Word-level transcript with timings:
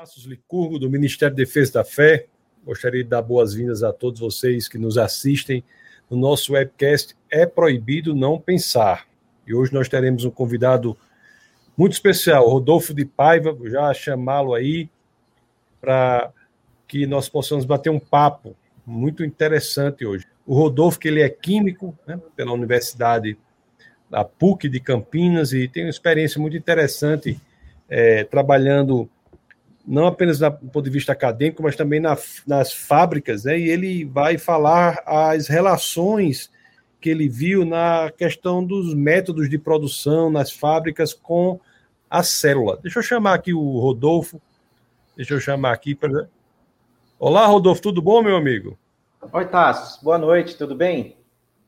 Passos 0.00 0.24
Licurgo, 0.24 0.78
do 0.78 0.88
Ministério 0.88 1.36
da 1.36 1.42
Defesa 1.42 1.74
da 1.74 1.84
Fé. 1.84 2.24
Gostaria 2.64 3.04
de 3.04 3.10
dar 3.10 3.20
boas-vindas 3.20 3.82
a 3.82 3.92
todos 3.92 4.18
vocês 4.18 4.66
que 4.66 4.78
nos 4.78 4.96
assistem 4.96 5.62
no 6.08 6.16
nosso 6.16 6.54
webcast 6.54 7.14
É 7.28 7.44
Proibido 7.44 8.14
Não 8.14 8.40
Pensar. 8.40 9.06
E 9.46 9.52
hoje 9.52 9.74
nós 9.74 9.90
teremos 9.90 10.24
um 10.24 10.30
convidado 10.30 10.96
muito 11.76 11.92
especial, 11.92 12.48
Rodolfo 12.48 12.94
de 12.94 13.04
Paiva, 13.04 13.52
vou 13.52 13.68
já 13.68 13.92
chamá-lo 13.92 14.54
aí 14.54 14.88
para 15.82 16.32
que 16.88 17.06
nós 17.06 17.28
possamos 17.28 17.66
bater 17.66 17.90
um 17.90 18.00
papo 18.00 18.56
muito 18.86 19.22
interessante 19.22 20.06
hoje. 20.06 20.26
O 20.46 20.54
Rodolfo, 20.54 20.98
que 20.98 21.08
ele 21.08 21.20
é 21.20 21.28
químico 21.28 21.94
né, 22.06 22.18
pela 22.34 22.52
Universidade 22.52 23.36
da 24.08 24.24
PUC 24.24 24.66
de 24.66 24.80
Campinas 24.80 25.52
e 25.52 25.68
tem 25.68 25.84
uma 25.84 25.90
experiência 25.90 26.40
muito 26.40 26.56
interessante 26.56 27.38
é, 27.86 28.24
trabalhando 28.24 29.06
não 29.90 30.06
apenas 30.06 30.38
do 30.38 30.52
ponto 30.52 30.82
de 30.82 30.90
vista 30.90 31.10
acadêmico, 31.10 31.64
mas 31.64 31.74
também 31.74 31.98
na, 31.98 32.16
nas 32.46 32.72
fábricas, 32.72 33.42
né? 33.42 33.58
E 33.58 33.68
ele 33.68 34.04
vai 34.04 34.38
falar 34.38 35.02
as 35.04 35.48
relações 35.48 36.48
que 37.00 37.10
ele 37.10 37.28
viu 37.28 37.64
na 37.64 38.12
questão 38.16 38.64
dos 38.64 38.94
métodos 38.94 39.50
de 39.50 39.58
produção 39.58 40.30
nas 40.30 40.52
fábricas 40.52 41.12
com 41.12 41.58
a 42.08 42.22
célula. 42.22 42.78
Deixa 42.80 43.00
eu 43.00 43.02
chamar 43.02 43.34
aqui 43.34 43.52
o 43.52 43.80
Rodolfo. 43.80 44.40
Deixa 45.16 45.34
eu 45.34 45.40
chamar 45.40 45.72
aqui 45.72 45.92
para. 45.92 46.28
Olá, 47.18 47.44
Rodolfo, 47.46 47.82
tudo 47.82 48.00
bom, 48.00 48.22
meu 48.22 48.36
amigo? 48.36 48.78
Oi, 49.32 49.44
Tassos. 49.46 50.00
Boa 50.00 50.18
noite, 50.18 50.56
tudo 50.56 50.76
bem? 50.76 51.16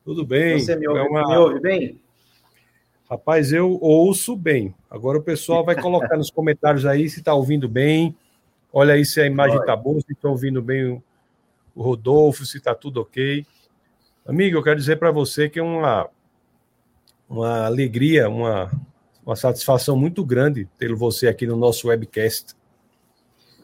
Tudo 0.05 0.25
bem. 0.25 0.59
Você 0.59 0.77
me 0.77 0.87
ouve, 0.87 0.99
é 1.01 1.03
uma... 1.03 1.27
me 1.27 1.37
ouve 1.37 1.59
bem? 1.59 1.99
Rapaz, 3.09 3.51
eu 3.51 3.77
ouço 3.81 4.35
bem. 4.35 4.73
Agora 4.89 5.17
o 5.17 5.23
pessoal 5.23 5.63
vai 5.63 5.79
colocar 5.79 6.17
nos 6.17 6.31
comentários 6.31 6.85
aí 6.85 7.09
se 7.09 7.19
está 7.19 7.33
ouvindo 7.33 7.67
bem. 7.67 8.15
Olha 8.71 8.95
aí 8.95 9.05
se 9.05 9.21
a 9.21 9.25
imagem 9.25 9.59
está 9.59 9.75
boa, 9.75 9.99
se 10.01 10.13
estão 10.13 10.31
ouvindo 10.31 10.61
bem 10.61 10.85
o, 10.85 11.03
o 11.75 11.83
Rodolfo, 11.83 12.45
se 12.45 12.57
está 12.57 12.73
tudo 12.73 13.01
ok. 13.01 13.45
Amigo, 14.25 14.57
eu 14.57 14.63
quero 14.63 14.79
dizer 14.79 14.97
para 14.97 15.11
você 15.11 15.49
que 15.49 15.59
é 15.59 15.63
uma, 15.63 16.09
uma 17.29 17.65
alegria, 17.65 18.29
uma, 18.29 18.71
uma 19.25 19.35
satisfação 19.35 19.95
muito 19.97 20.25
grande 20.25 20.67
ter 20.77 20.95
você 20.95 21.27
aqui 21.27 21.45
no 21.45 21.57
nosso 21.57 21.89
webcast. 21.89 22.55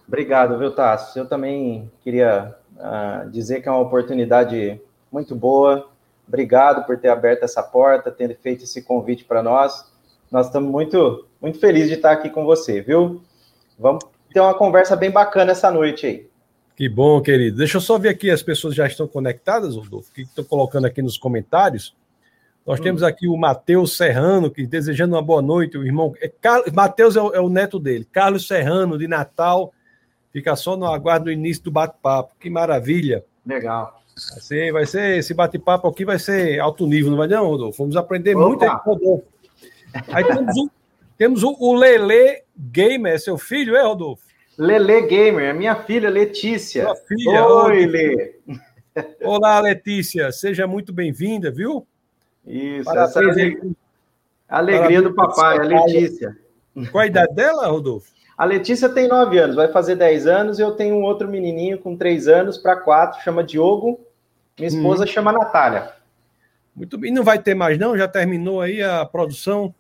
Obrigado, 0.08 0.60
viu, 0.60 0.72
Tassi? 0.76 1.18
Eu 1.18 1.28
também 1.28 1.90
queria 2.02 2.56
uh, 2.76 3.30
dizer 3.30 3.62
que 3.62 3.70
é 3.70 3.72
uma 3.72 3.82
oportunidade 3.82 4.80
muito 5.12 5.36
boa 5.36 5.89
Obrigado 6.30 6.86
por 6.86 6.96
ter 7.00 7.10
aberto 7.10 7.44
essa 7.44 7.64
porta, 7.64 8.12
ter 8.12 8.38
feito 8.38 8.64
esse 8.64 8.84
convite 8.84 9.26
para 9.26 9.42
nós. 9.42 9.92
Nós 10.32 10.46
estamos 10.46 10.72
muito, 10.72 11.26
muito 11.42 11.60
felizes 11.60 11.90
de 11.90 11.96
estar 11.96 12.12
aqui 12.12 12.30
com 12.30 12.46
você, 12.46 12.82
viu? 12.82 13.24
Vamos 13.80 14.06
ter 14.32 14.40
uma 14.40 14.54
conversa 14.54 14.96
bem 14.96 15.10
bacana 15.10 15.54
essa 15.54 15.72
noite 15.72 16.06
aí. 16.06 16.30
Que 16.76 16.88
bom, 16.88 17.20
querido. 17.20 17.58
Deixa 17.58 17.78
eu 17.78 17.82
só 17.82 17.98
ver 17.98 18.10
aqui, 18.10 18.30
as 18.30 18.44
pessoas 18.44 18.76
já 18.76 18.86
estão 18.86 19.08
conectadas, 19.08 19.76
Rodolfo, 19.76 20.14
que 20.14 20.22
estão 20.22 20.44
colocando 20.44 20.86
aqui 20.86 21.02
nos 21.02 21.18
comentários. 21.18 21.96
Nós 22.64 22.80
hum. 22.80 22.84
temos 22.84 23.02
aqui 23.02 23.28
o 23.28 23.36
Matheus 23.36 23.98
Serrano, 23.98 24.52
que 24.52 24.68
desejando 24.68 25.16
uma 25.16 25.22
boa 25.24 25.42
noite, 25.42 25.80
o 25.80 25.84
irmão. 25.84 26.14
É, 26.22 26.30
Car... 26.30 26.62
Matheus 26.72 27.16
é, 27.16 27.20
é, 27.20 27.40
o 27.42 27.50
neto 27.50 27.80
dele, 27.80 28.08
Carlos 28.12 28.48
Serrano, 28.48 29.00
de 29.00 29.08
Natal. 29.08 29.74
Fica 30.32 30.56
só 30.56 30.78
no 30.78 30.86
aguardo 30.86 31.26
do 31.26 31.32
início 31.32 31.64
do 31.64 31.72
bate-papo. 31.72 32.36
Que 32.40 32.52
maravilha. 32.52 33.26
Legal. 33.44 33.99
Vai 34.32 34.42
ser, 34.42 34.72
vai 34.72 34.86
ser 34.86 35.18
esse 35.18 35.34
bate-papo 35.34 35.88
aqui 35.88 36.04
vai 36.04 36.20
ser 36.20 36.60
alto 36.60 36.86
nível, 36.86 37.12
não 37.12 37.18
vai 37.18 37.28
não, 37.28 37.48
Rodolfo? 37.48 37.84
Vamos 37.84 37.96
aprender 37.96 38.36
Opa. 38.36 38.48
muito 38.48 38.64
aí 38.64 38.72
com 38.84 38.90
o 38.90 38.94
Rodolfo. 38.94 39.28
Aí 40.10 40.24
temos 40.24 40.58
o, 40.58 40.72
temos 41.18 41.44
o, 41.44 41.56
o 41.60 41.74
Lele 41.74 42.44
Gamer, 42.58 43.14
é 43.14 43.18
seu 43.18 43.38
filho, 43.38 43.76
é, 43.76 43.84
Rodolfo? 43.84 44.24
Lele 44.58 45.02
Gamer, 45.04 45.46
é 45.46 45.54
minha 45.54 45.76
filha 45.76 46.10
Letícia. 46.10 46.84
Sua 46.84 46.96
filha. 46.96 47.46
Oi, 47.46 47.86
Lê. 47.86 48.36
Olá, 49.24 49.60
Letícia, 49.60 50.32
seja 50.32 50.68
muito 50.68 50.92
bem-vinda, 50.92 51.50
viu? 51.50 51.88
Isso, 52.46 52.86
Parabéns, 52.86 53.10
essa 53.10 53.20
alegria, 53.20 53.72
alegria 54.48 55.02
do 55.02 55.14
papai, 55.14 55.60
a 55.60 55.62
Letícia. 55.62 56.38
Qual 56.92 57.02
a 57.02 57.08
idade 57.08 57.34
dela, 57.34 57.68
Rodolfo? 57.68 58.12
A 58.38 58.46
Letícia 58.46 58.90
tem 58.90 59.08
9 59.08 59.38
anos, 59.38 59.56
vai 59.56 59.68
fazer 59.68 59.96
10 59.96 60.26
anos, 60.26 60.60
e 60.60 60.62
eu 60.62 60.72
tenho 60.72 60.96
um 60.96 61.04
outro 61.04 61.28
menininho 61.28 61.78
com 61.78 61.96
3 61.96 62.28
anos 62.28 62.58
para 62.58 62.76
4, 62.78 63.22
chama 63.22 63.44
Diogo, 63.44 64.00
minha 64.60 64.68
esposa 64.68 65.06
hum. 65.06 65.08
chama 65.08 65.32
Natália. 65.32 65.94
Muito 66.76 66.98
bem. 66.98 67.12
Não 67.12 67.24
vai 67.24 67.40
ter 67.40 67.56
mais, 67.56 67.78
não? 67.78 67.98
Já 67.98 68.08
terminou 68.08 68.62
aí 68.62 68.84
a 68.84 69.06
produção? 69.06 69.74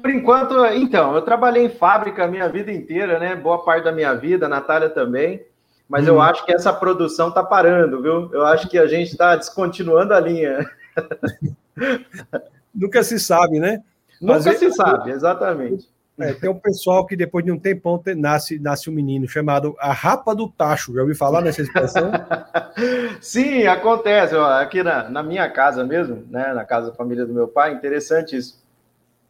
Por 0.00 0.10
enquanto, 0.10 0.64
então, 0.66 1.14
eu 1.14 1.22
trabalhei 1.22 1.64
em 1.64 1.70
fábrica 1.70 2.24
a 2.24 2.28
minha 2.28 2.48
vida 2.48 2.70
inteira, 2.70 3.18
né? 3.18 3.34
Boa 3.34 3.64
parte 3.64 3.84
da 3.84 3.92
minha 3.92 4.14
vida, 4.14 4.46
a 4.46 4.48
Natália 4.48 4.90
também. 4.90 5.42
Mas 5.88 6.04
hum. 6.04 6.08
eu 6.08 6.20
acho 6.20 6.44
que 6.44 6.52
essa 6.52 6.72
produção 6.72 7.30
tá 7.30 7.42
parando, 7.42 8.02
viu? 8.02 8.30
Eu 8.32 8.44
acho 8.44 8.68
que 8.68 8.78
a 8.78 8.86
gente 8.86 9.12
está 9.12 9.36
descontinuando 9.36 10.12
a 10.12 10.20
linha. 10.20 10.68
Nunca 12.74 13.02
se 13.02 13.18
sabe, 13.18 13.58
né? 13.58 13.82
Nunca 14.20 14.52
se 14.52 14.70
sabe, 14.72 15.10
exatamente. 15.10 15.88
É, 16.18 16.32
tem 16.32 16.48
um 16.48 16.58
pessoal 16.58 17.04
que 17.04 17.14
depois 17.14 17.44
de 17.44 17.52
um 17.52 17.58
tempão 17.58 18.02
nasce, 18.16 18.58
nasce 18.58 18.88
um 18.88 18.92
menino 18.92 19.28
chamado 19.28 19.76
a 19.78 19.92
rapa 19.92 20.34
do 20.34 20.48
tacho. 20.48 20.94
Já 20.94 21.02
ouviu 21.02 21.14
falar 21.14 21.42
nessa 21.42 21.60
expressão? 21.60 22.10
Sim, 23.20 23.66
acontece. 23.66 24.34
Aqui 24.34 24.82
na, 24.82 25.10
na 25.10 25.22
minha 25.22 25.48
casa 25.50 25.84
mesmo, 25.84 26.24
né, 26.30 26.54
na 26.54 26.64
casa 26.64 26.90
da 26.90 26.96
família 26.96 27.26
do 27.26 27.34
meu 27.34 27.46
pai, 27.46 27.74
interessante 27.74 28.34
isso. 28.34 28.64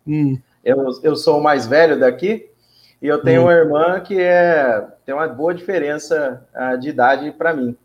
Hum. 0.07 0.39
Eu, 0.65 0.89
eu 1.03 1.17
sou 1.17 1.41
o 1.41 1.43
mais 1.43 1.67
velho 1.67 1.99
daqui 1.99 2.49
e 3.03 3.09
eu 3.09 3.21
tenho 3.21 3.43
hum. 3.43 3.45
uma 3.45 3.53
irmã 3.53 4.01
que 4.01 4.21
é, 4.21 4.87
tem 5.05 5.13
uma 5.13 5.27
boa 5.27 5.53
diferença 5.53 6.47
uh, 6.55 6.79
de 6.79 6.89
idade 6.89 7.33
para 7.33 7.53
mim. 7.53 7.77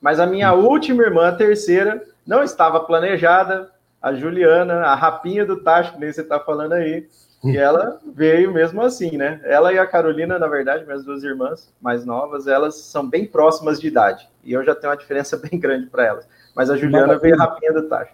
Mas 0.00 0.20
a 0.20 0.26
minha 0.26 0.54
hum. 0.54 0.64
última 0.64 1.02
irmã, 1.02 1.28
a 1.28 1.34
terceira, 1.34 2.04
não 2.24 2.42
estava 2.44 2.78
planejada. 2.80 3.70
A 4.00 4.12
Juliana, 4.12 4.84
a 4.84 4.94
rapinha 4.94 5.46
do 5.46 5.62
tacho, 5.62 5.94
que 5.94 5.98
nem 5.98 6.12
você 6.12 6.20
está 6.20 6.38
falando 6.38 6.74
aí, 6.74 7.08
e 7.44 7.56
ela 7.56 8.00
veio 8.14 8.52
mesmo 8.52 8.80
assim, 8.80 9.16
né? 9.16 9.40
Ela 9.44 9.72
e 9.72 9.78
a 9.78 9.86
Carolina, 9.86 10.38
na 10.38 10.46
verdade, 10.46 10.84
minhas 10.84 11.04
duas 11.04 11.22
irmãs 11.22 11.72
mais 11.80 12.04
novas, 12.04 12.46
elas 12.46 12.76
são 12.76 13.08
bem 13.08 13.26
próximas 13.26 13.80
de 13.80 13.88
idade. 13.88 14.28
E 14.42 14.52
eu 14.52 14.64
já 14.64 14.74
tenho 14.74 14.90
uma 14.90 14.96
diferença 14.96 15.36
bem 15.50 15.58
grande 15.58 15.86
para 15.86 16.06
elas. 16.06 16.28
Mas 16.54 16.70
a 16.70 16.76
Juliana 16.76 17.08
Maravilha. 17.08 17.36
veio 17.36 17.36
rapinha 17.36 17.72
do 17.72 17.88
tacho. 17.88 18.12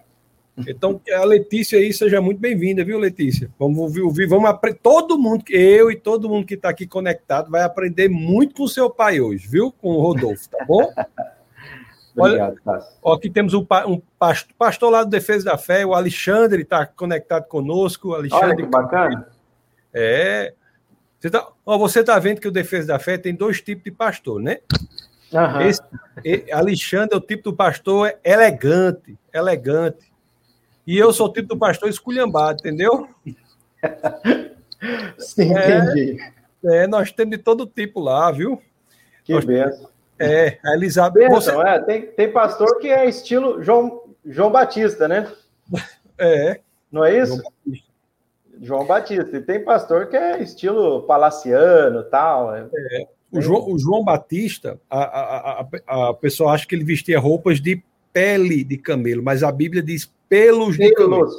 Então, 0.67 0.99
a 1.13 1.23
Letícia 1.23 1.79
aí, 1.79 1.93
seja 1.93 2.21
muito 2.21 2.39
bem-vinda, 2.39 2.83
viu, 2.83 2.99
Letícia? 2.99 3.49
Vamos 3.57 3.97
ouvir, 3.97 4.27
vamos 4.27 4.49
aprender. 4.49 4.79
Todo 4.83 5.17
mundo, 5.17 5.45
eu 5.49 5.89
e 5.89 5.95
todo 5.95 6.29
mundo 6.29 6.45
que 6.45 6.55
está 6.55 6.69
aqui 6.69 6.85
conectado, 6.85 7.49
vai 7.49 7.63
aprender 7.63 8.09
muito 8.09 8.55
com 8.55 8.63
o 8.63 8.69
seu 8.69 8.89
pai 8.89 9.21
hoje, 9.21 9.47
viu? 9.47 9.71
Com 9.71 9.89
o 9.89 10.01
Rodolfo, 10.01 10.49
tá 10.49 10.63
bom? 10.65 10.91
Obrigado, 12.15 12.57
Olha, 12.65 12.83
ó, 13.01 13.13
aqui 13.13 13.29
temos 13.29 13.53
um, 13.53 13.65
um 13.87 14.01
pastor, 14.19 14.53
pastor, 14.57 14.91
lá 14.91 15.03
do 15.03 15.09
Defesa 15.09 15.45
da 15.45 15.57
Fé, 15.57 15.85
o 15.85 15.93
Alexandre 15.93 16.63
está 16.63 16.85
conectado 16.85 17.45
conosco. 17.47 18.13
Alexandre, 18.13 18.45
Olha 18.47 18.55
que 18.55 18.65
bacana. 18.65 19.27
É. 19.93 20.53
Você 21.19 21.27
está 21.27 21.47
você 21.65 22.03
tá 22.03 22.17
vendo 22.19 22.41
que 22.41 22.47
o 22.47 22.51
Defesa 22.51 22.87
da 22.87 22.99
Fé 22.99 23.17
tem 23.17 23.33
dois 23.33 23.61
tipos 23.61 23.83
de 23.83 23.91
pastor, 23.91 24.41
né? 24.41 24.59
Uhum. 25.31 25.61
Esse, 25.61 25.81
Alexandre 26.51 27.15
é 27.15 27.17
o 27.17 27.21
tipo 27.21 27.51
do 27.51 27.55
pastor 27.55 28.13
elegante, 28.23 29.17
elegante. 29.33 30.11
E 30.85 30.97
eu 30.97 31.13
sou 31.13 31.27
o 31.27 31.33
tipo 31.33 31.49
do 31.49 31.57
pastor 31.57 31.89
esculhambado, 31.89 32.59
entendeu? 32.59 33.07
Sim, 35.17 35.55
é, 35.55 35.77
entendi. 35.77 36.17
É, 36.65 36.87
nós 36.87 37.11
temos 37.11 37.37
de 37.37 37.43
todo 37.43 37.65
tipo 37.65 37.99
lá, 37.99 38.31
viu? 38.31 38.61
Que 39.23 39.33
nós, 39.33 39.45
benção. 39.45 39.90
É, 40.21 40.59
a 40.63 40.73
Elizabeth. 40.73 41.29
Você... 41.29 41.51
É, 41.51 41.79
tem, 41.79 42.01
tem 42.07 42.31
pastor 42.31 42.79
que 42.79 42.87
é 42.87 43.07
estilo 43.07 43.61
João, 43.63 44.03
João 44.25 44.51
Batista, 44.51 45.07
né? 45.07 45.31
É. 46.17 46.59
Não 46.91 47.03
é 47.03 47.17
isso? 47.17 47.35
João 47.35 47.51
Batista. 47.65 47.91
João 48.61 48.85
Batista. 48.85 49.37
E 49.37 49.41
tem 49.41 49.63
pastor 49.63 50.07
que 50.07 50.15
é 50.15 50.41
estilo 50.41 51.01
palaciano 51.03 52.03
tal. 52.03 52.55
É. 52.55 52.67
é. 52.91 53.07
O, 53.31 53.41
João, 53.41 53.71
o 53.71 53.79
João 53.79 54.03
Batista, 54.03 54.79
a, 54.89 54.99
a, 54.99 55.67
a, 55.87 56.09
a 56.09 56.13
pessoa 56.13 56.51
acha 56.51 56.67
que 56.67 56.75
ele 56.75 56.83
vestia 56.83 57.19
roupas 57.19 57.61
de 57.61 57.81
pele 58.11 58.63
de 58.63 58.77
camelo, 58.77 59.23
mas 59.23 59.41
a 59.41 59.51
Bíblia 59.51 59.81
diz 59.81 60.11
pelos, 60.27 60.75
pelos. 60.75 60.77
de 60.77 60.93
camelo. 60.93 61.29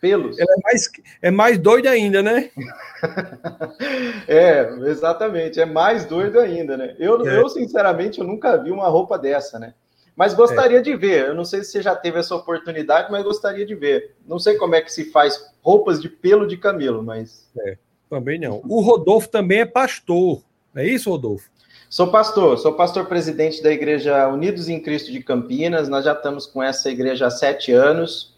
Pelos. 0.00 0.38
Ela 0.38 0.52
é 0.52 0.60
mais, 0.62 0.90
é 1.22 1.30
mais 1.30 1.58
doido 1.58 1.86
ainda, 1.86 2.22
né? 2.22 2.50
é, 4.26 4.66
exatamente. 4.86 5.60
É 5.60 5.66
mais 5.66 6.06
doido 6.06 6.40
ainda, 6.40 6.76
né? 6.76 6.96
Eu, 6.98 7.26
é. 7.26 7.38
eu, 7.38 7.48
sinceramente, 7.48 8.18
eu 8.18 8.26
nunca 8.26 8.56
vi 8.56 8.70
uma 8.70 8.88
roupa 8.88 9.18
dessa, 9.18 9.58
né? 9.58 9.74
Mas 10.16 10.34
gostaria 10.34 10.78
é. 10.78 10.82
de 10.82 10.96
ver. 10.96 11.28
Eu 11.28 11.34
não 11.34 11.44
sei 11.44 11.62
se 11.62 11.72
você 11.72 11.82
já 11.82 11.94
teve 11.94 12.18
essa 12.18 12.34
oportunidade, 12.34 13.10
mas 13.10 13.24
gostaria 13.24 13.64
de 13.64 13.74
ver. 13.74 14.14
Não 14.26 14.38
sei 14.38 14.56
como 14.56 14.74
é 14.74 14.80
que 14.80 14.92
se 14.92 15.10
faz 15.10 15.52
roupas 15.62 16.00
de 16.00 16.08
pelo 16.08 16.46
de 16.46 16.56
camelo, 16.56 17.02
mas. 17.02 17.48
É, 17.58 17.76
também 18.08 18.38
não. 18.38 18.60
O 18.68 18.80
Rodolfo 18.80 19.28
também 19.28 19.60
é 19.60 19.66
pastor. 19.66 20.42
É 20.74 20.86
isso, 20.86 21.10
Rodolfo? 21.10 21.50
Sou 21.88 22.08
pastor, 22.08 22.56
sou 22.58 22.74
pastor 22.74 23.06
presidente 23.06 23.62
da 23.62 23.72
Igreja 23.72 24.28
Unidos 24.28 24.68
em 24.68 24.80
Cristo 24.80 25.10
de 25.10 25.22
Campinas. 25.22 25.88
Nós 25.88 26.04
já 26.04 26.12
estamos 26.12 26.46
com 26.46 26.62
essa 26.62 26.88
igreja 26.88 27.26
há 27.26 27.30
sete 27.30 27.72
anos. 27.72 28.29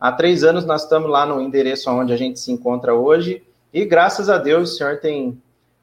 Há 0.00 0.12
três 0.12 0.44
anos 0.44 0.64
nós 0.64 0.82
estamos 0.82 1.10
lá 1.10 1.26
no 1.26 1.40
endereço 1.40 1.90
onde 1.90 2.12
a 2.12 2.16
gente 2.16 2.38
se 2.38 2.52
encontra 2.52 2.94
hoje 2.94 3.42
e 3.72 3.84
graças 3.84 4.28
a 4.28 4.38
Deus 4.38 4.72
o 4.72 4.76
Senhor 4.76 4.98
tem 4.98 5.40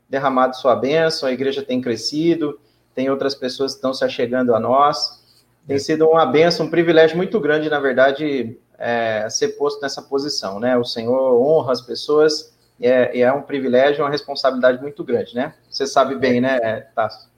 derramado 0.09 0.55
sua 0.55 0.75
bênção, 0.75 1.27
a 1.27 1.31
igreja 1.31 1.61
tem 1.61 1.81
crescido, 1.81 2.59
tem 2.93 3.09
outras 3.09 3.35
pessoas 3.35 3.73
que 3.73 3.77
estão 3.77 3.93
se 3.93 4.03
achegando 4.03 4.55
a 4.55 4.59
nós. 4.59 5.23
Tem 5.67 5.77
sido 5.79 6.07
uma 6.07 6.25
bênção, 6.25 6.67
um 6.67 6.69
privilégio 6.69 7.17
muito 7.17 7.39
grande, 7.39 7.69
na 7.69 7.79
verdade, 7.79 8.57
é, 8.77 9.27
ser 9.29 9.49
posto 9.49 9.81
nessa 9.81 10.01
posição, 10.01 10.59
né? 10.59 10.77
O 10.77 10.85
Senhor 10.85 11.41
honra 11.41 11.73
as 11.73 11.81
pessoas 11.81 12.55
e 12.79 12.87
é, 12.87 13.17
e 13.17 13.21
é 13.21 13.33
um 13.33 13.41
privilégio, 13.41 14.03
uma 14.03 14.09
responsabilidade 14.09 14.81
muito 14.81 15.03
grande, 15.03 15.35
né? 15.35 15.53
Você 15.69 15.87
sabe 15.87 16.15
bem, 16.15 16.39
né, 16.39 16.81
Tasso? 16.95 17.29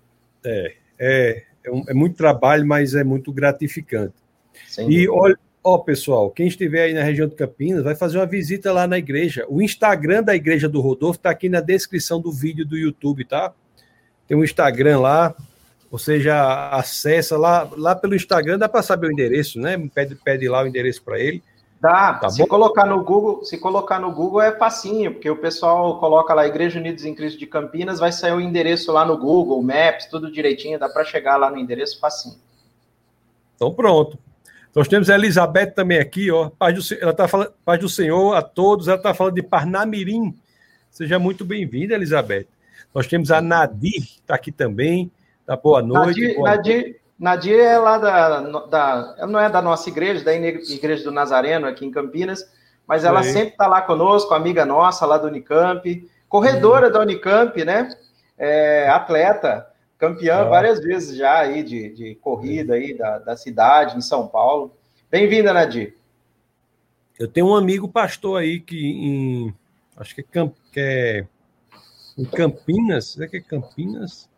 É, 0.46 0.74
é, 1.00 1.44
é, 1.64 1.72
um, 1.72 1.84
é, 1.88 1.94
muito 1.94 2.18
trabalho, 2.18 2.66
mas 2.66 2.94
é 2.96 3.04
muito 3.04 3.32
gratificante. 3.32 4.16
Sem 4.68 4.92
e 4.92 5.08
olha, 5.08 5.40
ó, 5.68 5.78
pessoal, 5.78 6.32
quem 6.32 6.48
estiver 6.48 6.84
aí 6.84 6.94
na 6.94 7.04
região 7.04 7.28
de 7.28 7.36
Campinas, 7.36 7.84
vai 7.84 7.94
fazer 7.94 8.18
uma 8.18 8.26
visita 8.26 8.72
lá 8.72 8.88
na 8.88 8.98
igreja. 8.98 9.46
O 9.50 9.62
Instagram 9.62 10.24
da 10.24 10.34
Igreja 10.34 10.70
do 10.70 10.80
Rodolfo 10.80 11.20
está 11.20 11.30
aqui 11.30 11.50
na 11.50 11.60
descrição 11.60 12.22
do 12.22 12.32
vídeo 12.32 12.66
do 12.66 12.78
YouTube, 12.78 13.26
tá? 13.26 13.52
Tem 14.26 14.38
um 14.38 14.46
Instagram 14.46 15.02
lá, 15.02 15.36
você 15.92 16.22
já 16.22 16.70
acessa 16.70 17.38
lá, 17.38 17.70
lá 17.76 17.94
pelo 17.94 18.16
Instagram, 18.16 18.58
dá 18.58 18.70
para 18.70 18.82
saber 18.82 19.08
o 19.08 19.12
endereço, 19.12 19.60
né? 19.60 19.78
Pede, 19.94 20.16
pede 20.16 20.48
lá 20.48 20.64
o 20.64 20.68
endereço 20.68 21.04
para 21.04 21.20
ele. 21.20 21.44
Dá, 21.82 22.14
tá 22.14 22.30
se 22.30 22.40
bom? 22.40 22.48
colocar 22.48 22.86
no 22.86 23.04
Google, 23.04 23.44
se 23.44 23.58
colocar 23.58 24.00
no 24.00 24.12
Google 24.14 24.42
é 24.42 24.58
facinho, 24.58 25.12
porque 25.12 25.30
o 25.30 25.36
pessoal 25.36 26.00
coloca 26.00 26.34
lá 26.34 26.48
Igreja 26.48 26.80
Unidos 26.80 27.04
em 27.04 27.14
Cristo 27.14 27.38
de 27.38 27.46
Campinas, 27.46 28.00
vai 28.00 28.14
sair 28.14 28.32
o 28.32 28.40
endereço 28.40 28.90
lá 28.94 29.06
no 29.06 29.18
Google, 29.18 29.62
Maps, 29.62 30.06
tudo 30.06 30.32
direitinho, 30.32 30.80
dá 30.80 30.88
para 30.88 31.04
chegar 31.04 31.36
lá 31.36 31.52
no 31.52 31.58
endereço 31.58 32.00
facinho. 32.00 32.38
Então 33.56 33.74
pronto. 33.74 34.18
Nós 34.76 34.88
temos 34.88 35.10
a 35.10 35.16
Elizabeth 35.16 35.72
também 35.72 36.00
aqui, 36.00 36.30
ó. 36.32 36.50
Paz 36.50 36.90
do, 36.90 36.96
ela 37.02 37.12
está 37.12 37.28
falando, 37.28 37.52
paz 37.66 37.80
do 37.80 37.90
Senhor 37.90 38.36
a 38.36 38.42
todos. 38.42 38.88
Ela 38.88 38.98
está 38.98 39.14
falando 39.14 39.36
de 39.36 39.44
Parnamirim. 39.44 40.36
Seja 40.92 41.18
muito 41.18 41.44
bem-vinda, 41.44 41.96
Elizabeth. 41.96 42.48
Nós 42.94 43.08
temos 43.08 43.32
a 43.32 43.42
Nadir, 43.42 44.02
está 44.02 44.36
aqui 44.36 44.52
também. 44.52 45.12
Tá 45.46 45.56
boa 45.56 45.82
noite. 45.82 46.22
Nadir, 46.22 46.36
boa 46.36 46.50
Nadir, 46.50 46.76
noite. 46.76 47.02
Nadir 47.20 47.60
é 47.60 47.78
lá 47.78 47.98
da, 47.98 48.40
da. 48.68 49.28
Não 49.28 49.40
é 49.40 49.50
da 49.50 49.62
nossa 49.62 49.90
igreja, 49.90 50.24
da 50.24 50.34
Igreja 50.36 51.04
do 51.04 51.12
Nazareno, 51.12 51.68
aqui 51.68 51.86
em 51.86 51.92
Campinas, 51.92 52.46
mas 52.88 53.04
ela 53.04 53.24
Sim. 53.24 53.34
sempre 53.34 53.50
está 53.50 53.68
lá 53.68 53.82
conosco, 53.82 54.34
amiga 54.34 54.66
nossa 54.66 55.06
lá 55.06 55.18
do 55.18 55.28
Unicamp, 55.28 56.10
corredora 56.30 56.90
hum. 56.90 56.92
da 56.92 57.00
Unicamp, 57.02 57.64
né? 57.64 57.90
É, 58.38 58.88
atleta, 58.90 59.66
campeã 59.98 60.42
ah. 60.42 60.44
várias 60.46 60.80
vezes 60.80 61.18
já 61.18 61.40
aí 61.40 61.64
de, 61.64 61.90
de 61.90 62.16
corrida 62.16 62.76
aí 62.76 62.98
da, 62.98 63.20
da 63.20 63.36
cidade, 63.36 63.98
em 63.98 64.02
São 64.02 64.28
Paulo. 64.28 64.76
Bem-vinda, 65.10 65.54
Nadir. 65.54 65.96
Eu 67.20 67.28
tenho 67.28 67.48
um 67.48 67.56
amigo 67.56 67.88
pastor 67.88 68.40
aí 68.40 68.60
que 68.60 68.78
em. 68.78 69.54
Acho 69.96 70.14
que 70.14 70.22
é, 70.22 70.24
Camp, 70.24 70.54
que 70.72 70.80
é 70.80 71.28
em 72.18 72.26
Campinas. 72.26 73.20
É 73.20 73.28
que 73.28 73.38
é 73.38 73.42
Campinas? 73.42 74.30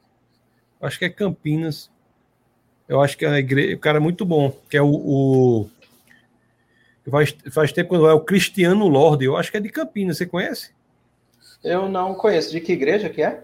Acho 0.82 0.98
que 0.98 1.06
é 1.06 1.10
Campinas 1.10 1.92
eu 2.90 3.00
acho 3.00 3.16
que 3.16 3.24
é 3.24 3.30
a 3.30 3.38
igreja, 3.38 3.76
o 3.76 3.80
cara 3.80 3.98
é 3.98 4.02
muito 4.02 4.26
bom, 4.26 4.52
que 4.68 4.76
é 4.76 4.82
o, 4.82 4.90
o 4.90 5.70
faz, 7.12 7.38
faz 7.52 7.72
tempo 7.72 7.90
quando 7.90 8.10
é 8.10 8.14
o 8.14 8.20
Cristiano 8.20 8.88
Lorde, 8.88 9.26
eu 9.26 9.38
acho 9.38 9.52
que 9.52 9.58
é 9.58 9.60
de 9.60 9.70
Campinas, 9.70 10.18
você 10.18 10.26
conhece? 10.26 10.72
Eu 11.64 11.88
não 11.88 12.16
conheço. 12.16 12.52
De 12.52 12.60
que 12.60 12.74
igreja 12.74 13.08
que 13.08 13.22
é? 13.22 13.44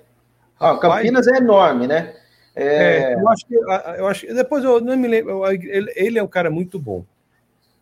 Ah, 0.60 0.78
Campinas 0.78 1.28
é 1.28 1.38
enorme, 1.38 1.88
né? 1.88 2.14
É... 2.56 2.66
é... 2.66 3.14
eu 3.16 3.30
acho 3.30 3.46
que 3.46 3.56
eu 3.56 4.08
acho 4.08 4.34
depois 4.34 4.64
eu 4.64 4.80
não 4.80 4.96
me 4.96 5.08
lembro. 5.08 5.46
Ele, 5.52 5.92
ele 5.96 6.20
é 6.20 6.24
um 6.24 6.28
cara 6.28 6.50
muito 6.50 6.80
bom. 6.80 7.06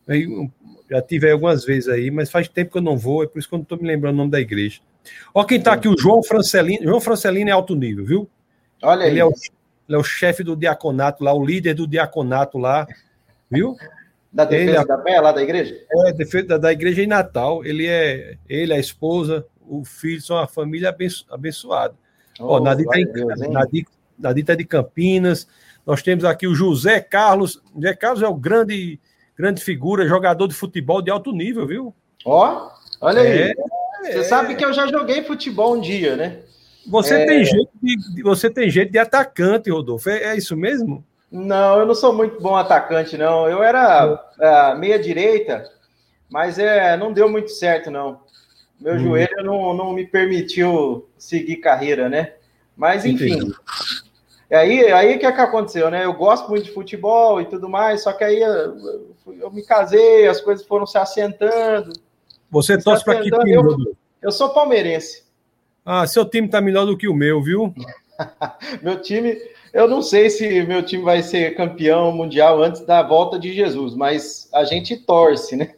Eu 0.06 0.50
já 0.90 1.00
tive 1.00 1.30
algumas 1.30 1.64
vezes 1.64 1.88
aí, 1.88 2.10
mas 2.10 2.30
faz 2.30 2.48
tempo 2.48 2.72
que 2.72 2.78
eu 2.78 2.82
não 2.82 2.96
vou, 2.96 3.22
é 3.22 3.26
por 3.26 3.38
isso 3.38 3.48
que 3.48 3.54
eu 3.54 3.58
não 3.58 3.62
estou 3.62 3.78
me 3.78 3.86
lembrando 3.86 4.14
o 4.14 4.18
nome 4.18 4.30
da 4.30 4.40
igreja. 4.40 4.80
Ó, 5.32 5.44
quem 5.44 5.58
está 5.58 5.72
aqui, 5.72 5.88
o 5.88 5.98
João 5.98 6.22
Francelino. 6.22 6.84
João 6.84 7.00
Francelino 7.00 7.50
é 7.50 7.52
alto 7.52 7.74
nível, 7.74 8.04
viu? 8.04 8.30
Olha 8.82 9.04
ele 9.04 9.12
aí. 9.12 9.18
É 9.18 9.24
o, 9.24 9.32
ele 9.88 9.96
é 9.96 9.98
o 9.98 10.04
chefe 10.04 10.42
do 10.42 10.56
diaconato 10.56 11.24
lá, 11.24 11.32
o 11.32 11.44
líder 11.44 11.74
do 11.74 11.86
diaconato 11.86 12.58
lá, 12.58 12.86
viu? 13.50 13.76
Da 14.32 14.44
defesa 14.44 14.70
ele, 14.70 14.78
é 14.78 14.84
da 14.84 15.02
fé, 15.02 15.20
lá 15.20 15.32
da 15.32 15.42
igreja? 15.42 15.76
É, 15.90 16.12
defesa 16.12 16.46
da, 16.46 16.58
da 16.58 16.72
igreja 16.72 17.02
em 17.02 17.06
Natal. 17.06 17.64
Ele 17.64 17.86
é, 17.86 18.36
ele, 18.48 18.72
a 18.72 18.78
esposa, 18.78 19.46
o 19.60 19.84
filho, 19.84 20.20
são 20.20 20.36
uma 20.36 20.46
família 20.46 20.88
abenço, 20.88 21.24
abençoada. 21.30 21.94
Oh, 22.40 22.60
Nadir 22.60 22.86
está 24.18 24.52
é 24.52 24.56
de 24.56 24.64
Campinas. 24.64 25.46
Nós 25.86 26.02
temos 26.02 26.24
aqui 26.24 26.46
o 26.46 26.54
José 26.54 27.00
Carlos. 27.00 27.62
José 27.74 27.94
Carlos 27.94 28.22
é 28.22 28.28
o 28.28 28.34
grande, 28.34 28.98
grande 29.36 29.62
figura, 29.62 30.08
jogador 30.08 30.48
de 30.48 30.54
futebol 30.54 31.02
de 31.02 31.10
alto 31.10 31.32
nível, 31.32 31.66
viu? 31.66 31.94
Ó, 32.24 32.70
olha 33.00 33.22
aí. 33.22 33.38
É, 33.38 33.54
Você 34.02 34.18
é... 34.18 34.22
sabe 34.24 34.54
que 34.54 34.64
eu 34.64 34.72
já 34.72 34.86
joguei 34.86 35.22
futebol 35.22 35.76
um 35.76 35.80
dia, 35.80 36.16
né? 36.16 36.38
Você, 36.86 37.14
é... 37.14 37.26
tem 37.26 37.44
jeito 37.44 37.70
de, 37.82 38.22
você 38.22 38.50
tem 38.50 38.70
jeito 38.70 38.92
de 38.92 38.98
atacante, 38.98 39.70
Rodolfo. 39.70 40.08
É, 40.10 40.24
é, 40.24 40.36
isso 40.36 40.56
mesmo? 40.56 41.04
Não, 41.30 41.80
eu 41.80 41.86
não 41.86 41.94
sou 41.94 42.12
muito 42.12 42.40
bom 42.40 42.54
atacante, 42.54 43.16
não. 43.16 43.48
Eu 43.48 43.62
era 43.62 44.06
uh, 44.14 44.78
meia 44.78 44.98
direita, 44.98 45.68
mas 46.30 46.58
é, 46.58 46.96
não 46.96 47.12
deu 47.12 47.28
muito 47.28 47.50
certo, 47.50 47.90
não. 47.90 48.20
Meu 48.80 48.94
hum. 48.94 48.98
joelho 48.98 49.44
não, 49.44 49.74
não 49.74 49.92
me 49.92 50.06
permitiu 50.06 51.08
seguir 51.16 51.56
carreira, 51.56 52.08
né? 52.08 52.34
Mas 52.76 53.04
enfim. 53.04 53.34
Entendi. 53.34 53.54
Aí, 54.50 54.92
aí 54.92 55.18
que 55.18 55.26
é 55.26 55.32
que 55.32 55.40
aconteceu, 55.40 55.90
né? 55.90 56.04
Eu 56.04 56.12
gosto 56.12 56.48
muito 56.48 56.64
de 56.64 56.72
futebol 56.72 57.40
e 57.40 57.46
tudo 57.46 57.68
mais, 57.68 58.02
só 58.02 58.12
que 58.12 58.22
aí 58.22 58.40
eu, 58.40 59.14
eu 59.40 59.50
me 59.50 59.64
casei, 59.64 60.28
as 60.28 60.40
coisas 60.40 60.66
foram 60.66 60.86
se 60.86 60.98
assentando. 60.98 61.92
Você 62.50 62.78
torce 62.78 63.04
para 63.04 63.20
que 63.20 63.30
time? 63.30 63.52
Eu, 63.52 63.96
eu 64.22 64.30
sou 64.30 64.50
palmeirense. 64.50 65.24
Ah, 65.84 66.06
seu 66.06 66.24
time 66.24 66.48
tá 66.48 66.60
melhor 66.60 66.86
do 66.86 66.96
que 66.96 67.08
o 67.08 67.14
meu, 67.14 67.42
viu? 67.42 67.74
meu 68.80 69.00
time, 69.00 69.36
eu 69.72 69.88
não 69.88 70.02
sei 70.02 70.30
se 70.30 70.62
meu 70.62 70.82
time 70.82 71.02
vai 71.02 71.22
ser 71.22 71.56
campeão 71.56 72.12
mundial 72.12 72.62
antes 72.62 72.82
da 72.82 73.02
volta 73.02 73.38
de 73.38 73.52
Jesus, 73.52 73.94
mas 73.94 74.48
a 74.52 74.64
gente 74.64 74.96
torce, 74.96 75.56
né? 75.56 75.74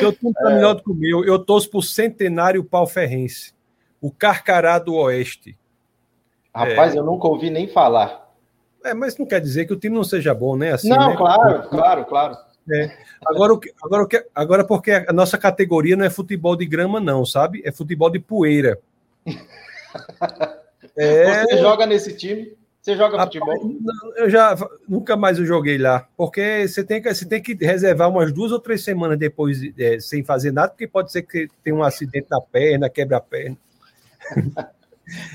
Seu 0.00 0.12
time 0.12 0.32
tá 0.32 0.50
é... 0.50 0.54
melhor 0.54 0.74
do 0.74 0.82
que 0.82 0.90
o 0.90 0.94
meu. 0.94 1.24
Eu 1.24 1.38
torço 1.38 1.70
pro 1.70 1.82
Centenário 1.82 2.64
Palferrense, 2.64 3.52
o 4.00 4.10
Carcará 4.10 4.78
do 4.78 4.94
Oeste. 4.94 5.56
Rapaz, 6.54 6.94
é... 6.94 6.98
eu 6.98 7.04
nunca 7.04 7.28
ouvi 7.28 7.50
nem 7.50 7.68
falar. 7.68 8.28
É, 8.84 8.94
mas 8.94 9.16
não 9.18 9.26
quer 9.26 9.40
dizer 9.40 9.66
que 9.66 9.72
o 9.72 9.78
time 9.78 9.94
não 9.94 10.04
seja 10.04 10.34
bom, 10.34 10.56
né? 10.56 10.72
Assim, 10.72 10.88
não, 10.88 11.10
né? 11.10 11.16
claro, 11.16 11.68
claro, 11.68 12.04
claro. 12.06 12.36
É. 12.72 12.96
Agora, 13.26 13.58
agora, 13.82 14.26
agora, 14.34 14.64
porque 14.64 14.92
a 14.92 15.12
nossa 15.12 15.36
categoria 15.36 15.96
não 15.96 16.04
é 16.04 16.10
futebol 16.10 16.56
de 16.56 16.64
grama, 16.66 17.00
não, 17.00 17.24
sabe? 17.26 17.62
É 17.64 17.72
futebol 17.72 18.10
de 18.10 18.18
poeira. 18.18 18.78
É... 20.96 21.44
Você 21.44 21.58
joga 21.58 21.86
nesse 21.86 22.16
time? 22.16 22.52
Você 22.90 22.96
joga 22.96 23.16
Rapaz, 23.16 23.38
futebol? 23.38 23.72
Eu 24.16 24.28
já 24.28 24.56
nunca 24.88 25.16
mais 25.16 25.38
eu 25.38 25.46
joguei 25.46 25.78
lá, 25.78 26.08
porque 26.16 26.66
você 26.66 26.82
tem 26.82 27.00
que, 27.00 27.12
você 27.12 27.24
tem 27.24 27.40
que 27.40 27.54
reservar 27.54 28.08
umas 28.08 28.32
duas 28.32 28.50
ou 28.50 28.58
três 28.58 28.82
semanas 28.82 29.16
depois 29.16 29.60
é, 29.78 30.00
sem 30.00 30.24
fazer 30.24 30.52
nada, 30.52 30.70
porque 30.70 30.88
pode 30.88 31.12
ser 31.12 31.22
que 31.22 31.48
tenha 31.62 31.76
um 31.76 31.84
acidente 31.84 32.26
na 32.28 32.40
perna, 32.40 32.90
quebra 32.90 33.18
a 33.18 33.20
perna. 33.20 33.56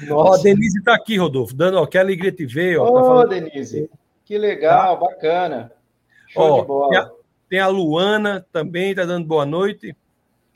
Ó, 0.10 0.34
a 0.34 0.38
Denise 0.38 0.80
está 0.80 0.96
aqui, 0.96 1.18
Rodolfo, 1.18 1.54
dando, 1.54 1.78
ó, 1.78 1.86
que 1.86 1.98
alegria 1.98 2.32
te 2.32 2.46
ver. 2.46 2.78
Ô, 2.78 2.94
tá 2.94 3.04
falando... 3.04 3.30
Denise, 3.30 3.90
que 4.24 4.38
legal, 4.38 4.98
tá? 4.98 5.06
bacana. 5.06 5.72
Show 6.30 6.44
ó, 6.44 6.62
de 6.62 6.68
bola. 6.68 6.90
Tem 6.90 7.00
a, 7.00 7.12
tem 7.50 7.60
a 7.60 7.68
Luana 7.68 8.46
também, 8.54 8.92
está 8.92 9.04
dando 9.04 9.28
boa 9.28 9.46
noite. 9.46 9.94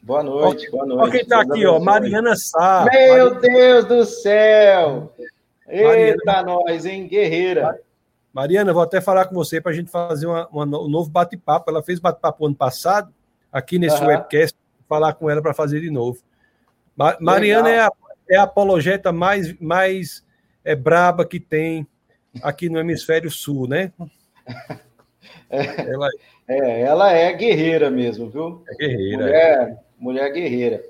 Boa 0.02 0.24
noite, 0.24 0.68
ó, 0.70 0.72
boa 0.72 0.86
noite. 0.86 1.02
Olha 1.02 1.12
quem 1.12 1.22
está 1.22 1.42
aqui, 1.42 1.66
ó, 1.66 1.80
Mariana 1.80 2.36
Sá. 2.36 2.86
Meu 2.90 3.32
Mariana... 3.32 3.40
Deus 3.42 3.86
do 3.86 4.06
céu! 4.06 5.14
Eita, 5.70 6.18
Mariana... 6.26 6.44
nós, 6.44 6.86
hein? 6.86 7.08
Guerreira. 7.08 7.80
Mariana, 8.34 8.74
vou 8.74 8.82
até 8.82 9.02
falar 9.02 9.26
com 9.26 9.36
você 9.36 9.60
para 9.62 9.72
a 9.72 9.76
gente 9.76 9.90
fazer 9.90 10.28
uma, 10.28 10.48
uma, 10.48 10.66
um 10.66 10.88
novo 10.88 11.10
bate-papo. 11.10 11.70
Ela 11.70 11.84
fez 11.84 12.00
bate-papo 12.00 12.46
ano 12.46 12.56
passado, 12.56 13.14
aqui 13.52 13.80
nesse 13.80 14.02
uhum. 14.02 14.08
webcast, 14.08 14.56
falar 14.88 15.14
com 15.14 15.30
ela 15.30 15.42
para 15.42 15.54
fazer 15.54 15.82
de 15.82 15.90
novo. 15.90 16.20
Ma 16.96 17.18
Mariana 17.20 17.70
é 17.70 17.80
a, 17.80 17.92
é 18.30 18.38
a 18.38 18.44
apologeta 18.44 19.12
mais, 19.12 19.58
mais 19.60 20.26
é, 20.64 20.76
braba 20.76 21.26
que 21.26 21.40
tem 21.40 21.88
aqui 22.44 22.70
no 22.70 22.80
hemisfério 22.80 23.30
sul, 23.30 23.68
né? 23.68 23.92
É, 25.52 25.92
ela... 25.92 26.08
é, 26.48 26.82
ela 26.82 27.12
é 27.12 27.34
guerreira 27.34 27.90
mesmo, 27.90 28.30
viu? 28.30 28.64
É 28.68 28.76
guerreira. 28.76 29.18
Mulher, 29.18 29.84
mulher 29.98 30.32
guerreira. 30.32 30.84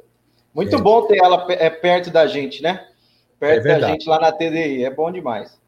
Muito 0.54 0.76
é. 0.76 0.82
bom 0.82 1.08
ter 1.08 1.18
ela 1.18 1.46
é, 1.50 1.70
perto 1.70 2.12
da 2.12 2.28
gente, 2.28 2.62
né? 2.62 2.89
Perto 3.40 3.68
é 3.68 3.80
da 3.80 3.88
gente 3.88 4.08
lá 4.08 4.20
na 4.20 4.32
TDI. 4.32 4.84
É 4.84 4.90
bom 4.90 5.12
demais. 5.12 5.60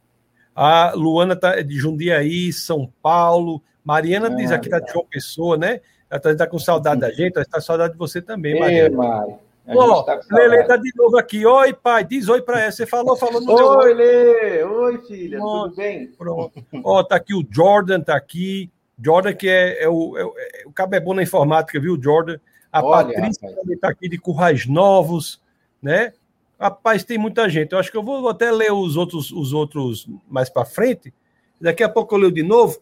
A 0.56 0.92
Luana 0.94 1.36
tá 1.36 1.62
de 1.62 1.76
Jundiaí, 1.76 2.52
São 2.52 2.92
Paulo. 3.02 3.62
Mariana 3.84 4.28
ah, 4.28 4.36
diz 4.36 4.52
aqui 4.52 4.70
tá 4.70 4.80
de 4.80 4.92
João 4.92 5.06
Pessoa, 5.10 5.58
né? 5.58 5.80
Ela 6.10 6.20
tá, 6.20 6.36
tá 6.36 6.48
com 6.48 6.60
saudade 6.60 7.00
da 7.00 7.10
gente, 7.10 7.34
ela 7.36 7.44
está 7.44 7.58
com 7.58 7.64
saudade 7.64 7.94
de 7.94 8.00
você 8.00 8.22
também, 8.22 8.60
Mariana. 8.60 8.96
Mari. 8.96 9.36
Ó, 9.68 10.04
tá 10.04 10.20
Lele 10.32 10.64
tá 10.64 10.76
de 10.76 10.92
novo 10.96 11.18
aqui. 11.18 11.46
Oi, 11.46 11.74
pai, 11.74 12.04
diz 12.04 12.28
oi 12.28 12.42
para 12.42 12.62
ela. 12.62 12.72
Você 12.72 12.86
falou, 12.86 13.16
falou 13.16 13.40
no 13.40 13.54
Oi, 13.54 13.94
Lê. 13.94 14.64
Oi, 14.64 14.98
filha. 15.00 15.40
Tudo 15.40 15.76
bem? 15.76 16.08
Pronto. 16.08 16.64
Ó, 16.84 17.04
tá 17.04 17.16
aqui 17.16 17.34
o 17.34 17.46
Jordan, 17.50 18.02
tá 18.02 18.16
aqui. 18.16 18.70
Jordan, 19.04 19.34
que 19.34 19.48
é, 19.48 19.84
é 19.84 19.90
o, 19.90 20.18
é, 20.18 20.22
é, 20.22 20.68
o 20.68 20.72
cabo 20.72 20.96
é 20.96 21.00
bom 21.00 21.14
na 21.14 21.24
informática, 21.24 21.80
viu, 21.80 22.00
Jordan? 22.02 22.38
A 22.72 22.84
Olha, 22.84 23.14
Patrícia 23.14 23.56
também 23.56 23.76
está 23.76 23.90
aqui 23.90 24.10
de 24.10 24.18
Currais 24.18 24.66
Novos, 24.66 25.42
né? 25.82 26.14
Rapaz, 26.62 27.04
tem 27.04 27.18
muita 27.18 27.50
gente. 27.50 27.72
Eu 27.72 27.80
acho 27.80 27.90
que 27.90 27.98
eu 27.98 28.04
vou 28.04 28.30
até 28.30 28.52
ler 28.52 28.72
os 28.72 28.96
outros, 28.96 29.32
os 29.32 29.52
outros 29.52 30.08
mais 30.30 30.48
para 30.48 30.64
frente. 30.64 31.12
Daqui 31.60 31.84
a 31.84 31.90
pouco 31.90 32.14
eu 32.14 32.20
leio 32.20 32.32
de 32.32 32.44
novo, 32.44 32.80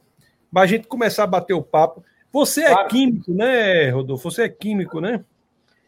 para 0.52 0.64
a 0.64 0.66
gente 0.66 0.86
começar 0.86 1.24
a 1.24 1.28
bater 1.28 1.54
o 1.54 1.64
papo. 1.64 2.04
Você 2.30 2.62
é 2.62 2.72
claro. 2.72 2.88
é 2.88 2.90
químico, 2.90 3.34
né, 3.34 3.90
Rodolfo? 3.90 4.30
Você 4.30 4.44
é 4.44 4.50
químico, 4.50 5.00
né? 5.00 5.24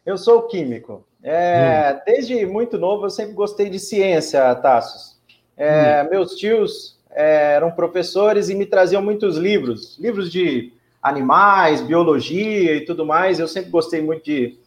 Eu 0.05 0.17
sou 0.17 0.43
químico. 0.43 1.05
É, 1.21 1.97
hum. 1.97 2.01
Desde 2.05 2.45
muito 2.45 2.77
novo 2.77 3.07
eu 3.07 3.09
sempre 3.09 3.33
gostei 3.33 3.69
de 3.69 3.77
ciência, 3.77 4.55
Tassos. 4.55 5.19
É, 5.57 6.01
hum. 6.01 6.09
Meus 6.11 6.35
tios 6.35 6.97
é, 7.11 7.55
eram 7.55 7.71
professores 7.71 8.47
e 8.47 8.55
me 8.55 8.65
traziam 8.65 9.01
muitos 9.01 9.35
livros, 9.35 9.97
livros 9.99 10.31
de 10.31 10.71
animais, 11.01 11.81
biologia 11.81 12.73
e 12.73 12.85
tudo 12.85 13.05
mais. 13.05 13.37
Eu 13.37 13.49
sempre 13.49 13.69
gostei 13.69 14.01
muito 14.01 14.23
de, 14.23 14.57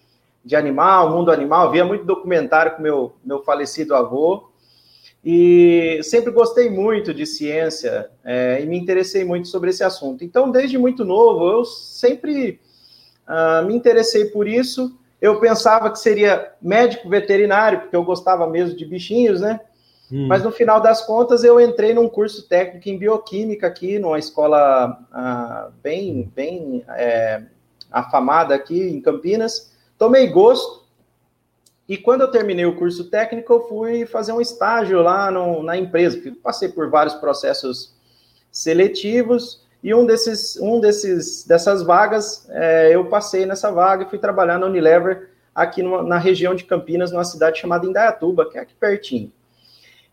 de 0.45 0.55
animal, 0.55 1.11
mundo 1.11 1.31
animal, 1.31 1.71
via 1.71 1.85
muito 1.85 2.05
documentário 2.05 2.77
com 2.77 2.83
meu, 2.83 3.15
meu 3.25 3.43
falecido 3.43 3.95
avô. 3.95 4.51
E 5.25 6.01
sempre 6.03 6.31
gostei 6.31 6.69
muito 6.69 7.15
de 7.15 7.25
ciência 7.25 8.11
é, 8.23 8.61
e 8.61 8.67
me 8.67 8.79
interessei 8.79 9.25
muito 9.25 9.49
sobre 9.49 9.71
esse 9.71 9.83
assunto. 9.83 10.23
Então, 10.23 10.51
desde 10.51 10.77
muito 10.77 11.03
novo, 11.03 11.51
eu 11.51 11.65
sempre 11.65 12.61
uh, 13.27 13.65
me 13.67 13.75
interessei 13.75 14.27
por 14.27 14.47
isso. 14.47 14.99
Eu 15.23 15.41
pensava 15.41 15.91
que 15.91 15.99
seria 15.99 16.53
médico 16.61 17.09
veterinário, 17.09 17.81
porque 17.81 17.97
eu 17.97 18.05
gostava 18.05 18.47
mesmo 18.47 18.77
de 18.77 18.85
bichinhos, 18.85 19.41
né? 19.41 19.61
Hum. 20.13 20.27
Mas 20.29 20.43
no 20.45 20.53
final 20.53 20.79
das 20.79 21.01
contas, 21.07 21.43
eu 21.43 21.59
entrei 21.59 21.95
num 21.95 22.09
curso 22.09 22.47
técnico 22.47 22.91
em 22.91 22.99
bioquímica 22.99 23.67
aqui, 23.67 23.99
numa 23.99 24.19
escola 24.19 24.99
uh, 25.11 25.73
bem, 25.83 26.31
bem 26.37 26.85
é, 26.91 27.43
afamada 27.91 28.55
aqui 28.55 28.79
em 28.79 29.01
Campinas. 29.01 29.73
Tomei 30.05 30.27
gosto. 30.27 30.85
E 31.89 31.97
quando 31.97 32.21
eu 32.21 32.31
terminei 32.31 32.67
o 32.67 32.77
curso 32.77 33.05
técnico, 33.05 33.51
eu 33.55 33.67
fui 33.67 34.05
fazer 34.05 34.33
um 34.33 34.41
estágio 34.41 35.01
lá 35.01 35.31
no, 35.31 35.63
na 35.63 35.79
empresa. 35.79 36.21
Passei 36.43 36.69
por 36.69 36.91
vários 36.91 37.15
processos 37.15 37.95
seletivos 38.53 39.65
e 39.83 39.95
um 39.95 40.05
desses, 40.05 40.59
um 40.61 40.79
desses 40.79 41.47
dessas 41.47 41.83
vagas, 41.83 42.47
é, 42.51 42.95
eu 42.95 43.07
passei 43.07 43.47
nessa 43.47 43.73
vaga 43.73 44.05
e 44.05 44.11
fui 44.11 44.19
trabalhar 44.19 44.59
na 44.59 44.67
Unilever 44.67 45.31
aqui 45.55 45.83
numa, 45.83 46.03
na 46.03 46.19
região 46.19 46.55
de 46.55 46.65
Campinas, 46.65 47.11
numa 47.11 47.25
cidade 47.25 47.59
chamada 47.59 47.87
Indaiatuba, 47.87 48.51
que 48.51 48.59
é 48.59 48.61
aqui 48.61 48.75
pertinho. 48.75 49.33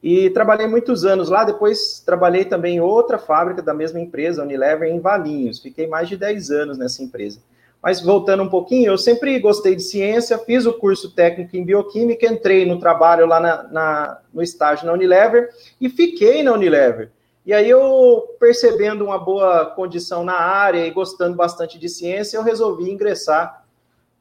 E 0.01 0.29
trabalhei 0.29 0.67
muitos 0.67 1.03
anos 1.03 1.27
lá, 1.27 1.43
depois 1.43 1.99
trabalhei 1.99 2.45
também 2.45 2.77
em 2.77 2.79
outra 2.79 3.17
fábrica 3.17 3.61
da 3.61 3.73
mesma 3.73 3.99
empresa, 3.99 4.41
Unilever, 4.41 4.87
em 4.87 5.01
Valinhos. 5.01 5.59
Fiquei 5.59 5.85
mais 5.85 6.07
de 6.07 6.15
10 6.15 6.49
anos 6.49 6.77
nessa 6.77 7.03
empresa. 7.03 7.41
Mas 7.81 7.99
voltando 7.99 8.43
um 8.43 8.49
pouquinho, 8.49 8.91
eu 8.91 8.97
sempre 8.97 9.39
gostei 9.39 9.75
de 9.75 9.81
ciência, 9.81 10.37
fiz 10.37 10.65
o 10.65 10.73
curso 10.73 11.11
técnico 11.15 11.57
em 11.57 11.65
bioquímica, 11.65 12.27
entrei 12.27 12.65
no 12.65 12.79
trabalho 12.79 13.25
lá 13.25 13.39
na, 13.39 13.63
na, 13.63 14.21
no 14.31 14.43
estágio 14.43 14.85
na 14.85 14.93
Unilever 14.93 15.49
e 15.79 15.89
fiquei 15.89 16.43
na 16.43 16.53
Unilever. 16.53 17.11
E 17.43 17.53
aí 17.53 17.67
eu, 17.67 18.35
percebendo 18.39 19.03
uma 19.03 19.17
boa 19.17 19.65
condição 19.65 20.23
na 20.23 20.35
área 20.35 20.85
e 20.85 20.91
gostando 20.91 21.35
bastante 21.35 21.79
de 21.79 21.89
ciência, 21.89 22.37
eu 22.37 22.43
resolvi 22.43 22.91
ingressar 22.91 23.65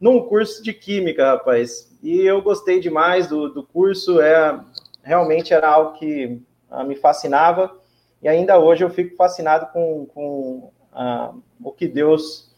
num 0.00 0.22
curso 0.22 0.62
de 0.62 0.72
química, 0.72 1.32
rapaz. 1.32 1.92
E 2.02 2.22
eu 2.22 2.40
gostei 2.40 2.80
demais 2.80 3.26
do, 3.26 3.50
do 3.50 3.62
curso, 3.62 4.22
é, 4.22 4.58
realmente 5.02 5.52
era 5.52 5.68
algo 5.68 5.98
que 5.98 6.40
uh, 6.70 6.82
me 6.84 6.96
fascinava, 6.96 7.76
e 8.22 8.28
ainda 8.28 8.58
hoje 8.58 8.84
eu 8.84 8.90
fico 8.90 9.16
fascinado 9.16 9.66
com, 9.66 10.06
com 10.06 10.72
uh, 10.94 11.42
o 11.62 11.70
que 11.72 11.86
Deus, 11.86 12.49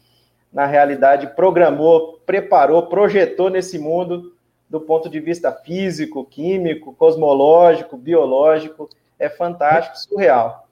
na 0.53 0.65
realidade, 0.65 1.35
programou, 1.35 2.21
preparou, 2.25 2.87
projetou 2.87 3.49
nesse 3.49 3.79
mundo, 3.79 4.35
do 4.69 4.79
ponto 4.79 5.09
de 5.09 5.19
vista 5.19 5.51
físico, 5.51 6.25
químico, 6.25 6.93
cosmológico, 6.93 7.97
biológico, 7.97 8.89
é 9.17 9.29
fantástico, 9.29 9.97
surreal. 9.97 10.67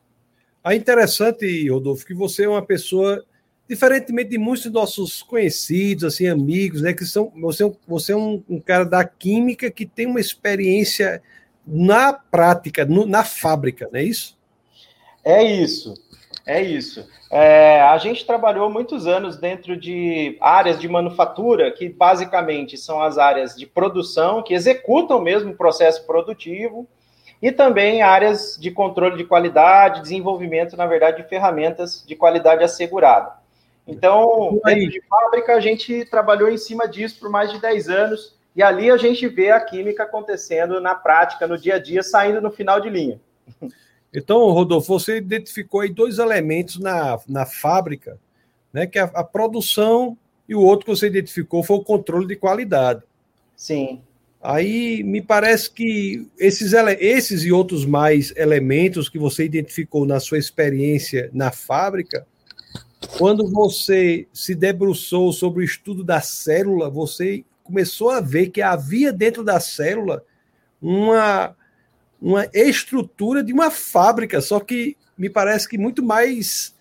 É 0.64 0.76
interessante, 0.76 1.68
Rodolfo, 1.70 2.06
que 2.06 2.14
você 2.14 2.44
é 2.44 2.50
uma 2.50 2.62
pessoa, 2.62 3.24
diferentemente 3.68 4.30
de 4.30 4.38
muitos 4.38 4.66
dos 4.66 4.74
nossos 4.74 5.24
conhecidos, 5.24 6.04
assim, 6.04 6.28
amigos, 6.28 6.84
né, 6.84 6.94
que 6.94 7.06
são, 7.06 7.32
você, 7.42 7.66
é 7.66 7.72
você 7.88 8.12
é 8.12 8.16
um, 8.16 8.44
um 8.48 8.60
cara 8.60 8.86
da 8.86 9.04
química 9.04 9.72
que 9.72 9.86
tem 9.86 10.06
uma 10.06 10.20
experiência 10.20 11.22
na 11.66 12.14
prática, 12.14 12.86
no, 12.86 13.06
na 13.08 13.24
fábrica, 13.24 13.90
não 13.92 14.00
é 14.00 14.04
isso? 14.04 14.38
É 15.24 15.44
isso, 15.44 15.94
é 16.52 16.62
isso. 16.62 17.08
É, 17.30 17.82
a 17.82 17.98
gente 17.98 18.26
trabalhou 18.26 18.70
muitos 18.70 19.08
anos 19.08 19.38
dentro 19.38 19.78
de 19.78 20.38
áreas 20.42 20.78
de 20.78 20.88
manufatura, 20.90 21.72
que 21.72 21.88
basicamente 21.88 22.78
são 22.78 23.02
as 23.02 23.18
áreas 23.18 23.56
de 23.56 23.66
produção, 23.66 24.44
que 24.44 24.54
executam 24.54 25.22
mesmo 25.22 25.52
o 25.52 25.56
processo 25.56 26.06
produtivo, 26.06 26.86
e 27.42 27.52
também 27.52 28.02
áreas 28.02 28.58
de 28.60 28.70
controle 28.70 29.18
de 29.18 29.24
qualidade, 29.24 30.02
desenvolvimento, 30.02 30.76
na 30.76 30.86
verdade, 30.86 31.24
de 31.24 31.30
ferramentas 31.30 32.04
de 32.06 32.16
qualidade 32.16 32.64
assegurada. 32.64 33.32
Então, 33.88 34.60
dentro 34.66 34.90
de 34.90 35.02
fábrica, 35.08 35.56
a 35.56 35.60
gente 35.60 36.06
trabalhou 36.06 36.50
em 36.50 36.58
cima 36.58 36.88
disso 36.88 37.20
por 37.20 37.30
mais 37.30 37.52
de 37.52 37.60
10 37.60 37.90
anos, 37.90 38.36
e 38.54 38.62
ali 38.62 38.92
a 38.92 38.98
gente 38.98 39.26
vê 39.28 39.52
a 39.52 39.60
química 39.60 40.04
acontecendo 40.04 40.82
na 40.82 40.94
prática, 40.94 41.48
no 41.48 41.58
dia 41.58 41.76
a 41.76 41.80
dia, 41.80 42.04
saindo 42.04 42.42
no 42.42 42.52
final 42.52 42.82
de 42.82 42.90
linha. 42.90 43.20
Então, 44.14 44.50
Rodolfo, 44.52 45.00
você 45.00 45.18
identificou 45.18 45.82
aí 45.82 45.90
dois 45.90 46.20
elementos 46.20 46.78
na, 46.80 47.20
na 47.28 47.46
fábrica, 47.46 48.20
né? 48.74 48.86
Que 48.86 49.00
é 49.00 49.04
a, 49.04 49.06
a 49.06 49.24
produção 49.24 50.18
e 50.48 50.56
o 50.56 50.60
outro 50.60 50.86
que 50.86 50.92
você 50.92 51.08
identificou 51.08 51.64
foi 51.64 51.78
o 51.78 51.84
controle 51.84 52.28
de 52.28 52.36
qualidade. 52.36 53.04
Sim. 53.56 54.02
Aí 54.42 55.04
me 55.04 55.22
parece 55.22 55.70
que 55.70 56.28
esses, 56.38 56.74
esses 57.00 57.44
e 57.44 57.52
outros 57.52 57.86
mais 57.86 58.34
elementos 58.36 59.08
que 59.08 59.20
você 59.20 59.46
identificou 59.46 60.06
na 60.06 60.20
sua 60.20 60.40
experiência 60.40 61.30
na 61.32 61.52
fábrica, 61.52 62.26
quando 63.18 63.50
você 63.50 64.28
se 64.34 64.56
debruçou 64.56 65.32
sobre 65.32 65.62
o 65.62 65.66
estudo 65.66 66.04
da 66.04 66.22
célula, 66.22 66.90
você 66.90 67.46
começou 67.64 68.10
a 68.10 68.20
ver 68.20 68.50
que 68.50 68.62
havia 68.62 69.14
dentro 69.14 69.44
da 69.44 69.60
célula 69.60 70.24
uma, 70.82 71.56
uma 72.22 72.48
estrutura 72.54 73.44
de 73.44 73.52
uma 73.52 73.72
fábrica, 73.72 74.40
só 74.42 74.60
que 74.60 74.96
me 75.18 75.30
parece 75.30 75.68
que 75.68 75.78
muito 75.78 76.04
mais 76.04 76.76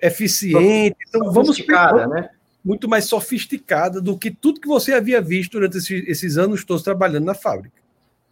eficiente. 0.00 0.96
Então, 1.08 1.32
vamos 1.32 1.58
né? 1.58 2.30
muito 2.64 2.88
mais 2.88 3.04
sofisticada 3.04 4.00
do 4.00 4.16
que 4.16 4.30
tudo 4.30 4.60
que 4.60 4.68
você 4.68 4.94
havia 4.94 5.20
visto 5.20 5.52
durante 5.52 5.78
esses, 5.78 6.08
esses 6.08 6.38
anos 6.38 6.64
todos 6.64 6.82
trabalhando 6.82 7.24
na 7.24 7.34
fábrica. 7.34 7.76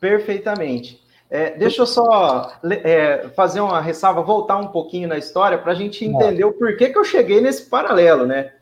Perfeitamente. 0.00 1.02
É, 1.30 1.56
deixa 1.56 1.82
eu 1.82 1.86
só 1.86 2.52
é, 2.70 3.28
fazer 3.34 3.60
uma 3.60 3.80
ressalva, 3.80 4.22
voltar 4.22 4.58
um 4.58 4.68
pouquinho 4.68 5.08
na 5.08 5.18
história 5.18 5.58
para 5.58 5.72
a 5.72 5.74
gente 5.74 6.04
entender 6.04 6.44
o 6.44 6.52
porquê 6.52 6.90
que 6.90 6.98
eu 6.98 7.04
cheguei 7.04 7.40
nesse 7.40 7.64
paralelo, 7.68 8.26
né? 8.26 8.52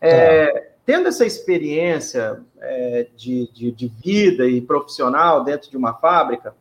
É, 0.00 0.70
tendo 0.86 1.08
essa 1.08 1.26
experiência 1.26 2.40
é, 2.60 3.06
de, 3.16 3.50
de, 3.52 3.72
de 3.72 3.88
vida 4.02 4.46
e 4.46 4.60
profissional 4.60 5.42
dentro 5.42 5.70
de 5.70 5.76
uma 5.76 5.94
fábrica, 5.94 6.54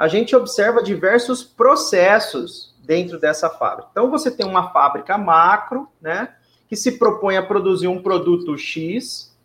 a 0.00 0.08
gente 0.08 0.34
observa 0.34 0.82
diversos 0.82 1.44
processos 1.44 2.74
dentro 2.82 3.20
dessa 3.20 3.50
fábrica. 3.50 3.90
Então, 3.92 4.10
você 4.10 4.30
tem 4.30 4.46
uma 4.46 4.70
fábrica 4.70 5.18
macro, 5.18 5.86
né, 6.00 6.36
que 6.66 6.74
se 6.74 6.92
propõe 6.92 7.36
a 7.36 7.42
produzir 7.42 7.86
um 7.86 8.00
produto 8.00 8.56
X, 8.56 9.36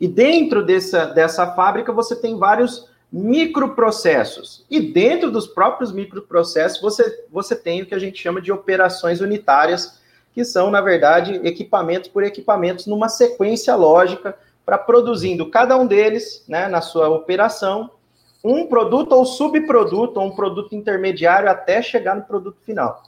e 0.00 0.06
dentro 0.06 0.64
dessa, 0.64 1.04
dessa 1.06 1.52
fábrica 1.52 1.92
você 1.92 2.14
tem 2.14 2.38
vários 2.38 2.88
microprocessos. 3.12 4.64
E 4.70 4.78
dentro 4.78 5.32
dos 5.32 5.48
próprios 5.48 5.90
microprocessos 5.90 6.80
você, 6.80 7.24
você 7.28 7.56
tem 7.56 7.82
o 7.82 7.86
que 7.86 7.94
a 7.94 7.98
gente 7.98 8.22
chama 8.22 8.40
de 8.40 8.52
operações 8.52 9.20
unitárias, 9.20 10.00
que 10.32 10.44
são, 10.44 10.70
na 10.70 10.80
verdade, 10.80 11.40
equipamentos 11.42 12.08
por 12.08 12.22
equipamentos 12.22 12.86
numa 12.86 13.08
sequência 13.08 13.74
lógica 13.74 14.38
para 14.64 14.78
produzindo 14.78 15.50
cada 15.50 15.76
um 15.76 15.88
deles, 15.88 16.44
né, 16.46 16.68
na 16.68 16.80
sua 16.80 17.08
operação, 17.08 17.90
um 18.42 18.66
produto 18.66 19.12
ou 19.12 19.24
subproduto, 19.24 20.18
ou 20.18 20.26
um 20.26 20.34
produto 20.34 20.74
intermediário 20.74 21.50
até 21.50 21.82
chegar 21.82 22.16
no 22.16 22.22
produto 22.22 22.60
final. 22.62 23.02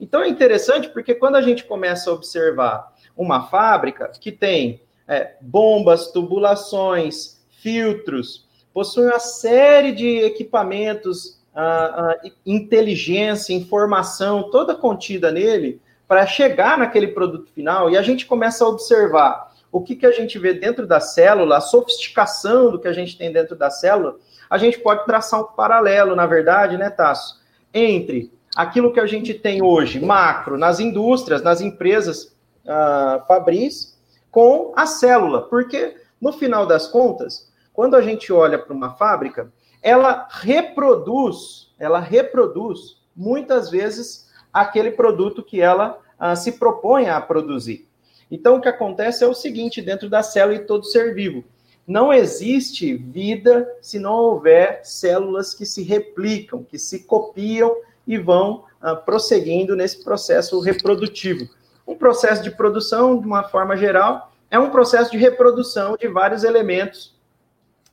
Então 0.00 0.22
é 0.22 0.28
interessante 0.28 0.88
porque 0.88 1.14
quando 1.14 1.36
a 1.36 1.42
gente 1.42 1.64
começa 1.64 2.10
a 2.10 2.12
observar 2.12 2.92
uma 3.16 3.48
fábrica 3.48 4.10
que 4.20 4.30
tem 4.30 4.80
é, 5.06 5.34
bombas, 5.40 6.12
tubulações, 6.12 7.40
filtros, 7.60 8.46
possui 8.72 9.06
uma 9.06 9.18
série 9.18 9.92
de 9.92 10.18
equipamentos, 10.18 11.38
ah, 11.54 12.14
ah, 12.22 12.30
inteligência, 12.46 13.52
informação, 13.52 14.50
toda 14.50 14.74
contida 14.74 15.32
nele, 15.32 15.80
para 16.06 16.26
chegar 16.26 16.78
naquele 16.78 17.08
produto 17.08 17.50
final, 17.50 17.90
e 17.90 17.96
a 17.96 18.02
gente 18.02 18.24
começa 18.24 18.64
a 18.64 18.68
observar 18.68 19.52
o 19.70 19.82
que, 19.82 19.96
que 19.96 20.06
a 20.06 20.12
gente 20.12 20.38
vê 20.38 20.54
dentro 20.54 20.86
da 20.86 21.00
célula, 21.00 21.56
a 21.56 21.60
sofisticação 21.60 22.70
do 22.70 22.78
que 22.78 22.88
a 22.88 22.92
gente 22.92 23.18
tem 23.18 23.32
dentro 23.32 23.56
da 23.56 23.70
célula, 23.70 24.16
a 24.50 24.58
gente 24.58 24.78
pode 24.78 25.04
traçar 25.04 25.40
um 25.40 25.44
paralelo, 25.44 26.16
na 26.16 26.26
verdade, 26.26 26.76
né, 26.76 26.90
Tasso, 26.90 27.40
entre 27.72 28.32
aquilo 28.56 28.92
que 28.92 29.00
a 29.00 29.06
gente 29.06 29.34
tem 29.34 29.62
hoje, 29.62 30.00
macro, 30.00 30.56
nas 30.56 30.80
indústrias, 30.80 31.42
nas 31.42 31.60
empresas 31.60 32.34
uh, 32.64 33.26
fabris, 33.26 33.98
com 34.30 34.72
a 34.76 34.86
célula. 34.86 35.42
Porque, 35.42 35.96
no 36.20 36.32
final 36.32 36.66
das 36.66 36.86
contas, 36.86 37.52
quando 37.72 37.94
a 37.94 38.02
gente 38.02 38.32
olha 38.32 38.58
para 38.58 38.74
uma 38.74 38.94
fábrica, 38.94 39.52
ela 39.82 40.26
reproduz, 40.30 41.72
ela 41.78 42.00
reproduz 42.00 42.98
muitas 43.14 43.70
vezes 43.70 44.28
aquele 44.52 44.90
produto 44.90 45.42
que 45.42 45.60
ela 45.60 45.98
ah, 46.18 46.34
se 46.34 46.52
propõe 46.52 47.08
a 47.08 47.20
produzir. 47.20 47.88
Então, 48.30 48.56
o 48.56 48.60
que 48.60 48.68
acontece 48.68 49.22
é 49.22 49.26
o 49.26 49.34
seguinte: 49.34 49.80
dentro 49.80 50.08
da 50.10 50.22
célula 50.22 50.56
e 50.56 50.66
todo 50.66 50.84
ser 50.84 51.14
vivo, 51.14 51.44
não 51.88 52.12
existe 52.12 52.94
vida 52.94 53.66
se 53.80 53.98
não 53.98 54.12
houver 54.12 54.82
células 54.84 55.54
que 55.54 55.64
se 55.64 55.82
replicam, 55.82 56.62
que 56.62 56.78
se 56.78 57.04
copiam 57.04 57.74
e 58.06 58.18
vão 58.18 58.64
ah, 58.78 58.94
prosseguindo 58.94 59.74
nesse 59.74 60.04
processo 60.04 60.60
reprodutivo. 60.60 61.48
Um 61.86 61.96
processo 61.96 62.42
de 62.42 62.50
produção, 62.50 63.18
de 63.18 63.26
uma 63.26 63.44
forma 63.44 63.74
geral, 63.74 64.30
é 64.50 64.58
um 64.58 64.68
processo 64.68 65.10
de 65.10 65.16
reprodução 65.16 65.96
de 65.96 66.06
vários 66.08 66.44
elementos 66.44 67.16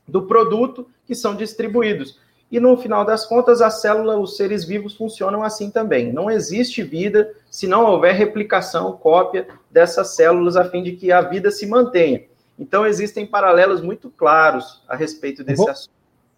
do 0.06 0.26
produto 0.26 0.86
que 1.06 1.14
são 1.14 1.34
distribuídos. 1.34 2.20
E 2.52 2.60
no 2.60 2.76
final 2.76 3.02
das 3.02 3.24
contas, 3.24 3.62
a 3.62 3.70
célula, 3.70 4.18
os 4.18 4.36
seres 4.36 4.66
vivos 4.66 4.94
funcionam 4.94 5.42
assim 5.42 5.70
também. 5.70 6.12
Não 6.12 6.30
existe 6.30 6.82
vida 6.82 7.32
se 7.50 7.66
não 7.66 7.86
houver 7.86 8.14
replicação, 8.14 8.92
cópia 8.92 9.48
dessas 9.70 10.14
células, 10.14 10.54
a 10.54 10.66
fim 10.66 10.82
de 10.82 10.92
que 10.92 11.10
a 11.10 11.22
vida 11.22 11.50
se 11.50 11.66
mantenha. 11.66 12.22
Então, 12.58 12.86
existem 12.86 13.26
paralelos 13.26 13.82
muito 13.82 14.10
claros 14.10 14.82
a 14.88 14.96
respeito 14.96 15.44
desse 15.44 15.58
Vamos, 15.58 15.70
assunto. 15.70 15.94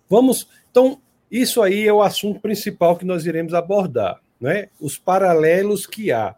Vamos. 0.09 0.49
Então, 0.71 1.01
isso 1.31 1.63
aí 1.63 1.87
é 1.87 1.93
o 1.93 2.03
assunto 2.03 2.41
principal 2.41 2.97
que 2.97 3.05
nós 3.05 3.27
iremos 3.27 3.55
abordar, 3.55 4.21
né? 4.41 4.69
Os 4.81 4.99
paralelos 4.99 5.87
que 5.87 6.11
há 6.11 6.35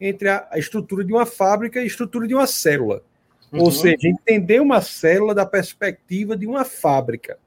entre 0.00 0.28
a 0.28 0.48
estrutura 0.56 1.04
de 1.04 1.12
uma 1.12 1.24
fábrica 1.24 1.78
e 1.78 1.82
a 1.82 1.86
estrutura 1.86 2.26
de 2.26 2.34
uma 2.34 2.46
célula. 2.46 3.02
Uhum. 3.52 3.60
Ou 3.60 3.70
seja, 3.70 4.08
entender 4.08 4.60
uma 4.60 4.80
célula 4.80 5.34
da 5.34 5.46
perspectiva 5.46 6.36
de 6.36 6.46
uma 6.46 6.64
fábrica. 6.64 7.38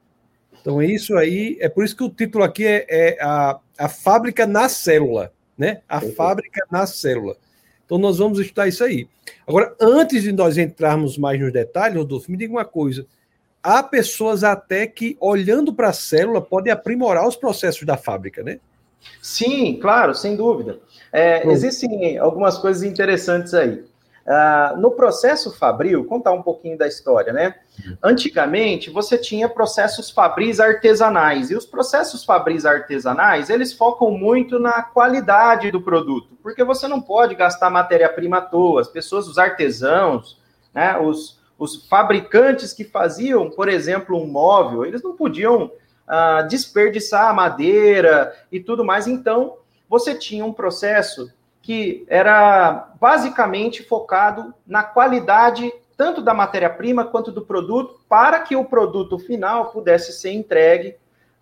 Então, 0.60 0.80
é 0.80 0.86
isso 0.86 1.16
aí, 1.16 1.58
é 1.60 1.68
por 1.68 1.84
isso 1.84 1.94
que 1.94 2.02
o 2.02 2.08
título 2.08 2.42
aqui 2.42 2.66
é, 2.66 2.86
é 2.88 3.22
a, 3.22 3.58
a 3.78 3.88
fábrica 3.88 4.46
na 4.46 4.68
célula, 4.68 5.32
né? 5.56 5.82
A 5.88 6.02
uhum. 6.02 6.12
fábrica 6.12 6.66
na 6.70 6.86
célula. 6.86 7.36
Então, 7.86 7.96
nós 7.98 8.18
vamos 8.18 8.38
estudar 8.38 8.68
isso 8.68 8.84
aí. 8.84 9.08
Agora, 9.46 9.74
antes 9.80 10.22
de 10.22 10.32
nós 10.32 10.58
entrarmos 10.58 11.16
mais 11.16 11.40
nos 11.40 11.52
detalhes, 11.52 11.96
Rodolfo, 11.96 12.30
me 12.30 12.36
diga 12.36 12.52
uma 12.52 12.64
coisa. 12.64 13.06
Há 13.62 13.82
pessoas 13.82 14.44
até 14.44 14.86
que, 14.86 15.16
olhando 15.20 15.72
para 15.72 15.88
a 15.88 15.92
célula, 15.92 16.40
podem 16.40 16.72
aprimorar 16.72 17.26
os 17.26 17.36
processos 17.36 17.84
da 17.84 17.96
fábrica, 17.96 18.42
né? 18.42 18.58
Sim, 19.22 19.78
claro, 19.80 20.14
sem 20.14 20.36
dúvida. 20.36 20.78
É, 21.12 21.48
existem 21.48 22.18
algumas 22.18 22.58
coisas 22.58 22.82
interessantes 22.82 23.54
aí. 23.54 23.84
Uh, 24.26 24.76
no 24.80 24.90
processo 24.90 25.56
fabril, 25.56 26.04
contar 26.04 26.32
um 26.32 26.42
pouquinho 26.42 26.76
da 26.76 26.88
história, 26.88 27.32
né? 27.32 27.54
Antigamente, 28.02 28.90
você 28.90 29.16
tinha 29.16 29.48
processos 29.48 30.10
fabris 30.10 30.58
artesanais, 30.58 31.48
e 31.48 31.54
os 31.54 31.64
processos 31.64 32.24
fabris 32.24 32.66
artesanais, 32.66 33.50
eles 33.50 33.72
focam 33.72 34.10
muito 34.10 34.58
na 34.58 34.82
qualidade 34.82 35.70
do 35.70 35.80
produto, 35.80 36.36
porque 36.42 36.64
você 36.64 36.88
não 36.88 37.00
pode 37.00 37.36
gastar 37.36 37.70
matéria-prima 37.70 38.38
à 38.38 38.40
toa, 38.40 38.80
as 38.80 38.88
pessoas, 38.88 39.28
os 39.28 39.38
artesãos, 39.38 40.40
né, 40.74 40.98
os, 40.98 41.38
os 41.56 41.86
fabricantes 41.86 42.72
que 42.72 42.82
faziam, 42.82 43.48
por 43.48 43.68
exemplo, 43.68 44.20
um 44.20 44.26
móvel, 44.26 44.84
eles 44.84 45.04
não 45.04 45.14
podiam 45.14 45.66
uh, 45.66 46.48
desperdiçar 46.48 47.32
madeira 47.32 48.34
e 48.50 48.58
tudo 48.58 48.84
mais, 48.84 49.06
então 49.06 49.58
você 49.88 50.16
tinha 50.16 50.44
um 50.44 50.52
processo 50.52 51.30
que 51.66 52.06
era 52.06 52.92
basicamente 53.00 53.82
focado 53.82 54.54
na 54.64 54.84
qualidade 54.84 55.72
tanto 55.96 56.22
da 56.22 56.32
matéria-prima 56.32 57.04
quanto 57.04 57.32
do 57.32 57.42
produto, 57.42 57.98
para 58.08 58.38
que 58.38 58.54
o 58.54 58.64
produto 58.64 59.18
final 59.18 59.72
pudesse 59.72 60.12
ser 60.12 60.30
entregue 60.30 60.94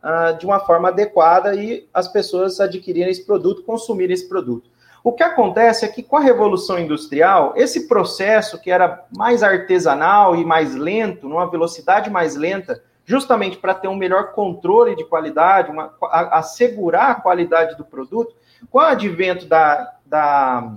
uh, 0.03 0.39
de 0.39 0.47
uma 0.47 0.61
forma 0.61 0.89
adequada 0.89 1.55
e 1.55 1.87
as 1.93 2.09
pessoas 2.09 2.59
adquirirem 2.59 3.11
esse 3.11 3.27
produto, 3.27 3.65
consumirem 3.65 4.15
esse 4.15 4.27
produto. 4.27 4.71
O 5.03 5.13
que 5.13 5.23
acontece 5.23 5.85
é 5.85 5.89
que 5.89 6.03
com 6.03 6.17
a 6.17 6.21
Revolução 6.21 6.79
Industrial, 6.79 7.53
esse 7.55 7.87
processo 7.87 8.59
que 8.59 8.71
era 8.71 9.05
mais 9.15 9.43
artesanal 9.43 10.35
e 10.35 10.43
mais 10.43 10.75
lento, 10.75 11.29
numa 11.29 11.51
velocidade 11.51 12.09
mais 12.09 12.35
lenta, 12.35 12.83
justamente 13.05 13.59
para 13.59 13.75
ter 13.75 13.89
um 13.89 13.97
melhor 13.97 14.33
controle 14.33 14.97
de 14.97 15.05
qualidade, 15.05 15.71
uma, 15.71 15.93
a, 16.05 16.39
assegurar 16.39 17.11
a 17.11 17.15
qualidade 17.17 17.77
do 17.77 17.85
produto, 17.85 18.35
com 18.71 18.79
o 18.79 18.81
advento 18.81 19.45
da, 19.45 19.94
da 20.07 20.77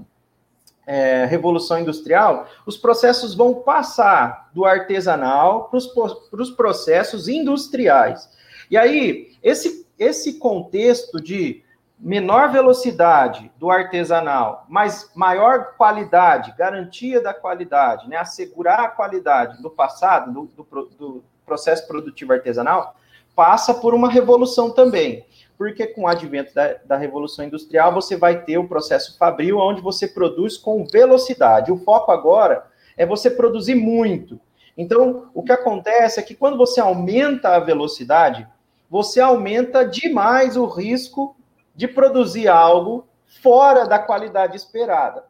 é, 0.85 1.25
Revolução 1.25 1.79
Industrial, 1.79 2.47
os 2.65 2.77
processos 2.77 3.35
vão 3.35 3.55
passar 3.55 4.49
do 4.53 4.65
artesanal 4.65 5.69
para 5.69 6.41
os 6.41 6.49
processos 6.51 7.27
industriais. 7.27 8.29
E 8.71 8.77
aí, 8.77 9.37
esse, 9.43 9.85
esse 9.99 10.39
contexto 10.39 11.21
de 11.21 11.63
menor 11.99 12.51
velocidade 12.51 13.51
do 13.57 13.71
artesanal, 13.71 14.65
mas 14.69 15.11
maior 15.15 15.73
qualidade, 15.75 16.53
garantia 16.57 17.19
da 17.21 17.33
qualidade, 17.33 18.07
né, 18.07 18.17
assegurar 18.17 18.81
a 18.81 18.87
qualidade 18.87 19.61
do 19.61 19.69
passado, 19.69 20.31
do, 20.31 20.63
do, 20.63 20.85
do 20.97 21.23
processo 21.45 21.87
produtivo 21.87 22.33
artesanal, 22.33 22.95
passa 23.35 23.73
por 23.73 23.93
uma 23.93 24.09
revolução 24.09 24.71
também 24.71 25.25
porque 25.57 25.87
com 25.87 26.03
o 26.03 26.07
advento 26.07 26.53
da, 26.53 26.75
da, 26.85 26.97
Revolução 26.97 27.43
Industrial, 27.43 27.93
você 27.93 28.15
vai 28.15 28.43
ter 28.43 28.57
o 28.57 28.67
processo 28.67 29.17
fabril, 29.17 29.57
onde 29.57 29.81
você 29.81 30.07
produz 30.07 30.55
com 30.57 30.85
velocidade. 30.85 31.71
O 31.71 31.77
foco 31.77 32.11
agora 32.11 32.67
é 32.95 33.05
você 33.05 33.29
produzir 33.29 33.75
muito. 33.75 34.39
Então, 34.77 35.29
o 35.33 35.41
que 35.41 35.51
acontece 35.51 36.19
é 36.19 36.23
que 36.23 36.35
quando 36.35 36.57
você 36.57 36.79
aumenta 36.79 37.55
a 37.55 37.59
velocidade, 37.59 38.47
você 38.89 39.19
aumenta 39.19 39.83
demais 39.83 40.55
o 40.55 40.67
risco 40.67 41.35
de 41.75 41.87
produzir 41.87 42.47
algo 42.47 43.07
fora 43.41 43.85
da 43.85 43.97
qualidade 43.97 44.55
esperada. 44.55 45.25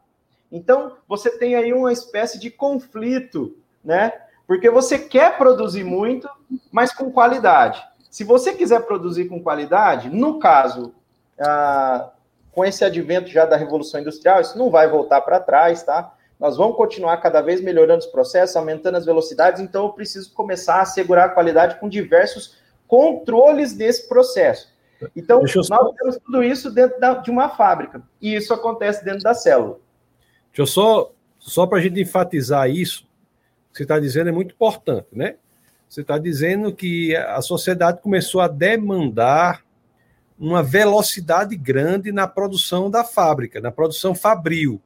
Então, 0.51 0.97
você 1.07 1.37
tem 1.37 1.55
aí 1.55 1.73
uma 1.73 1.91
espécie 1.91 2.37
de 2.39 2.51
conflito, 2.51 3.55
né? 3.83 4.11
Porque 4.45 4.69
você 4.69 4.99
quer 4.99 5.37
produzir 5.37 5.83
muito, 5.83 6.29
mas 6.71 6.93
com 6.93 7.11
qualidade. 7.11 7.85
Se 8.17 8.23
você 8.23 8.51
quiser 8.51 8.81
produzir 8.81 9.25
com 9.25 9.39
qualidade, 9.39 10.09
no 10.09 10.39
caso, 10.39 10.91
ah, 11.39 12.09
com 12.51 12.65
esse 12.65 12.83
advento 12.83 13.29
já 13.29 13.45
da 13.45 13.55
Revolução 13.55 14.01
Industrial, 14.01 14.41
isso 14.41 14.57
não 14.57 14.71
vai 14.71 14.89
voltar 14.89 15.21
para 15.21 15.39
trás, 15.39 15.83
tá? 15.83 16.15
Nós 16.39 16.57
vamos 16.57 16.75
continuar 16.75 17.17
cada 17.17 17.41
vez 17.41 17.61
melhorando 17.61 17.99
os 17.99 18.07
processos, 18.07 18.55
aumentando 18.55 18.97
as 18.97 19.05
velocidades, 19.05 19.61
então 19.61 19.85
eu 19.85 19.93
preciso 19.93 20.33
começar 20.33 20.77
a 20.77 20.81
assegurar 20.81 21.27
a 21.27 21.31
qualidade 21.31 21.79
com 21.79 21.87
diversos 21.87 22.57
controles 22.87 23.73
desse 23.73 24.09
processo. 24.09 24.73
Então, 25.15 25.43
nós 25.43 25.95
temos 25.95 26.17
tudo 26.17 26.43
isso 26.43 26.71
dentro 26.71 26.99
da, 26.99 27.13
de 27.13 27.29
uma 27.29 27.49
fábrica, 27.49 28.01
e 28.19 28.33
isso 28.33 28.51
acontece 28.51 29.05
dentro 29.05 29.21
da 29.21 29.35
célula. 29.35 29.77
Deixa 30.47 30.63
eu 30.63 30.65
só, 30.65 31.11
só 31.37 31.67
para 31.67 31.77
a 31.77 31.81
gente 31.81 32.01
enfatizar 32.01 32.67
isso, 32.67 33.07
o 33.69 33.73
que 33.73 33.77
você 33.77 33.83
está 33.83 33.99
dizendo 33.99 34.29
é 34.29 34.31
muito 34.31 34.55
importante, 34.55 35.05
né? 35.11 35.35
Você 35.87 36.01
está 36.01 36.17
dizendo 36.17 36.73
que 36.73 37.15
a 37.15 37.41
sociedade 37.41 38.01
começou 38.01 38.41
a 38.41 38.47
demandar 38.47 39.63
uma 40.37 40.61
velocidade 40.61 41.55
grande 41.55 42.11
na 42.11 42.27
produção 42.27 42.91
da 42.91 43.03
fábrica, 43.03 43.59
na 43.59 43.71
produção 43.71 44.13
fabril. 44.13 44.81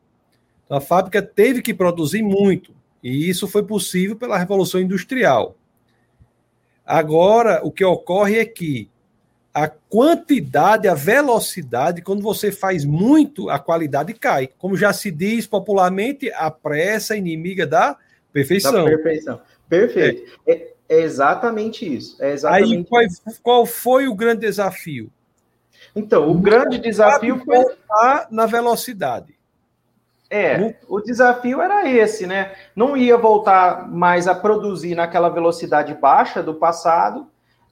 Então, 0.65 0.77
a 0.77 0.81
fábrica 0.81 1.21
teve 1.21 1.61
que 1.61 1.73
produzir 1.73 2.21
muito, 2.21 2.73
e 3.03 3.29
isso 3.29 3.47
foi 3.47 3.63
possível 3.63 4.15
pela 4.15 4.37
Revolução 4.37 4.79
Industrial. 4.79 5.55
Agora, 6.85 7.61
o 7.63 7.71
que 7.71 7.83
ocorre 7.83 8.39
é 8.39 8.45
que 8.45 8.89
a 9.53 9.67
quantidade, 9.67 10.87
a 10.87 10.93
velocidade, 10.93 12.01
quando 12.01 12.21
você 12.21 12.51
faz 12.51 12.85
muito, 12.85 13.49
a 13.49 13.59
qualidade 13.59 14.13
cai. 14.13 14.47
Como 14.57 14.77
já 14.77 14.93
se 14.93 15.11
diz 15.11 15.45
popularmente, 15.45 16.31
a 16.31 16.49
pressa 16.49 17.15
é 17.15 17.17
inimiga 17.17 17.67
da 17.67 17.97
perfeição. 18.31 18.71
Da 18.71 18.85
perfeição. 18.85 19.41
Perfeito. 19.67 20.39
É. 20.47 20.71
É 20.91 20.99
exatamente 20.99 21.85
isso. 21.85 22.21
É 22.21 22.33
exatamente 22.33 22.75
Aí 22.75 22.83
qual, 22.83 23.01
qual 23.41 23.65
foi 23.65 24.09
o 24.09 24.13
grande 24.13 24.41
desafio? 24.41 25.09
Então, 25.95 26.29
o 26.29 26.33
grande 26.37 26.77
desafio 26.77 27.41
foi 27.45 27.65
na 28.29 28.45
velocidade. 28.45 29.33
É, 30.29 30.75
o 30.89 30.99
desafio 30.99 31.61
era 31.61 31.89
esse, 31.89 32.27
né? 32.27 32.53
Não 32.75 32.97
ia 32.97 33.17
voltar 33.17 33.89
mais 33.89 34.27
a 34.27 34.35
produzir 34.35 34.93
naquela 34.93 35.29
velocidade 35.29 35.93
baixa 35.93 36.43
do 36.43 36.55
passado, 36.55 37.25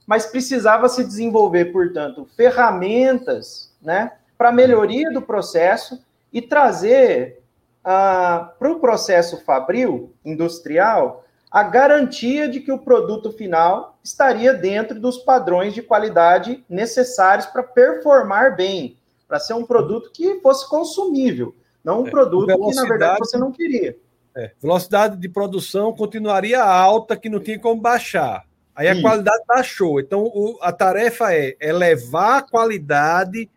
mas 0.06 0.24
precisava 0.24 0.88
se 0.88 1.04
desenvolver, 1.04 1.66
portanto, 1.66 2.26
ferramentas, 2.34 3.76
né, 3.82 4.12
para 4.38 4.50
melhoria 4.50 5.10
do 5.12 5.20
processo 5.20 6.02
e 6.32 6.40
trazer 6.40 7.42
uh, 7.80 8.48
para 8.58 8.72
o 8.72 8.80
processo 8.80 9.44
fabril 9.44 10.14
industrial 10.24 11.24
a 11.50 11.62
garantia 11.62 12.48
de 12.48 12.60
que 12.60 12.70
o 12.70 12.78
produto 12.78 13.32
final 13.32 13.98
estaria 14.04 14.54
dentro 14.54 15.00
dos 15.00 15.18
padrões 15.18 15.74
de 15.74 15.82
qualidade 15.82 16.64
necessários 16.68 17.46
para 17.46 17.62
performar 17.62 18.54
bem, 18.56 18.96
para 19.26 19.40
ser 19.40 19.54
um 19.54 19.64
produto 19.64 20.10
que 20.12 20.40
fosse 20.40 20.68
consumível, 20.68 21.54
não 21.82 22.02
um 22.02 22.06
é, 22.06 22.10
produto 22.10 22.46
que, 22.46 22.74
na 22.74 22.84
verdade, 22.84 23.18
você 23.18 23.36
não 23.36 23.50
queria. 23.50 23.96
É, 24.36 24.52
velocidade 24.62 25.16
de 25.16 25.28
produção 25.28 25.92
continuaria 25.92 26.62
alta, 26.62 27.16
que 27.16 27.28
não 27.28 27.40
tinha 27.40 27.58
como 27.58 27.80
baixar. 27.80 28.44
Aí 28.74 28.88
a 28.88 29.00
qualidade 29.00 29.42
show. 29.64 30.00
Então 30.00 30.22
o, 30.22 30.56
a 30.62 30.72
tarefa 30.72 31.34
é 31.34 31.56
elevar 31.60 32.38
a 32.38 32.42
qualidade 32.42 33.50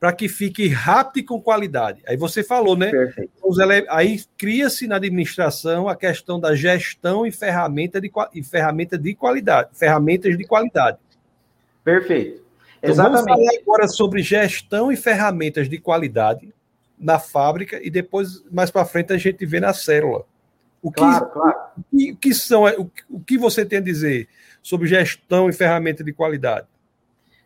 para 0.00 0.14
que 0.14 0.28
fique 0.28 0.66
rápido 0.66 1.18
e 1.18 1.26
com 1.26 1.40
qualidade. 1.40 2.02
Aí 2.08 2.16
você 2.16 2.42
falou, 2.42 2.74
né? 2.74 2.90
Perfeito. 2.90 3.30
Aí 3.90 4.18
cria-se 4.38 4.86
na 4.86 4.96
administração 4.96 5.86
a 5.86 5.94
questão 5.94 6.40
da 6.40 6.54
gestão 6.54 7.26
e 7.26 7.30
ferramenta 7.30 8.00
de, 8.00 8.10
e 8.34 8.42
ferramenta 8.42 8.96
de 8.96 9.14
qualidade, 9.14 9.68
ferramentas 9.74 10.38
de 10.38 10.44
qualidade. 10.44 10.96
Perfeito. 11.84 12.42
Então, 12.78 12.90
Exatamente. 12.90 13.26
Vamos 13.26 13.44
falar 13.44 13.60
agora 13.60 13.88
sobre 13.88 14.22
gestão 14.22 14.90
e 14.90 14.96
ferramentas 14.96 15.68
de 15.68 15.76
qualidade 15.76 16.50
na 16.98 17.18
fábrica 17.18 17.78
e 17.82 17.90
depois, 17.90 18.42
mais 18.50 18.70
para 18.70 18.86
frente, 18.86 19.12
a 19.12 19.18
gente 19.18 19.44
vê 19.44 19.60
na 19.60 19.74
célula. 19.74 20.24
O 20.80 20.90
que, 20.90 21.00
claro, 21.00 21.26
claro. 21.26 21.58
O 21.76 21.84
que, 21.90 22.12
o 22.12 22.16
que 22.16 22.34
são, 22.34 22.64
o, 22.64 22.90
o 23.10 23.20
que 23.20 23.36
você 23.36 23.66
tem 23.66 23.80
a 23.80 23.82
dizer 23.82 24.28
sobre 24.62 24.88
gestão 24.88 25.50
e 25.50 25.52
ferramenta 25.52 26.02
de 26.02 26.10
qualidade? 26.10 26.66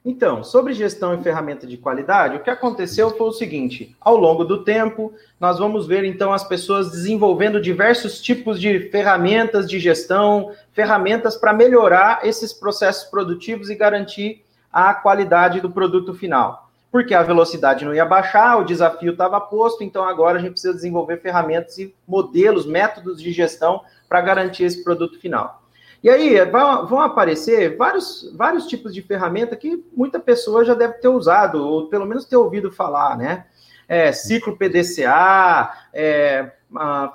Então, 0.05 0.45
sobre 0.45 0.75
gestão 0.75 1.14
e 1.14 1.23
ferramenta 1.23 1.67
de 1.67 1.79
qualidade, 1.79 2.37
o 2.37 2.40
que 2.40 2.51
aconteceu 2.51 3.17
foi 3.17 3.27
o 3.27 3.33
seguinte: 3.33 3.97
ao 3.99 4.17
longo 4.17 4.45
do 4.45 4.62
tempo, 4.62 5.14
nós 5.40 5.59
vamos 5.59 5.87
ver 5.87 6.05
então 6.05 6.31
as 6.31 6.45
pessoas 6.45 6.90
desenvolvendo 6.90 7.59
diversos 7.59 8.21
tipos 8.21 8.61
de 8.61 8.90
ferramentas 8.90 9.67
de 9.67 9.79
gestão, 9.81 10.53
ferramentas 10.73 11.37
para 11.37 11.55
melhorar 11.55 12.21
esses 12.23 12.53
processos 12.53 13.05
produtivos 13.05 13.71
e 13.71 13.75
garantir 13.75 14.45
a 14.71 14.93
qualidade 14.93 15.62
do 15.62 15.71
produto 15.71 16.12
final. 16.12 16.69
Porque 16.93 17.14
a 17.14 17.23
velocidade 17.23 17.85
não 17.85 17.95
ia 17.95 18.05
baixar, 18.05 18.59
o 18.59 18.64
desafio 18.64 19.12
estava 19.12 19.40
posto, 19.40 19.83
então 19.83 20.05
agora 20.05 20.38
a 20.38 20.40
gente 20.40 20.53
precisa 20.53 20.75
desenvolver 20.75 21.23
ferramentas 21.23 21.79
e 21.79 21.95
modelos, 22.07 22.67
métodos 22.67 23.23
de 23.23 23.33
gestão 23.33 23.81
para 24.07 24.21
garantir 24.21 24.64
esse 24.64 24.85
produto 24.85 25.19
final. 25.19 25.63
E 26.05 26.11
aí 26.11 26.38
vão, 26.45 27.01
aparecer 27.01 27.79
vários, 27.79 28.31
vários 28.35 28.67
tipos 28.67 28.93
de 28.93 29.01
ferramenta 29.01 29.57
que 29.57 29.83
muita 29.97 30.21
pessoa 30.21 30.62
já 30.62 30.75
deve 30.75 30.99
ter 30.99 31.09
usado, 31.09 31.67
ou 31.67 31.88
pelo 31.88 32.05
menos 32.05 32.27
ter 32.27 32.37
ouvido 32.37 32.71
falar, 32.71 33.17
né? 33.17 33.47
É, 33.88 34.12
ciclo 34.12 34.55
PDCA, 34.55 35.73
é, 35.95 36.53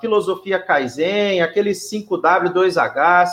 filosofia 0.00 0.58
Kaizen, 0.58 1.40
aqueles 1.40 1.88
5W2Hs, 1.88 3.28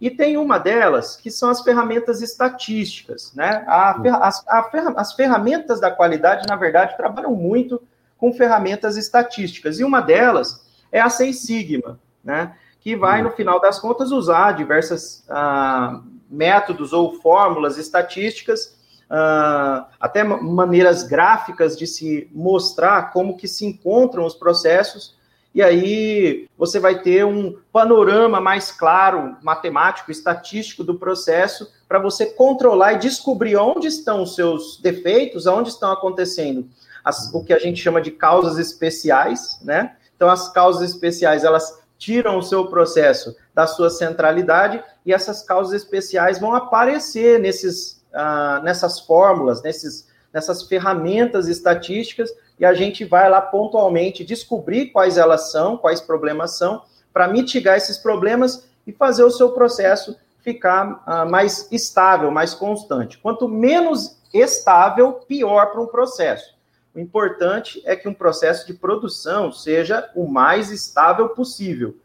e 0.00 0.08
tem 0.08 0.38
uma 0.38 0.56
delas 0.56 1.14
que 1.14 1.30
são 1.30 1.50
as 1.50 1.60
ferramentas 1.60 2.22
estatísticas, 2.22 3.34
né? 3.34 3.64
A, 3.66 4.26
as, 4.26 4.48
a, 4.48 4.70
as 4.96 5.12
ferramentas 5.12 5.78
da 5.78 5.90
qualidade, 5.90 6.48
na 6.48 6.56
verdade, 6.56 6.96
trabalham 6.96 7.34
muito 7.34 7.82
com 8.16 8.32
ferramentas 8.32 8.96
estatísticas, 8.96 9.78
e 9.78 9.84
uma 9.84 10.00
delas 10.00 10.66
é 10.90 11.02
a 11.02 11.10
Seis 11.10 11.40
Sigma, 11.40 12.00
né? 12.24 12.54
Que 12.82 12.96
vai, 12.96 13.22
no 13.22 13.30
final 13.30 13.60
das 13.60 13.78
contas, 13.78 14.10
usar 14.10 14.52
diversos 14.52 15.24
ah, 15.28 16.00
métodos 16.28 16.92
ou 16.92 17.20
fórmulas 17.20 17.78
estatísticas, 17.78 18.76
ah, 19.08 19.86
até 20.00 20.24
maneiras 20.24 21.04
gráficas 21.04 21.78
de 21.78 21.86
se 21.86 22.28
mostrar 22.32 23.12
como 23.12 23.36
que 23.36 23.46
se 23.46 23.64
encontram 23.64 24.26
os 24.26 24.34
processos, 24.34 25.16
e 25.54 25.62
aí 25.62 26.48
você 26.56 26.80
vai 26.80 27.00
ter 27.02 27.24
um 27.24 27.56
panorama 27.70 28.40
mais 28.40 28.72
claro, 28.72 29.36
matemático, 29.42 30.10
estatístico 30.10 30.82
do 30.82 30.98
processo, 30.98 31.70
para 31.86 31.98
você 31.98 32.26
controlar 32.26 32.94
e 32.94 32.98
descobrir 32.98 33.56
onde 33.56 33.86
estão 33.86 34.22
os 34.22 34.34
seus 34.34 34.80
defeitos, 34.80 35.46
onde 35.46 35.68
estão 35.68 35.92
acontecendo 35.92 36.66
as, 37.04 37.32
o 37.34 37.44
que 37.44 37.52
a 37.52 37.58
gente 37.58 37.82
chama 37.82 38.00
de 38.00 38.10
causas 38.10 38.58
especiais, 38.58 39.60
né? 39.62 39.96
Então, 40.16 40.30
as 40.30 40.48
causas 40.52 40.88
especiais, 40.88 41.44
elas 41.44 41.81
tiram 42.02 42.36
o 42.36 42.42
seu 42.42 42.66
processo 42.66 43.36
da 43.54 43.64
sua 43.64 43.88
centralidade 43.88 44.82
e 45.06 45.12
essas 45.12 45.44
causas 45.44 45.72
especiais 45.72 46.40
vão 46.40 46.52
aparecer 46.52 47.38
nesses, 47.38 48.02
uh, 48.12 48.60
nessas 48.64 48.98
fórmulas, 48.98 49.62
nesses, 49.62 50.08
nessas 50.32 50.64
ferramentas 50.64 51.46
estatísticas 51.46 52.28
e 52.58 52.64
a 52.64 52.74
gente 52.74 53.04
vai 53.04 53.30
lá 53.30 53.40
pontualmente 53.40 54.24
descobrir 54.24 54.86
quais 54.86 55.16
elas 55.16 55.52
são, 55.52 55.76
quais 55.76 56.00
problemas 56.00 56.58
são, 56.58 56.82
para 57.12 57.28
mitigar 57.28 57.76
esses 57.76 57.98
problemas 57.98 58.68
e 58.84 58.90
fazer 58.90 59.22
o 59.22 59.30
seu 59.30 59.52
processo 59.52 60.16
ficar 60.42 61.04
uh, 61.06 61.30
mais 61.30 61.70
estável, 61.70 62.32
mais 62.32 62.52
constante. 62.52 63.16
Quanto 63.18 63.48
menos 63.48 64.20
estável, 64.34 65.12
pior 65.28 65.66
para 65.66 65.80
um 65.80 65.86
processo. 65.86 66.52
O 66.94 67.00
importante 67.00 67.82
é 67.86 67.96
que 67.96 68.08
um 68.08 68.14
processo 68.14 68.66
de 68.66 68.74
produção 68.74 69.50
seja 69.50 70.10
o 70.14 70.26
mais 70.28 70.70
estável 70.70 71.30
possível. 71.30 71.96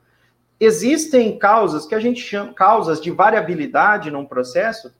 Existem 0.59 1.37
causas 1.37 1.85
que 1.85 1.93
a 1.93 1.99
gente 1.99 2.21
chama 2.21 2.53
causas 2.53 3.01
de 3.01 3.11
variabilidade 3.11 4.09
num 4.09 4.25
processo 4.25 4.91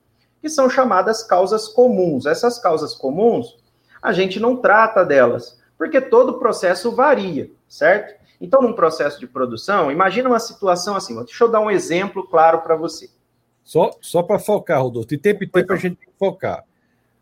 que 0.42 0.50
são 0.50 0.70
chamadas 0.70 1.24
causas 1.24 1.68
comuns. 1.68 2.26
Essas 2.26 2.60
causas 2.60 2.94
comuns, 2.94 3.58
a 4.02 4.12
gente 4.12 4.40
não 4.40 4.58
trata 4.58 5.06
delas, 5.06 5.60
porque 5.78 6.02
todo 6.02 6.38
processo 6.38 6.92
varia, 6.92 7.50
certo? 7.68 8.18
Então, 8.40 8.62
num 8.62 8.74
processo 8.74 9.20
de 9.20 9.26
produção, 9.26 9.92
imagina 9.92 10.30
uma 10.30 10.40
situação 10.40 10.96
assim, 10.96 11.16
deixa 11.24 11.44
eu 11.44 11.50
dar 11.50 11.60
um 11.60 11.72
exemplo 11.72 12.28
claro 12.28 12.62
para 12.62 12.76
você. 12.76 13.10
Só, 13.64 13.92
só 14.00 14.22
para 14.22 14.38
focar, 14.38 14.82
Rodolfo, 14.82 15.10
de 15.10 15.18
tempo 15.18 15.44
em 15.44 15.50
tempo 15.50 15.74
a 15.74 15.76
gente 15.76 15.96
tem 15.96 16.08
que 16.08 16.18
focar. 16.20 16.64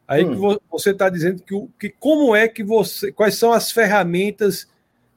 Aí 0.08 0.24
hum. 0.24 0.56
que 0.56 0.62
você 0.70 0.92
está 0.92 1.10
dizendo 1.10 1.42
que, 1.42 1.68
que 1.80 1.96
como 2.00 2.36
é 2.36 2.48
que 2.48 2.64
você. 2.64 3.12
Quais 3.12 3.36
são 3.36 3.52
as 3.52 3.72
ferramentas 3.72 4.68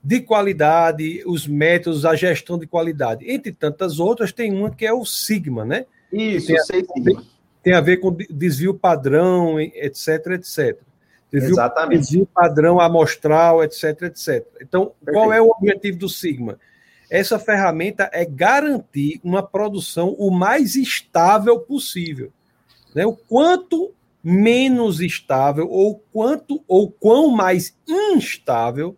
de 0.03 0.21
qualidade, 0.21 1.23
os 1.27 1.47
métodos, 1.47 2.07
a 2.07 2.15
gestão 2.15 2.59
de 2.59 2.67
qualidade. 2.67 3.31
Entre 3.31 3.53
tantas 3.53 3.99
outras, 3.99 4.33
tem 4.33 4.53
uma 4.53 4.71
que 4.71 4.87
é 4.87 4.93
o 4.93 5.05
Sigma, 5.05 5.65
né? 5.65 5.87
Isso, 6.13 6.47
tem, 6.47 6.59
sei, 6.61 6.81
a, 6.81 7.23
tem 7.63 7.75
a 7.75 7.81
ver 7.81 7.99
com 7.99 8.17
desvio 8.31 8.73
padrão, 8.73 9.61
etc, 9.61 10.29
etc. 10.29 10.79
Desvio, 11.31 11.51
Exatamente. 11.51 12.01
Desvio 12.01 12.27
padrão 12.27 12.81
amostral, 12.81 13.63
etc, 13.63 14.03
etc. 14.03 14.47
Então, 14.63 14.93
Perfeito. 15.05 15.13
qual 15.13 15.33
é 15.33 15.43
o 15.43 15.51
objetivo 15.51 15.99
do 15.99 16.09
Sigma? 16.09 16.59
Essa 17.11 17.39
ferramenta 17.39 18.09
é 18.13 18.25
garantir 18.25 19.21
uma 19.23 19.43
produção 19.43 20.15
o 20.19 20.31
mais 20.31 20.75
estável 20.77 21.59
possível. 21.59 22.33
Né? 22.95 23.05
O 23.05 23.15
quanto 23.15 23.93
menos 24.29 25.01
estável 25.01 25.67
ou 25.71 26.03
quanto 26.13 26.63
ou 26.69 26.91
quão 26.91 27.31
mais 27.31 27.75
instável 27.89 28.95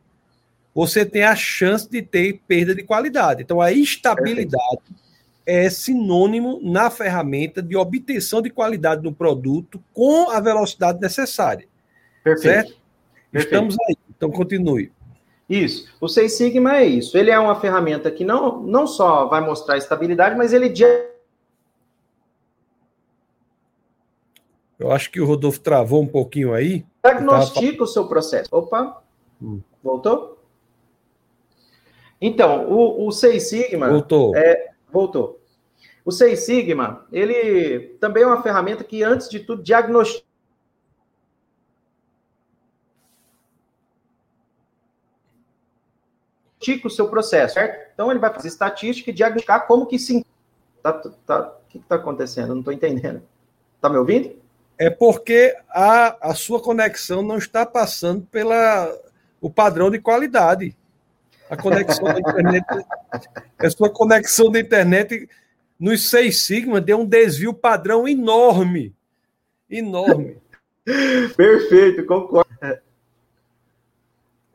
você 0.74 1.06
tem 1.06 1.22
a 1.22 1.36
chance 1.36 1.88
de 1.88 2.02
ter 2.02 2.40
perda 2.48 2.74
de 2.74 2.82
qualidade. 2.82 3.42
Então 3.42 3.60
a 3.60 3.70
estabilidade 3.70 4.80
é 5.46 5.70
sinônimo 5.70 6.60
na 6.62 6.90
ferramenta 6.90 7.62
de 7.62 7.76
obtenção 7.76 8.42
de 8.42 8.50
qualidade 8.50 9.02
do 9.02 9.12
produto 9.12 9.80
com 9.92 10.30
a 10.30 10.40
velocidade 10.40 11.00
necessária. 11.00 11.66
Perfeito. 12.24 12.42
Certo? 12.42 12.80
Perfeito. 13.30 13.54
Estamos 13.54 13.76
aí. 13.86 13.96
Então 14.16 14.30
continue. 14.30 14.90
Isso. 15.48 15.88
O 16.00 16.08
Seis 16.08 16.36
Sigma 16.36 16.78
é 16.78 16.86
isso. 16.86 17.16
Ele 17.16 17.30
é 17.30 17.38
uma 17.38 17.60
ferramenta 17.60 18.10
que 18.10 18.24
não, 18.24 18.62
não 18.62 18.86
só 18.86 19.26
vai 19.26 19.40
mostrar 19.40 19.76
estabilidade, 19.76 20.36
mas 20.36 20.52
ele 20.52 20.68
Eu 24.80 24.90
acho 24.90 25.10
que 25.10 25.20
o 25.20 25.26
Rodolfo 25.26 25.60
travou 25.60 26.00
um 26.02 26.06
pouquinho 26.06 26.54
aí. 26.54 26.86
Diagnostica 27.04 27.72
tava... 27.72 27.84
o 27.84 27.86
seu 27.86 28.08
processo. 28.08 28.48
Opa, 28.50 29.02
hum. 29.40 29.60
voltou? 29.84 30.42
Então, 32.18 32.66
o, 32.66 33.06
o 33.06 33.12
Seis 33.12 33.50
Sigma. 33.50 33.90
Voltou. 33.90 34.34
É, 34.34 34.70
voltou. 34.90 35.38
O 36.02 36.10
Seis 36.10 36.46
Sigma, 36.46 37.06
ele 37.12 37.94
também 38.00 38.22
é 38.22 38.26
uma 38.26 38.42
ferramenta 38.42 38.82
que, 38.82 39.02
antes 39.02 39.28
de 39.28 39.40
tudo, 39.40 39.62
diagnostica. 39.62 40.24
o 46.84 46.90
seu 46.90 47.08
processo, 47.08 47.54
certo? 47.54 47.90
Então 47.92 48.10
ele 48.10 48.20
vai 48.20 48.32
fazer 48.32 48.48
estatística 48.48 49.10
e 49.10 49.12
diagnosticar 49.12 49.66
como 49.66 49.86
que 49.86 49.98
se. 49.98 50.24
Tá, 50.82 50.92
tá, 50.92 51.48
o 51.48 51.68
que 51.68 51.78
está 51.78 51.96
acontecendo? 51.96 52.50
não 52.50 52.60
estou 52.60 52.72
entendendo. 52.72 53.22
Está 53.76 53.88
me 53.88 53.96
ouvindo? 53.96 54.40
É 54.80 54.88
porque 54.88 55.54
a, 55.68 56.30
a 56.30 56.34
sua 56.34 56.58
conexão 56.58 57.22
não 57.22 57.36
está 57.36 57.66
passando 57.66 58.22
pela 58.22 58.90
o 59.38 59.50
padrão 59.50 59.90
de 59.90 59.98
qualidade. 59.98 60.74
A 61.50 61.56
conexão 61.56 62.04
da 62.04 62.18
internet, 62.18 62.64
a 63.58 63.70
sua 63.70 63.90
conexão 63.90 64.50
da 64.50 64.58
internet 64.58 65.28
nos 65.78 66.08
seis 66.08 66.46
sigma 66.46 66.80
deu 66.80 67.00
um 67.00 67.04
desvio 67.04 67.52
padrão 67.52 68.08
enorme, 68.08 68.94
enorme. 69.68 70.38
Perfeito, 71.36 72.06
concordo. 72.06 72.48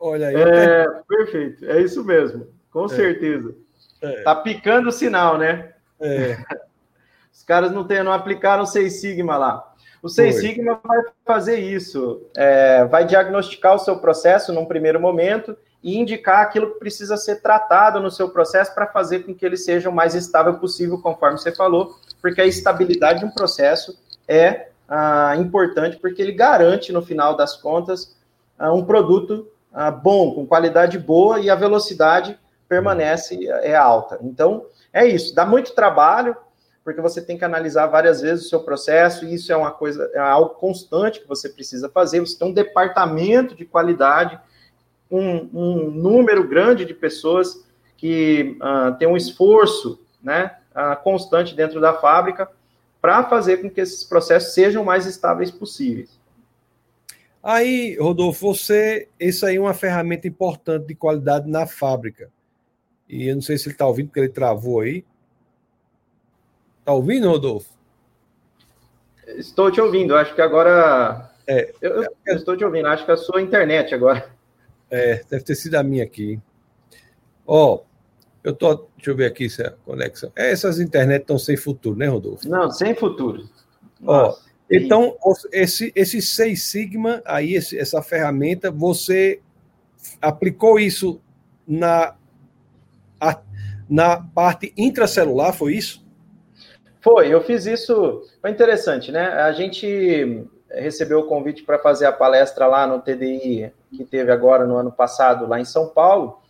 Olha 0.00 0.26
aí. 0.26 0.34
É, 0.34 0.86
perfeito, 1.08 1.64
é 1.66 1.80
isso 1.80 2.02
mesmo, 2.04 2.48
com 2.72 2.86
é. 2.86 2.88
certeza. 2.88 3.54
É. 4.02 4.22
Tá 4.22 4.34
picando 4.34 4.88
o 4.88 4.92
sinal, 4.92 5.38
né? 5.38 5.72
É. 6.00 6.36
Os 7.32 7.44
caras 7.44 7.70
não, 7.70 7.86
tem, 7.86 8.02
não 8.02 8.12
aplicaram 8.12 8.66
seis 8.66 9.00
sigma 9.00 9.36
lá. 9.36 9.75
O 10.02 10.08
Seis 10.08 10.36
Sigma 10.36 10.80
vai 10.82 11.02
fazer 11.24 11.58
isso, 11.58 12.22
é, 12.36 12.84
vai 12.84 13.04
diagnosticar 13.04 13.74
o 13.74 13.78
seu 13.78 13.98
processo 13.98 14.52
num 14.52 14.64
primeiro 14.64 15.00
momento 15.00 15.56
e 15.82 15.96
indicar 15.98 16.40
aquilo 16.40 16.72
que 16.72 16.78
precisa 16.78 17.16
ser 17.16 17.42
tratado 17.42 18.00
no 18.00 18.10
seu 18.10 18.28
processo 18.28 18.74
para 18.74 18.86
fazer 18.86 19.20
com 19.20 19.34
que 19.34 19.44
ele 19.44 19.56
seja 19.56 19.88
o 19.88 19.94
mais 19.94 20.14
estável 20.14 20.54
possível, 20.54 21.00
conforme 21.00 21.38
você 21.38 21.54
falou, 21.54 21.96
porque 22.20 22.40
a 22.40 22.46
estabilidade 22.46 23.20
de 23.20 23.24
um 23.24 23.30
processo 23.30 23.98
é 24.26 24.68
ah, 24.88 25.34
importante, 25.38 25.96
porque 25.96 26.22
ele 26.22 26.32
garante, 26.32 26.92
no 26.92 27.02
final 27.02 27.36
das 27.36 27.56
contas, 27.56 28.16
ah, 28.58 28.72
um 28.72 28.84
produto 28.84 29.48
ah, 29.72 29.90
bom, 29.90 30.34
com 30.34 30.46
qualidade 30.46 30.98
boa 30.98 31.40
e 31.40 31.50
a 31.50 31.54
velocidade 31.54 32.38
permanece 32.68 33.46
é 33.46 33.76
alta. 33.76 34.18
Então, 34.22 34.66
é 34.92 35.06
isso, 35.06 35.34
dá 35.34 35.44
muito 35.44 35.74
trabalho, 35.74 36.36
porque 36.86 37.00
você 37.00 37.20
tem 37.20 37.36
que 37.36 37.44
analisar 37.44 37.88
várias 37.88 38.20
vezes 38.20 38.46
o 38.46 38.48
seu 38.48 38.60
processo, 38.60 39.24
e 39.24 39.34
isso 39.34 39.50
é 39.52 39.56
uma 39.56 39.72
coisa, 39.72 40.08
é 40.14 40.20
algo 40.20 40.50
constante 40.50 41.20
que 41.20 41.26
você 41.26 41.48
precisa 41.48 41.88
fazer. 41.88 42.20
Você 42.20 42.38
tem 42.38 42.46
um 42.46 42.52
departamento 42.52 43.56
de 43.56 43.64
qualidade, 43.64 44.38
um, 45.10 45.48
um 45.52 45.90
número 45.90 46.46
grande 46.46 46.84
de 46.84 46.94
pessoas 46.94 47.66
que 47.96 48.56
uh, 48.60 48.96
tem 49.00 49.08
um 49.08 49.16
esforço 49.16 50.00
né, 50.22 50.58
uh, 50.70 51.02
constante 51.02 51.56
dentro 51.56 51.80
da 51.80 51.92
fábrica 51.92 52.48
para 53.00 53.24
fazer 53.24 53.56
com 53.56 53.68
que 53.68 53.80
esses 53.80 54.04
processos 54.04 54.54
sejam 54.54 54.84
mais 54.84 55.06
estáveis 55.06 55.50
possíveis. 55.50 56.20
Aí, 57.42 57.96
Rodolfo, 57.98 58.54
você, 58.54 59.08
isso 59.18 59.44
aí 59.44 59.56
é 59.56 59.60
uma 59.60 59.74
ferramenta 59.74 60.28
importante 60.28 60.86
de 60.86 60.94
qualidade 60.94 61.50
na 61.50 61.66
fábrica. 61.66 62.30
E 63.08 63.26
eu 63.26 63.34
não 63.34 63.42
sei 63.42 63.58
se 63.58 63.66
ele 63.66 63.74
está 63.74 63.88
ouvindo, 63.88 64.06
porque 64.06 64.20
ele 64.20 64.28
travou 64.28 64.82
aí. 64.82 65.04
Está 66.86 66.94
ouvindo, 66.94 67.28
Rodolfo? 67.28 67.68
Estou 69.26 69.72
te 69.72 69.80
ouvindo, 69.80 70.14
acho 70.14 70.32
que 70.36 70.40
agora. 70.40 71.32
É, 71.44 71.74
eu, 71.82 72.04
eu, 72.04 72.16
eu 72.24 72.36
estou 72.36 72.56
te 72.56 72.64
ouvindo, 72.64 72.86
acho 72.86 73.04
que 73.04 73.10
é 73.10 73.14
a 73.14 73.16
sua 73.16 73.42
internet 73.42 73.92
agora. 73.92 74.30
É, 74.88 75.20
deve 75.28 75.42
ter 75.42 75.56
sido 75.56 75.74
a 75.74 75.82
minha 75.82 76.04
aqui. 76.04 76.40
Ó, 77.44 77.74
oh, 77.74 77.84
eu 78.44 78.54
tô. 78.54 78.86
Deixa 78.96 79.10
eu 79.10 79.16
ver 79.16 79.26
aqui 79.26 79.50
se 79.50 79.64
é 79.64 79.66
a 79.66 79.70
conexão. 79.72 80.30
É, 80.36 80.52
essas 80.52 80.78
internet 80.78 81.22
estão 81.22 81.40
sem 81.40 81.56
futuro, 81.56 81.98
né, 81.98 82.06
Rodolfo? 82.06 82.48
Não, 82.48 82.70
sem 82.70 82.94
futuro. 82.94 83.50
Ó, 84.04 84.30
oh, 84.30 84.38
então, 84.70 85.16
esse, 85.50 85.90
esse 85.92 86.22
Seis 86.22 86.62
Sigma, 86.62 87.20
aí, 87.24 87.54
esse, 87.54 87.76
essa 87.76 88.00
ferramenta, 88.00 88.70
você 88.70 89.40
aplicou 90.22 90.78
isso 90.78 91.20
na, 91.66 92.14
na 93.90 94.20
parte 94.20 94.72
intracelular, 94.76 95.52
foi 95.52 95.74
isso? 95.74 96.05
Foi, 97.00 97.28
eu 97.28 97.40
fiz 97.40 97.66
isso. 97.66 98.22
Foi 98.40 98.50
interessante, 98.50 99.12
né? 99.12 99.28
A 99.28 99.52
gente 99.52 100.44
recebeu 100.70 101.20
o 101.20 101.26
convite 101.26 101.62
para 101.62 101.78
fazer 101.78 102.06
a 102.06 102.12
palestra 102.12 102.66
lá 102.66 102.86
no 102.86 103.00
TDI, 103.00 103.72
que 103.96 104.04
teve 104.04 104.30
agora 104.32 104.66
no 104.66 104.76
ano 104.76 104.92
passado, 104.92 105.46
lá 105.46 105.60
em 105.60 105.64
São 105.64 105.88
Paulo. 105.88 106.40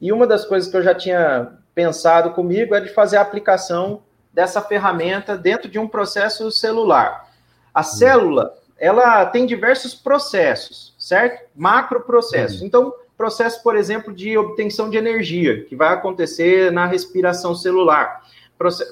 E 0.00 0.12
uma 0.12 0.26
das 0.26 0.44
coisas 0.44 0.70
que 0.70 0.76
eu 0.76 0.82
já 0.82 0.94
tinha 0.94 1.52
pensado 1.74 2.30
comigo 2.30 2.74
é 2.74 2.80
de 2.80 2.88
fazer 2.88 3.18
a 3.18 3.20
aplicação 3.20 4.02
dessa 4.32 4.60
ferramenta 4.60 5.36
dentro 5.36 5.68
de 5.68 5.78
um 5.78 5.88
processo 5.88 6.50
celular. 6.50 7.28
A 7.74 7.82
célula, 7.82 8.54
ela 8.78 9.26
tem 9.26 9.46
diversos 9.46 9.94
processos, 9.94 10.94
certo? 10.98 11.48
Macroprocessos. 11.54 12.62
Então, 12.62 12.92
processo, 13.16 13.62
por 13.62 13.76
exemplo, 13.76 14.14
de 14.14 14.38
obtenção 14.38 14.88
de 14.88 14.96
energia, 14.96 15.64
que 15.64 15.74
vai 15.74 15.92
acontecer 15.92 16.70
na 16.70 16.86
respiração 16.86 17.54
celular. 17.54 18.24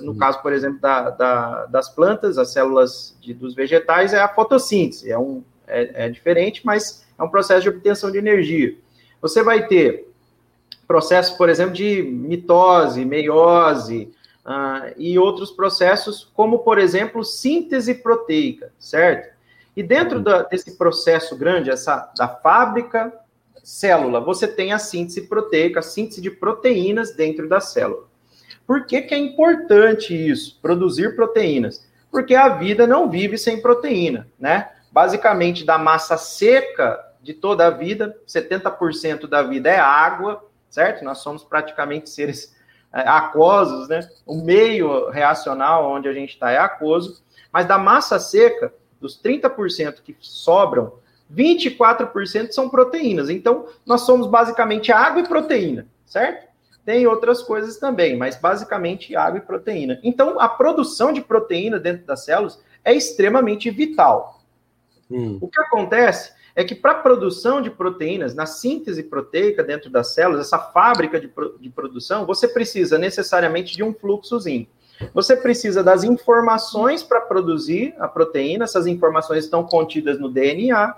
No 0.00 0.14
caso, 0.16 0.40
por 0.42 0.52
exemplo, 0.52 0.81
da, 0.81 1.11
da, 1.11 1.66
das 1.66 1.88
plantas, 1.88 2.38
as 2.38 2.52
células 2.52 3.16
de, 3.20 3.35
dos 3.35 3.55
vegetais, 3.55 4.12
é 4.12 4.20
a 4.20 4.29
fotossíntese. 4.29 5.11
É, 5.11 5.18
um, 5.18 5.42
é, 5.66 6.07
é 6.07 6.09
diferente, 6.09 6.64
mas 6.64 7.05
é 7.18 7.22
um 7.22 7.29
processo 7.29 7.62
de 7.62 7.68
obtenção 7.68 8.11
de 8.11 8.18
energia. 8.18 8.76
Você 9.20 9.42
vai 9.42 9.66
ter 9.66 10.09
processo, 10.87 11.37
por 11.37 11.48
exemplo, 11.48 11.74
de 11.74 12.02
mitose, 12.02 13.05
meiose 13.05 14.12
uh, 14.44 14.94
e 14.96 15.18
outros 15.18 15.50
processos, 15.50 16.31
como, 16.35 16.61
por 16.61 16.79
exemplo, 16.79 17.24
síntese 17.24 17.94
proteica, 17.94 18.72
certo? 18.79 19.35
E 19.76 19.83
dentro 19.83 20.20
da, 20.20 20.42
desse 20.42 20.76
processo 20.76 21.37
grande, 21.37 21.70
essa 21.70 22.11
da 22.16 22.29
fábrica 22.29 23.12
célula, 23.62 24.20
você 24.20 24.46
tem 24.46 24.72
a 24.72 24.79
síntese 24.79 25.22
proteica, 25.22 25.81
a 25.81 25.83
síntese 25.83 26.20
de 26.20 26.31
proteínas 26.31 27.14
dentro 27.14 27.48
da 27.48 27.61
célula. 27.61 28.06
Por 28.66 28.85
que, 28.85 29.02
que 29.02 29.14
é 29.14 29.18
importante 29.18 30.14
isso, 30.14 30.59
produzir 30.61 31.14
proteínas? 31.14 31.87
Porque 32.11 32.35
a 32.35 32.48
vida 32.48 32.87
não 32.87 33.09
vive 33.09 33.38
sem 33.38 33.61
proteína, 33.61 34.29
né? 34.38 34.70
Basicamente, 34.90 35.64
da 35.64 35.79
massa 35.79 36.16
seca 36.16 36.98
de 37.22 37.35
toda 37.35 37.66
a 37.66 37.70
vida, 37.70 38.16
70% 38.26 39.26
da 39.26 39.42
vida 39.42 39.68
é 39.68 39.79
água, 39.79 40.44
certo? 40.70 41.05
Nós 41.05 41.18
somos 41.18 41.44
praticamente 41.44 42.11
seres 42.11 42.57
é, 42.92 43.00
aquosos, 43.00 43.88
né? 43.88 44.00
O 44.24 44.37
meio 44.42 45.11
reacional 45.11 45.90
onde 45.90 46.09
a 46.09 46.12
gente 46.12 46.31
está 46.31 46.50
é 46.50 46.59
aquoso, 46.59 47.22
mas 47.52 47.66
da 47.66 47.79
massa 47.79 48.18
seca, 48.18 48.72
dos 49.00 49.20
30% 49.20 50.02
que 50.02 50.16
sobram, 50.20 50.94
24% 51.33 52.52
são 52.52 52.68
proteínas. 52.68 53.29
Então, 53.29 53.66
nós 53.85 54.02
somos 54.02 54.26
basicamente 54.26 54.92
água 54.92 55.20
e 55.20 55.29
proteína, 55.29 55.87
certo? 56.05 56.46
Tem 56.87 57.05
outras 57.05 57.42
coisas 57.42 57.79
também, 57.79 58.16
mas 58.16 58.37
basicamente 58.37 59.16
água 59.16 59.38
e 59.38 59.42
proteína. 59.42 59.99
Então, 60.05 60.38
a 60.38 60.49
produção 60.49 61.12
de 61.12 61.20
proteína 61.20 61.81
dentro 61.81 62.07
das 62.07 62.25
células 62.25 62.62
é 62.85 62.94
extremamente 62.94 63.68
vital. 63.70 64.40
Hum. 65.11 65.37
O 65.40 65.49
que 65.49 65.61
acontece 65.61 66.33
é 66.55 66.62
que 66.62 66.77
para 66.77 66.92
a 66.92 67.03
produção 67.03 67.61
de 67.61 67.70
proteínas, 67.70 68.37
na 68.37 68.46
síntese 68.46 69.03
proteica 69.03 69.64
dentro 69.64 69.90
das 69.90 70.14
células, 70.14 70.46
essa 70.46 70.61
fábrica 70.61 71.18
de, 71.18 71.29
de 71.59 71.68
produção, 71.68 72.25
você 72.25 72.46
precisa 72.46 72.96
necessariamente 72.96 73.77
de 73.77 73.83
um 73.83 73.92
fluxozinho. 73.92 74.68
Você 75.12 75.35
precisa 75.37 75.83
das 75.83 76.05
informações 76.05 77.03
para 77.03 77.20
produzir 77.20 77.96
a 77.99 78.07
proteína, 78.07 78.64
essas 78.64 78.87
informações 78.87 79.44
estão 79.44 79.64
contidas 79.64 80.20
no 80.20 80.31
DNA. 80.31 80.90
Uh, 80.90 80.94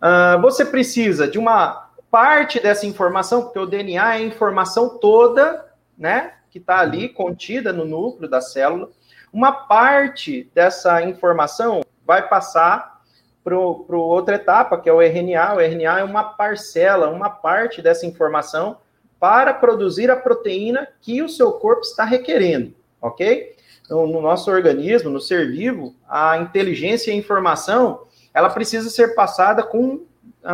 ah, 0.00 0.36
você 0.42 0.64
precisa 0.64 1.28
de 1.28 1.38
uma 1.38 1.85
parte 2.10 2.60
dessa 2.60 2.86
informação, 2.86 3.42
porque 3.42 3.58
o 3.58 3.66
DNA 3.66 4.14
é 4.14 4.16
a 4.16 4.20
informação 4.20 4.98
toda, 4.98 5.66
né, 5.96 6.34
que 6.50 6.58
está 6.58 6.80
ali 6.80 7.08
contida 7.08 7.72
no 7.72 7.84
núcleo 7.84 8.28
da 8.28 8.40
célula. 8.40 8.90
Uma 9.32 9.52
parte 9.52 10.50
dessa 10.54 11.02
informação 11.02 11.82
vai 12.04 12.26
passar 12.28 13.02
para 13.44 13.56
outra 13.56 14.36
etapa, 14.36 14.80
que 14.80 14.88
é 14.88 14.92
o 14.92 15.00
RNA. 15.00 15.54
O 15.54 15.60
RNA 15.60 16.00
é 16.00 16.04
uma 16.04 16.24
parcela, 16.24 17.10
uma 17.10 17.30
parte 17.30 17.80
dessa 17.80 18.06
informação 18.06 18.78
para 19.20 19.54
produzir 19.54 20.10
a 20.10 20.16
proteína 20.16 20.88
que 21.00 21.22
o 21.22 21.28
seu 21.28 21.52
corpo 21.52 21.82
está 21.82 22.04
requerendo, 22.04 22.74
ok? 23.00 23.54
Então, 23.84 24.06
no 24.06 24.20
nosso 24.20 24.50
organismo, 24.50 25.10
no 25.10 25.20
ser 25.20 25.50
vivo, 25.50 25.94
a 26.08 26.38
inteligência 26.38 27.10
e 27.10 27.14
a 27.14 27.16
informação, 27.16 28.02
ela 28.34 28.50
precisa 28.50 28.90
ser 28.90 29.14
passada 29.14 29.62
com 29.62 30.04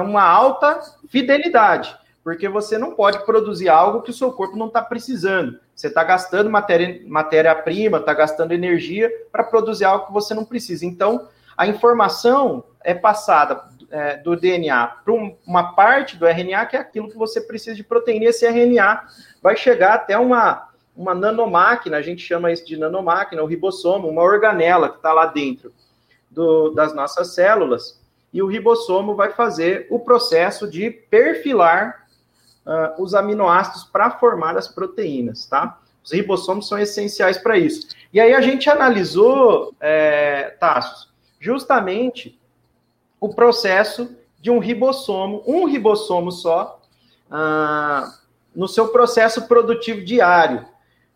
uma 0.01 0.23
alta 0.23 0.81
fidelidade, 1.09 1.97
porque 2.25 2.49
você 2.49 2.79
não 2.79 2.95
pode 2.95 3.25
produzir 3.25 3.69
algo 3.69 4.03
que 4.03 4.11
o 4.11 4.15
seu 4.15 4.33
corpo 4.33 4.57
não 4.57 4.69
está 4.69 4.81
precisando. 4.81 5.59
Você 5.75 5.89
está 5.89 6.05
gastando 6.05 6.49
matéria-prima, 6.51 7.11
matéria 7.11 7.61
está 7.61 8.15
gastando 8.15 8.53
energia 8.53 9.11
para 9.31 9.45
produzir 9.45 9.85
algo 9.85 10.07
que 10.07 10.13
você 10.13 10.33
não 10.33 10.45
precisa. 10.45 10.87
Então, 10.87 11.29
a 11.57 11.67
informação 11.67 12.65
é 12.83 12.95
passada 12.95 13.65
é, 13.91 14.17
do 14.17 14.35
DNA 14.35 14.87
para 15.05 15.13
uma 15.47 15.75
parte 15.75 16.17
do 16.17 16.27
RNA, 16.27 16.67
que 16.67 16.77
é 16.77 16.81
aquilo 16.81 17.11
que 17.11 17.17
você 17.17 17.41
precisa 17.41 17.77
de 17.77 17.85
proteína, 17.85 18.25
e 18.25 18.29
esse 18.29 18.47
RNA 18.47 19.07
vai 19.43 19.57
chegar 19.57 19.95
até 19.95 20.17
uma, 20.17 20.69
uma 20.97 21.15
nanomáquina, 21.15 21.99
a 21.99 22.03
gente 22.03 22.23
chama 22.23 22.51
isso 22.51 22.67
de 22.67 22.77
nanomáquina, 22.77 23.43
o 23.43 23.47
ribossomo, 23.47 24.09
uma 24.09 24.23
organela 24.23 24.89
que 24.89 24.97
está 24.97 25.13
lá 25.13 25.27
dentro 25.27 25.73
do, 26.31 26.71
das 26.71 26.95
nossas 26.95 27.35
células, 27.35 28.02
e 28.33 28.42
o 28.42 28.47
ribossomo 28.47 29.14
vai 29.14 29.33
fazer 29.33 29.87
o 29.90 29.99
processo 29.99 30.68
de 30.68 30.90
perfilar 30.90 32.07
uh, 32.66 33.03
os 33.03 33.14
aminoácidos 33.14 33.85
para 33.85 34.11
formar 34.12 34.57
as 34.57 34.68
proteínas, 34.68 35.47
tá? 35.47 35.79
Os 36.05 36.12
ribossomos 36.12 36.66
são 36.66 36.79
essenciais 36.79 37.38
para 37.38 37.57
isso. 37.57 37.88
E 38.12 38.21
aí 38.21 38.35
a 38.35 38.40
gente 38.40 38.68
analisou, 38.68 39.73
é, 39.81 40.57
Tassos, 40.59 41.09
justamente 41.38 42.38
o 43.21 43.29
processo 43.29 44.16
de 44.40 44.51
um 44.51 44.59
ribossomo, 44.59 45.45
um 45.47 45.64
ribossomo 45.64 46.33
só, 46.33 46.81
ah, 47.31 48.12
no 48.55 48.66
seu 48.66 48.88
processo 48.88 49.47
produtivo 49.47 50.05
diário. 50.05 50.66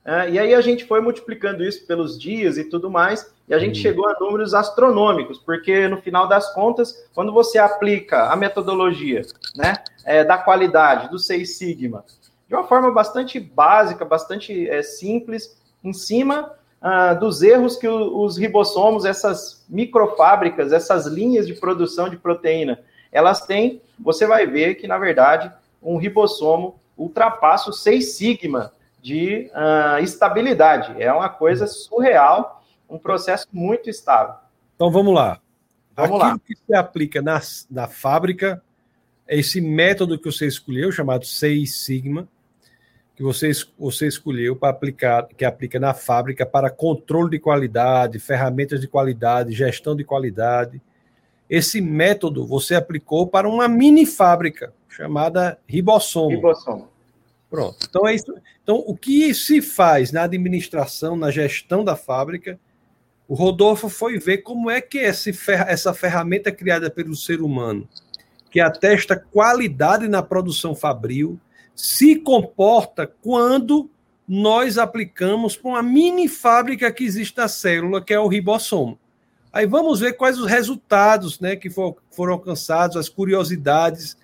Ah, 0.08 0.28
e 0.28 0.38
aí 0.38 0.54
a 0.54 0.60
gente 0.60 0.84
foi 0.84 1.00
multiplicando 1.00 1.64
isso 1.64 1.84
pelos 1.84 2.16
dias 2.16 2.56
e 2.56 2.62
tudo 2.62 2.88
mais, 2.88 3.28
e 3.48 3.52
a 3.52 3.58
gente 3.58 3.78
uhum. 3.78 3.82
chegou 3.82 4.08
a 4.08 4.16
números 4.20 4.54
astronômicos, 4.54 5.36
porque 5.36 5.88
no 5.88 6.00
final 6.00 6.28
das 6.28 6.54
contas, 6.54 7.04
quando 7.12 7.32
você 7.32 7.58
aplica 7.58 8.30
a 8.30 8.36
metodologia 8.36 9.22
né, 9.56 9.74
é, 10.04 10.22
da 10.22 10.38
qualidade 10.38 11.10
do 11.10 11.18
Seis 11.18 11.58
Sigma, 11.58 12.04
de 12.48 12.54
uma 12.54 12.62
forma 12.62 12.92
bastante 12.92 13.40
básica, 13.40 14.04
bastante 14.04 14.70
é, 14.70 14.80
simples, 14.80 15.60
em 15.82 15.92
cima 15.92 16.52
ah, 16.80 17.12
dos 17.12 17.42
erros 17.42 17.76
que 17.76 17.88
o, 17.88 18.20
os 18.20 18.36
ribossomos, 18.36 19.04
essas 19.04 19.64
microfábricas, 19.68 20.72
essas 20.72 21.06
linhas 21.06 21.48
de 21.48 21.54
produção 21.54 22.08
de 22.08 22.16
proteína, 22.16 22.78
elas 23.10 23.44
têm, 23.44 23.82
você 23.98 24.24
vai 24.24 24.46
ver 24.46 24.76
que, 24.76 24.86
na 24.86 24.98
verdade, 24.98 25.50
um 25.82 25.96
ribossomo 25.96 26.78
ultrapassa 26.96 27.70
o 27.70 27.72
6 27.72 28.12
sigma 28.12 28.72
de 29.06 29.48
uh, 29.54 30.02
estabilidade. 30.02 31.00
É 31.00 31.12
uma 31.12 31.28
coisa 31.28 31.64
surreal. 31.68 32.64
um 32.90 32.98
processo 32.98 33.46
muito 33.52 33.88
estável. 33.88 34.34
Então 34.74 34.90
vamos 34.90 35.14
lá. 35.14 35.40
Vamos 35.94 36.10
Aquilo 36.16 36.18
lá. 36.18 36.38
que 36.44 36.56
se 36.56 36.74
aplica 36.74 37.22
na, 37.22 37.40
na 37.70 37.86
fábrica 37.86 38.60
é 39.28 39.38
esse 39.38 39.60
método 39.60 40.18
que 40.18 40.24
você 40.24 40.46
escolheu, 40.46 40.90
chamado 40.90 41.24
Seis 41.24 41.76
Sigma, 41.76 42.28
que 43.14 43.22
você, 43.22 43.52
você 43.78 44.08
escolheu 44.08 44.56
para 44.56 44.70
aplicar, 44.70 45.26
que 45.28 45.44
aplica 45.44 45.78
na 45.78 45.94
fábrica 45.94 46.44
para 46.44 46.68
controle 46.68 47.30
de 47.30 47.38
qualidade, 47.38 48.18
ferramentas 48.18 48.80
de 48.80 48.88
qualidade, 48.88 49.52
gestão 49.52 49.94
de 49.94 50.02
qualidade. 50.02 50.82
Esse 51.48 51.80
método 51.80 52.44
você 52.44 52.74
aplicou 52.74 53.28
para 53.28 53.48
uma 53.48 53.68
mini 53.68 54.04
fábrica 54.04 54.72
chamada 54.88 55.58
Ribossomo. 55.66 56.30
Ribossomo. 56.30 56.95
Pronto. 57.50 57.86
Então 57.88 58.06
é 58.06 58.14
isso. 58.14 58.34
Então 58.62 58.82
o 58.86 58.96
que 58.96 59.32
se 59.34 59.62
faz 59.62 60.12
na 60.12 60.22
administração, 60.22 61.16
na 61.16 61.30
gestão 61.30 61.84
da 61.84 61.96
fábrica, 61.96 62.58
o 63.28 63.34
Rodolfo 63.34 63.88
foi 63.88 64.18
ver 64.18 64.38
como 64.38 64.70
é 64.70 64.80
que 64.80 64.98
essa 64.98 65.92
ferramenta 65.92 66.52
criada 66.52 66.90
pelo 66.90 67.16
ser 67.16 67.40
humano, 67.40 67.88
que 68.50 68.60
atesta 68.60 69.16
qualidade 69.16 70.06
na 70.06 70.22
produção 70.22 70.74
fabril, 70.74 71.38
se 71.74 72.16
comporta 72.16 73.06
quando 73.06 73.90
nós 74.26 74.78
aplicamos 74.78 75.56
para 75.56 75.70
uma 75.70 75.82
mini 75.82 76.28
fábrica 76.28 76.90
que 76.92 77.04
existe 77.04 77.36
na 77.36 77.48
célula, 77.48 78.02
que 78.02 78.14
é 78.14 78.18
o 78.18 78.28
ribossomo. 78.28 78.98
Aí 79.52 79.66
vamos 79.66 80.00
ver 80.00 80.14
quais 80.14 80.38
os 80.38 80.46
resultados 80.46 81.40
né, 81.40 81.56
que 81.56 81.70
for, 81.70 81.96
foram 82.10 82.34
alcançados, 82.34 82.96
as 82.96 83.08
curiosidades 83.08 84.16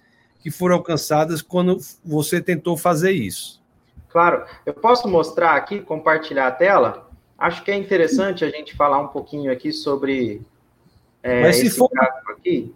que 0.42 0.50
foram 0.50 0.76
alcançadas 0.76 1.40
quando 1.40 1.78
você 2.04 2.40
tentou 2.40 2.76
fazer 2.76 3.12
isso. 3.12 3.62
Claro, 4.08 4.44
eu 4.66 4.74
posso 4.74 5.08
mostrar 5.08 5.54
aqui, 5.56 5.80
compartilhar 5.80 6.48
a 6.48 6.52
tela. 6.52 7.08
Acho 7.38 7.64
que 7.64 7.70
é 7.70 7.76
interessante 7.76 8.44
a 8.44 8.50
gente 8.50 8.76
falar 8.76 8.98
um 8.98 9.08
pouquinho 9.08 9.50
aqui 9.50 9.72
sobre 9.72 10.42
é, 11.22 11.42
Mas 11.42 11.56
se 11.56 11.70
for, 11.70 11.88
aqui. 12.28 12.74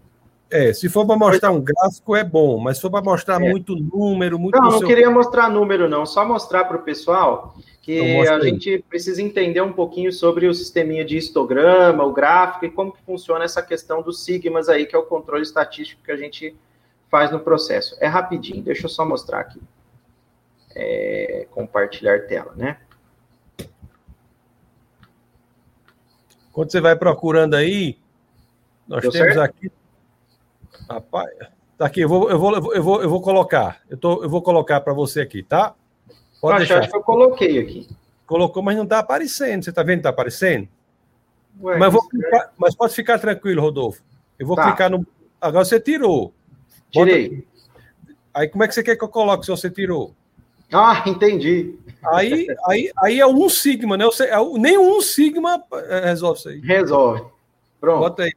É, 0.49 0.73
se 0.73 0.89
for 0.89 1.05
para 1.05 1.17
mostrar 1.17 1.51
um 1.51 1.61
gráfico 1.61 2.15
é 2.15 2.23
bom, 2.23 2.59
mas 2.59 2.77
se 2.77 2.83
for 2.83 2.91
para 2.91 3.03
mostrar 3.03 3.43
é. 3.43 3.51
muito 3.51 3.75
número, 3.75 4.39
muito. 4.39 4.57
Não, 4.57 4.71
não 4.71 4.79
seu... 4.79 4.87
queria 4.87 5.11
mostrar 5.11 5.51
número, 5.51 5.89
não, 5.89 6.07
só 6.07 6.25
mostrar 6.25 6.65
para 6.65 6.77
o 6.77 6.83
pessoal 6.83 7.57
que 7.83 8.27
a 8.27 8.41
gente 8.41 8.85
precisa 8.89 9.23
entender 9.23 9.61
um 9.61 9.73
pouquinho 9.73 10.13
sobre 10.13 10.47
o 10.47 10.55
sisteminha 10.55 11.05
de 11.05 11.17
histograma, 11.17 12.05
o 12.05 12.13
gráfico 12.13 12.65
e 12.65 12.71
como 12.71 12.93
que 12.93 13.03
funciona 13.03 13.45
essa 13.45 13.63
questão 13.63 14.03
dos 14.03 14.25
sigmas 14.25 14.69
aí, 14.69 14.87
que 14.87 14.95
é 14.95 14.99
o 14.99 15.05
controle 15.05 15.43
estatístico 15.43 16.03
que 16.05 16.11
a 16.11 16.17
gente 16.17 16.55
faz 17.11 17.31
no 17.31 17.41
processo. 17.41 17.97
É 18.01 18.07
rapidinho, 18.07 18.63
deixa 18.63 18.87
eu 18.87 18.91
só 18.91 19.05
mostrar 19.05 19.41
aqui. 19.41 19.61
É, 20.75 21.47
compartilhar 21.51 22.27
tela, 22.27 22.53
né? 22.55 22.79
Quando 26.53 26.71
você 26.71 26.81
vai 26.81 26.97
procurando 26.97 27.55
aí, 27.55 27.99
nós 28.87 29.03
Deu 29.03 29.11
temos 29.11 29.35
certo? 29.35 29.41
aqui 29.41 29.71
Rapaz, 30.89 31.31
tá 31.77 31.87
aqui, 31.87 32.01
eu 32.01 32.09
vou, 32.09 32.31
eu 32.31 32.39
vou, 32.39 32.75
eu 32.75 32.83
vou, 32.83 33.03
eu 33.03 33.11
vou 33.11 33.21
colocar. 33.21 33.81
Eu, 33.91 33.97
tô, 33.97 34.23
eu 34.23 34.29
vou 34.29 34.41
colocar 34.41 34.81
para 34.81 34.93
você 34.93 35.21
aqui, 35.21 35.43
tá? 35.43 35.75
Pode 36.41 36.59
deixar. 36.59 36.79
Acho 36.79 36.91
que 36.91 36.97
eu 36.97 37.03
coloquei 37.03 37.59
aqui. 37.59 37.89
Colocou, 38.25 38.63
mas 38.63 38.77
não 38.77 38.85
está 38.85 38.99
aparecendo. 39.01 39.65
Você 39.65 39.71
está 39.71 39.83
vendo 39.83 39.97
que 39.97 40.01
está 40.01 40.11
aparecendo? 40.11 40.69
Ué, 41.61 41.79
mas, 41.79 41.93
vou 41.93 42.07
clicar, 42.09 42.53
mas 42.57 42.75
pode 42.75 42.95
ficar 42.95 43.19
tranquilo, 43.19 43.63
Rodolfo. 43.63 44.03
Eu 44.39 44.47
vou 44.47 44.57
tá. 44.57 44.65
clicar 44.65 44.91
no. 44.91 45.05
Agora 45.41 45.65
você 45.65 45.81
tirou. 45.81 46.33
Tirei. 46.91 47.47
Aí 48.33 48.49
como 48.49 48.65
é 48.65 48.69
que 48.69 48.75
você 48.75 48.83
quer 48.83 48.97
que 48.97 49.05
eu 49.05 49.09
coloque 49.09 49.45
se 49.45 49.51
você 49.51 49.71
tirou? 49.71 50.15
Ah, 50.73 51.05
entendi. 51.07 51.79
Aí, 52.05 52.47
aí, 52.67 52.93
aí 53.03 53.21
é 53.21 53.27
um 53.27 53.49
sigma, 53.49 53.97
né? 53.97 54.05
É, 54.05 54.59
nem 54.59 54.79
um 54.79 55.01
sigma 55.01 55.65
é, 55.89 56.01
resolve 56.01 56.39
isso 56.39 56.49
aí. 56.49 56.61
Resolve. 56.61 57.25
Pronto. 57.81 58.01
Bota 58.01 58.25
aí. 58.25 58.33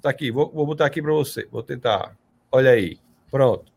Tá 0.00 0.10
aqui, 0.10 0.30
vou, 0.30 0.50
vou 0.50 0.66
botar 0.66 0.86
aqui 0.86 1.00
para 1.00 1.12
você. 1.12 1.46
Vou 1.50 1.62
tentar. 1.62 2.16
Olha 2.50 2.72
aí. 2.72 2.98
Pronto. 3.30 3.72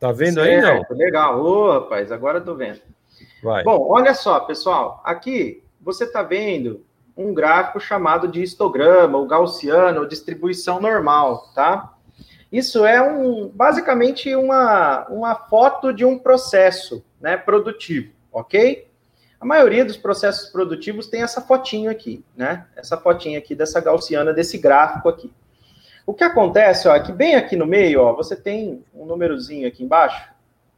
Tá 0.00 0.10
vendo 0.10 0.42
certo, 0.42 0.66
aí, 0.66 0.86
não? 0.90 0.96
Legal. 0.96 1.40
Ô, 1.40 1.72
rapaz, 1.72 2.10
agora 2.10 2.38
eu 2.38 2.44
tô 2.44 2.54
vendo. 2.54 2.80
Vai. 3.42 3.62
Bom, 3.62 3.88
olha 3.90 4.14
só, 4.14 4.40
pessoal. 4.40 5.02
Aqui 5.04 5.62
você 5.80 6.04
está 6.04 6.22
vendo 6.22 6.84
um 7.16 7.32
gráfico 7.32 7.78
chamado 7.78 8.26
de 8.26 8.42
histograma, 8.42 9.18
ou 9.18 9.26
gaussiano, 9.26 10.00
ou 10.00 10.06
distribuição 10.06 10.80
normal, 10.80 11.50
tá? 11.54 11.92
Isso 12.50 12.84
é 12.84 13.02
um, 13.02 13.48
basicamente 13.48 14.34
uma, 14.34 15.06
uma 15.08 15.34
foto 15.34 15.92
de 15.92 16.04
um 16.04 16.18
processo 16.18 17.04
né, 17.20 17.36
produtivo, 17.36 18.12
ok? 18.32 18.88
A 19.40 19.44
maioria 19.44 19.84
dos 19.84 19.96
processos 19.96 20.50
produtivos 20.50 21.06
tem 21.06 21.22
essa 21.22 21.40
fotinho 21.40 21.90
aqui, 21.90 22.24
né? 22.36 22.66
Essa 22.76 22.96
fotinha 22.96 23.38
aqui 23.38 23.54
dessa 23.54 23.80
gaussiana, 23.80 24.32
desse 24.32 24.56
gráfico 24.56 25.08
aqui. 25.08 25.32
O 26.06 26.12
que 26.12 26.24
acontece, 26.24 26.86
ó, 26.86 26.94
é 26.94 27.00
que 27.00 27.12
bem 27.12 27.34
aqui 27.34 27.56
no 27.56 27.66
meio, 27.66 28.02
ó, 28.02 28.14
você 28.14 28.36
tem 28.36 28.84
um 28.94 29.06
númerozinho 29.06 29.66
aqui 29.66 29.82
embaixo, 29.82 30.28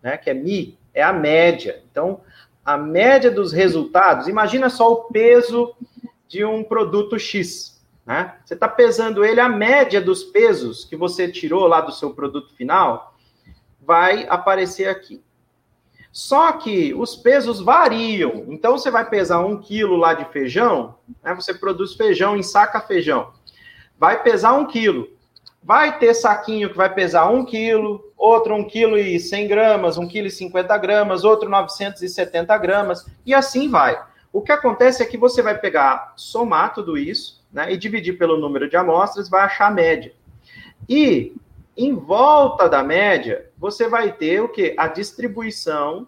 né, 0.01 0.16
que 0.16 0.31
é 0.31 0.35
mi, 0.35 0.79
é 0.94 1.03
a 1.03 1.12
média. 1.12 1.83
Então, 1.90 2.20
a 2.64 2.77
média 2.77 3.31
dos 3.31 3.53
resultados, 3.53 4.29
imagina 4.29 4.68
só 4.70 4.92
o 4.92 5.05
peso 5.05 5.75
de 6.29 6.45
um 6.45 6.62
produto 6.62 7.19
X, 7.19 7.83
né? 8.05 8.37
Você 8.45 8.55
está 8.55 8.69
pesando 8.69 9.25
ele, 9.25 9.41
a 9.41 9.49
média 9.49 10.01
dos 10.01 10.23
pesos 10.23 10.85
que 10.85 10.97
você 10.97 11.31
tirou 11.31 11.67
lá 11.67 11.81
do 11.81 11.93
seu 11.93 12.15
produto 12.15 12.55
final 12.55 13.15
vai 13.81 14.27
aparecer 14.29 14.89
aqui. 14.89 15.23
Só 16.12 16.53
que 16.53 16.95
os 16.95 17.15
pesos 17.15 17.61
variam. 17.61 18.47
Então, 18.49 18.79
você 18.79 18.91
vai 18.91 19.07
pesar 19.09 19.41
um 19.41 19.61
quilo 19.61 19.97
lá 19.97 20.15
de 20.15 20.25
feijão, 20.33 20.95
né? 21.23 21.35
você 21.35 21.53
produz 21.53 21.95
feijão, 21.95 22.37
ensaca 22.37 22.81
feijão. 22.81 23.33
Vai 23.99 24.23
pesar 24.23 24.55
um 24.55 24.67
quilo. 24.67 25.11
Vai 25.62 25.99
ter 25.99 26.15
saquinho 26.15 26.71
que 26.71 26.77
vai 26.77 26.93
pesar 26.95 27.29
um 27.29 27.45
quilo, 27.45 28.12
outro 28.17 28.55
um 28.55 28.65
quilo 28.65 28.97
e 28.97 29.21
cem 29.21 29.47
gramas, 29.47 29.99
um 29.99 30.09
quilo 30.09 30.27
e 30.27 30.31
cinquenta 30.31 30.79
gramas, 30.79 31.25
outro 31.25 31.51
970 31.51 32.57
gramas, 32.57 33.05
e 33.27 33.35
assim 33.35 33.69
vai. 33.69 34.01
O 34.37 34.42
que 34.42 34.53
acontece 34.53 35.03
é 35.03 35.07
que 35.07 35.16
você 35.16 35.40
vai 35.40 35.59
pegar, 35.59 36.12
somar 36.14 36.75
tudo 36.75 36.99
isso, 36.99 37.42
né, 37.51 37.72
e 37.72 37.77
dividir 37.79 38.18
pelo 38.18 38.37
número 38.37 38.68
de 38.68 38.77
amostras, 38.77 39.31
vai 39.31 39.40
achar 39.40 39.68
a 39.68 39.70
média. 39.70 40.12
E 40.87 41.35
em 41.75 41.94
volta 41.94 42.68
da 42.68 42.83
média, 42.83 43.51
você 43.57 43.88
vai 43.88 44.12
ter 44.12 44.42
o 44.42 44.49
que? 44.51 44.75
A 44.77 44.88
distribuição 44.88 46.07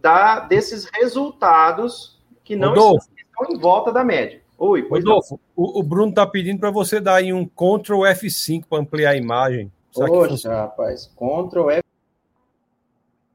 da, 0.00 0.38
desses 0.38 0.84
resultados 0.84 2.22
que 2.44 2.54
não 2.54 2.68
Rodolfo. 2.68 3.08
estão 3.16 3.52
em 3.52 3.58
volta 3.58 3.90
da 3.90 4.04
média. 4.04 4.40
Oi, 4.56 4.88
Rodolfo, 4.88 5.40
o, 5.56 5.80
o, 5.80 5.82
Bruno 5.82 6.10
está 6.10 6.24
pedindo 6.24 6.60
para 6.60 6.70
você 6.70 7.00
dar 7.00 7.16
aí 7.16 7.32
um 7.32 7.44
Ctrl 7.44 8.02
F5 8.02 8.66
para 8.70 8.78
ampliar 8.78 9.10
a 9.10 9.16
imagem. 9.16 9.72
Poxa, 9.92 10.54
rapaz, 10.54 11.12
Ctrl 11.16 11.70
F. 11.70 11.82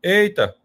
Eita. 0.01 0.55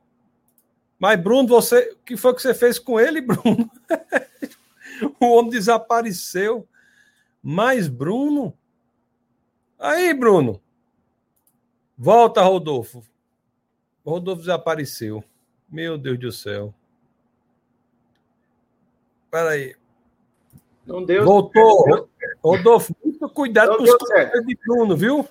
Mas, 0.98 1.20
Bruno, 1.20 1.46
você, 1.46 1.92
o 1.92 2.04
que 2.04 2.16
foi 2.16 2.34
que 2.34 2.42
você 2.42 2.52
fez 2.52 2.78
com 2.78 2.98
ele, 2.98 3.20
Bruno? 3.20 3.70
o 5.20 5.26
homem 5.26 5.50
desapareceu. 5.50 6.66
Mas, 7.42 7.88
Bruno. 7.88 8.52
Aí, 9.78 10.12
Bruno. 10.12 10.60
Volta, 11.96 12.42
Rodolfo. 12.42 13.04
O 14.04 14.10
Rodolfo 14.10 14.42
desapareceu. 14.42 15.22
Meu 15.68 15.96
Deus 15.96 16.18
do 16.18 16.32
céu. 16.32 16.74
Espera 19.24 19.50
aí. 19.50 19.76
Não 20.86 21.04
deu. 21.04 21.24
Voltou. 21.24 21.84
Deu 21.84 22.08
Rodolfo, 22.42 22.96
muito 23.04 23.28
cuidado 23.28 23.70
Não 23.70 23.78
com 23.78 23.84
os 23.84 23.94
conselhos 23.94 24.46
de 24.46 24.58
Bruno, 24.64 24.96
viu? 24.96 25.28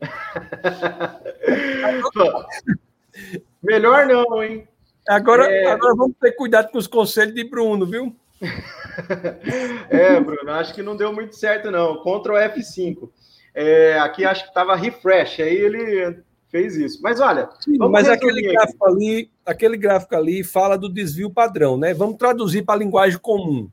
Melhor 3.62 4.06
não, 4.06 4.42
hein? 4.42 4.66
Agora, 5.08 5.50
é... 5.50 5.66
agora 5.66 5.94
vamos 5.94 6.16
ter 6.20 6.32
cuidado 6.32 6.70
com 6.70 6.78
os 6.78 6.86
conselhos 6.86 7.34
de 7.34 7.44
Bruno, 7.44 7.86
viu? 7.86 8.14
é, 9.88 10.20
Bruno, 10.20 10.50
acho 10.52 10.74
que 10.74 10.82
não 10.82 10.96
deu 10.96 11.12
muito 11.12 11.36
certo, 11.36 11.70
não. 11.70 12.02
Ctrl 12.02 12.34
F5. 12.34 13.08
É, 13.54 13.98
aqui 13.98 14.24
acho 14.24 14.42
que 14.42 14.48
estava 14.48 14.76
refresh, 14.76 15.40
aí 15.40 15.56
ele 15.56 16.22
fez 16.50 16.76
isso. 16.76 17.00
Mas 17.02 17.20
olha, 17.20 17.48
Sim, 17.60 17.78
mas 17.78 18.08
aquele 18.08 18.52
gráfico 18.52 18.86
ali, 18.86 19.30
aquele 19.44 19.76
gráfico 19.76 20.14
ali 20.14 20.44
fala 20.44 20.76
do 20.76 20.88
desvio 20.88 21.30
padrão, 21.30 21.76
né? 21.76 21.94
Vamos 21.94 22.16
traduzir 22.16 22.62
para 22.62 22.74
a 22.74 22.78
linguagem 22.78 23.18
comum. 23.18 23.68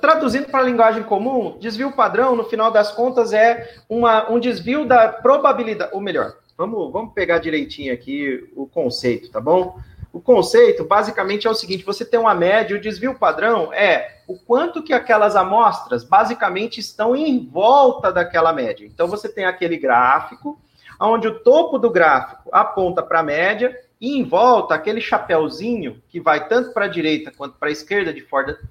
Traduzindo 0.00 0.46
para 0.46 0.60
a 0.60 0.64
linguagem 0.64 1.02
comum, 1.02 1.58
desvio 1.58 1.90
padrão, 1.90 2.36
no 2.36 2.44
final 2.44 2.70
das 2.70 2.92
contas, 2.92 3.32
é 3.32 3.74
uma, 3.88 4.30
um 4.30 4.38
desvio 4.38 4.84
da 4.86 5.08
probabilidade, 5.08 5.90
ou 5.92 6.00
melhor, 6.00 6.32
vamos, 6.56 6.92
vamos 6.92 7.12
pegar 7.12 7.38
direitinho 7.38 7.92
aqui 7.92 8.48
o 8.54 8.68
conceito, 8.68 9.32
tá 9.32 9.40
bom? 9.40 9.76
O 10.14 10.20
conceito, 10.20 10.84
basicamente, 10.84 11.48
é 11.48 11.50
o 11.50 11.54
seguinte: 11.54 11.84
você 11.84 12.04
tem 12.04 12.20
uma 12.20 12.36
média, 12.36 12.76
o 12.76 12.80
desvio 12.80 13.18
padrão 13.18 13.72
é 13.72 14.20
o 14.28 14.38
quanto 14.38 14.80
que 14.80 14.92
aquelas 14.92 15.34
amostras, 15.34 16.04
basicamente, 16.04 16.78
estão 16.78 17.16
em 17.16 17.44
volta 17.44 18.12
daquela 18.12 18.52
média. 18.52 18.86
Então, 18.86 19.08
você 19.08 19.28
tem 19.28 19.44
aquele 19.44 19.76
gráfico, 19.76 20.56
onde 21.00 21.26
o 21.26 21.40
topo 21.40 21.80
do 21.80 21.90
gráfico 21.90 22.48
aponta 22.52 23.02
para 23.02 23.18
a 23.18 23.24
média, 23.24 23.76
E 24.00 24.16
em 24.16 24.22
volta, 24.22 24.74
aquele 24.76 25.00
chapéuzinho 25.00 26.00
que 26.08 26.20
vai 26.20 26.46
tanto 26.46 26.72
para 26.72 26.84
a 26.84 26.88
direita 26.88 27.32
quanto 27.36 27.58
para 27.58 27.68
a 27.68 27.72
esquerda 27.72 28.12
de 28.12 28.24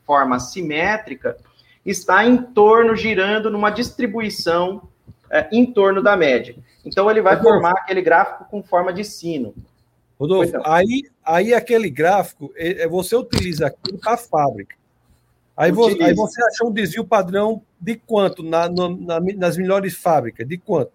forma 0.06 0.40
simétrica, 0.40 1.36
está 1.86 2.24
em 2.24 2.38
torno, 2.38 2.96
girando 2.96 3.52
numa 3.52 3.70
distribuição 3.70 4.88
é, 5.30 5.50
em 5.52 5.66
torno 5.66 6.02
da 6.02 6.16
média. 6.16 6.56
Então 6.86 7.10
ele 7.12 7.22
vai 7.22 7.42
formar 7.42 7.72
aquele 7.72 8.02
gráfico 8.02 8.46
com 8.50 8.64
forma 8.64 8.94
de 8.94 9.04
sino. 9.04 9.54
Rodolfo, 10.20 10.58
aí, 10.64 11.04
aí 11.26 11.54
aquele 11.54 11.90
gráfico, 11.90 12.52
é, 12.56 12.84
é 12.84 12.88
você 12.88 13.16
utiliza 13.16 13.68
aquilo 13.68 13.98
para 14.00 14.14
a 14.14 14.18
fábrica. 14.18 14.76
Aí 15.56 15.72
você, 15.72 16.02
aí 16.04 16.14
você 16.14 16.44
achou 16.46 16.70
um 16.70 16.74
desvio 16.74 17.06
padrão 17.06 17.62
de 17.80 17.96
quanto 17.96 18.42
na, 18.42 18.68
na, 18.68 19.20
nas 19.38 19.56
melhores 19.58 19.96
fábricas? 19.96 20.48
De 20.48 20.58
quanto? 20.58 20.92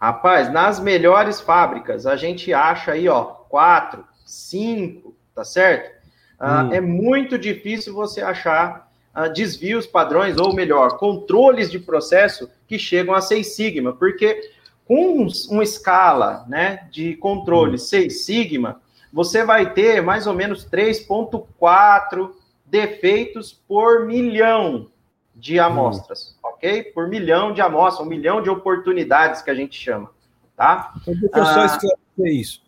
Rapaz, 0.00 0.52
nas 0.52 0.80
melhores 0.80 1.40
fábricas, 1.40 2.06
a 2.06 2.16
gente 2.16 2.52
acha 2.52 2.92
aí, 2.92 3.08
ó, 3.08 3.24
4, 3.24 4.04
5, 4.24 5.14
tá 5.34 5.44
certo? 5.44 5.94
Ah, 6.38 6.64
hum. 6.64 6.72
É 6.72 6.80
muito 6.80 7.38
difícil 7.38 7.94
você 7.94 8.20
achar 8.20 8.90
uh, 9.14 9.32
desvios 9.32 9.86
padrões, 9.86 10.36
ou 10.36 10.54
melhor, 10.54 10.98
controles 10.98 11.70
de 11.70 11.78
processo 11.78 12.50
que 12.66 12.78
chegam 12.78 13.14
a 13.14 13.20
6 13.20 13.54
sigma, 13.54 13.92
porque 13.92 14.40
com 14.86 15.26
uma 15.50 15.62
escala 15.62 16.44
né, 16.48 16.86
de 16.90 17.16
controle 17.16 17.74
hum. 17.74 17.78
6 17.78 18.24
sigma, 18.24 18.80
você 19.12 19.44
vai 19.44 19.72
ter 19.72 20.02
mais 20.02 20.26
ou 20.26 20.34
menos 20.34 20.68
3,4 20.68 22.30
defeitos 22.66 23.52
por 23.52 24.06
milhão 24.06 24.88
de 25.34 25.58
hum. 25.58 25.64
amostras, 25.64 26.36
hum. 26.36 26.48
ok? 26.48 26.84
Por 26.84 27.08
milhão 27.08 27.52
de 27.52 27.60
amostras, 27.60 28.06
um 28.06 28.10
milhão 28.10 28.42
de 28.42 28.50
oportunidades 28.50 29.42
que 29.42 29.50
a 29.50 29.54
gente 29.54 29.78
chama, 29.78 30.10
tá? 30.56 30.92
Então, 31.02 31.14
deixa 31.14 31.38
eu 31.38 31.44
só 31.44 31.60
ah, 31.60 31.66
esclarecer 31.66 32.40
isso. 32.40 32.62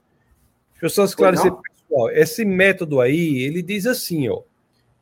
Deixa 0.72 0.86
eu 0.86 0.90
só 0.90 1.04
esclarecer, 1.04 1.52
pessoal. 1.52 2.10
Esse 2.10 2.44
método 2.44 3.00
aí, 3.00 3.38
ele 3.38 3.62
diz 3.62 3.86
assim, 3.86 4.28
ó. 4.28 4.42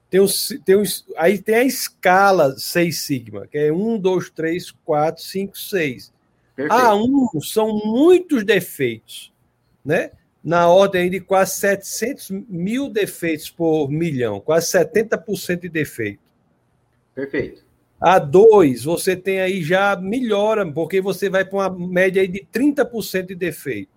Tem 0.09 0.21
os, 0.21 0.57
tem 0.65 0.77
os, 0.77 1.05
aí 1.17 1.39
tem 1.39 1.57
a 1.57 1.65
escala 1.65 2.57
6 2.57 3.01
sigma, 3.01 3.49
que 3.49 3.59
é 3.59 3.73
1, 3.73 3.99
2, 3.99 4.31
3, 4.31 4.71
4, 4.71 5.23
5, 5.23 5.59
6. 5.59 6.14
A 6.71 6.95
1 6.95 7.41
são 7.41 7.77
muitos 7.85 8.45
defeitos, 8.45 9.33
né? 9.85 10.13
Na 10.43 10.69
ordem 10.69 11.11
de 11.11 11.21
quase 11.21 11.57
700 11.57 12.31
mil 12.49 12.89
defeitos 12.89 13.51
por 13.51 13.91
milhão, 13.91 14.41
quase 14.41 14.71
70% 14.73 15.63
de 15.63 15.69
defeito. 15.69 16.21
Perfeito. 17.15 17.65
A 18.01 18.19
2, 18.19 18.85
você 18.85 19.17
tem 19.17 19.41
aí 19.41 19.63
já 19.63 19.97
melhora, 19.97 20.71
porque 20.71 21.01
você 21.01 21.31
vai 21.31 21.45
para 21.45 21.71
uma 21.71 21.89
média 21.89 22.21
aí 22.21 22.29
de 22.29 22.47
30% 22.53 23.29
de 23.29 23.35
defeito. 23.35 23.91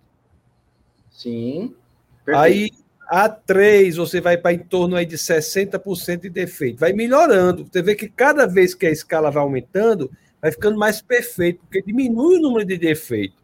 Sim. 1.12 1.76
Perfeito. 2.24 2.44
Aí 2.44 2.70
a 3.10 3.28
3 3.28 3.98
você 3.98 4.22
vai 4.22 4.38
para 4.38 4.54
em 4.54 4.60
torno 4.60 4.96
aí 4.96 5.06
de 5.06 5.18
60% 5.18 6.22
de 6.22 6.30
defeito. 6.30 6.80
Vai 6.80 6.94
melhorando. 6.94 7.68
Você 7.70 7.82
vê 7.82 7.96
que 7.96 8.08
cada 8.08 8.46
vez 8.46 8.74
que 8.74 8.86
a 8.86 8.92
escala 8.92 9.30
vai 9.30 9.44
aumentando, 9.44 10.12
vai 10.42 10.52
ficando 10.52 10.78
mais 10.78 11.02
perfeito, 11.02 11.60
porque 11.62 11.82
diminui 11.82 12.38
o 12.38 12.42
número 12.42 12.66
de 12.66 12.78
defeitos. 12.78 13.38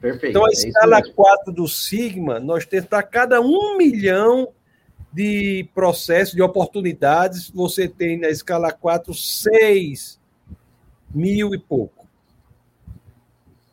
Perfeito. 0.00 0.30
Então, 0.30 0.44
a 0.44 0.48
é 0.48 0.52
escala 0.52 1.02
4 1.02 1.52
do 1.52 1.66
Sigma, 1.66 2.38
nós 2.38 2.66
temos 2.66 2.88
para 2.88 3.02
cada 3.02 3.40
um 3.40 3.76
milhão 3.76 4.48
de 5.12 5.68
processos, 5.74 6.34
de 6.34 6.42
oportunidades, 6.42 7.48
você 7.48 7.88
tem 7.88 8.18
na 8.18 8.28
escala 8.28 8.72
4, 8.72 9.14
6 9.14 10.18
mil 11.14 11.54
e 11.54 11.58
pouco. 11.58 12.06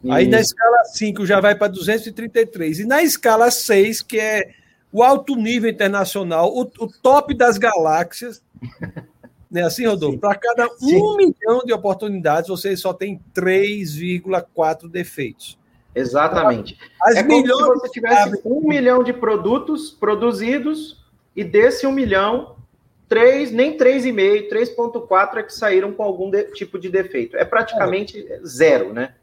Isso. 0.03 0.13
Aí 0.13 0.27
na 0.27 0.39
escala 0.39 0.83
5 0.85 1.25
já 1.25 1.39
vai 1.39 1.55
para 1.55 1.67
233. 1.67 2.79
E 2.79 2.85
na 2.85 3.01
escala 3.01 3.49
6, 3.51 4.01
que 4.01 4.19
é 4.19 4.53
o 4.91 5.03
alto 5.03 5.35
nível 5.35 5.69
internacional, 5.69 6.53
o, 6.53 6.61
o 6.61 6.87
top 7.01 7.33
das 7.33 7.57
galáxias. 7.57 8.41
Né, 9.51 9.63
assim, 9.63 9.85
Rodolfo? 9.85 10.17
Para 10.17 10.35
cada 10.35 10.69
Sim. 10.77 10.95
um 11.01 11.17
milhão 11.17 11.59
de 11.65 11.73
oportunidades, 11.73 12.49
você 12.49 12.75
só 12.77 12.93
tem 12.93 13.19
3,4 13.35 14.87
defeitos. 14.89 15.59
Exatamente. 15.93 16.77
As 17.01 17.17
é 17.17 17.23
como 17.23 17.45
se 17.45 17.51
você 17.51 17.89
tivesse 17.89 18.41
um 18.45 18.65
milhão 18.65 19.03
de 19.03 19.11
produtos 19.11 19.91
produzidos 19.91 21.03
e 21.35 21.43
desse 21.43 21.85
um 21.85 21.91
milhão, 21.91 22.55
três, 23.09 23.51
nem 23.51 23.77
3,5, 23.77 24.49
3,4 24.49 25.37
é 25.37 25.43
que 25.43 25.53
saíram 25.53 25.91
com 25.91 26.03
algum 26.03 26.29
de, 26.29 26.43
tipo 26.51 26.79
de 26.79 26.89
defeito. 26.89 27.35
É 27.35 27.43
praticamente 27.43 28.25
é. 28.25 28.39
zero, 28.45 28.93
né? 28.93 29.15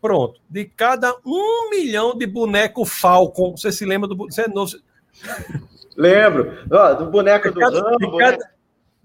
Pronto. 0.00 0.40
De 0.50 0.64
cada 0.64 1.14
um 1.24 1.70
milhão 1.70 2.16
de 2.16 2.26
boneco 2.26 2.84
Falcon, 2.84 3.56
você 3.56 3.70
se 3.70 3.84
lembra 3.84 4.08
do. 4.08 4.16
Você 4.16 4.42
é 4.42 4.48
novo, 4.48 4.72
Lembro. 5.96 6.58
Ó, 6.70 6.94
do 6.94 7.06
boneco 7.06 7.50
do 7.50 7.60
cada, 7.60 7.80
Rambo, 7.80 7.98
de, 7.98 8.18
cada, 8.18 8.36
né? 8.36 8.50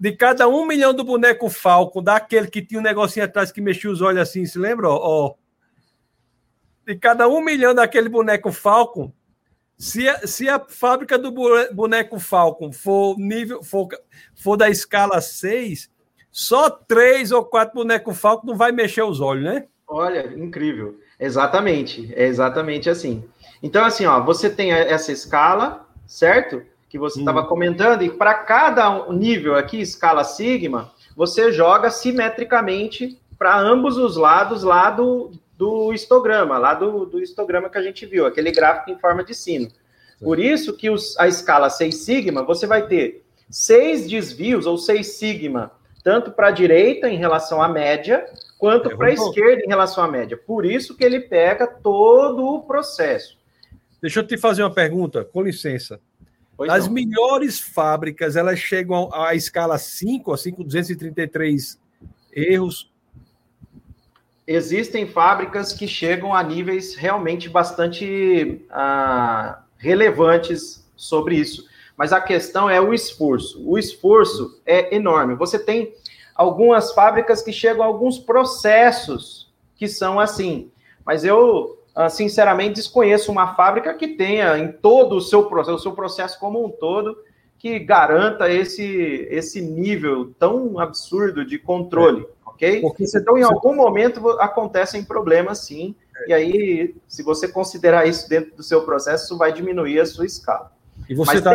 De 0.04 0.12
cada 0.12 0.46
um 0.46 0.66
milhão 0.66 0.92
do 0.92 1.02
boneco 1.02 1.48
Falcon, 1.48 2.02
daquele 2.02 2.48
que 2.48 2.60
tinha 2.60 2.78
um 2.78 2.82
negocinho 2.82 3.24
atrás 3.24 3.50
que 3.50 3.62
mexia 3.62 3.90
os 3.90 4.02
olhos 4.02 4.20
assim, 4.20 4.44
se 4.44 4.58
lembra? 4.58 4.90
Ó, 4.90 5.34
de 6.86 6.94
cada 6.94 7.26
um 7.26 7.40
milhão 7.40 7.74
daquele 7.74 8.10
boneco 8.10 8.52
Falcon, 8.52 9.10
se 9.78 10.06
a, 10.06 10.26
se 10.26 10.46
a 10.46 10.60
fábrica 10.60 11.16
do 11.16 11.32
boneco 11.72 12.18
Falcon 12.18 12.70
for 12.70 13.18
nível 13.18 13.62
for, 13.62 13.88
for 14.34 14.58
da 14.58 14.68
escala 14.68 15.22
6, 15.22 15.90
só 16.30 16.68
três 16.68 17.32
ou 17.32 17.42
quatro 17.42 17.74
bonecos 17.74 18.18
Falcon 18.20 18.48
não 18.48 18.58
vai 18.58 18.72
mexer 18.72 19.04
os 19.04 19.22
olhos, 19.22 19.44
né? 19.44 19.66
Olha, 19.88 20.34
incrível. 20.36 21.00
Exatamente, 21.18 22.12
é 22.14 22.26
exatamente 22.26 22.90
assim. 22.90 23.24
Então, 23.62 23.82
assim, 23.82 24.04
ó, 24.04 24.22
você 24.22 24.50
tem 24.50 24.70
essa 24.70 25.10
escala, 25.10 25.88
certo? 26.06 26.62
Que 26.94 26.98
você 26.98 27.18
estava 27.18 27.40
hum. 27.40 27.46
comentando, 27.46 28.02
e 28.02 28.08
para 28.08 28.34
cada 28.34 29.10
nível 29.10 29.56
aqui, 29.56 29.80
escala 29.80 30.22
sigma, 30.22 30.92
você 31.16 31.50
joga 31.50 31.90
simetricamente 31.90 33.18
para 33.36 33.58
ambos 33.58 33.96
os 33.96 34.16
lados 34.16 34.62
lá 34.62 34.92
do, 34.92 35.32
do 35.58 35.92
histograma, 35.92 36.56
lá 36.56 36.72
do, 36.72 37.04
do 37.04 37.20
histograma 37.20 37.68
que 37.68 37.78
a 37.78 37.82
gente 37.82 38.06
viu, 38.06 38.24
aquele 38.24 38.52
gráfico 38.52 38.92
em 38.92 38.96
forma 39.00 39.24
de 39.24 39.34
sino. 39.34 39.72
Por 40.20 40.38
isso 40.38 40.76
que 40.76 40.88
os, 40.88 41.18
a 41.18 41.26
escala 41.26 41.68
6 41.68 41.96
sigma, 41.96 42.44
você 42.44 42.64
vai 42.64 42.86
ter 42.86 43.24
seis 43.50 44.06
desvios, 44.06 44.64
ou 44.64 44.78
6 44.78 45.04
sigma, 45.04 45.72
tanto 46.04 46.30
para 46.30 46.46
a 46.46 46.52
direita 46.52 47.08
em 47.08 47.18
relação 47.18 47.60
à 47.60 47.66
média, 47.66 48.24
quanto 48.56 48.88
é, 48.88 48.96
para 48.96 49.08
a 49.08 49.12
esquerda 49.12 49.64
em 49.64 49.68
relação 49.68 50.04
à 50.04 50.06
média. 50.06 50.36
Por 50.36 50.64
isso 50.64 50.96
que 50.96 51.02
ele 51.02 51.18
pega 51.18 51.66
todo 51.66 52.46
o 52.46 52.62
processo. 52.62 53.36
Deixa 54.00 54.20
eu 54.20 54.24
te 54.24 54.38
fazer 54.38 54.62
uma 54.62 54.72
pergunta, 54.72 55.24
com 55.24 55.42
licença. 55.42 55.98
Pois 56.56 56.70
As 56.70 56.86
não. 56.86 56.94
melhores 56.94 57.60
fábricas, 57.60 58.36
elas 58.36 58.58
chegam 58.58 59.12
à 59.12 59.34
escala 59.34 59.76
5, 59.76 60.32
a 60.32 60.36
5,233 60.36 61.78
erros. 62.32 62.90
Existem 64.46 65.06
fábricas 65.06 65.72
que 65.72 65.88
chegam 65.88 66.34
a 66.34 66.42
níveis 66.42 66.94
realmente 66.94 67.48
bastante 67.48 68.62
ah, 68.70 69.62
relevantes 69.78 70.84
sobre 70.94 71.36
isso. 71.36 71.66
Mas 71.96 72.12
a 72.12 72.20
questão 72.20 72.68
é 72.68 72.80
o 72.80 72.92
esforço. 72.92 73.62
O 73.66 73.78
esforço 73.78 74.60
é 74.66 74.94
enorme. 74.94 75.34
Você 75.36 75.58
tem 75.58 75.94
algumas 76.34 76.92
fábricas 76.92 77.42
que 77.42 77.52
chegam 77.52 77.82
a 77.82 77.86
alguns 77.86 78.18
processos 78.18 79.52
que 79.76 79.88
são 79.88 80.20
assim. 80.20 80.70
Mas 81.04 81.24
eu 81.24 81.78
sinceramente, 82.10 82.74
desconheço 82.74 83.30
uma 83.30 83.54
fábrica 83.54 83.94
que 83.94 84.08
tenha 84.08 84.58
em 84.58 84.72
todo 84.72 85.16
o 85.16 85.20
seu 85.20 85.44
processo, 85.44 85.76
o 85.76 85.80
seu 85.80 85.92
processo 85.92 86.38
como 86.40 86.64
um 86.64 86.68
todo, 86.68 87.16
que 87.58 87.78
garanta 87.78 88.50
esse, 88.50 89.26
esse 89.30 89.60
nível 89.60 90.34
tão 90.38 90.78
absurdo 90.78 91.44
de 91.44 91.58
controle, 91.58 92.22
é. 92.22 92.26
ok? 92.44 92.80
Porque 92.80 93.04
então, 93.14 93.38
em 93.38 93.42
algum 93.42 93.74
momento, 93.74 94.28
acontecem 94.40 95.04
problemas, 95.04 95.58
sim, 95.60 95.94
é. 96.16 96.30
e 96.30 96.32
aí, 96.32 96.96
se 97.06 97.22
você 97.22 97.46
considerar 97.46 98.06
isso 98.06 98.28
dentro 98.28 98.56
do 98.56 98.62
seu 98.62 98.84
processo, 98.84 99.24
isso 99.24 99.38
vai 99.38 99.52
diminuir 99.52 100.00
a 100.00 100.06
sua 100.06 100.26
escala. 100.26 100.72
E 101.08 101.14
você 101.14 101.36
está 101.36 101.54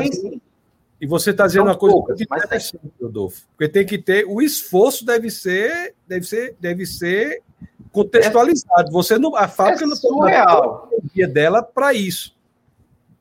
e 1.02 1.08
você 1.08 1.30
está 1.32 1.48
dizendo 1.48 1.64
uma 1.64 1.78
coisa 1.78 1.96
poucas, 1.96 2.18
muito 2.18 2.36
interessante, 2.36 2.92
Rodolfo, 3.02 3.42
porque 3.52 3.70
tem 3.70 3.86
que 3.86 3.98
ter 3.98 4.26
o 4.28 4.42
esforço 4.42 5.06
deve 5.06 5.30
ser 5.30 5.96
deve 6.06 6.26
ser 6.26 6.56
deve 6.60 6.86
ser 6.86 7.42
contextualizado. 7.92 8.92
Você 8.92 9.18
não, 9.18 9.36
a 9.36 9.48
fábrica 9.48 9.84
é 9.84 9.88
não 9.88 9.96
surreal. 9.96 10.90
tem 11.14 11.28
dela 11.28 11.64
para 11.64 11.94
isso. 11.94 12.38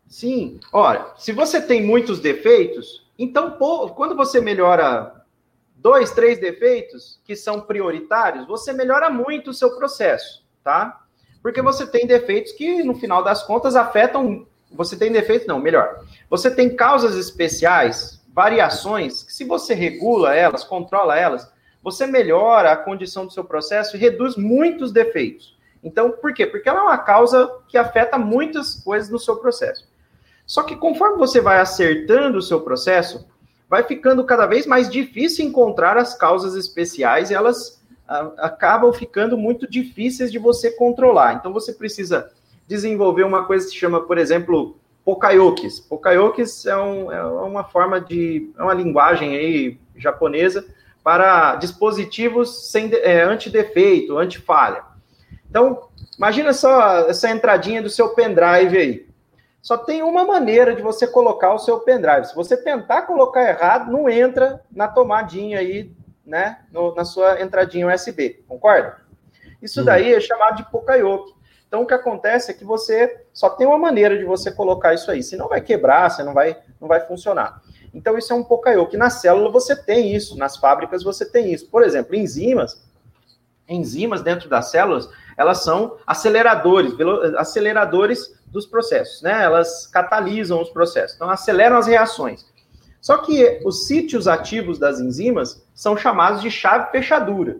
Sim. 0.08 0.58
Olha, 0.72 1.06
se 1.16 1.32
você 1.32 1.60
tem 1.60 1.84
muitos 1.84 2.20
defeitos, 2.20 3.06
então 3.18 3.56
quando 3.94 4.14
você 4.14 4.40
melhora 4.40 5.24
dois, 5.76 6.10
três 6.10 6.38
defeitos 6.40 7.20
que 7.24 7.36
são 7.36 7.60
prioritários, 7.60 8.46
você 8.46 8.72
melhora 8.72 9.10
muito 9.10 9.50
o 9.50 9.54
seu 9.54 9.76
processo, 9.76 10.44
tá? 10.64 11.04
Porque 11.42 11.62
você 11.62 11.86
tem 11.86 12.06
defeitos 12.06 12.52
que, 12.52 12.82
no 12.82 12.94
final 12.94 13.22
das 13.22 13.42
contas, 13.42 13.76
afetam. 13.76 14.46
Você 14.72 14.96
tem 14.96 15.10
defeitos, 15.10 15.46
não, 15.46 15.58
melhor. 15.58 16.04
Você 16.28 16.50
tem 16.50 16.74
causas 16.74 17.14
especiais, 17.16 18.22
variações, 18.34 19.22
que 19.22 19.32
se 19.32 19.44
você 19.44 19.72
regula 19.72 20.34
elas, 20.34 20.64
controla 20.64 21.16
elas, 21.16 21.50
você 21.90 22.06
melhora 22.06 22.72
a 22.72 22.76
condição 22.76 23.26
do 23.26 23.32
seu 23.32 23.44
processo 23.44 23.96
e 23.96 24.00
reduz 24.00 24.36
muitos 24.36 24.92
defeitos. 24.92 25.56
Então, 25.82 26.10
por 26.10 26.34
quê? 26.34 26.46
Porque 26.46 26.68
ela 26.68 26.80
é 26.80 26.82
uma 26.82 26.98
causa 26.98 27.50
que 27.68 27.78
afeta 27.78 28.18
muitas 28.18 28.74
coisas 28.82 29.10
no 29.10 29.18
seu 29.18 29.36
processo. 29.36 29.88
Só 30.46 30.62
que 30.62 30.76
conforme 30.76 31.18
você 31.18 31.40
vai 31.40 31.60
acertando 31.60 32.38
o 32.38 32.42
seu 32.42 32.60
processo, 32.60 33.26
vai 33.68 33.82
ficando 33.82 34.24
cada 34.24 34.46
vez 34.46 34.66
mais 34.66 34.88
difícil 34.88 35.44
encontrar 35.44 35.96
as 35.96 36.14
causas 36.16 36.54
especiais 36.54 37.30
e 37.30 37.34
elas 37.34 37.82
a, 38.06 38.32
acabam 38.38 38.92
ficando 38.92 39.36
muito 39.36 39.68
difíceis 39.68 40.32
de 40.32 40.38
você 40.38 40.70
controlar. 40.70 41.34
Então 41.34 41.52
você 41.52 41.72
precisa 41.72 42.30
desenvolver 42.66 43.24
uma 43.24 43.44
coisa 43.44 43.66
que 43.66 43.72
se 43.72 43.78
chama, 43.78 44.00
por 44.00 44.18
exemplo, 44.18 44.76
Pokayokis. 45.04 45.80
Pokayokis 45.80 46.66
é, 46.66 46.76
um, 46.76 47.12
é 47.12 47.24
uma 47.24 47.64
forma 47.64 48.00
de. 48.00 48.50
é 48.58 48.62
uma 48.62 48.74
linguagem 48.74 49.36
aí 49.36 49.78
japonesa 49.96 50.66
para 51.02 51.56
dispositivos 51.56 52.70
sem 52.70 52.90
é, 52.94 53.22
anti-defeito, 53.22 54.18
anti-falha. 54.18 54.82
Então, 55.48 55.88
imagina 56.16 56.52
só 56.52 57.08
essa 57.08 57.30
entradinha 57.30 57.82
do 57.82 57.88
seu 57.88 58.10
pendrive 58.10 58.76
aí. 58.76 59.08
Só 59.62 59.76
tem 59.76 60.02
uma 60.02 60.24
maneira 60.24 60.74
de 60.74 60.82
você 60.82 61.06
colocar 61.06 61.52
o 61.52 61.58
seu 61.58 61.80
pendrive. 61.80 62.26
Se 62.26 62.34
você 62.34 62.56
tentar 62.56 63.02
colocar 63.02 63.48
errado, 63.48 63.90
não 63.90 64.08
entra 64.08 64.62
na 64.70 64.88
tomadinha 64.88 65.58
aí, 65.58 65.90
né? 66.24 66.60
No, 66.72 66.94
na 66.94 67.04
sua 67.04 67.42
entradinha 67.42 67.86
USB, 67.92 68.42
concorda? 68.46 68.98
Isso 69.60 69.84
daí 69.84 70.14
é 70.14 70.20
chamado 70.20 70.56
de 70.56 70.70
Pokayoke. 70.70 71.34
Então, 71.66 71.82
o 71.82 71.86
que 71.86 71.92
acontece 71.92 72.50
é 72.50 72.54
que 72.54 72.64
você 72.64 73.24
só 73.32 73.50
tem 73.50 73.66
uma 73.66 73.76
maneira 73.76 74.16
de 74.16 74.24
você 74.24 74.50
colocar 74.50 74.94
isso 74.94 75.10
aí. 75.10 75.22
Senão 75.22 75.48
vai 75.48 75.60
quebrar, 75.60 76.10
você 76.10 76.22
não 76.22 76.32
vai, 76.32 76.56
não 76.80 76.88
vai 76.88 77.00
funcionar. 77.00 77.60
Então, 77.92 78.16
isso 78.18 78.32
é 78.32 78.36
um 78.36 78.44
Pokayoke. 78.44 78.96
Na 78.96 79.10
célula 79.10 79.50
você 79.50 79.74
tem 79.74 80.14
isso, 80.14 80.36
nas 80.36 80.56
fábricas 80.56 81.02
você 81.02 81.24
tem 81.24 81.52
isso. 81.52 81.68
Por 81.68 81.82
exemplo, 81.82 82.14
enzimas, 82.14 82.82
enzimas 83.68 84.22
dentro 84.22 84.48
das 84.48 84.70
células, 84.70 85.08
elas 85.36 85.62
são 85.62 85.96
aceleradores, 86.06 86.94
aceleradores 87.36 88.38
dos 88.46 88.66
processos, 88.66 89.22
né? 89.22 89.42
Elas 89.42 89.86
catalisam 89.86 90.60
os 90.60 90.70
processos, 90.70 91.14
então 91.14 91.30
aceleram 91.30 91.76
as 91.76 91.86
reações. 91.86 92.46
Só 93.00 93.18
que 93.18 93.60
os 93.64 93.86
sítios 93.86 94.26
ativos 94.26 94.78
das 94.78 95.00
enzimas 95.00 95.64
são 95.74 95.96
chamados 95.96 96.42
de 96.42 96.50
chave 96.50 96.90
fechadura. 96.90 97.58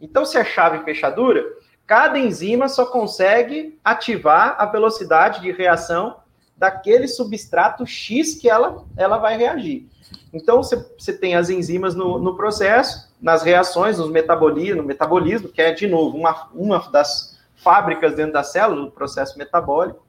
Então, 0.00 0.24
se 0.24 0.36
é 0.36 0.44
chave 0.44 0.84
fechadura, 0.84 1.42
cada 1.86 2.18
enzima 2.18 2.68
só 2.68 2.84
consegue 2.84 3.78
ativar 3.82 4.56
a 4.58 4.66
velocidade 4.66 5.40
de 5.40 5.50
reação 5.50 6.16
daquele 6.56 7.06
substrato 7.06 7.86
X 7.86 8.34
que 8.34 8.48
ela, 8.48 8.84
ela 8.96 9.18
vai 9.18 9.36
reagir. 9.36 9.86
Então, 10.32 10.62
você 10.62 11.12
tem 11.12 11.34
as 11.34 11.50
enzimas 11.50 11.94
no, 11.94 12.18
no 12.18 12.36
processo, 12.36 13.08
nas 13.20 13.42
reações, 13.42 13.98
nos 13.98 14.10
metabolismo, 14.10 14.82
no 14.82 14.88
metabolismo, 14.88 15.48
que 15.48 15.62
é, 15.62 15.72
de 15.72 15.86
novo, 15.86 16.16
uma, 16.16 16.48
uma 16.54 16.78
das 16.90 17.38
fábricas 17.56 18.14
dentro 18.14 18.32
da 18.32 18.42
célula, 18.42 18.86
do 18.86 18.90
processo 18.90 19.38
metabólico, 19.38 20.04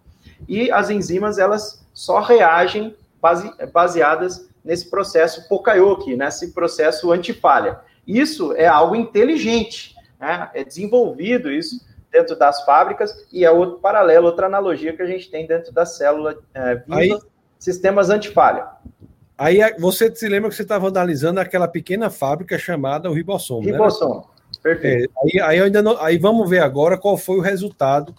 e 0.48 0.70
as 0.72 0.90
enzimas, 0.90 1.38
elas 1.38 1.86
só 1.94 2.20
reagem 2.20 2.96
base, 3.22 3.52
baseadas 3.72 4.48
nesse 4.64 4.90
processo 4.90 5.48
Pokayoke, 5.48 6.16
nesse 6.16 6.52
processo 6.52 7.12
antifalha. 7.12 7.80
Isso 8.06 8.54
é 8.54 8.68
algo 8.68 8.96
inteligente, 8.96 9.96
né? 10.20 10.50
é 10.54 10.64
desenvolvido 10.64 11.52
isso 11.52 11.87
dentro 12.12 12.36
das 12.38 12.64
fábricas, 12.64 13.26
e 13.32 13.44
é 13.44 13.52
outro 13.52 13.80
paralelo, 13.80 14.28
outra 14.28 14.48
analogia 14.48 14.96
que 14.96 15.02
a 15.02 15.06
gente 15.06 15.30
tem 15.30 15.46
dentro 15.46 15.72
da 15.74 15.86
célula 15.86 16.38
é, 16.54 16.76
viva, 16.76 16.96
Aí... 16.98 17.20
sistemas 17.60 18.10
antifalha. 18.10 18.68
Aí 19.38 19.60
você 19.78 20.14
se 20.16 20.28
lembra 20.28 20.50
que 20.50 20.56
você 20.56 20.64
estava 20.64 20.88
analisando 20.88 21.40
aquela 21.40 21.68
pequena 21.68 22.10
fábrica 22.10 22.58
chamada 22.58 23.10
o 23.10 23.14
ribossomo. 23.14 23.66
Né? 23.66 23.74
Ribossomo, 23.74 24.16
né? 24.16 24.60
perfeito. 24.64 25.14
É, 25.16 25.40
aí, 25.40 25.42
aí, 25.42 25.62
ainda 25.62 25.82
não, 25.82 26.02
aí 26.02 26.18
vamos 26.18 26.50
ver 26.50 26.60
agora 26.60 26.98
qual 26.98 27.18
foi 27.18 27.38
o 27.38 27.42
resultado 27.42 28.16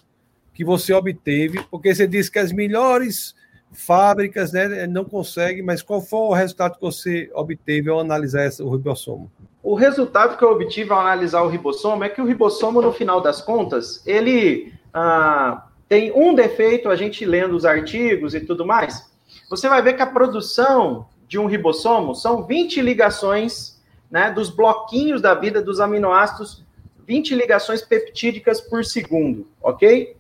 que 0.55 0.65
você 0.65 0.93
obteve, 0.93 1.63
porque 1.71 1.95
você 1.95 2.07
disse 2.07 2.31
que 2.31 2.39
as 2.39 2.53
melhores 2.53 3.35
fábricas 3.73 4.53
né, 4.53 4.87
não 4.87 5.05
conseguem, 5.05 5.63
mas 5.63 5.83
qual 5.83 6.01
foi 6.01 6.19
o 6.19 6.33
resultado 6.33 6.75
que 6.75 6.81
você 6.81 7.31
obteve 7.35 7.91
ao 7.91 8.01
analisar 8.01 8.43
essa, 8.43 8.65
o 8.65 8.71
ribossomo? 8.71 9.31
O 9.69 9.75
resultado 9.75 10.39
que 10.39 10.43
eu 10.43 10.53
obtive 10.53 10.91
ao 10.91 11.01
analisar 11.01 11.43
o 11.43 11.47
ribossomo 11.47 12.03
é 12.03 12.09
que 12.09 12.23
o 12.23 12.25
ribossomo, 12.25 12.81
no 12.81 12.91
final 12.91 13.21
das 13.21 13.43
contas, 13.43 14.03
ele 14.07 14.73
ah, 14.95 15.67
tem 15.87 16.11
um 16.11 16.35
defeito, 16.35 16.89
a 16.89 16.97
gente 16.97 17.23
lendo 17.27 17.55
os 17.55 17.67
artigos 17.67 18.35
e 18.35 18.41
tudo 18.41 18.65
mais, 18.65 19.13
você 19.51 19.69
vai 19.69 19.83
ver 19.83 19.93
que 19.93 20.01
a 20.01 20.07
produção 20.07 21.07
de 21.29 21.39
um 21.39 21.45
ribossomo 21.45 22.15
são 22.15 22.45
20 22.45 22.81
ligações 22.81 23.79
né, 24.11 24.31
dos 24.31 24.49
bloquinhos 24.49 25.21
da 25.21 25.35
vida 25.35 25.61
dos 25.61 25.81
aminoácidos, 25.81 26.65
20 27.07 27.35
ligações 27.35 27.83
peptídicas 27.83 28.63
por 28.63 28.87
segundo, 28.87 29.47
ok? 29.61 30.17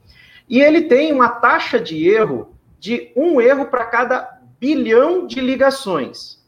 E 0.47 0.61
ele 0.61 0.83
tem 0.83 1.11
uma 1.11 1.31
taxa 1.31 1.81
de 1.81 2.07
erro 2.07 2.55
de 2.79 3.11
um 3.17 3.41
erro 3.41 3.65
para 3.65 3.87
cada 3.87 4.41
bilhão 4.61 5.27
de 5.27 5.41
ligações. 5.41 6.39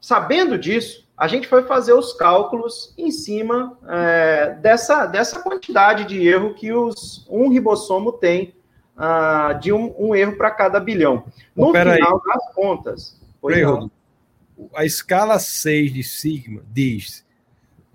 Sabendo 0.00 0.58
disso, 0.58 1.05
a 1.16 1.26
gente 1.26 1.48
foi 1.48 1.62
fazer 1.62 1.94
os 1.94 2.12
cálculos 2.12 2.92
em 2.98 3.10
cima 3.10 3.78
é, 3.88 4.54
dessa, 4.60 5.06
dessa 5.06 5.40
quantidade 5.40 6.04
de 6.04 6.26
erro 6.26 6.52
que 6.54 6.72
os, 6.72 7.26
um 7.30 7.48
ribossomo 7.48 8.12
tem 8.12 8.54
uh, 8.96 9.58
de 9.58 9.72
um, 9.72 9.94
um 9.98 10.14
erro 10.14 10.36
para 10.36 10.50
cada 10.50 10.78
bilhão. 10.78 11.24
No 11.54 11.72
final 11.72 11.90
aí. 11.90 12.00
das 12.00 12.54
contas. 12.54 13.18
Peraí, 13.40 13.62
a 14.74 14.84
escala 14.84 15.38
6 15.38 15.94
de 15.94 16.02
sigma 16.02 16.62
diz 16.70 17.24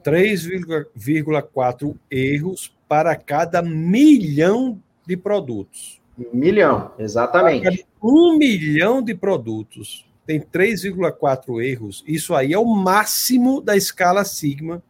3,4 0.04 1.96
erros 2.10 2.76
para 2.88 3.16
cada 3.16 3.62
milhão 3.62 4.82
de 5.06 5.16
produtos. 5.16 6.02
Milhão, 6.34 6.92
exatamente. 6.98 7.86
Um 8.02 8.38
milhão 8.38 9.02
de 9.02 9.14
produtos 9.16 10.06
tem 10.26 10.40
3,4 10.40 11.64
erros. 11.64 12.04
Isso 12.08 12.34
aí 12.34 12.54
é 12.54 12.60
o 12.60 12.66
máximo 12.66 13.62
da 13.62 13.76
escala 13.76 14.24
sigma, 14.24 14.82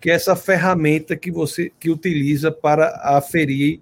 que 0.00 0.10
é 0.10 0.14
essa 0.14 0.36
ferramenta 0.36 1.16
que 1.16 1.30
você 1.30 1.72
que 1.78 1.90
utiliza 1.90 2.50
para 2.50 2.88
aferir 3.02 3.80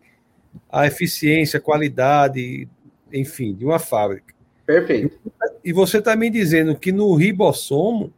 a 0.71 0.87
eficiência, 0.87 1.59
a 1.59 1.61
qualidade, 1.61 2.69
enfim, 3.13 3.55
de 3.55 3.65
uma 3.65 3.79
fábrica. 3.79 4.35
Perfeito. 4.65 5.19
E 5.65 5.73
você 5.73 5.99
está 5.99 6.15
me 6.15 6.31
dizendo 6.31 6.77
que 6.77 6.93
no 6.93 7.15
ribossomo, 7.15 8.13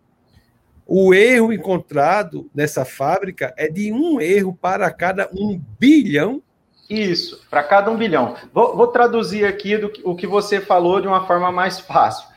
o 0.87 1.15
erro 1.15 1.53
encontrado 1.53 2.51
nessa 2.55 2.85
fábrica 2.85 3.55
é 3.57 3.69
de 3.69 3.91
um 3.91 4.21
erro 4.21 4.57
para 4.61 4.91
cada 4.91 5.31
um 5.33 5.61
bilhão? 5.79 6.43
Isso, 6.89 7.43
para 7.49 7.63
cada 7.63 7.91
um 7.91 7.97
bilhão. 7.97 8.37
Vou, 8.53 8.77
vou 8.77 8.87
traduzir 8.89 9.47
aqui 9.47 9.79
do, 9.79 9.91
o 10.05 10.15
que 10.15 10.27
você 10.27 10.61
falou 10.61 11.01
de 11.01 11.09
uma 11.09 11.27
forma 11.27 11.51
mais 11.51 11.81
fácil. 11.81 12.34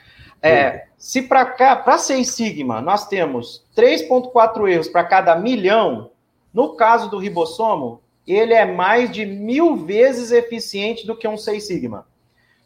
É, 0.47 0.87
se 0.97 1.21
para 1.21 1.45
cá, 1.45 1.75
para 1.75 1.97
6 1.97 2.27
sigma, 2.27 2.81
nós 2.81 3.07
temos 3.07 3.65
3,4 3.75 4.69
erros 4.69 4.87
para 4.87 5.03
cada 5.03 5.35
milhão, 5.35 6.11
no 6.53 6.75
caso 6.75 7.09
do 7.09 7.19
ribossomo, 7.19 8.01
ele 8.25 8.53
é 8.53 8.65
mais 8.65 9.11
de 9.11 9.25
mil 9.25 9.75
vezes 9.75 10.31
eficiente 10.31 11.05
do 11.05 11.15
que 11.15 11.27
um 11.27 11.37
6 11.37 11.65
sigma. 11.65 12.05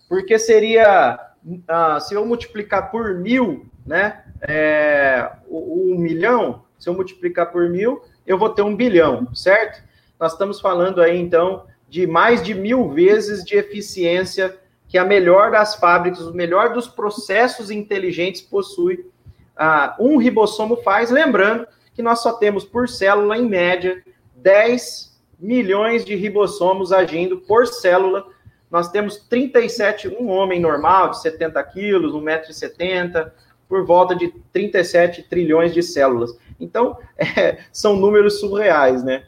Porque 0.07 0.39
seria, 0.39 1.19
ah, 1.67 1.99
se 1.99 2.13
eu 2.13 2.25
multiplicar 2.25 2.89
por 2.89 3.15
mil, 3.15 3.65
né, 3.86 4.23
é, 4.41 5.29
o, 5.47 5.93
o, 5.93 5.99
milhão, 5.99 6.63
se 6.79 6.89
eu 6.89 6.93
multiplicar 6.93 7.51
por 7.51 7.69
mil, 7.69 8.01
eu 8.25 8.38
vou 8.38 8.49
ter 8.49 8.61
um 8.61 8.75
bilhão, 8.75 9.34
certo? 9.36 9.84
Nós 10.19 10.34
estamos 10.34 10.59
falando 10.59 11.01
aí, 11.01 11.19
então, 11.19 11.65
de 11.89 12.07
mais 12.07 12.41
de 12.41 12.53
mil 12.53 12.89
vezes 12.89 13.43
de 13.43 13.55
eficiência 13.55 14.57
que 14.92 14.98
a 14.98 15.06
melhor 15.06 15.52
das 15.52 15.74
fábricas, 15.76 16.28
o 16.28 16.34
melhor 16.34 16.74
dos 16.74 16.86
processos 16.86 17.72
inteligentes 17.72 18.42
possui. 18.42 19.10
Ah, 19.56 19.96
um 19.98 20.18
ribossomo 20.18 20.76
faz, 20.84 21.10
lembrando 21.10 21.66
que 21.94 22.02
nós 22.02 22.20
só 22.20 22.34
temos 22.34 22.66
por 22.66 22.89
célula, 22.89 23.38
em 23.38 23.48
média, 23.48 24.04
10 24.36 25.18
milhões 25.39 26.04
de 26.04 26.14
ribossomos 26.14 26.92
agindo 26.92 27.38
por 27.38 27.68
célula. 27.68 28.28
Nós 28.70 28.89
temos 28.89 29.16
37, 29.16 30.10
um 30.10 30.30
homem 30.30 30.60
normal 30.60 31.12
de 31.12 31.22
70 31.22 31.64
quilos, 31.64 32.14
1,70m, 32.14 33.32
por 33.70 33.86
volta 33.86 34.14
de 34.14 34.28
37 34.52 35.24
trilhões 35.24 35.74
de 35.74 35.82
células. 35.82 36.38
Então, 36.60 36.98
é, 37.18 37.60
são 37.72 37.96
números 37.96 38.42
surreais, 38.42 39.06
né? 39.06 39.24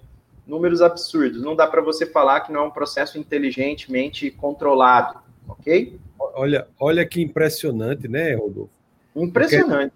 Números 0.46 0.82
absurdos. 0.82 1.42
Não 1.42 1.56
dá 1.56 1.68
para 1.68 1.82
você 1.82 2.06
falar 2.06 2.42
que 2.42 2.52
não 2.52 2.64
é 2.64 2.66
um 2.66 2.72
processo 2.72 3.18
inteligentemente 3.18 4.30
controlado, 4.30 5.23
ok? 5.48 6.00
Olha, 6.20 6.68
olha 6.80 7.06
que 7.06 7.22
impressionante, 7.22 8.08
né, 8.08 8.34
Rodolfo? 8.36 8.70
Impressionante. 9.16 9.94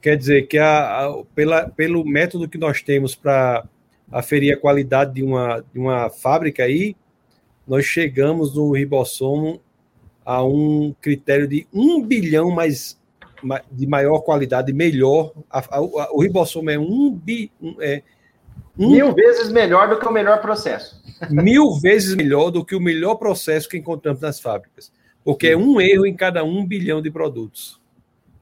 Quer, 0.00 0.10
quer 0.10 0.16
dizer 0.16 0.46
que 0.46 0.58
a, 0.58 1.06
a, 1.06 1.24
pela, 1.34 1.68
pelo 1.68 2.04
método 2.04 2.48
que 2.48 2.58
nós 2.58 2.82
temos 2.82 3.14
para 3.14 3.64
aferir 4.10 4.54
a 4.54 4.60
qualidade 4.60 5.14
de 5.14 5.22
uma, 5.22 5.64
de 5.72 5.78
uma 5.78 6.10
fábrica 6.10 6.64
aí, 6.64 6.96
nós 7.66 7.84
chegamos 7.84 8.54
no 8.54 8.72
ribossomo 8.72 9.60
a 10.24 10.44
um 10.44 10.94
critério 11.00 11.46
de 11.46 11.66
um 11.72 12.02
bilhão 12.02 12.50
mais 12.50 12.98
de 13.70 13.86
maior 13.86 14.20
qualidade, 14.20 14.72
melhor. 14.72 15.32
A, 15.50 15.76
a, 15.76 15.80
o 16.12 16.22
ribossomo 16.22 16.70
é 16.70 16.78
um 16.78 17.10
bi. 17.10 17.50
Um, 17.60 17.76
é, 17.80 18.02
mil 18.76 19.12
vezes 19.12 19.50
melhor 19.50 19.88
do 19.88 19.98
que 19.98 20.06
o 20.06 20.12
melhor 20.12 20.40
processo. 20.40 21.02
Mil 21.30 21.74
vezes 21.80 22.14
melhor 22.14 22.50
do 22.50 22.64
que 22.64 22.76
o 22.76 22.80
melhor 22.80 23.16
processo 23.16 23.68
que 23.68 23.76
encontramos 23.76 24.20
nas 24.20 24.40
fábricas. 24.40 24.92
porque 25.24 25.48
é 25.48 25.56
um 25.56 25.80
erro 25.80 26.06
em 26.06 26.14
cada 26.14 26.42
um 26.42 26.64
bilhão 26.64 27.02
de 27.02 27.10
produtos. 27.10 27.78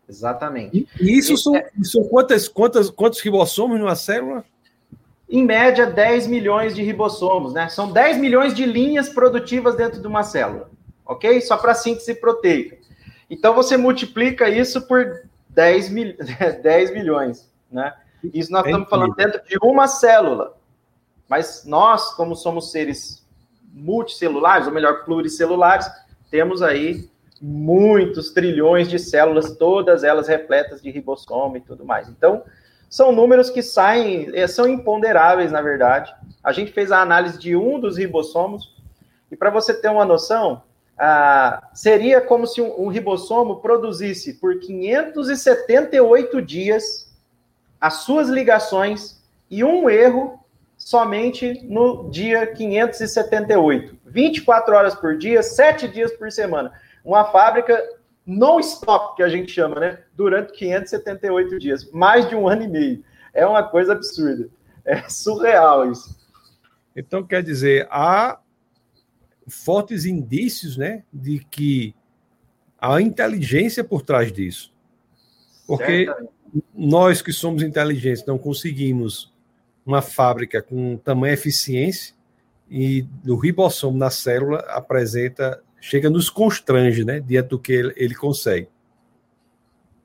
Exatamente. 0.08 0.86
E 1.00 1.18
isso 1.18 1.36
são, 1.36 1.56
é... 1.56 1.68
são 1.82 2.04
quantas, 2.04 2.46
quantas, 2.46 2.90
quantos 2.90 3.20
ribossomos 3.20 3.78
numa 3.80 3.96
célula? 3.96 4.44
Em 5.28 5.44
média, 5.44 5.86
10 5.86 6.28
milhões 6.28 6.74
de 6.76 6.82
ribossomos, 6.82 7.52
né? 7.52 7.68
São 7.68 7.90
10 7.90 8.18
milhões 8.18 8.54
de 8.54 8.64
linhas 8.64 9.08
produtivas 9.08 9.74
dentro 9.74 10.00
de 10.00 10.06
uma 10.06 10.22
célula, 10.22 10.70
ok? 11.04 11.40
Só 11.40 11.56
para 11.56 11.74
síntese 11.74 12.14
proteica. 12.14 12.78
Então, 13.28 13.52
você 13.52 13.76
multiplica 13.76 14.48
isso 14.48 14.86
por 14.86 15.24
10, 15.48 15.90
mil... 15.90 16.14
10 16.62 16.92
milhões, 16.92 17.50
né? 17.70 17.92
Isso 18.34 18.52
nós 18.52 18.64
é 18.64 18.68
estamos 18.68 18.88
falando 18.88 19.14
dentro 19.14 19.42
de 19.46 19.58
uma 19.62 19.86
célula. 19.86 20.56
Mas 21.28 21.64
nós, 21.64 22.14
como 22.14 22.36
somos 22.36 22.70
seres 22.70 23.26
multicelulares, 23.72 24.66
ou 24.66 24.72
melhor, 24.72 25.04
pluricelulares, 25.04 25.86
temos 26.30 26.62
aí 26.62 27.08
muitos 27.40 28.30
trilhões 28.30 28.88
de 28.88 28.98
células, 28.98 29.56
todas 29.56 30.02
elas 30.02 30.28
repletas 30.28 30.80
de 30.80 30.90
ribossomo 30.90 31.56
e 31.56 31.60
tudo 31.60 31.84
mais. 31.84 32.08
Então, 32.08 32.42
são 32.88 33.12
números 33.12 33.50
que 33.50 33.62
saem, 33.62 34.30
eh, 34.34 34.46
são 34.46 34.66
imponderáveis, 34.68 35.52
na 35.52 35.60
verdade. 35.60 36.14
A 36.42 36.52
gente 36.52 36.72
fez 36.72 36.92
a 36.92 37.00
análise 37.00 37.38
de 37.38 37.56
um 37.56 37.78
dos 37.78 37.98
ribossomos, 37.98 38.74
e 39.30 39.36
para 39.36 39.50
você 39.50 39.74
ter 39.74 39.88
uma 39.88 40.04
noção, 40.04 40.62
ah, 40.96 41.68
seria 41.74 42.20
como 42.20 42.46
se 42.46 42.60
um, 42.62 42.84
um 42.84 42.88
ribossomo 42.88 43.56
produzisse 43.60 44.34
por 44.34 44.58
578 44.58 46.40
dias 46.40 47.05
as 47.86 47.98
suas 47.98 48.28
ligações 48.28 49.22
e 49.48 49.62
um 49.62 49.88
erro 49.88 50.44
somente 50.76 51.64
no 51.68 52.10
dia 52.10 52.44
578. 52.44 53.96
24 54.04 54.74
horas 54.74 54.94
por 54.96 55.16
dia, 55.16 55.40
7 55.40 55.86
dias 55.86 56.12
por 56.12 56.32
semana. 56.32 56.72
Uma 57.04 57.26
fábrica 57.26 57.80
non-stop, 58.26 59.14
que 59.14 59.22
a 59.22 59.28
gente 59.28 59.52
chama, 59.52 59.78
né? 59.78 60.00
Durante 60.16 60.52
578 60.54 61.58
dias, 61.60 61.88
mais 61.92 62.28
de 62.28 62.34
um 62.34 62.48
ano 62.48 62.64
e 62.64 62.68
meio. 62.68 63.04
É 63.32 63.46
uma 63.46 63.62
coisa 63.62 63.92
absurda. 63.92 64.48
É 64.84 65.08
surreal 65.08 65.92
isso. 65.92 66.18
Então, 66.96 67.22
quer 67.22 67.42
dizer, 67.42 67.86
há 67.88 68.40
fortes 69.46 70.04
indícios, 70.04 70.76
né, 70.76 71.04
de 71.12 71.38
que 71.38 71.94
há 72.80 73.00
inteligência 73.00 73.84
por 73.84 74.02
trás 74.02 74.32
disso. 74.32 74.74
Porque 75.68 76.06
Certamente. 76.06 76.35
Nós 76.74 77.22
que 77.22 77.32
somos 77.32 77.62
inteligentes 77.62 78.24
não 78.26 78.38
conseguimos 78.38 79.32
uma 79.84 80.02
fábrica 80.02 80.60
com 80.60 80.96
tamanha 80.96 81.34
eficiência 81.34 82.14
e 82.70 83.06
o 83.26 83.36
ribossomo 83.36 83.96
na 83.96 84.10
célula 84.10 84.58
apresenta, 84.68 85.62
chega 85.80 86.10
nos 86.10 86.28
constrange, 86.28 87.04
né, 87.04 87.20
diante 87.20 87.48
do 87.48 87.58
que 87.58 87.72
ele, 87.72 87.92
ele 87.96 88.14
consegue. 88.14 88.68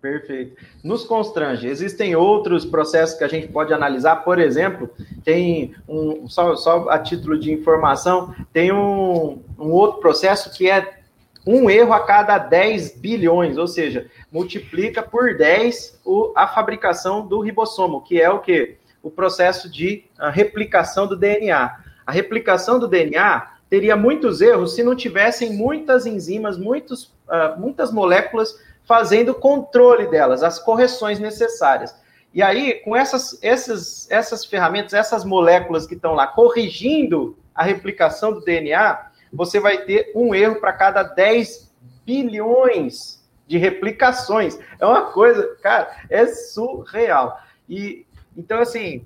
Perfeito. 0.01 0.55
Nos 0.83 1.03
constrange. 1.03 1.67
Existem 1.67 2.15
outros 2.15 2.65
processos 2.65 3.15
que 3.17 3.23
a 3.23 3.27
gente 3.27 3.47
pode 3.47 3.71
analisar, 3.71 4.17
por 4.17 4.39
exemplo, 4.39 4.89
tem 5.23 5.75
um, 5.87 6.27
só, 6.27 6.55
só 6.55 6.89
a 6.89 6.97
título 6.97 7.39
de 7.39 7.51
informação, 7.51 8.33
tem 8.51 8.71
um, 8.71 9.43
um 9.59 9.69
outro 9.69 9.99
processo 9.99 10.51
que 10.57 10.67
é 10.67 11.00
um 11.45 11.69
erro 11.69 11.93
a 11.93 12.05
cada 12.05 12.37
10 12.37 12.97
bilhões, 12.97 13.57
ou 13.57 13.67
seja, 13.67 14.07
multiplica 14.31 15.01
por 15.01 15.35
10 15.35 15.99
o, 16.05 16.31
a 16.35 16.47
fabricação 16.47 17.25
do 17.25 17.39
ribossomo, 17.41 18.01
que 18.01 18.21
é 18.21 18.29
o 18.29 18.39
que? 18.39 18.79
o 19.03 19.09
processo 19.09 19.69
de 19.69 20.05
replicação 20.31 21.07
do 21.07 21.15
DNA. 21.15 21.79
A 22.05 22.11
replicação 22.11 22.79
do 22.79 22.87
DNA 22.87 23.47
teria 23.69 23.95
muitos 23.95 24.41
erros 24.41 24.75
se 24.75 24.83
não 24.83 24.95
tivessem 24.95 25.53
muitas 25.53 26.05
enzimas, 26.05 26.57
muitos, 26.57 27.05
uh, 27.27 27.59
muitas 27.59 27.91
moléculas 27.91 28.59
fazendo 28.83 29.33
controle 29.33 30.07
delas, 30.07 30.43
as 30.43 30.59
correções 30.59 31.19
necessárias. 31.19 31.95
E 32.33 32.41
aí, 32.41 32.75
com 32.83 32.95
essas, 32.95 33.37
essas, 33.41 34.09
essas 34.09 34.45
ferramentas, 34.45 34.93
essas 34.93 35.23
moléculas 35.23 35.85
que 35.85 35.95
estão 35.95 36.13
lá 36.13 36.27
corrigindo 36.27 37.37
a 37.53 37.63
replicação 37.63 38.31
do 38.33 38.41
DNA, 38.41 39.11
você 39.32 39.59
vai 39.59 39.79
ter 39.79 40.11
um 40.15 40.34
erro 40.36 40.55
para 40.55 40.73
cada 40.73 41.03
10 41.03 41.71
bilhões 42.05 43.21
de 43.47 43.57
replicações. 43.57 44.57
É 44.79 44.86
uma 44.86 45.11
coisa, 45.11 45.55
cara, 45.61 45.89
é 46.09 46.25
surreal. 46.27 47.39
E 47.67 48.05
então, 48.36 48.59
assim, 48.59 49.05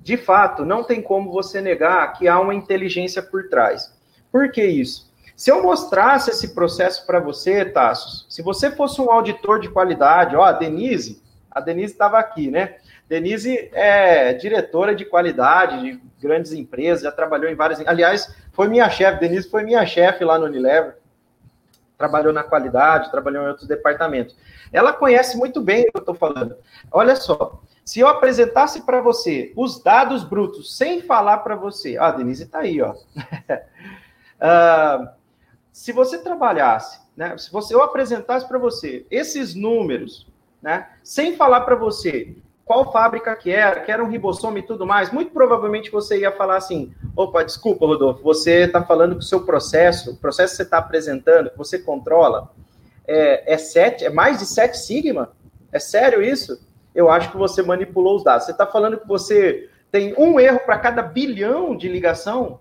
de 0.00 0.16
fato, 0.16 0.64
não 0.64 0.84
tem 0.84 1.00
como 1.00 1.32
você 1.32 1.60
negar 1.60 2.12
que 2.12 2.28
há 2.28 2.38
uma 2.40 2.54
inteligência 2.54 3.22
por 3.22 3.48
trás. 3.48 3.92
Por 4.30 4.50
que 4.50 4.64
isso? 4.64 5.12
Se 5.36 5.50
eu 5.50 5.62
mostrasse 5.62 6.30
esse 6.30 6.54
processo 6.54 7.06
para 7.06 7.18
você, 7.18 7.64
Tassos, 7.64 8.26
se 8.28 8.42
você 8.42 8.70
fosse 8.70 9.00
um 9.00 9.10
auditor 9.10 9.60
de 9.60 9.68
qualidade, 9.68 10.36
ó, 10.36 10.42
a 10.42 10.52
Denise, 10.52 11.22
a 11.50 11.60
Denise 11.60 11.92
estava 11.92 12.18
aqui, 12.18 12.50
né? 12.50 12.76
Denise 13.08 13.70
é 13.72 14.32
diretora 14.32 14.94
de 14.94 15.04
qualidade 15.04 15.80
de 15.82 16.00
grandes 16.20 16.52
empresas, 16.52 17.02
já 17.02 17.12
trabalhou 17.12 17.50
em 17.50 17.54
várias. 17.54 17.80
Aliás, 17.86 18.34
foi 18.54 18.68
minha 18.68 18.88
chefe, 18.88 19.20
Denise 19.20 19.50
foi 19.50 19.64
minha 19.64 19.84
chefe 19.84 20.24
lá 20.24 20.38
no 20.38 20.46
Unilever. 20.46 20.96
Trabalhou 21.98 22.32
na 22.32 22.42
qualidade, 22.42 23.10
trabalhou 23.10 23.44
em 23.44 23.48
outros 23.48 23.68
departamentos. 23.68 24.36
Ela 24.72 24.92
conhece 24.92 25.36
muito 25.36 25.60
bem 25.60 25.82
o 25.82 25.92
que 25.92 25.96
eu 25.96 26.00
estou 26.00 26.14
falando. 26.14 26.56
Olha 26.90 27.16
só, 27.16 27.60
se 27.84 28.00
eu 28.00 28.08
apresentasse 28.08 28.82
para 28.82 29.00
você 29.00 29.52
os 29.56 29.82
dados 29.82 30.24
brutos 30.24 30.76
sem 30.76 31.02
falar 31.02 31.38
para 31.38 31.56
você, 31.56 31.96
ah, 31.98 32.12
Denise 32.12 32.44
está 32.44 32.60
aí, 32.60 32.80
ó. 32.80 32.92
uh, 32.92 35.08
se 35.72 35.92
você 35.92 36.18
trabalhasse, 36.18 37.00
né? 37.16 37.36
Se 37.36 37.50
você 37.50 37.74
eu 37.74 37.82
apresentasse 37.82 38.46
para 38.46 38.58
você 38.58 39.04
esses 39.10 39.54
números, 39.54 40.28
né? 40.62 40.88
Sem 41.02 41.36
falar 41.36 41.62
para 41.62 41.74
você 41.74 42.36
qual 42.64 42.90
fábrica 42.90 43.34
que 43.36 43.50
era, 43.50 43.80
que 43.80 43.92
era 43.92 44.02
um 44.02 44.08
ribossomo 44.08 44.58
e 44.58 44.62
tudo 44.62 44.86
mais, 44.86 45.12
muito 45.12 45.32
provavelmente 45.32 45.90
você 45.90 46.20
ia 46.20 46.32
falar 46.32 46.56
assim: 46.56 46.92
opa, 47.14 47.44
desculpa, 47.44 47.86
Rodolfo, 47.86 48.22
você 48.22 48.64
está 48.64 48.82
falando 48.82 49.16
que 49.16 49.24
o 49.24 49.28
seu 49.28 49.44
processo, 49.44 50.12
o 50.12 50.16
processo 50.16 50.52
que 50.52 50.56
você 50.56 50.62
está 50.62 50.78
apresentando, 50.78 51.50
que 51.50 51.58
você 51.58 51.78
controla, 51.78 52.50
é, 53.06 53.54
é, 53.54 53.58
sete, 53.58 54.04
é 54.04 54.10
mais 54.10 54.38
de 54.38 54.46
7 54.46 54.78
sigma? 54.78 55.32
É 55.70 55.78
sério 55.78 56.22
isso? 56.22 56.58
eu 56.94 57.10
acho 57.10 57.30
que 57.30 57.36
você 57.36 57.62
manipulou 57.62 58.16
os 58.16 58.24
dados. 58.24 58.46
Você 58.46 58.52
está 58.52 58.66
falando 58.66 58.98
que 58.98 59.08
você 59.08 59.68
tem 59.90 60.14
um 60.16 60.38
erro 60.38 60.60
para 60.60 60.78
cada 60.78 61.02
bilhão 61.02 61.76
de 61.76 61.88
ligação? 61.88 62.60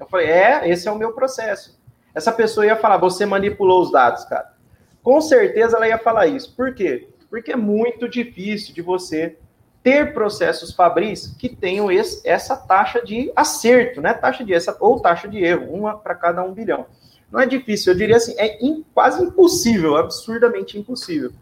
Eu 0.00 0.06
falei, 0.06 0.28
é, 0.28 0.68
esse 0.68 0.88
é 0.88 0.90
o 0.90 0.96
meu 0.96 1.12
processo. 1.12 1.78
Essa 2.14 2.32
pessoa 2.32 2.64
ia 2.64 2.76
falar, 2.76 2.96
você 2.96 3.26
manipulou 3.26 3.82
os 3.82 3.92
dados, 3.92 4.24
cara. 4.24 4.54
Com 5.02 5.20
certeza 5.20 5.76
ela 5.76 5.86
ia 5.86 5.98
falar 5.98 6.26
isso. 6.26 6.54
Por 6.56 6.74
quê? 6.74 7.08
Porque 7.28 7.52
é 7.52 7.56
muito 7.56 8.08
difícil 8.08 8.74
de 8.74 8.80
você 8.80 9.36
ter 9.84 10.14
processos 10.14 10.72
fabris 10.72 11.36
que 11.38 11.46
tenham 11.46 11.92
esse, 11.92 12.26
essa 12.26 12.56
taxa 12.56 13.04
de 13.04 13.30
acerto, 13.36 14.00
né? 14.00 14.14
Taxa 14.14 14.42
de 14.42 14.54
essa 14.54 14.74
ou 14.80 14.98
taxa 14.98 15.28
de 15.28 15.38
erro, 15.44 15.70
uma 15.74 15.94
para 15.96 16.14
cada 16.14 16.42
um 16.42 16.54
bilhão. 16.54 16.86
Não 17.30 17.38
é 17.38 17.46
difícil, 17.46 17.92
eu 17.92 17.98
diria 17.98 18.16
assim, 18.16 18.34
é 18.38 18.64
in, 18.64 18.82
quase 18.94 19.22
impossível, 19.22 19.96
absurdamente 19.96 20.78
impossível. 20.78 21.32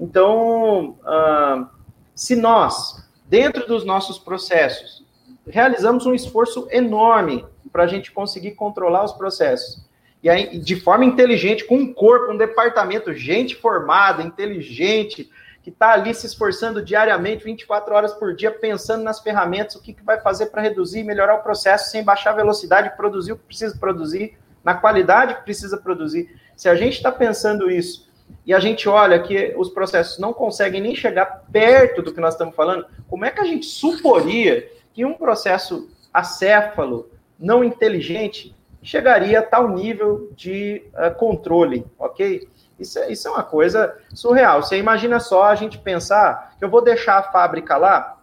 Então, 0.00 0.96
uh, 1.02 1.66
se 2.14 2.34
nós, 2.34 3.06
dentro 3.26 3.66
dos 3.66 3.84
nossos 3.84 4.18
processos, 4.18 5.04
realizamos 5.46 6.06
um 6.06 6.14
esforço 6.14 6.66
enorme 6.70 7.44
para 7.70 7.84
a 7.84 7.86
gente 7.86 8.10
conseguir 8.10 8.52
controlar 8.52 9.04
os 9.04 9.12
processos, 9.12 9.84
e 10.22 10.30
aí, 10.30 10.58
de 10.58 10.76
forma 10.76 11.04
inteligente, 11.04 11.64
com 11.64 11.76
um 11.76 11.92
corpo, 11.92 12.32
um 12.32 12.36
departamento, 12.36 13.12
gente 13.12 13.56
formada, 13.56 14.22
inteligente, 14.22 15.28
que 15.62 15.70
está 15.70 15.92
ali 15.92 16.12
se 16.12 16.26
esforçando 16.26 16.82
diariamente, 16.82 17.44
24 17.44 17.94
horas 17.94 18.12
por 18.12 18.34
dia, 18.34 18.50
pensando 18.50 19.04
nas 19.04 19.20
ferramentas, 19.20 19.76
o 19.76 19.80
que, 19.80 19.92
que 19.92 20.02
vai 20.02 20.20
fazer 20.20 20.46
para 20.46 20.60
reduzir 20.60 21.00
e 21.00 21.04
melhorar 21.04 21.36
o 21.36 21.42
processo 21.42 21.90
sem 21.90 22.02
baixar 22.02 22.30
a 22.30 22.36
velocidade, 22.36 22.96
produzir 22.96 23.32
o 23.32 23.36
que 23.36 23.44
precisa 23.44 23.76
produzir, 23.78 24.36
na 24.64 24.74
qualidade 24.74 25.36
que 25.36 25.42
precisa 25.42 25.76
produzir. 25.76 26.34
Se 26.56 26.68
a 26.68 26.74
gente 26.74 26.94
está 26.94 27.12
pensando 27.12 27.70
isso 27.70 28.10
e 28.44 28.52
a 28.52 28.58
gente 28.58 28.88
olha 28.88 29.20
que 29.20 29.54
os 29.56 29.68
processos 29.68 30.18
não 30.18 30.32
conseguem 30.32 30.80
nem 30.80 30.94
chegar 30.96 31.44
perto 31.52 32.02
do 32.02 32.12
que 32.12 32.20
nós 32.20 32.34
estamos 32.34 32.54
falando, 32.56 32.86
como 33.08 33.24
é 33.24 33.30
que 33.30 33.40
a 33.40 33.44
gente 33.44 33.66
suporia 33.66 34.68
que 34.92 35.04
um 35.04 35.14
processo 35.14 35.88
acéfalo, 36.12 37.08
não 37.38 37.62
inteligente, 37.64 38.54
chegaria 38.82 39.38
a 39.38 39.42
tal 39.42 39.68
nível 39.68 40.30
de 40.36 40.82
uh, 40.92 41.14
controle, 41.14 41.84
ok? 41.98 42.48
Isso 42.82 42.98
é, 42.98 43.10
isso 43.10 43.26
é 43.28 43.30
uma 43.30 43.42
coisa 43.42 43.96
surreal. 44.14 44.62
Você 44.62 44.76
imagina 44.76 45.18
só 45.20 45.44
a 45.44 45.54
gente 45.54 45.78
pensar 45.78 46.54
que 46.58 46.64
eu 46.64 46.68
vou 46.68 46.82
deixar 46.82 47.18
a 47.18 47.22
fábrica 47.22 47.76
lá 47.76 48.18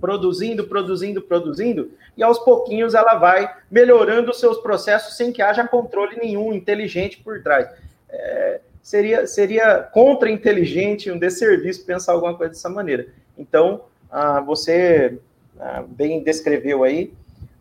produzindo, 0.00 0.66
produzindo, 0.66 1.22
produzindo, 1.22 1.90
e 2.16 2.22
aos 2.22 2.38
pouquinhos 2.38 2.94
ela 2.94 3.14
vai 3.14 3.50
melhorando 3.70 4.30
os 4.30 4.40
seus 4.40 4.58
processos 4.58 5.16
sem 5.16 5.32
que 5.32 5.42
haja 5.42 5.66
controle 5.66 6.16
nenhum 6.16 6.52
inteligente 6.52 7.18
por 7.18 7.42
trás. 7.42 7.68
É, 8.08 8.60
seria, 8.82 9.26
seria 9.26 9.78
contra-inteligente, 9.82 11.10
um 11.10 11.18
desserviço 11.18 11.84
pensar 11.84 12.12
alguma 12.12 12.36
coisa 12.36 12.52
dessa 12.52 12.68
maneira. 12.68 13.08
Então, 13.36 13.82
ah, 14.10 14.40
você 14.40 15.18
ah, 15.58 15.84
bem 15.86 16.22
descreveu 16.22 16.84
aí, 16.84 17.12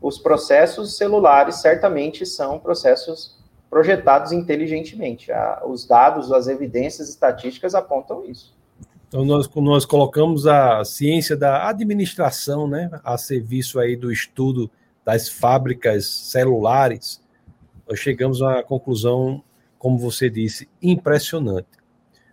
os 0.01 0.19
processos 0.19 0.97
celulares 0.97 1.55
certamente 1.55 2.25
são 2.25 2.59
processos 2.59 3.35
projetados 3.75 4.31
inteligentemente. 4.31 5.29
os 5.65 5.85
dados, 5.85 6.31
as 6.31 6.47
evidências 6.47 7.09
estatísticas 7.09 7.75
apontam 7.75 8.23
isso. 8.23 8.55
Então, 9.05 9.25
nós, 9.25 9.53
nós 9.53 9.83
colocamos 9.83 10.47
a 10.47 10.81
ciência 10.85 11.35
da 11.35 11.67
administração 11.67 12.69
né, 12.69 12.89
a 13.03 13.17
serviço 13.17 13.77
aí 13.77 13.97
do 13.97 14.13
estudo 14.13 14.71
das 15.03 15.27
fábricas 15.27 16.07
celulares. 16.07 17.21
Nós 17.85 17.99
chegamos 17.99 18.41
a 18.41 18.47
uma 18.47 18.63
conclusão, 18.63 19.43
como 19.77 19.97
você 19.97 20.29
disse, 20.29 20.69
impressionante. 20.81 21.67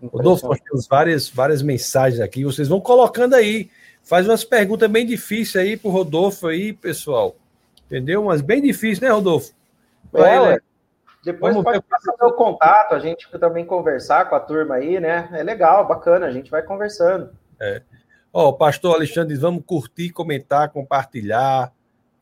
Rodolfo, 0.00 0.46
nós 0.46 0.60
temos 0.60 0.86
várias, 0.86 1.28
várias 1.28 1.60
mensagens 1.60 2.20
aqui, 2.20 2.44
vocês 2.44 2.68
vão 2.68 2.80
colocando 2.80 3.34
aí. 3.34 3.68
Faz 4.04 4.28
umas 4.28 4.44
perguntas 4.44 4.88
bem 4.88 5.04
difíceis 5.04 5.56
aí 5.56 5.76
para 5.76 5.88
o 5.88 5.92
Rodolfo 5.92 6.46
aí, 6.46 6.72
pessoal. 6.72 7.34
Entendeu? 7.86 8.22
Mas 8.22 8.40
bem 8.40 8.62
difícil, 8.62 9.08
né, 9.08 9.12
Rodolfo? 9.12 9.52
É, 10.14 10.60
depois 11.22 11.54
Vamos 11.54 11.64
pode 11.64 11.82
passar 11.82 12.14
meu 12.20 12.32
contato, 12.32 12.94
a 12.94 12.98
gente 12.98 13.30
também 13.38 13.64
conversar 13.64 14.28
com 14.28 14.34
a 14.34 14.40
turma 14.40 14.76
aí, 14.76 14.98
né? 14.98 15.28
É 15.32 15.42
legal, 15.42 15.86
bacana, 15.86 16.26
a 16.26 16.32
gente 16.32 16.50
vai 16.50 16.62
conversando. 16.62 17.30
É. 17.60 17.82
Ó, 18.32 18.48
o 18.48 18.52
pastor 18.54 18.96
Alexandre, 18.96 19.36
vamos 19.36 19.62
curtir, 19.64 20.10
comentar, 20.10 20.70
compartilhar. 20.70 21.72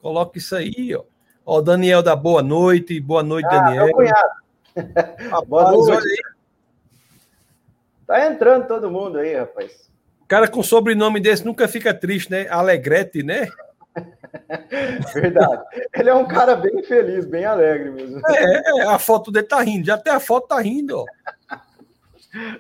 Coloque 0.03 0.38
isso 0.38 0.55
aí, 0.55 0.94
ó. 0.94 1.05
Ó, 1.46 1.61
Daniel 1.61 2.03
da 2.03 2.14
boa 2.14 2.42
noite. 2.42 3.01
Boa 3.01 3.22
noite, 3.22 3.46
ah, 3.46 3.59
Daniel. 3.59 3.86
Meu 3.86 3.94
cunhado. 3.94 4.40
Ah, 5.32 5.40
boa 5.44 5.72
noite. 5.72 6.22
Tá 8.07 8.26
entrando 8.26 8.66
todo 8.66 8.90
mundo 8.90 9.18
aí, 9.18 9.34
rapaz. 9.34 9.90
O 10.20 10.26
cara 10.26 10.46
com 10.46 10.62
sobrenome 10.62 11.20
desse 11.20 11.44
nunca 11.44 11.66
fica 11.66 11.92
triste, 11.92 12.30
né? 12.30 12.48
Alegrete, 12.48 13.22
né? 13.22 13.48
Verdade. 15.14 15.62
Ele 15.95 16.11
é 16.11 16.14
um 16.14 16.26
cara 16.26 16.57
bem 16.57 16.83
feliz, 16.83 17.24
bem 17.24 17.45
alegre 17.45 17.91
mesmo. 17.91 18.20
É, 18.28 18.81
é, 18.81 18.87
a 18.87 18.99
foto 18.99 19.31
dele 19.31 19.47
tá 19.47 19.61
rindo, 19.61 19.87
já 19.87 19.95
até 19.95 20.11
a 20.11 20.20
foto 20.20 20.49
tá 20.49 20.61
rindo, 20.61 20.99
ó. 20.99 21.05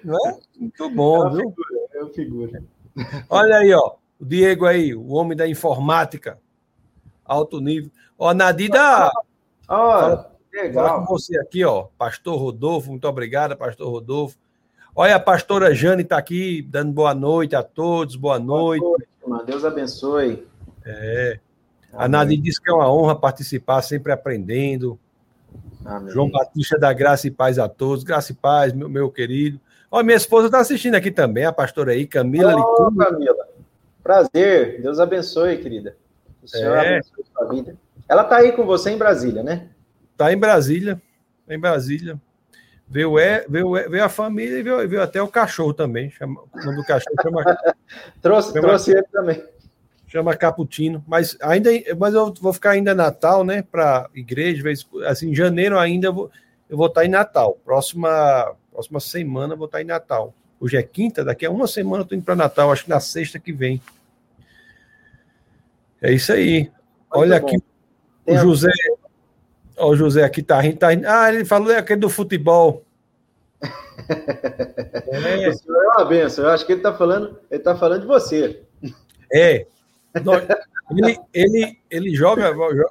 Não 0.04 0.16
é? 0.28 0.38
Muito 0.58 0.90
bom, 0.90 1.26
é 1.26 1.30
viu? 1.30 1.50
Figura, 1.50 1.88
é 1.94 2.02
uma 2.02 2.12
figura. 2.12 2.62
Olha 3.28 3.56
aí, 3.58 3.72
ó. 3.72 3.94
O 4.20 4.24
Diego 4.24 4.66
aí, 4.66 4.94
o 4.94 5.12
homem 5.12 5.36
da 5.36 5.48
informática. 5.48 6.38
Alto 7.24 7.60
nível. 7.60 7.90
Ó, 8.18 8.34
Nadida. 8.34 9.10
Ó, 9.68 10.24
legal. 10.52 11.06
Com 11.06 11.14
você 11.14 11.38
aqui, 11.38 11.64
ó. 11.64 11.86
Pastor 11.96 12.36
Rodolfo, 12.36 12.90
muito 12.90 13.06
obrigado, 13.08 13.56
Pastor 13.56 13.88
Rodolfo. 13.88 14.36
Olha, 14.94 15.14
a 15.14 15.20
pastora 15.20 15.72
Jane 15.72 16.02
está 16.02 16.18
aqui 16.18 16.62
dando 16.62 16.92
boa 16.92 17.14
noite 17.14 17.54
a 17.54 17.62
todos, 17.62 18.16
boa 18.16 18.40
noite. 18.40 18.80
Boa 18.80 18.98
noite 18.98 19.46
Deus 19.46 19.64
abençoe. 19.64 20.46
É. 20.84 21.38
A 21.92 22.08
Nadi 22.08 22.36
disse 22.36 22.60
que 22.60 22.70
é 22.70 22.72
uma 22.72 22.92
honra 22.92 23.16
participar, 23.16 23.82
sempre 23.82 24.12
aprendendo. 24.12 24.98
Amém. 25.84 26.12
João 26.12 26.30
Batista 26.30 26.78
da 26.78 26.92
Graça 26.92 27.26
e 27.26 27.30
Paz 27.30 27.58
a 27.58 27.68
todos. 27.68 28.04
Graça 28.04 28.32
e 28.32 28.34
Paz, 28.34 28.72
meu, 28.72 28.88
meu 28.88 29.10
querido. 29.10 29.60
Ó, 29.90 30.02
minha 30.02 30.16
esposa 30.16 30.46
está 30.46 30.60
assistindo 30.60 30.94
aqui 30.94 31.10
também, 31.10 31.44
a 31.44 31.52
pastora 31.52 31.92
aí, 31.92 32.06
Camila 32.06 32.54
oh, 32.56 32.92
Camila. 32.96 33.48
Prazer. 34.02 34.80
Deus 34.80 35.00
abençoe, 35.00 35.58
querida. 35.58 35.96
O 36.42 36.48
Senhor 36.48 36.76
é. 36.76 36.96
abençoe 36.96 37.24
a 37.24 37.38
sua 37.38 37.52
vida. 37.52 37.76
Ela 38.08 38.22
está 38.22 38.36
aí 38.36 38.52
com 38.52 38.64
você 38.64 38.90
em 38.90 38.98
Brasília, 38.98 39.42
né? 39.42 39.68
Está 40.12 40.32
em 40.32 40.38
Brasília. 40.38 41.00
Em 41.48 41.58
Brasília. 41.58 42.20
Veio, 42.88 43.18
é, 43.18 43.44
veio, 43.48 43.72
veio 43.72 44.04
a 44.04 44.08
família 44.08 44.58
e 44.58 44.62
veio, 44.62 44.88
veio 44.88 45.02
até 45.02 45.20
o 45.20 45.28
cachorro 45.28 45.74
também. 45.74 46.10
Chama, 46.10 46.40
o 46.40 46.64
nome 46.64 46.76
do 46.76 46.84
cachorro 46.84 47.16
chama. 47.22 47.44
trouxe 48.22 48.52
chama, 48.52 48.60
trouxe 48.68 48.90
ele 48.92 49.02
também 49.12 49.42
chama 50.10 50.36
Caputino, 50.36 51.04
mas 51.06 51.36
ainda, 51.40 51.70
mas 51.96 52.14
eu 52.14 52.34
vou 52.34 52.52
ficar 52.52 52.70
ainda 52.70 52.92
Natal, 52.92 53.44
né, 53.44 53.62
para 53.62 54.10
igreja, 54.12 54.64
assim, 55.06 55.30
em 55.30 55.34
janeiro 55.34 55.78
ainda 55.78 56.08
eu 56.08 56.12
vou, 56.12 56.30
eu 56.68 56.76
vou 56.76 56.88
estar 56.88 57.04
em 57.04 57.08
Natal. 57.08 57.56
Próxima, 57.64 58.56
próxima 58.72 58.98
semana 58.98 59.54
eu 59.54 59.56
vou 59.56 59.66
estar 59.66 59.80
em 59.80 59.84
Natal. 59.84 60.34
Hoje 60.58 60.76
é 60.76 60.82
quinta, 60.82 61.24
daqui 61.24 61.46
a 61.46 61.50
uma 61.50 61.68
semana 61.68 62.02
eu 62.02 62.06
tô 62.08 62.16
indo 62.16 62.24
para 62.24 62.34
Natal, 62.34 62.72
acho 62.72 62.84
que 62.84 62.90
na 62.90 62.98
sexta 62.98 63.38
que 63.38 63.52
vem. 63.52 63.80
É 66.02 66.12
isso 66.12 66.32
aí. 66.32 66.68
Olha 67.08 67.36
aqui, 67.36 67.56
o 68.26 68.36
José, 68.36 68.70
ó, 69.76 69.90
o 69.90 69.96
José 69.96 70.24
aqui 70.24 70.42
tá 70.42 70.60
rindo, 70.60 70.76
tá 70.76 70.88
rindo. 70.88 71.06
Ah, 71.06 71.32
ele 71.32 71.44
falou 71.44 71.70
é 71.70 71.78
aquele 71.78 72.00
do 72.00 72.10
futebol. 72.10 72.84
é. 73.62 75.48
O 75.50 75.54
senhor 75.54 75.84
é 75.84 75.88
uma 75.98 76.04
benção. 76.04 76.44
Eu 76.44 76.50
acho 76.50 76.66
que 76.66 76.72
ele 76.72 76.80
está 76.80 76.94
falando, 76.94 77.38
ele 77.48 77.62
tá 77.62 77.76
falando 77.76 78.00
de 78.00 78.06
você. 78.06 78.62
É, 79.32 79.66
ele, 80.90 81.20
ele, 81.32 81.78
ele 81.90 82.14
joga, 82.14 82.52
joga 82.52 82.90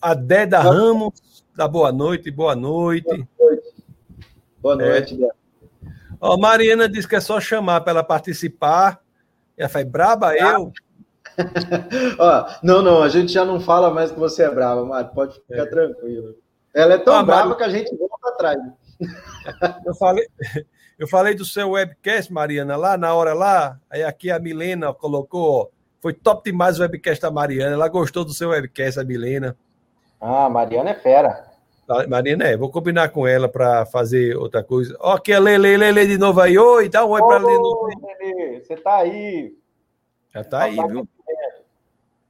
a 0.00 0.14
Deda 0.14 0.60
Ramos, 0.60 1.44
da 1.54 1.68
boa 1.68 1.92
noite, 1.92 2.30
boa 2.30 2.56
noite. 2.56 3.04
Boa 3.06 3.26
noite. 3.38 3.74
Boa 4.62 4.76
noite, 4.76 5.24
é. 5.24 5.30
Ó, 6.20 6.36
Mariana 6.36 6.88
disse 6.88 7.08
que 7.08 7.16
é 7.16 7.20
só 7.20 7.40
chamar 7.40 7.80
para 7.82 7.92
ela 7.92 8.04
participar. 8.04 9.00
Ela 9.56 9.68
faz 9.68 9.86
braba 9.86 10.34
eu. 10.34 10.72
Ó, 12.18 12.46
não, 12.62 12.82
não, 12.82 13.02
a 13.02 13.08
gente 13.08 13.32
já 13.32 13.44
não 13.44 13.60
fala 13.60 13.90
mais 13.90 14.10
que 14.10 14.18
você 14.18 14.42
é 14.42 14.50
brava, 14.50 14.84
Mari, 14.84 15.10
pode 15.14 15.34
ficar 15.34 15.62
é. 15.62 15.66
tranquilo. 15.66 16.34
Ela 16.74 16.94
é 16.94 16.98
tão 16.98 17.14
ah, 17.14 17.22
brava 17.22 17.48
Mari... 17.48 17.56
que 17.58 17.64
a 17.64 17.68
gente 17.68 17.96
volta 17.96 18.28
atrás. 18.28 18.58
Eu 19.86 19.94
falei, 19.94 20.26
eu 20.98 21.08
falei 21.08 21.34
do 21.34 21.46
seu 21.46 21.70
webcast, 21.70 22.30
Mariana, 22.30 22.76
lá 22.76 22.98
na 22.98 23.14
hora 23.14 23.32
lá, 23.32 23.80
aí 23.88 24.02
aqui 24.02 24.30
a 24.30 24.38
Milena 24.38 24.92
colocou, 24.92 25.72
foi 26.00 26.12
top 26.14 26.50
demais 26.50 26.78
o 26.78 26.82
webcast 26.82 27.20
da 27.20 27.30
Mariana. 27.30 27.74
Ela 27.74 27.88
gostou 27.88 28.24
do 28.24 28.32
seu 28.32 28.50
webcast, 28.50 28.98
a 28.98 29.04
Milena. 29.04 29.56
Ah, 30.20 30.48
Mariana 30.48 30.90
é 30.90 30.94
fera. 30.94 31.50
Mariana 32.08 32.44
é, 32.44 32.56
vou 32.56 32.70
combinar 32.70 33.08
com 33.08 33.26
ela 33.26 33.48
para 33.48 33.84
fazer 33.84 34.36
outra 34.36 34.62
coisa. 34.62 34.96
Ó, 35.00 35.18
que 35.18 35.32
é 35.32 35.38
Lele, 35.38 35.76
Lele 35.76 36.06
de 36.06 36.18
novo 36.18 36.40
aí. 36.40 36.56
Oi, 36.56 36.88
dá 36.88 37.04
um 37.04 37.10
oi 37.10 37.20
para 37.20 37.38
Lele. 37.38 37.58
Lele, 38.20 38.60
você 38.60 38.76
tá 38.76 38.96
aí. 38.98 39.54
Já 40.32 40.44
tá 40.44 40.62
aí, 40.62 40.76
viu? 40.76 41.08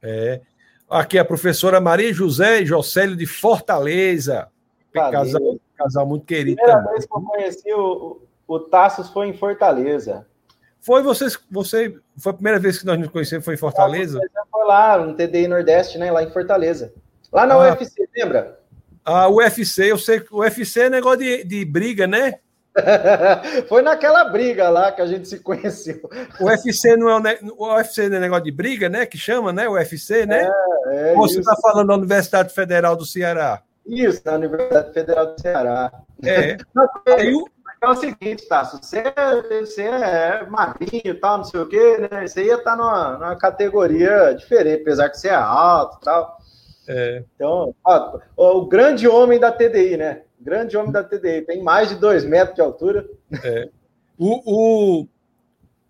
É. 0.01 0.41
Aqui 0.89 1.19
a 1.19 1.23
professora 1.23 1.79
Maria 1.79 2.11
José 2.11 2.65
Jocélio 2.65 3.15
de 3.15 3.25
Fortaleza. 3.27 4.49
Casal, 4.91 5.59
casal 5.77 6.05
muito 6.05 6.25
querido. 6.25 6.57
Primeira 6.57 6.79
também. 6.79 6.93
vez 6.93 7.05
que 7.05 7.13
eu 7.13 7.21
conheci 7.21 7.73
o, 7.73 8.21
o 8.47 8.59
Tassos 8.59 9.09
foi 9.09 9.27
em 9.27 9.33
Fortaleza. 9.33 10.25
Foi 10.81 11.03
vocês, 11.03 11.37
você, 11.49 11.95
foi 12.17 12.31
a 12.31 12.35
primeira 12.35 12.59
vez 12.59 12.79
que 12.79 12.85
nós 12.85 12.99
nos 12.99 13.09
conhecemos, 13.09 13.45
foi 13.45 13.53
em 13.53 13.57
Fortaleza? 13.57 14.19
Foi 14.51 14.65
lá, 14.65 14.97
no 14.97 15.13
TDI 15.13 15.47
Nordeste, 15.47 15.97
né, 15.97 16.11
lá 16.11 16.23
em 16.23 16.31
Fortaleza. 16.31 16.91
Lá 17.31 17.45
na 17.45 17.53
ah, 17.53 17.71
UFC, 17.71 18.09
lembra? 18.17 18.59
Ah, 19.05 19.27
o 19.27 19.35
UFC, 19.35 19.91
eu 19.91 19.97
sei 19.97 20.19
que 20.19 20.33
o 20.33 20.39
UFC 20.39 20.81
é 20.81 20.89
negócio 20.89 21.19
de, 21.19 21.43
de 21.43 21.63
briga, 21.63 22.07
né? 22.07 22.39
foi 23.67 23.81
naquela 23.81 24.25
briga 24.25 24.69
lá 24.69 24.91
que 24.91 25.01
a 25.01 25.05
gente 25.05 25.27
se 25.27 25.39
conheceu. 25.39 26.09
O 26.39 26.45
UFC 26.45 26.95
não 26.95 27.09
é 27.09 27.37
o, 27.57 27.75
UFC 27.75 28.09
não 28.09 28.17
é 28.17 28.19
negócio 28.19 28.45
de 28.45 28.51
briga, 28.51 28.89
né? 28.89 29.05
Que 29.05 29.17
chama, 29.17 29.51
né? 29.53 29.67
O 29.67 29.73
UFC, 29.73 30.25
né? 30.25 30.49
É, 30.87 31.11
é 31.11 31.17
Ou 31.17 31.27
você 31.27 31.39
está 31.39 31.55
falando 31.57 31.87
da 31.87 31.95
Universidade 31.95 32.53
Federal 32.53 32.95
do 32.95 33.05
Ceará? 33.05 33.61
Isso, 33.85 34.23
da 34.23 34.35
Universidade 34.35 34.93
Federal 34.93 35.33
do 35.33 35.41
Ceará. 35.41 35.91
É. 36.23 36.57
Aí 37.17 37.33
o, 37.33 37.45
é 37.81 37.87
o 37.87 37.95
seguinte, 37.95 38.47
Tasso, 38.47 38.79
você, 38.81 39.03
você 39.59 39.81
é 39.83 40.45
magrinho 40.47 41.01
e 41.03 41.13
tal, 41.15 41.39
não 41.39 41.43
sei 41.43 41.59
o 41.59 41.67
quê, 41.67 41.97
né? 41.97 42.27
Você 42.27 42.45
ia 42.45 42.55
estar 42.55 42.71
tá 42.71 42.77
numa, 42.77 43.13
numa 43.17 43.35
categoria 43.35 44.33
diferente, 44.33 44.81
apesar 44.81 45.09
que 45.09 45.17
você 45.17 45.29
é 45.29 45.33
alto 45.33 45.97
e 45.99 46.05
tal. 46.05 46.37
É. 46.87 47.23
Então, 47.35 47.73
ó, 47.83 48.19
o 48.37 48.67
grande 48.67 49.07
homem 49.07 49.39
da 49.39 49.51
TDI, 49.51 49.97
né? 49.97 50.21
Grande 50.39 50.77
homem 50.77 50.91
da 50.91 51.03
TDI, 51.03 51.41
tem 51.41 51.63
mais 51.63 51.89
de 51.89 51.95
dois 51.95 52.23
metros 52.23 52.55
de 52.55 52.61
altura. 52.61 53.07
É. 53.43 53.69
O, 54.17 55.01
o, 55.01 55.07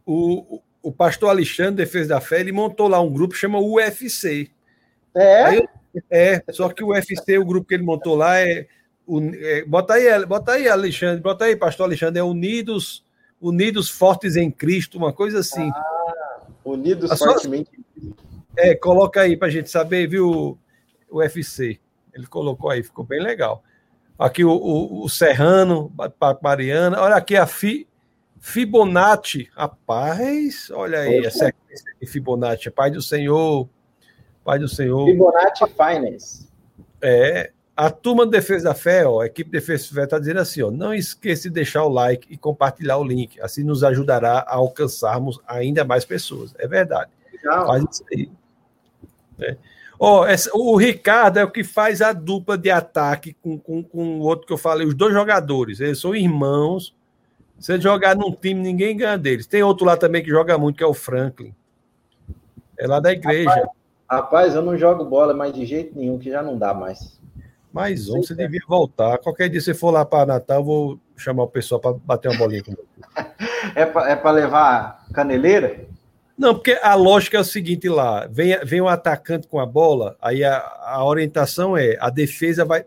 o, 0.05 0.61
o 0.81 0.91
pastor 0.91 1.29
Alexandre, 1.29 1.83
Defesa 1.83 2.09
da 2.09 2.21
Fé, 2.21 2.39
ele 2.39 2.53
montou 2.53 2.87
lá 2.87 3.01
um 3.01 3.11
grupo 3.11 3.33
que 3.33 3.39
chama 3.39 3.59
UFC. 3.59 4.49
É? 5.13 5.43
Aí, 5.43 5.67
é, 6.09 6.41
só 6.51 6.69
que 6.69 6.83
o 6.83 6.91
UFC, 6.91 7.37
o 7.37 7.45
grupo 7.45 7.67
que 7.67 7.73
ele 7.73 7.83
montou 7.83 8.15
lá 8.15 8.39
é, 8.39 8.65
bota 9.68 9.93
aí, 9.93 10.26
bota 10.26 10.51
aí, 10.53 10.68
Alexandre, 10.70 11.22
bota 11.22 11.45
aí, 11.45 11.55
pastor 11.55 11.86
Alexandre, 11.86 12.20
é 12.20 12.24
Unidos, 12.24 13.03
Unidos 13.41 13.89
Fortes 13.89 14.36
em 14.36 14.49
Cristo, 14.49 14.97
uma 14.97 15.12
coisa 15.12 15.39
assim. 15.39 15.70
Ah, 15.70 16.41
unidos 16.64 17.18
Fortemente 17.18 17.72
É, 18.55 18.76
coloca 18.76 19.22
aí 19.22 19.36
para 19.36 19.47
a 19.47 19.51
gente 19.51 19.70
saber, 19.70 20.07
viu, 20.07 20.57
o 21.09 21.18
UFC. 21.18 21.80
Ele 22.14 22.28
colocou 22.28 22.70
aí, 22.70 22.84
ficou 22.84 23.03
bem 23.03 23.22
legal. 23.22 23.64
Aqui 24.18 24.43
o, 24.43 24.51
o, 24.51 25.03
o 25.03 25.09
Serrano, 25.09 25.91
Mariana, 26.41 27.01
olha 27.01 27.16
aqui 27.16 27.36
a 27.36 27.47
Fi, 27.47 27.88
Fibonacci, 28.39 29.49
rapaz, 29.55 30.70
olha 30.72 30.99
aí, 30.99 31.26
essa 31.26 31.49
é 31.49 32.05
Fibonacci, 32.05 32.70
Pai 32.70 32.91
do 32.91 33.01
Senhor, 33.01 33.68
Pai 34.43 34.59
do 34.59 34.68
Senhor. 34.68 35.05
Fibonacci 35.05 35.64
Finance. 35.68 36.49
É, 37.01 37.51
a 37.82 37.89
turma 37.89 38.25
de 38.25 38.32
Defesa 38.32 38.65
da 38.65 38.75
Fé, 38.75 39.07
ó, 39.07 39.21
a 39.21 39.25
equipe 39.25 39.49
de 39.49 39.57
Defesa 39.57 39.88
da 39.89 39.95
Fé 39.95 40.03
está 40.03 40.19
dizendo 40.19 40.39
assim: 40.39 40.61
ó, 40.61 40.69
não 40.69 40.93
esqueça 40.93 41.49
de 41.49 41.49
deixar 41.49 41.84
o 41.84 41.89
like 41.89 42.32
e 42.32 42.38
compartilhar 42.38 42.97
o 42.97 43.03
link. 43.03 43.41
Assim 43.41 43.63
nos 43.63 43.84
ajudará 43.84 44.45
a 44.47 44.53
alcançarmos 44.53 45.39
ainda 45.47 45.84
mais 45.84 46.05
pessoas. 46.05 46.53
É 46.59 46.67
verdade. 46.67 47.09
Legal. 47.34 47.65
Faz 47.65 47.84
isso 47.91 48.05
aí. 48.13 48.32
É. 49.39 49.57
Oh, 49.97 50.23
essa, 50.23 50.51
o 50.53 50.77
Ricardo 50.77 51.39
é 51.39 51.43
o 51.43 51.49
que 51.49 51.63
faz 51.63 52.03
a 52.03 52.13
dupla 52.13 52.55
de 52.55 52.69
ataque 52.69 53.36
com, 53.41 53.57
com, 53.57 53.82
com 53.82 54.19
o 54.19 54.21
outro 54.21 54.45
que 54.45 54.53
eu 54.53 54.59
falei, 54.59 54.86
os 54.86 54.93
dois 54.93 55.11
jogadores. 55.11 55.79
Eles 55.79 55.99
são 55.99 56.15
irmãos. 56.15 56.95
Se 57.57 57.82
jogar 57.82 58.15
num 58.15 58.32
time, 58.32 58.61
ninguém 58.61 58.95
ganha 58.95 59.17
deles. 59.17 59.47
Tem 59.47 59.63
outro 59.63 59.88
lá 59.88 59.97
também 59.97 60.23
que 60.23 60.29
joga 60.29 60.55
muito, 60.55 60.77
que 60.77 60.84
é 60.84 60.88
o 60.88 60.93
Franklin. 60.93 61.51
É 62.77 62.86
lá 62.86 62.99
da 62.99 63.11
igreja. 63.11 63.49
Rapaz, 63.49 63.69
rapaz 64.07 64.55
eu 64.55 64.61
não 64.61 64.77
jogo 64.77 65.03
bola 65.03 65.34
mais 65.34 65.51
de 65.51 65.65
jeito 65.65 65.97
nenhum, 65.97 66.19
que 66.19 66.29
já 66.29 66.43
não 66.43 66.59
dá 66.59 66.75
mais. 66.75 67.20
Mais 67.72 68.09
um, 68.09 68.22
você 68.22 68.36
devia 68.36 68.59
voltar. 68.67 69.17
Qualquer 69.19 69.49
dia 69.49 69.61
você 69.61 69.74
for 69.74 69.91
lá 69.91 70.03
para 70.03 70.26
Natal, 70.26 70.59
eu 70.59 70.63
vou 70.63 70.99
chamar 71.15 71.43
o 71.43 71.47
pessoal 71.47 71.80
para 71.80 71.93
bater 71.93 72.30
uma 72.30 72.38
bolinha 72.38 72.63
com 72.63 72.72
você. 72.72 73.26
é 73.76 73.86
para 73.86 74.30
é 74.30 74.32
levar 74.32 75.05
caneleira? 75.13 75.86
Não, 76.38 76.55
porque 76.55 76.78
a 76.82 76.95
lógica 76.95 77.38
é 77.38 77.39
o 77.39 77.45
seguinte 77.45 77.88
lá: 77.88 78.28
vem, 78.28 78.57
vem 78.65 78.82
um 78.82 78.88
atacante 78.88 79.47
com 79.47 79.59
a 79.59 79.65
bola, 79.65 80.17
aí 80.22 80.43
a, 80.43 80.57
a 80.57 81.05
orientação 81.05 81.78
é 81.78 81.97
a 81.99 82.09
defesa 82.09 82.65
vai. 82.65 82.86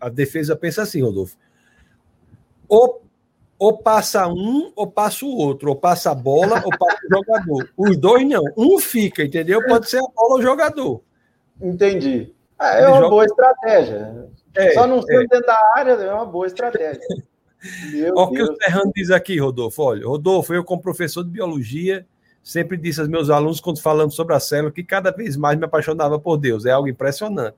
A 0.00 0.08
defesa 0.08 0.54
pensa 0.54 0.82
assim, 0.82 1.02
Rodolfo. 1.02 1.36
Ou, 2.68 3.02
ou 3.58 3.78
passa 3.78 4.26
um, 4.26 4.72
ou 4.74 4.86
passa 4.86 5.24
o 5.24 5.36
outro, 5.36 5.70
ou 5.70 5.76
passa 5.76 6.12
a 6.12 6.14
bola, 6.14 6.62
ou 6.64 6.70
passa 6.78 6.98
o 7.04 7.16
jogador. 7.16 7.68
Os 7.76 7.96
dois 7.96 8.26
não. 8.26 8.42
Um 8.56 8.78
fica, 8.78 9.24
entendeu? 9.24 9.64
Pode 9.66 9.90
ser 9.90 9.98
a 9.98 10.08
bola 10.14 10.34
ou 10.34 10.38
o 10.38 10.42
jogador. 10.42 11.02
Entendi. 11.60 12.35
Ah, 12.58 12.74
é 12.74 12.88
uma 12.88 12.96
joga... 12.96 13.08
boa 13.10 13.24
estratégia. 13.24 14.28
É, 14.54 14.70
Só 14.72 14.86
não 14.86 15.02
ser 15.02 15.14
é. 15.16 15.26
dentro 15.26 15.46
da 15.46 15.72
área 15.74 15.92
é 15.92 16.12
uma 16.12 16.24
boa 16.24 16.46
estratégia. 16.46 17.00
Olha 18.14 18.14
o 18.14 18.30
que 18.30 18.42
o 18.42 18.56
Serrano 18.56 18.92
diz 18.94 19.10
aqui, 19.10 19.38
Rodolfo. 19.38 19.82
Olha, 19.82 20.06
Rodolfo, 20.06 20.54
eu, 20.54 20.64
como 20.64 20.80
professor 20.80 21.24
de 21.24 21.30
biologia, 21.30 22.06
sempre 22.42 22.76
disse 22.76 23.00
aos 23.00 23.08
meus 23.08 23.28
alunos, 23.28 23.60
quando 23.60 23.80
falando 23.80 24.12
sobre 24.12 24.34
a 24.34 24.40
célula, 24.40 24.70
que 24.70 24.84
cada 24.84 25.10
vez 25.10 25.36
mais 25.36 25.58
me 25.58 25.64
apaixonava 25.64 26.18
por 26.18 26.36
Deus. 26.36 26.64
É 26.64 26.70
algo 26.70 26.88
impressionante. 26.88 27.56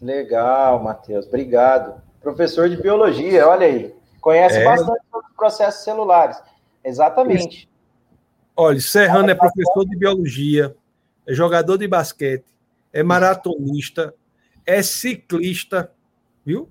Legal, 0.00 0.82
Matheus. 0.82 1.26
Obrigado. 1.26 2.00
Professor 2.20 2.68
de 2.68 2.76
biologia, 2.76 3.48
olha 3.48 3.66
aí. 3.66 3.94
Conhece 4.20 4.58
é... 4.58 4.64
bastante 4.64 5.00
sobre 5.10 5.26
os 5.28 5.36
processos 5.36 5.82
celulares. 5.82 6.36
Exatamente. 6.84 7.68
Olha, 8.56 8.80
Serrano 8.80 9.30
é 9.30 9.34
professor 9.34 9.84
de 9.86 9.96
biologia, 9.96 10.76
é 11.26 11.32
jogador 11.32 11.78
de 11.78 11.88
basquete, 11.88 12.44
é 12.92 13.02
maratonista, 13.02 14.14
é 14.66 14.82
ciclista, 14.82 15.90
viu? 16.44 16.68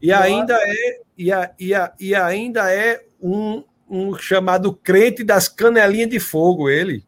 E 0.00 0.12
ainda 0.12 0.54
é 0.54 1.00
e, 1.16 1.32
a, 1.32 1.50
e, 1.58 1.74
a, 1.74 1.92
e 2.00 2.14
ainda 2.14 2.72
é 2.72 3.04
um, 3.20 3.62
um 3.88 4.14
chamado 4.14 4.74
crente 4.74 5.22
das 5.22 5.48
canelinhas 5.48 6.10
de 6.10 6.18
fogo, 6.18 6.68
ele. 6.68 7.04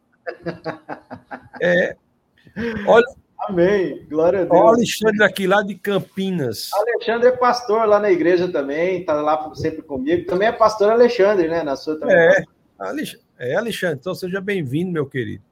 É. 1.61 1.95
Olha, 2.85 3.05
Amém. 3.47 4.05
Glória 4.09 4.41
a 4.41 4.43
Deus. 4.43 4.53
Olha 4.53 4.63
o 4.63 4.67
Alexandre 4.69 5.23
aqui 5.23 5.45
lá 5.45 5.61
de 5.61 5.75
Campinas. 5.75 6.69
Alexandre 6.73 7.29
é 7.29 7.31
pastor 7.31 7.87
lá 7.87 7.99
na 7.99 8.11
igreja 8.11 8.47
também, 8.47 9.01
está 9.01 9.13
lá 9.21 9.53
sempre 9.53 9.81
comigo. 9.81 10.25
Também 10.25 10.47
é 10.47 10.51
pastor 10.51 10.91
Alexandre, 10.91 11.47
né? 11.47 11.63
Na 11.63 11.75
sua 11.75 11.99
também. 11.99 12.15
É, 12.15 12.43
é 13.39 13.55
Alexandre. 13.55 13.97
Então 13.99 14.15
seja 14.15 14.41
bem-vindo, 14.41 14.91
meu 14.91 15.05
querido. 15.05 15.43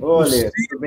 Olha, 0.00 0.28
Ciro, 0.28 0.80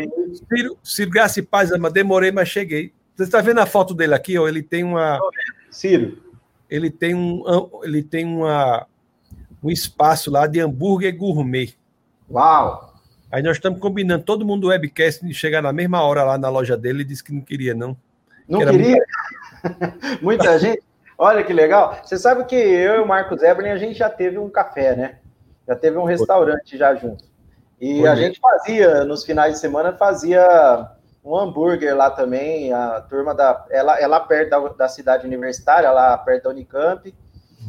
Ciro, 0.47 0.78
Ciro 0.84 1.12
Graça 1.12 1.39
e 1.39 1.43
Paz, 1.43 1.70
demorei, 1.93 2.32
mas 2.32 2.49
cheguei. 2.49 2.93
Você 3.16 3.24
está 3.24 3.41
vendo 3.41 3.60
a 3.60 3.66
foto 3.66 3.93
dele 3.93 4.14
aqui? 4.14 4.38
Ó, 4.38 4.47
ele 4.47 4.62
tem 4.62 4.84
uma. 4.84 5.20
Ciro. 5.72 6.22
Ele 6.70 6.91
tem 6.91 7.16
um, 7.16 7.43
ele 7.84 8.03
tem 8.03 8.26
uma, 8.26 8.86
um 9.64 9.72
espaço 9.72 10.30
lá 10.30 10.45
de 10.45 10.60
hambúrguer 10.60 11.16
gourmet. 11.16 11.74
Uau! 12.30 12.93
Aí 13.32 13.41
nós 13.41 13.58
estamos 13.58 13.80
combinando, 13.80 14.24
todo 14.24 14.45
mundo 14.45 14.62
do 14.62 14.68
webcast 14.68 15.26
de 15.26 15.34
chegar 15.34 15.62
na 15.62 15.74
mesma 15.74 16.01
hora 16.01 16.24
lá 16.24 16.38
na 16.38 16.49
loja 16.49 16.78
dele 16.78 17.01
e 17.01 17.05
disse 17.05 17.24
que 17.24 17.34
não 17.34 17.41
queria, 17.41 17.74
não. 17.74 17.97
Não 18.47 18.60
que 18.60 18.66
queria? 18.66 19.03
Muita... 20.22 20.22
Muita 20.22 20.60
gente. 20.60 20.84
Olha 21.18 21.43
que 21.43 21.51
legal. 21.51 21.99
Você 22.03 22.18
sabe 22.18 22.45
que 22.45 22.55
eu 22.55 22.95
e 22.95 22.99
o 22.99 23.08
Marcos 23.08 23.41
Eberlin, 23.41 23.70
a 23.70 23.78
gente 23.78 23.97
já 23.97 24.10
teve 24.10 24.38
um 24.38 24.49
café, 24.49 24.95
né? 24.95 25.18
Já 25.68 25.76
teve 25.76 25.97
um 25.97 26.03
restaurante 26.03 26.78
já 26.78 26.93
junto. 26.95 27.26
E 27.80 28.08
a 28.08 28.16
gente 28.16 28.40
fazia, 28.40 29.04
nos 29.04 29.24
finais 29.24 29.54
de 29.54 29.60
semana, 29.60 29.94
fazia 29.94 30.90
um 31.24 31.38
hambúrguer 31.38 31.96
lá 31.96 32.10
também. 32.10 32.74
A 32.74 33.02
turma 33.02 33.36
da. 33.36 33.66
Ela, 33.70 34.00
ela 34.00 34.20
perto 34.20 34.50
da, 34.50 34.60
da 34.70 34.90
cidade 34.90 35.28
universitária, 35.28 35.92
lá 35.92 36.18
perto 36.18 36.46
da 36.46 36.50
Unicamp. 36.50 37.14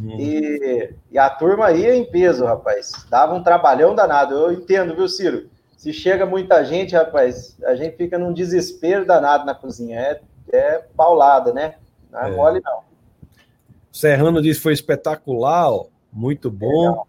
Uhum. 0.00 0.16
E, 0.18 0.94
e, 1.10 1.18
a 1.18 1.28
turma 1.28 1.72
ia 1.72 1.94
em 1.94 2.04
peso, 2.04 2.44
rapaz. 2.44 2.92
Dava 3.10 3.34
um 3.34 3.42
trabalhão 3.42 3.94
danado. 3.94 4.34
Eu 4.34 4.52
entendo, 4.52 4.94
viu, 4.94 5.08
Ciro? 5.08 5.50
Se 5.76 5.92
chega 5.92 6.24
muita 6.24 6.64
gente, 6.64 6.94
rapaz, 6.94 7.56
a 7.64 7.74
gente 7.74 7.96
fica 7.96 8.18
num 8.18 8.32
desespero 8.32 9.04
danado 9.04 9.44
na 9.44 9.54
cozinha. 9.54 10.00
É, 10.00 10.20
é 10.52 10.84
paulada, 10.96 11.52
né? 11.52 11.74
Não 12.10 12.20
é, 12.20 12.30
é. 12.30 12.34
mole, 12.34 12.60
não. 12.64 12.80
Serrano 13.92 14.40
disse 14.40 14.60
que 14.60 14.62
foi 14.62 14.72
espetacular, 14.72 15.70
ó. 15.70 15.86
muito 16.12 16.50
bom. 16.50 16.90
Legal. 16.90 17.07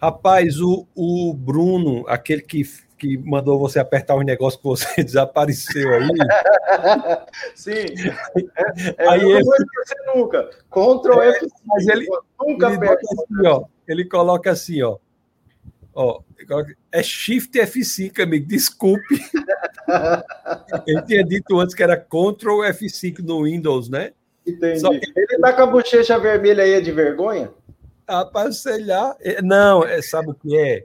Rapaz, 0.00 0.60
o, 0.60 0.86
o 0.94 1.32
Bruno, 1.32 2.04
aquele 2.08 2.42
que, 2.42 2.62
que 2.98 3.16
mandou 3.18 3.58
você 3.58 3.78
apertar 3.78 4.16
os 4.16 4.24
negócios 4.24 4.60
que 4.60 4.68
você 4.68 5.02
desapareceu 5.04 5.88
aí. 5.94 6.08
Sim. 7.54 7.70
É, 7.70 9.04
é, 9.04 9.08
aí 9.08 9.22
eu 9.22 9.30
ele... 9.30 9.38
não 9.40 9.44
vou 9.44 9.54
esquecer 9.54 10.14
nunca. 10.14 10.50
Ctrl 10.70 11.22
é, 11.22 11.40
F5. 11.40 11.48
Mas 11.66 11.86
ele, 11.86 12.06
nunca 12.40 12.72
ele, 12.72 12.88
assim, 12.88 13.46
ó, 13.46 13.64
ele 13.86 14.04
coloca 14.04 14.50
assim, 14.50 14.82
ó. 14.82 14.98
ó 15.94 16.20
é 16.92 17.02
Shift 17.02 17.58
F5, 17.58 18.22
amigo. 18.22 18.46
Desculpe. 18.46 19.20
ele 20.86 21.02
tinha 21.02 21.24
dito 21.24 21.58
antes 21.58 21.74
que 21.74 21.82
era 21.82 21.96
Ctrl 21.96 22.62
F5 22.64 23.20
no 23.20 23.44
Windows, 23.44 23.88
né? 23.88 24.12
Entendi. 24.46 25.00
Que... 25.00 25.20
Ele 25.20 25.38
tá 25.40 25.52
com 25.52 25.62
a 25.62 25.66
bochecha 25.66 26.18
vermelha 26.18 26.62
aí 26.62 26.80
de 26.80 26.92
vergonha? 26.92 27.50
Lá. 28.08 29.16
É, 29.20 29.42
não, 29.42 29.84
é, 29.84 30.00
sabe 30.00 30.30
o 30.30 30.34
que 30.34 30.56
é? 30.56 30.84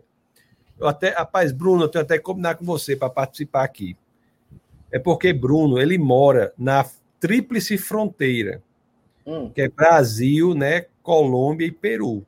Eu 0.80 0.88
até, 0.88 1.10
rapaz, 1.10 1.52
Bruno, 1.52 1.84
eu 1.84 1.88
tenho 1.88 2.04
até 2.04 2.18
que 2.18 2.24
combinar 2.24 2.56
com 2.56 2.66
você 2.66 2.96
para 2.96 3.10
participar 3.10 3.64
aqui. 3.64 3.96
É 4.92 4.98
porque 4.98 5.32
Bruno, 5.32 5.80
ele 5.80 5.98
mora 5.98 6.54
na 6.58 6.86
tríplice 7.20 7.78
fronteira, 7.78 8.62
hum. 9.26 9.50
que 9.54 9.62
é 9.62 9.70
Brasil, 9.70 10.56
né, 10.56 10.88
Colômbia 11.04 11.68
e 11.68 11.72
Peru. 11.72 12.26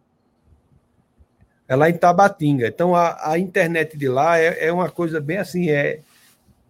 É 1.67 1.75
lá 1.75 1.89
em 1.89 1.97
Tabatinga. 1.97 2.67
Então 2.67 2.95
a, 2.95 3.31
a 3.31 3.39
internet 3.39 3.97
de 3.97 4.07
lá 4.07 4.37
é, 4.37 4.67
é 4.67 4.71
uma 4.71 4.89
coisa 4.89 5.19
bem 5.19 5.37
assim, 5.37 5.71
é, 5.71 6.01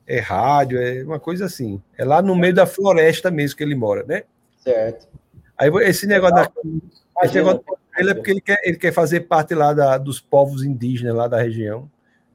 é 0.07 0.19
rádio, 0.19 0.82
é 0.82 1.03
uma 1.03 1.19
coisa 1.19 1.45
assim. 1.45 1.82
É 1.97 2.05
lá 2.05 2.21
no 2.21 2.36
meio 2.36 2.53
da 2.53 2.65
floresta 2.65 3.30
mesmo 3.30 3.57
que 3.57 3.63
ele 3.63 3.76
mora, 3.76 4.03
né? 4.03 4.24
Certo. 4.59 5.07
Aí 5.57 5.69
esse 5.84 6.07
negócio 6.07 6.36
da, 6.36 6.51
esse 7.24 7.36
negócio 7.36 7.63
ele 7.97 8.11
é 8.11 8.13
porque 8.13 8.31
ele 8.31 8.41
quer, 8.41 8.59
ele 8.63 8.77
quer 8.77 8.91
fazer 8.91 9.21
parte 9.21 9.53
lá 9.53 9.73
da, 9.73 9.97
dos 9.97 10.19
povos 10.19 10.63
indígenas 10.63 11.15
lá 11.15 11.27
da 11.27 11.41
região. 11.41 11.89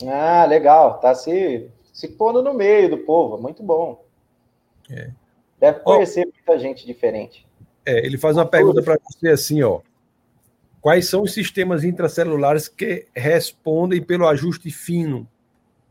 Ah, 0.06 0.44
legal. 0.44 0.98
Tá 1.00 1.14
se, 1.14 1.68
se 1.92 2.08
pondo 2.08 2.42
no 2.42 2.54
meio 2.54 2.90
do 2.90 2.98
povo. 2.98 3.38
Muito 3.38 3.62
bom. 3.62 4.04
É. 4.90 5.10
Deve 5.58 5.80
conhecer 5.80 6.26
ó, 6.26 6.30
muita 6.32 6.58
gente 6.58 6.86
diferente. 6.86 7.46
É, 7.84 8.04
ele 8.04 8.16
faz 8.16 8.36
uma 8.36 8.46
pergunta 8.46 8.82
para 8.82 8.98
você 9.02 9.28
assim, 9.28 9.62
ó. 9.62 9.80
Quais 10.80 11.08
são 11.08 11.22
os 11.22 11.32
sistemas 11.32 11.82
intracelulares 11.82 12.68
que 12.68 13.06
respondem 13.14 14.00
pelo 14.00 14.28
ajuste 14.28 14.70
fino 14.70 15.26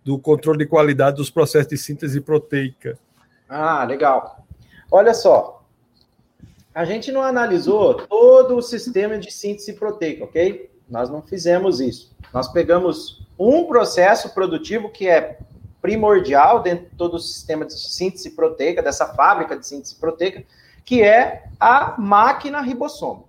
do 0.03 0.17
controle 0.17 0.59
de 0.59 0.65
qualidade 0.65 1.17
dos 1.17 1.29
processos 1.29 1.67
de 1.67 1.77
síntese 1.77 2.21
proteica? 2.21 2.97
Ah, 3.49 3.83
legal. 3.83 4.45
Olha 4.89 5.13
só, 5.13 5.56
a 6.77 6.85
gente 6.85 7.11
não 7.11 7.23
analisou 7.23 7.95
todo 7.95 8.55
o 8.55 8.61
sistema 8.61 9.17
de 9.17 9.31
síntese 9.31 9.73
proteica, 9.73 10.25
ok? 10.25 10.69
Nós 10.87 11.09
não 11.09 11.23
fizemos 11.23 11.81
isso. 11.81 12.15
Nós 12.31 12.47
pegamos 12.49 13.25
um 13.35 13.65
processo 13.65 14.29
produtivo 14.29 14.87
que 14.87 15.07
é 15.07 15.39
primordial 15.81 16.61
dentro 16.61 16.85
de 16.85 16.95
todo 16.95 17.15
o 17.15 17.19
sistema 17.19 17.65
de 17.65 17.73
síntese 17.73 18.29
proteica, 18.29 18.83
dessa 18.83 19.07
fábrica 19.15 19.57
de 19.57 19.65
síntese 19.65 19.95
proteica, 19.95 20.43
que 20.85 21.01
é 21.01 21.45
a 21.59 21.95
máquina 21.97 22.61
ribossomo. 22.61 23.27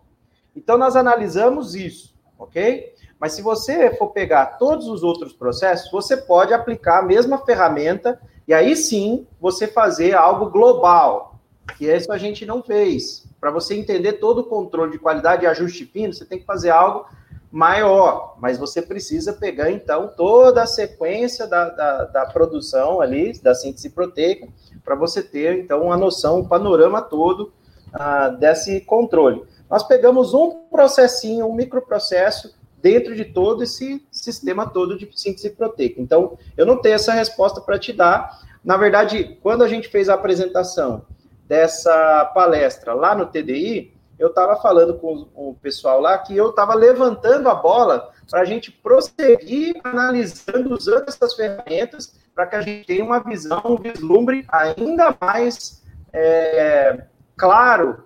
Então, 0.55 0.77
nós 0.77 0.95
analisamos 0.95 1.75
isso, 1.75 2.15
ok? 2.39 2.93
Mas 3.19 3.33
se 3.33 3.41
você 3.41 3.95
for 3.97 4.09
pegar 4.09 4.59
todos 4.59 4.89
os 4.89 5.03
outros 5.03 5.33
processos, 5.33 5.91
você 5.91 6.19
pode 6.19 6.53
aplicar 6.53 6.99
a 6.99 7.07
mesma 7.07 7.39
ferramenta 7.39 8.21
e 8.47 8.53
aí 8.53 8.77
sim 8.77 9.27
você 9.41 9.67
fazer 9.67 10.15
algo 10.15 10.51
global, 10.51 11.41
que 11.79 11.87
isso 11.87 12.13
a 12.13 12.19
gente 12.19 12.45
não 12.45 12.63
fez. 12.63 13.27
Para 13.41 13.51
você 13.51 13.75
entender 13.75 14.15
todo 14.15 14.41
o 14.41 14.45
controle 14.45 14.93
de 14.93 14.99
qualidade 14.99 15.45
e 15.45 15.47
ajuste 15.47 15.85
fino, 15.85 16.13
você 16.13 16.25
tem 16.25 16.39
que 16.39 16.45
fazer 16.45 16.71
algo 16.71 17.07
maior, 17.51 18.37
mas 18.39 18.59
você 18.59 18.83
precisa 18.83 19.33
pegar 19.33 19.71
então 19.71 20.13
toda 20.17 20.63
a 20.63 20.67
sequência 20.67 21.47
da, 21.47 21.71
da, 21.71 22.05
da 22.05 22.27
produção 22.27 23.01
ali, 23.01 23.39
da 23.41 23.55
síntese 23.55 23.91
proteica, 23.91 24.47
para 24.85 24.95
você 24.95 25.23
ter 25.23 25.59
então 25.59 25.85
uma 25.85 25.97
noção, 25.97 26.41
um 26.41 26.49
panorama 26.49 27.01
todo 27.01 27.53
uh, 27.95 28.37
desse 28.39 28.81
controle. 28.83 29.45
Nós 29.71 29.83
pegamos 29.83 30.35
um 30.35 30.65
processinho, 30.71 31.47
um 31.47 31.55
microprocesso 31.55 32.55
dentro 32.83 33.15
de 33.15 33.25
todo 33.25 33.63
esse 33.63 34.07
sistema 34.11 34.69
todo 34.69 34.97
de 34.97 35.09
síntese 35.15 35.51
proteica. 35.51 36.01
Então, 36.01 36.39
eu 36.57 36.65
não 36.65 36.81
tenho 36.81 36.95
essa 36.95 37.13
resposta 37.13 37.61
para 37.61 37.79
te 37.79 37.93
dar, 37.93 38.41
na 38.65 38.77
verdade, 38.77 39.39
quando 39.43 39.65
a 39.65 39.69
gente 39.69 39.89
fez 39.89 40.09
a 40.09 40.15
apresentação 40.15 41.05
dessa 41.49 42.27
palestra 42.27 42.93
lá 42.93 43.15
no 43.15 43.27
TDI, 43.27 43.97
eu 44.19 44.29
estava 44.29 44.61
falando 44.61 44.99
com 44.99 45.29
o 45.35 45.57
pessoal 45.63 46.01
lá 46.01 46.19
que 46.19 46.37
eu 46.37 46.51
estava 46.51 46.75
levantando 46.75 47.49
a 47.49 47.55
bola 47.55 48.13
para 48.29 48.41
a 48.41 48.45
gente 48.45 48.71
prosseguir 48.71 49.81
analisando, 49.83 50.75
usando 50.75 51.09
essas 51.09 51.35
ferramentas, 51.35 52.15
para 52.35 52.47
que 52.47 52.57
a 52.57 52.61
gente 52.61 52.87
tenha 52.87 53.05
uma 53.05 53.21
visão, 53.21 53.63
um 53.65 53.77
vislumbre 53.77 54.45
ainda 54.49 55.17
mais 55.21 55.83
é, 56.13 57.05
claro 57.37 58.05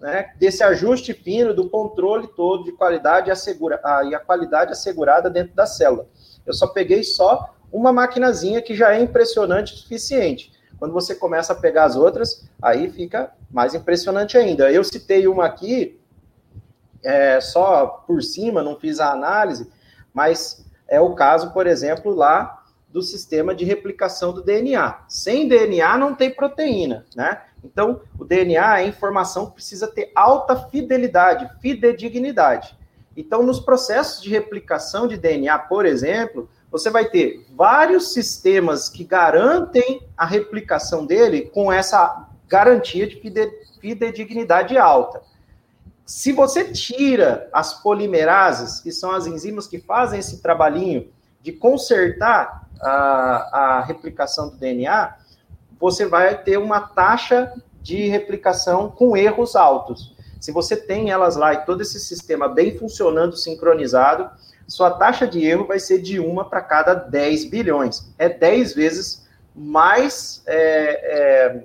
né, 0.00 0.32
desse 0.38 0.62
ajuste 0.62 1.12
fino, 1.12 1.52
do 1.52 1.68
controle 1.68 2.28
todo 2.28 2.64
de 2.64 2.72
qualidade 2.72 3.30
assegura, 3.30 3.80
a, 3.82 4.04
e 4.04 4.14
a 4.14 4.20
qualidade 4.20 4.72
assegurada 4.72 5.28
dentro 5.28 5.54
da 5.54 5.66
célula. 5.66 6.06
Eu 6.46 6.52
só 6.52 6.68
peguei 6.68 7.02
só 7.02 7.54
uma 7.72 7.92
maquinazinha 7.92 8.62
que 8.62 8.74
já 8.74 8.94
é 8.94 9.00
impressionante 9.00 9.72
o 9.72 9.76
suficiente. 9.76 10.52
Quando 10.84 10.92
você 10.92 11.14
começa 11.14 11.54
a 11.54 11.56
pegar 11.56 11.84
as 11.84 11.96
outras, 11.96 12.46
aí 12.60 12.90
fica 12.90 13.32
mais 13.50 13.74
impressionante 13.74 14.36
ainda. 14.36 14.70
Eu 14.70 14.84
citei 14.84 15.26
uma 15.26 15.46
aqui, 15.46 15.98
é, 17.02 17.40
só 17.40 17.86
por 18.06 18.22
cima, 18.22 18.62
não 18.62 18.78
fiz 18.78 19.00
a 19.00 19.10
análise, 19.10 19.72
mas 20.12 20.62
é 20.86 21.00
o 21.00 21.14
caso, 21.14 21.54
por 21.54 21.66
exemplo, 21.66 22.14
lá 22.14 22.62
do 22.90 23.00
sistema 23.00 23.54
de 23.54 23.64
replicação 23.64 24.30
do 24.30 24.42
DNA. 24.42 25.06
Sem 25.08 25.48
DNA 25.48 25.96
não 25.96 26.14
tem 26.14 26.30
proteína, 26.30 27.06
né? 27.16 27.40
Então, 27.64 28.02
o 28.18 28.22
DNA 28.22 28.80
é 28.82 28.86
informação 28.86 29.46
que 29.46 29.54
precisa 29.54 29.86
ter 29.88 30.12
alta 30.14 30.54
fidelidade, 30.54 31.48
fidedignidade. 31.62 32.76
Então, 33.16 33.42
nos 33.42 33.58
processos 33.58 34.22
de 34.22 34.28
replicação 34.28 35.08
de 35.08 35.16
DNA, 35.16 35.58
por 35.60 35.86
exemplo, 35.86 36.46
você 36.74 36.90
vai 36.90 37.04
ter 37.04 37.46
vários 37.54 38.12
sistemas 38.12 38.88
que 38.88 39.04
garantem 39.04 40.02
a 40.16 40.26
replicação 40.26 41.06
dele 41.06 41.42
com 41.42 41.72
essa 41.72 42.26
garantia 42.48 43.06
de 43.06 43.22
fidedignidade 43.80 44.76
alta. 44.76 45.22
Se 46.04 46.32
você 46.32 46.72
tira 46.72 47.48
as 47.52 47.80
polimerases, 47.80 48.80
que 48.80 48.90
são 48.90 49.12
as 49.12 49.24
enzimas 49.24 49.68
que 49.68 49.78
fazem 49.78 50.18
esse 50.18 50.42
trabalhinho 50.42 51.12
de 51.40 51.52
consertar 51.52 52.68
a, 52.82 53.76
a 53.78 53.80
replicação 53.84 54.48
do 54.48 54.56
DNA, 54.56 55.14
você 55.78 56.04
vai 56.06 56.42
ter 56.42 56.56
uma 56.56 56.80
taxa 56.80 57.52
de 57.82 58.08
replicação 58.08 58.90
com 58.90 59.16
erros 59.16 59.54
altos. 59.54 60.12
Se 60.40 60.50
você 60.50 60.74
tem 60.76 61.12
elas 61.12 61.36
lá 61.36 61.54
e 61.54 61.64
todo 61.64 61.82
esse 61.82 62.00
sistema 62.00 62.48
bem 62.48 62.76
funcionando, 62.76 63.36
sincronizado, 63.36 64.28
sua 64.66 64.90
taxa 64.90 65.26
de 65.26 65.44
erro 65.44 65.66
vai 65.66 65.78
ser 65.78 66.00
de 66.00 66.18
uma 66.18 66.44
para 66.44 66.60
cada 66.60 66.94
10 66.94 67.46
bilhões. 67.46 68.12
É 68.18 68.28
10 68.28 68.74
vezes 68.74 69.26
mais 69.54 70.42
é, 70.46 70.56
é, 70.56 71.64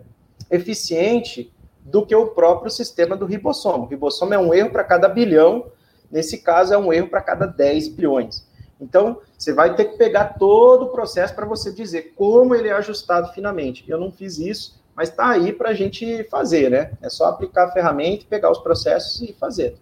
eficiente 0.51 1.51
do 1.79 2.05
que 2.05 2.15
o 2.15 2.27
próprio 2.27 2.69
sistema 2.69 3.15
do 3.15 3.25
ribossomo. 3.25 3.85
O 3.85 3.87
ribossomo 3.87 4.33
é 4.33 4.39
um 4.39 4.53
erro 4.53 4.69
para 4.69 4.83
cada 4.83 5.07
bilhão, 5.07 5.71
nesse 6.11 6.39
caso 6.39 6.73
é 6.73 6.77
um 6.77 6.93
erro 6.93 7.07
para 7.07 7.21
cada 7.21 7.45
10 7.45 7.89
bilhões. 7.89 8.47
Então, 8.79 9.21
você 9.37 9.51
vai 9.51 9.75
ter 9.75 9.85
que 9.85 9.97
pegar 9.97 10.37
todo 10.37 10.85
o 10.85 10.89
processo 10.89 11.35
para 11.35 11.45
você 11.45 11.71
dizer 11.71 12.13
como 12.15 12.55
ele 12.55 12.69
é 12.69 12.73
ajustado 12.73 13.33
finamente. 13.33 13.83
Eu 13.89 13.99
não 13.99 14.11
fiz 14.11 14.37
isso, 14.37 14.79
mas 14.95 15.09
está 15.09 15.29
aí 15.29 15.51
para 15.51 15.69
a 15.69 15.73
gente 15.73 16.23
fazer, 16.25 16.69
né? 16.69 16.91
É 17.01 17.09
só 17.09 17.25
aplicar 17.25 17.65
a 17.65 17.71
ferramenta, 17.71 18.25
pegar 18.29 18.51
os 18.51 18.59
processos 18.59 19.21
e 19.21 19.33
fazer. 19.33 19.75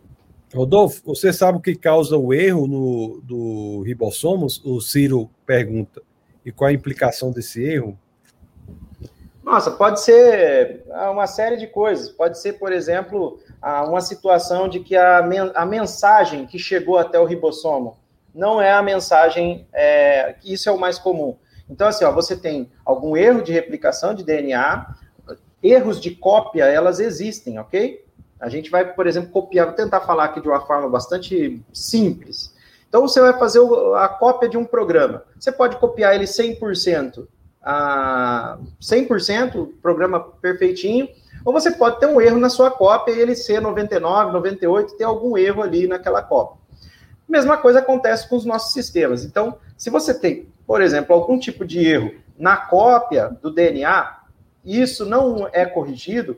Rodolfo, 0.54 1.02
você 1.06 1.34
sabe 1.34 1.58
o 1.58 1.62
que 1.62 1.76
causa 1.76 2.18
o 2.18 2.34
erro 2.34 2.68
no, 2.68 3.22
do 3.22 3.82
ribossomos? 3.86 4.64
O 4.64 4.80
Ciro 4.80 5.30
pergunta. 5.45 6.02
E 6.45 6.52
qual 6.52 6.70
a 6.70 6.74
implicação 6.74 7.32
desse 7.32 7.62
erro? 7.64 7.98
Nossa, 9.43 9.72
pode 9.72 10.02
ser 10.02 10.84
ah, 10.91 11.12
uma 11.12 11.28
série 11.28 11.58
de 11.58 11.68
coisas. 11.68 12.10
Pode 12.10 12.39
ser, 12.39 12.54
por 12.54 12.72
exemplo, 12.72 13.39
uma 13.62 14.02
situação 14.02 14.68
de 14.68 14.80
que 14.80 14.95
a, 14.95 15.20
a 15.56 15.66
mensagem 15.66 16.45
que 16.45 16.58
chegou 16.58 16.98
até 16.98 17.20
o 17.20 17.26
ribossomo 17.26 17.98
não 18.34 18.62
é 18.62 18.72
a 18.72 18.84
mensagem, 18.84 19.68
é, 19.74 20.36
isso 20.43 20.70
é 20.70 20.72
o 20.72 20.80
mais 20.80 21.00
comum. 21.00 21.36
Então, 21.70 21.88
assim, 21.88 22.06
ó, 22.06 22.12
você 22.12 22.36
tem 22.38 22.72
algum 22.86 23.18
erro 23.18 23.41
de 23.41 23.52
replicação 23.52 24.14
de 24.14 24.24
DNA, 24.24 24.95
erros 25.62 26.00
de 26.00 26.12
cópia, 26.12 26.66
elas 26.66 27.00
existem, 27.00 27.60
ok? 27.60 28.06
A 28.39 28.49
gente 28.49 28.69
vai, 28.69 28.93
por 28.93 29.07
exemplo, 29.07 29.31
copiar, 29.31 29.67
vou 29.67 29.75
tentar 29.75 30.01
falar 30.01 30.25
aqui 30.25 30.41
de 30.41 30.47
uma 30.47 30.61
forma 30.61 30.88
bastante 30.89 31.61
simples. 31.73 32.53
Então, 32.88 33.01
você 33.01 33.19
vai 33.19 33.38
fazer 33.38 33.59
a 33.95 34.07
cópia 34.07 34.47
de 34.47 34.57
um 34.57 34.63
programa. 34.63 35.23
Você 35.39 35.51
pode 35.51 35.75
copiar 35.77 36.15
ele 36.15 36.25
100%, 36.25 37.27
a 37.61 38.57
100%, 38.81 39.69
programa 39.81 40.19
perfeitinho, 40.19 41.09
ou 41.43 41.51
você 41.51 41.71
pode 41.71 41.99
ter 41.99 42.05
um 42.05 42.21
erro 42.21 42.39
na 42.39 42.49
sua 42.49 42.71
cópia 42.71 43.13
e 43.13 43.19
ele 43.19 43.35
ser 43.35 43.61
99, 43.61 44.31
98, 44.31 44.97
ter 44.97 45.03
algum 45.03 45.38
erro 45.38 45.61
ali 45.61 45.88
naquela 45.88 46.21
cópia. 46.21 46.57
Mesma 47.27 47.57
coisa 47.57 47.79
acontece 47.79 48.29
com 48.29 48.38
os 48.38 48.45
nossos 48.45 48.71
sistemas. 48.71 49.25
Então, 49.25 49.57
se 49.77 49.89
você 49.89 50.13
tem, 50.13 50.47
por 50.65 50.81
exemplo, 50.81 51.13
algum 51.13 51.38
tipo 51.38 51.65
de 51.65 51.85
erro 51.85 52.11
na 52.38 52.55
cópia 52.55 53.29
do 53.41 53.51
DNA, 53.51 54.17
isso 54.63 55.05
não 55.05 55.49
é 55.51 55.65
corrigido, 55.65 56.38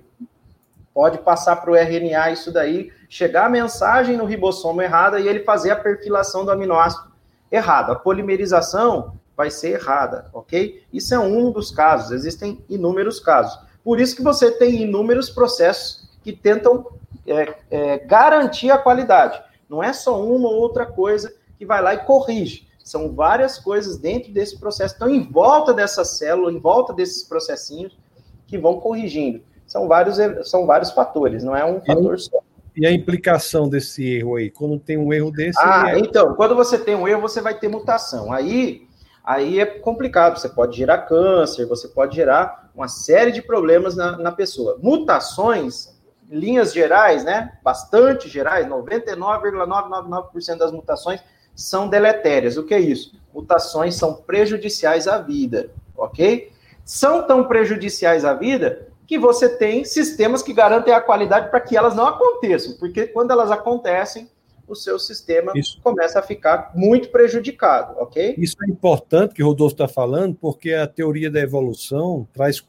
pode 1.00 1.20
passar 1.20 1.56
para 1.56 1.72
o 1.72 1.78
RNA 1.78 2.32
isso 2.32 2.52
daí, 2.52 2.92
chegar 3.08 3.46
a 3.46 3.50
mensagem 3.50 4.18
no 4.18 4.26
ribossomo 4.26 4.82
errada 4.82 5.18
e 5.18 5.30
ele 5.30 5.46
fazer 5.46 5.72
a 5.72 5.76
perfilação 5.78 6.44
do 6.44 6.52
aminoácido 6.52 7.10
errado. 7.50 7.94
A 7.94 7.96
polimerização 7.96 9.14
vai 9.34 9.50
ser 9.50 9.76
errada, 9.76 10.30
ok? 10.34 10.84
Isso 10.92 11.16
é 11.16 11.18
um 11.18 11.54
dos 11.54 11.72
casos, 11.72 12.12
existem 12.12 12.62
inúmeros 12.68 13.18
casos. 13.18 13.58
Por 13.82 13.98
isso 13.98 14.14
que 14.14 14.22
você 14.22 14.52
tem 14.52 14.82
inúmeros 14.82 15.30
processos 15.30 16.10
que 16.22 16.34
tentam 16.34 16.86
é, 17.26 17.56
é, 17.72 18.00
garantir 18.00 18.70
a 18.70 18.78
qualidade. 18.78 19.42
Não 19.70 19.82
é 19.82 19.94
só 19.94 20.22
uma 20.22 20.50
ou 20.50 20.56
outra 20.56 20.86
coisa 20.86 21.34
que 21.58 21.66
vai 21.66 21.82
lá 21.82 21.94
e 21.94 22.00
corrige. 22.00 22.68
São 22.84 23.16
várias 23.16 23.58
coisas 23.58 23.98
dentro 23.98 24.34
desse 24.34 24.60
processo, 24.60 24.96
estão 24.96 25.10
em 25.10 25.24
volta 25.24 25.74
dessa 25.74 26.04
célula, 26.04 26.52
em 26.52 26.60
volta 26.60 26.92
desses 26.92 27.24
processinhos 27.24 27.98
que 28.46 28.58
vão 28.58 28.82
corrigindo 28.82 29.48
são 29.70 29.88
vários, 29.88 30.18
são 30.50 30.66
vários 30.66 30.90
fatores, 30.90 31.44
não 31.44 31.56
é 31.56 31.64
um 31.64 31.80
fator 31.80 32.20
só. 32.20 32.40
E 32.76 32.88
a 32.88 32.92
implicação 32.92 33.70
desse 33.70 34.04
erro 34.16 34.38
aí? 34.38 34.50
Quando 34.50 34.80
tem 34.80 34.98
um 34.98 35.14
erro 35.14 35.30
desse. 35.32 35.60
Ah, 35.62 35.92
é... 35.92 36.00
então, 36.00 36.34
quando 36.34 36.56
você 36.56 36.76
tem 36.78 36.96
um 36.96 37.08
erro, 37.08 37.22
você 37.22 37.40
vai 37.40 37.54
ter 37.54 37.68
mutação. 37.68 38.34
Aí, 38.34 38.88
aí 39.24 39.60
é 39.60 39.66
complicado. 39.66 40.40
Você 40.40 40.50
pode 40.50 40.76
gerar 40.76 41.04
câncer, 41.04 41.68
você 41.68 41.88
pode 41.88 42.16
gerar 42.16 42.72
uma 42.74 42.88
série 42.88 43.32
de 43.32 43.44
problemas 43.44 43.96
na, 43.96 44.18
na 44.18 44.32
pessoa. 44.32 44.80
Mutações, 44.82 45.96
linhas 46.28 46.74
gerais, 46.74 47.24
né? 47.24 47.54
Bastante 47.64 48.28
gerais, 48.28 48.66
99,999% 48.68 50.58
das 50.58 50.72
mutações 50.72 51.22
são 51.54 51.88
deletérias. 51.88 52.58
O 52.58 52.64
que 52.64 52.74
é 52.74 52.80
isso? 52.80 53.12
Mutações 53.32 53.94
são 53.96 54.16
prejudiciais 54.16 55.08
à 55.08 55.20
vida, 55.20 55.70
ok? 55.96 56.52
São 56.84 57.28
tão 57.28 57.44
prejudiciais 57.44 58.26
à 58.26 58.34
vida 58.34 58.89
que 59.10 59.18
você 59.18 59.50
tem 59.50 59.84
sistemas 59.84 60.44
que 60.44 60.54
garantem 60.54 60.94
a 60.94 61.02
qualidade 61.02 61.50
para 61.50 61.60
que 61.60 61.76
elas 61.76 61.96
não 61.96 62.06
aconteçam, 62.06 62.78
porque 62.78 63.08
quando 63.08 63.32
elas 63.32 63.50
acontecem, 63.50 64.30
o 64.68 64.76
seu 64.76 65.00
sistema 65.00 65.52
Isso. 65.56 65.82
começa 65.82 66.20
a 66.20 66.22
ficar 66.22 66.72
muito 66.76 67.10
prejudicado, 67.10 67.96
ok? 67.98 68.36
Isso 68.38 68.56
é 68.62 68.70
importante 68.70 69.34
que 69.34 69.42
o 69.42 69.48
Rodolfo 69.48 69.74
está 69.74 69.88
falando, 69.88 70.36
porque 70.36 70.74
a 70.76 70.86
teoria 70.86 71.32
da 71.32 71.40
evolução 71.40 72.28
traz 72.32 72.64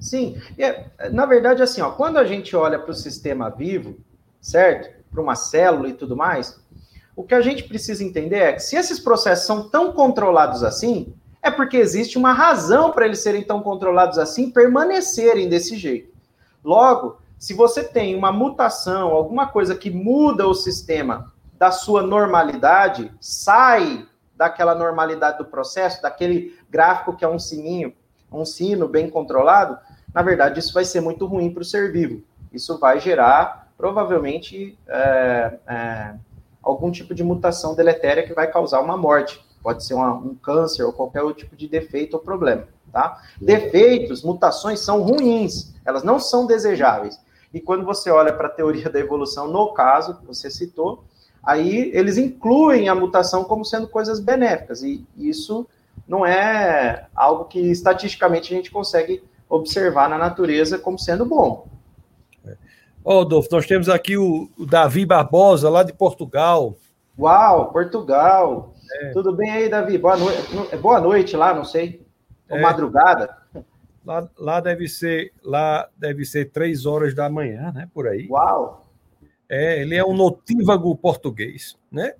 Sim, 0.00 0.40
é, 0.58 0.86
na 1.12 1.26
verdade, 1.26 1.62
assim, 1.62 1.82
ó, 1.82 1.90
quando 1.90 2.16
a 2.16 2.24
gente 2.24 2.56
olha 2.56 2.78
para 2.78 2.92
o 2.92 2.94
sistema 2.94 3.50
vivo, 3.50 3.98
certo? 4.40 4.96
Para 5.10 5.20
uma 5.22 5.34
célula 5.34 5.88
e 5.88 5.92
tudo 5.92 6.16
mais, 6.16 6.58
o 7.16 7.24
que 7.24 7.34
a 7.34 7.40
gente 7.40 7.64
precisa 7.64 8.04
entender 8.04 8.36
é 8.36 8.52
que 8.52 8.60
se 8.60 8.76
esses 8.76 9.00
processos 9.00 9.46
são 9.46 9.70
tão 9.70 9.90
controlados 9.92 10.62
assim, 10.62 11.14
é 11.42 11.50
porque 11.50 11.78
existe 11.78 12.18
uma 12.18 12.34
razão 12.34 12.92
para 12.92 13.06
eles 13.06 13.20
serem 13.20 13.42
tão 13.42 13.62
controlados 13.62 14.18
assim, 14.18 14.50
permanecerem 14.50 15.48
desse 15.48 15.76
jeito. 15.78 16.14
Logo, 16.62 17.18
se 17.38 17.54
você 17.54 17.82
tem 17.82 18.14
uma 18.14 18.30
mutação, 18.30 19.12
alguma 19.12 19.46
coisa 19.46 19.74
que 19.74 19.90
muda 19.90 20.46
o 20.46 20.54
sistema 20.54 21.32
da 21.58 21.70
sua 21.70 22.02
normalidade, 22.02 23.10
sai 23.18 24.06
daquela 24.36 24.74
normalidade 24.74 25.38
do 25.38 25.46
processo, 25.46 26.02
daquele 26.02 26.58
gráfico 26.68 27.16
que 27.16 27.24
é 27.24 27.28
um 27.28 27.38
sininho, 27.38 27.94
um 28.30 28.44
sino 28.44 28.86
bem 28.86 29.08
controlado, 29.08 29.78
na 30.12 30.20
verdade 30.20 30.60
isso 30.60 30.74
vai 30.74 30.84
ser 30.84 31.00
muito 31.00 31.24
ruim 31.24 31.50
para 31.50 31.62
o 31.62 31.64
ser 31.64 31.90
vivo. 31.90 32.22
Isso 32.52 32.78
vai 32.78 33.00
gerar 33.00 33.68
provavelmente 33.78 34.78
é, 34.88 35.58
é, 35.66 36.14
algum 36.66 36.90
tipo 36.90 37.14
de 37.14 37.22
mutação 37.22 37.76
deletéria 37.76 38.26
que 38.26 38.34
vai 38.34 38.50
causar 38.50 38.80
uma 38.80 38.96
morte. 38.96 39.40
Pode 39.62 39.84
ser 39.84 39.94
uma, 39.94 40.12
um 40.12 40.34
câncer 40.34 40.82
ou 40.82 40.92
qualquer 40.92 41.22
outro 41.22 41.44
tipo 41.44 41.56
de 41.56 41.68
defeito 41.68 42.14
ou 42.14 42.20
problema. 42.20 42.66
Tá? 42.92 43.22
Defeitos, 43.40 44.22
mutações 44.22 44.80
são 44.80 45.02
ruins, 45.02 45.74
elas 45.84 46.02
não 46.02 46.18
são 46.18 46.46
desejáveis. 46.46 47.20
E 47.54 47.60
quando 47.60 47.84
você 47.84 48.10
olha 48.10 48.32
para 48.32 48.48
a 48.48 48.50
teoria 48.50 48.90
da 48.90 48.98
evolução, 48.98 49.48
no 49.48 49.72
caso 49.72 50.16
que 50.16 50.26
você 50.26 50.50
citou, 50.50 51.04
aí 51.42 51.90
eles 51.94 52.18
incluem 52.18 52.88
a 52.88 52.94
mutação 52.94 53.44
como 53.44 53.64
sendo 53.64 53.86
coisas 53.86 54.18
benéficas. 54.18 54.82
E 54.82 55.06
isso 55.16 55.66
não 56.06 56.26
é 56.26 57.06
algo 57.14 57.44
que 57.44 57.60
estatisticamente 57.60 58.52
a 58.52 58.56
gente 58.56 58.70
consegue 58.70 59.22
observar 59.48 60.08
na 60.08 60.18
natureza 60.18 60.78
como 60.78 60.98
sendo 60.98 61.24
bom. 61.24 61.68
Ó, 63.08 63.20
oh, 63.20 63.24
Dolfo, 63.24 63.48
nós 63.52 63.64
temos 63.66 63.88
aqui 63.88 64.16
o, 64.16 64.50
o, 64.58 64.66
Davi 64.66 65.06
Barbosa, 65.06 65.70
lá 65.70 65.84
de 65.84 65.92
Portugal. 65.92 66.76
Uau, 67.16 67.70
Portugal. 67.70 68.74
É. 69.00 69.10
Tudo 69.12 69.32
bem 69.32 69.48
aí, 69.48 69.68
Davi? 69.68 69.96
Boa 69.96 70.16
noite. 70.16 70.76
Boa 70.78 71.00
noite 71.00 71.36
lá, 71.36 71.54
não 71.54 71.64
sei. 71.64 72.04
Ou 72.50 72.58
é. 72.58 72.60
madrugada. 72.60 73.36
Lá, 74.04 74.28
lá 74.36 74.60
deve 74.60 74.88
ser 74.88 75.32
lá 75.40 75.88
deve 75.96 76.24
ser 76.24 76.50
três 76.50 76.84
horas 76.84 77.14
da 77.14 77.30
manhã, 77.30 77.70
né? 77.72 77.88
Por 77.94 78.08
aí. 78.08 78.26
Uau! 78.28 78.84
É, 79.48 79.80
ele 79.80 79.94
é 79.94 80.04
um 80.04 80.12
notívago 80.12 80.96
português, 80.96 81.78
né? 81.88 82.14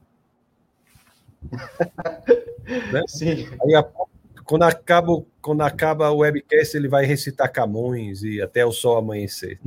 né? 2.92 3.02
Sim. 3.08 3.48
Aí, 3.60 3.84
quando 4.44 4.62
acaba, 4.62 5.20
quando 5.42 5.62
acaba 5.62 6.10
o 6.12 6.18
webcast, 6.18 6.76
ele 6.76 6.86
vai 6.86 7.04
recitar 7.04 7.50
Camões 7.50 8.22
e 8.22 8.40
até 8.40 8.64
o 8.64 8.70
sol 8.70 8.98
amanhecer. 8.98 9.58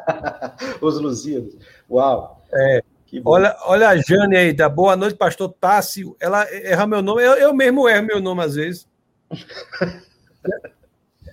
Os 0.80 1.00
Lusíados. 1.00 1.56
Uau! 1.90 2.42
É. 2.52 2.82
Olha, 3.24 3.56
olha 3.64 3.88
a 3.88 3.96
Jane 3.96 4.36
aí, 4.36 4.52
da 4.52 4.68
Boa 4.68 4.96
Noite, 4.96 5.16
Pastor 5.16 5.52
Tássio. 5.60 6.16
Ela 6.18 6.44
erra 6.52 6.86
meu 6.86 7.00
nome, 7.00 7.22
eu, 7.22 7.34
eu 7.34 7.54
mesmo 7.54 7.88
erro 7.88 8.06
meu 8.06 8.20
nome 8.20 8.42
às 8.42 8.56
vezes. 8.56 8.86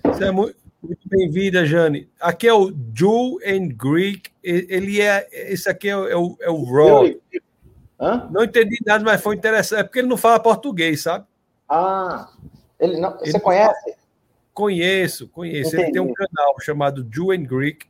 Você 0.04 0.24
é 0.24 0.30
muito, 0.30 0.56
muito 0.82 1.08
bem-vinda, 1.08 1.66
Jane. 1.66 2.08
Aqui 2.20 2.46
é 2.46 2.54
o 2.54 2.72
Jew 2.94 3.40
and 3.44 3.68
Greek. 3.76 4.30
Ele 4.42 5.00
é. 5.00 5.26
Esse 5.52 5.68
aqui 5.68 5.88
é, 5.88 5.96
o, 5.96 6.08
é 6.08 6.16
o, 6.16 6.36
é 6.40 6.50
o 6.50 6.62
Raw. 6.64 7.04
Hã? 8.00 8.28
Não 8.30 8.44
entendi 8.44 8.76
nada, 8.86 9.02
mas 9.02 9.20
foi 9.20 9.34
interessante. 9.34 9.80
É 9.80 9.82
porque 9.82 9.98
ele 9.98 10.08
não 10.08 10.16
fala 10.16 10.38
português, 10.38 11.02
sabe? 11.02 11.26
Ah, 11.68 12.28
ele 12.78 12.98
não, 13.00 13.18
você 13.18 13.30
ele 13.30 13.40
conhece? 13.40 13.96
Conheço, 14.52 15.28
conheço. 15.28 15.68
Entendi. 15.74 15.82
Ele 15.82 15.92
tem 15.92 16.02
um 16.02 16.12
canal 16.12 16.54
chamado 16.60 17.06
Jew 17.10 17.32
and 17.32 17.44
Greek 17.44 17.86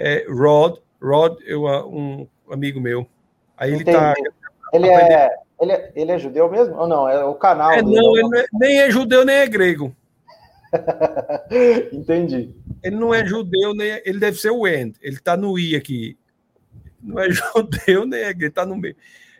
é 0.00 0.24
Rod. 0.26 0.78
Rod 1.00 1.38
é 1.46 1.56
um 1.56 2.26
amigo 2.50 2.80
meu. 2.80 3.06
Aí 3.56 3.74
ele 3.74 3.82
está. 3.82 4.14
Ele 4.72 4.88
é, 4.88 5.30
ele, 5.60 5.72
é, 5.72 5.92
ele 5.94 6.12
é 6.12 6.18
judeu 6.18 6.50
mesmo? 6.50 6.74
Ou 6.76 6.88
não? 6.88 7.08
É 7.08 7.22
o 7.24 7.34
canal. 7.34 7.70
É, 7.70 7.82
não, 7.82 8.16
ele 8.16 8.22
não 8.22 8.38
é, 8.38 8.44
nem 8.54 8.80
é 8.80 8.90
judeu, 8.90 9.24
nem 9.24 9.36
é 9.36 9.46
grego. 9.46 9.94
Entendi. 11.92 12.54
Ele 12.82 12.96
não 12.96 13.12
é 13.12 13.26
judeu, 13.26 13.74
nem 13.74 13.90
é, 13.90 14.02
ele 14.06 14.18
deve 14.18 14.38
ser 14.38 14.50
o 14.50 14.66
End. 14.66 14.96
Ele 15.02 15.16
está 15.16 15.36
no 15.36 15.58
I 15.58 15.76
aqui. 15.76 16.16
Não 17.02 17.20
é 17.20 17.28
judeu, 17.30 18.06
nem 18.06 18.20
é 18.20 18.32
grego, 18.32 18.50
está 18.50 18.64
no 18.64 18.76
meio. 18.76 18.96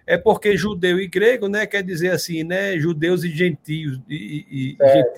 É 0.07 0.19
porque 0.19 0.57
judeu 0.57 1.01
e 1.01 1.07
grego, 1.07 1.49
né? 1.49 1.67
Quer 1.67 1.83
dizer 1.83 2.11
assim, 2.11 2.43
né? 2.43 2.77
Judeus 2.79 3.23
e 3.23 3.31
gentios. 3.31 4.01
E, 4.09 4.45
e, 4.51 4.77
é. 4.83 5.15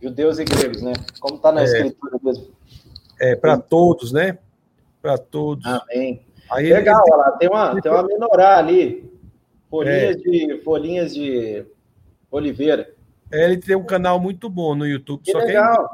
Judeus 0.00 0.38
e 0.38 0.44
gregos, 0.44 0.80
né? 0.80 0.92
Como 1.20 1.36
está 1.36 1.50
na 1.50 1.62
é. 1.62 1.64
escritura 1.64 2.18
mesmo. 2.22 2.53
É, 3.20 3.36
para 3.36 3.56
todos, 3.58 4.12
né? 4.12 4.38
Para 5.00 5.18
todos. 5.18 5.64
Amém. 5.66 6.24
Aí 6.50 6.72
Legal, 6.72 7.02
ele... 7.06 7.16
lá, 7.16 7.32
tem 7.32 7.48
uma, 7.48 7.80
tem 7.80 7.92
uma 7.92 8.02
menorá 8.02 8.58
ali. 8.58 9.10
Folhinhas, 9.70 10.16
é. 10.16 10.18
de, 10.18 10.62
folhinhas 10.62 11.14
de 11.14 11.66
oliveira. 12.30 12.94
É, 13.32 13.44
ele 13.44 13.56
tem 13.56 13.74
um 13.74 13.84
canal 13.84 14.20
muito 14.20 14.48
bom 14.48 14.74
no 14.74 14.86
YouTube. 14.86 15.22
Que 15.22 15.32
legal. 15.32 15.90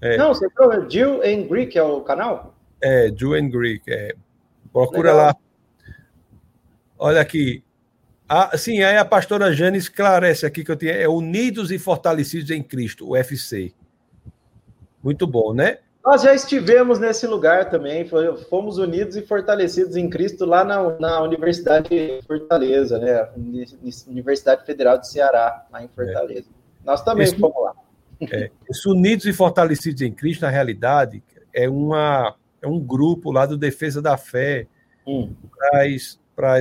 Que 0.00 0.06
é... 0.08 0.16
Não, 0.16 0.34
você 0.34 0.48
falou 0.50 0.88
Jew 0.88 1.22
and 1.22 1.46
Greek 1.48 1.76
é 1.78 1.82
o 1.82 2.00
canal? 2.00 2.54
É, 2.82 3.12
Jew 3.14 3.34
and 3.34 3.48
Greek. 3.48 3.82
É. 3.88 4.14
Procura 4.72 5.12
legal. 5.12 5.26
lá. 5.26 5.36
Olha 6.98 7.20
aqui. 7.20 7.62
Ah, 8.28 8.56
sim, 8.58 8.82
aí 8.82 8.96
a 8.96 9.04
pastora 9.04 9.52
Jane 9.52 9.78
esclarece 9.78 10.44
aqui 10.44 10.62
que 10.62 10.70
eu 10.70 10.76
tinha. 10.76 10.92
É 10.92 11.08
Unidos 11.08 11.70
e 11.70 11.78
Fortalecidos 11.78 12.50
em 12.50 12.62
Cristo, 12.62 13.06
o 13.06 13.12
UFC. 13.12 13.72
Muito 15.02 15.26
bom, 15.26 15.54
né? 15.54 15.78
Nós 16.04 16.22
já 16.22 16.34
estivemos 16.34 16.98
nesse 16.98 17.26
lugar 17.26 17.68
também, 17.68 18.08
fomos 18.48 18.78
unidos 18.78 19.16
e 19.16 19.22
fortalecidos 19.22 19.96
em 19.96 20.08
Cristo 20.08 20.46
lá 20.46 20.64
na, 20.64 20.98
na 20.98 21.22
Universidade 21.22 21.88
de 21.88 22.22
Fortaleza, 22.26 22.98
né? 22.98 23.28
Universidade 24.06 24.64
Federal 24.64 24.98
de 24.98 25.08
Ceará, 25.08 25.66
lá 25.70 25.82
em 25.82 25.88
Fortaleza. 25.88 26.48
É. 26.48 26.86
Nós 26.86 27.02
também 27.02 27.26
fomos 27.26 27.62
lá. 27.62 27.74
É, 28.32 28.50
esse 28.68 28.88
Unidos 28.88 29.26
e 29.26 29.32
Fortalecidos 29.32 30.02
em 30.02 30.12
Cristo, 30.12 30.42
na 30.42 30.50
realidade, 30.50 31.22
é, 31.52 31.68
uma, 31.68 32.34
é 32.62 32.66
um 32.66 32.80
grupo 32.80 33.30
lá 33.30 33.44
do 33.44 33.56
Defesa 33.56 34.00
da 34.00 34.16
Fé 34.16 34.66
hum. 35.06 35.32
para 36.34 36.56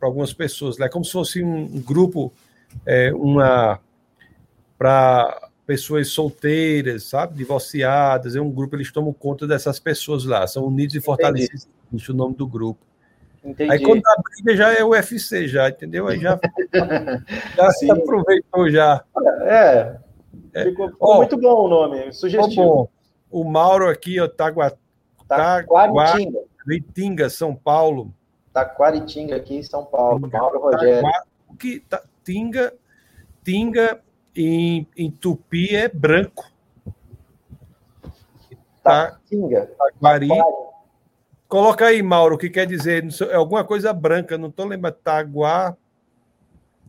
algumas 0.00 0.32
pessoas. 0.32 0.78
É 0.80 0.88
como 0.88 1.04
se 1.04 1.12
fosse 1.12 1.42
um, 1.42 1.64
um 1.64 1.80
grupo, 1.80 2.32
é, 2.84 3.12
uma 3.14 3.78
para 4.76 5.50
pessoas 5.72 6.08
solteiras, 6.08 7.04
sabe? 7.04 7.34
Divorciadas, 7.34 8.36
é 8.36 8.40
um 8.42 8.50
grupo, 8.50 8.76
eles 8.76 8.92
tomam 8.92 9.10
conta 9.10 9.46
dessas 9.46 9.80
pessoas 9.80 10.26
lá, 10.26 10.46
são 10.46 10.66
unidos 10.66 10.94
e 10.94 11.00
fortalecidos, 11.00 11.66
o 11.90 12.12
nome 12.12 12.34
do 12.34 12.46
grupo. 12.46 12.78
Entendi. 13.42 13.72
Aí 13.72 13.82
quando 13.82 14.02
a 14.06 14.16
briga 14.20 14.54
já 14.54 14.74
é 14.74 14.84
o 14.84 14.90
UFC, 14.90 15.48
já, 15.48 15.70
entendeu? 15.70 16.08
Aí 16.08 16.20
já, 16.20 16.38
já 17.56 17.70
se 17.70 17.90
aproveitou 17.90 18.70
já. 18.70 19.02
É, 19.44 19.96
é. 20.52 20.64
ficou, 20.64 20.90
ficou 20.90 21.16
muito 21.16 21.38
bom 21.38 21.64
o 21.64 21.68
nome, 21.68 22.12
sugestivo. 22.12 22.62
Bom. 22.62 22.88
O 23.30 23.42
Mauro 23.42 23.88
aqui, 23.88 24.20
ó, 24.20 24.28
Tagua, 24.28 24.76
Taquaritinga, 25.26 27.30
São 27.30 27.54
Paulo. 27.54 28.12
Taquaritinga 28.52 29.36
aqui 29.36 29.56
em 29.56 29.62
São 29.62 29.86
Paulo, 29.86 30.28
Mauro 30.30 30.60
Rogério. 30.60 31.08
Tinga, 32.22 32.74
Tinga 33.42 34.02
em, 34.36 34.86
em 34.96 35.10
tupi 35.10 35.74
é 35.74 35.88
branco. 35.88 36.50
Tá? 38.82 39.12
Taquinga. 39.12 39.70
Taquari. 39.78 40.28
Coloca 41.48 41.86
aí, 41.86 42.02
Mauro, 42.02 42.36
o 42.36 42.38
que 42.38 42.48
quer 42.48 42.66
dizer? 42.66 43.06
É 43.30 43.34
alguma 43.34 43.62
coisa 43.62 43.92
branca, 43.92 44.38
não 44.38 44.48
estou 44.48 44.66
lembrando. 44.66 44.96
Taguá. 45.04 45.76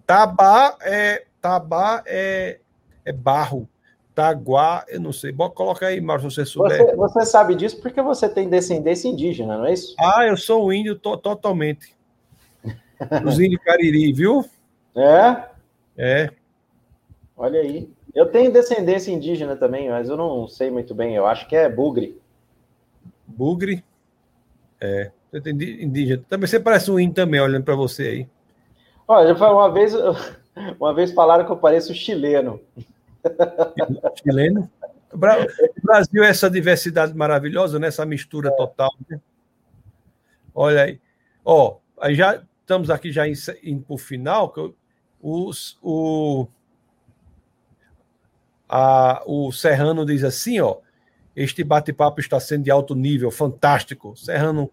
Tabá 0.05 0.77
é, 0.81 1.26
tabá 1.41 2.03
é, 2.05 2.59
é 3.05 3.11
barro. 3.11 3.67
Taguá, 4.15 4.85
eu 4.88 4.99
não 4.99 5.11
sei. 5.11 5.34
Coloca 5.34 5.88
aí, 5.88 5.99
Mauro, 5.99 6.22
se 6.30 6.35
você 6.35 6.45
souber. 6.45 6.77
Você, 6.77 6.95
você, 6.95 7.26
sabe 7.26 7.55
disso 7.55 7.81
porque 7.81 8.01
você 8.01 8.30
tem 8.30 8.47
descendência 8.47 9.07
indígena, 9.07 9.57
não 9.57 9.65
é 9.65 9.73
isso? 9.73 9.95
Ah, 9.99 10.26
eu 10.26 10.38
sou 10.38 10.72
índio 10.72 10.95
to 10.95 11.17
totalmente. 11.17 11.95
Os 13.26 13.39
índios 13.39 13.61
cariri, 13.63 14.13
viu? 14.13 14.45
É? 14.95 15.43
É. 15.97 16.30
Olha 17.43 17.59
aí. 17.59 17.89
Eu 18.15 18.27
tenho 18.27 18.53
descendência 18.53 19.11
indígena 19.11 19.57
também, 19.57 19.89
mas 19.89 20.07
eu 20.07 20.15
não 20.15 20.47
sei 20.47 20.71
muito 20.71 20.95
bem. 20.95 21.13
Eu 21.13 21.27
acho 21.27 21.45
que 21.45 21.57
é 21.57 21.67
bugre. 21.67 22.17
Bugre? 23.27 23.83
É. 24.79 25.11
Indígena. 25.33 26.23
Também 26.29 26.47
você 26.47 26.57
parece 26.57 26.89
um 26.89 26.97
índio 26.97 27.15
também, 27.15 27.41
olhando 27.41 27.65
para 27.65 27.75
você 27.75 28.03
aí. 28.03 28.27
Olha, 29.05 29.33
uma 29.35 29.69
vez, 29.69 29.93
uma 30.79 30.93
vez 30.93 31.11
falaram 31.11 31.45
que 31.45 31.51
eu 31.51 31.57
pareço 31.57 31.93
chileno. 31.93 32.61
Chileno? 34.23 34.71
O 35.11 35.17
Brasil 35.17 36.23
é 36.23 36.29
essa 36.29 36.49
diversidade 36.49 37.13
maravilhosa, 37.13 37.77
né? 37.77 37.87
essa 37.87 38.05
mistura 38.05 38.51
é. 38.51 38.55
total. 38.55 38.89
Né? 39.09 39.19
Olha 40.55 40.83
aí. 40.83 41.01
Ó, 41.43 41.75
aí 41.99 42.15
já 42.15 42.41
estamos 42.61 42.89
aqui 42.89 43.11
já 43.11 43.27
indo 43.27 43.81
para 43.81 43.93
o 43.95 43.97
final. 43.97 44.53
Os, 45.21 45.77
o, 45.81 46.47
a, 48.68 49.23
o 49.26 49.52
Serrano 49.52 50.06
diz 50.06 50.23
assim, 50.23 50.60
ó, 50.60 50.77
este 51.35 51.64
bate-papo 51.64 52.19
está 52.19 52.40
sendo 52.40 52.64
de 52.64 52.72
alto 52.72 52.95
nível, 52.95 53.31
fantástico. 53.31 54.15
Serrano 54.15 54.69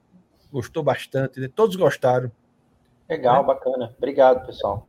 gostou 0.53 0.83
bastante, 0.83 1.41
né? 1.41 1.49
todos 1.55 1.77
gostaram. 1.77 2.31
Legal, 3.09 3.43
né? 3.43 3.47
bacana. 3.47 3.95
Obrigado, 3.97 4.47
pessoal. 4.47 4.87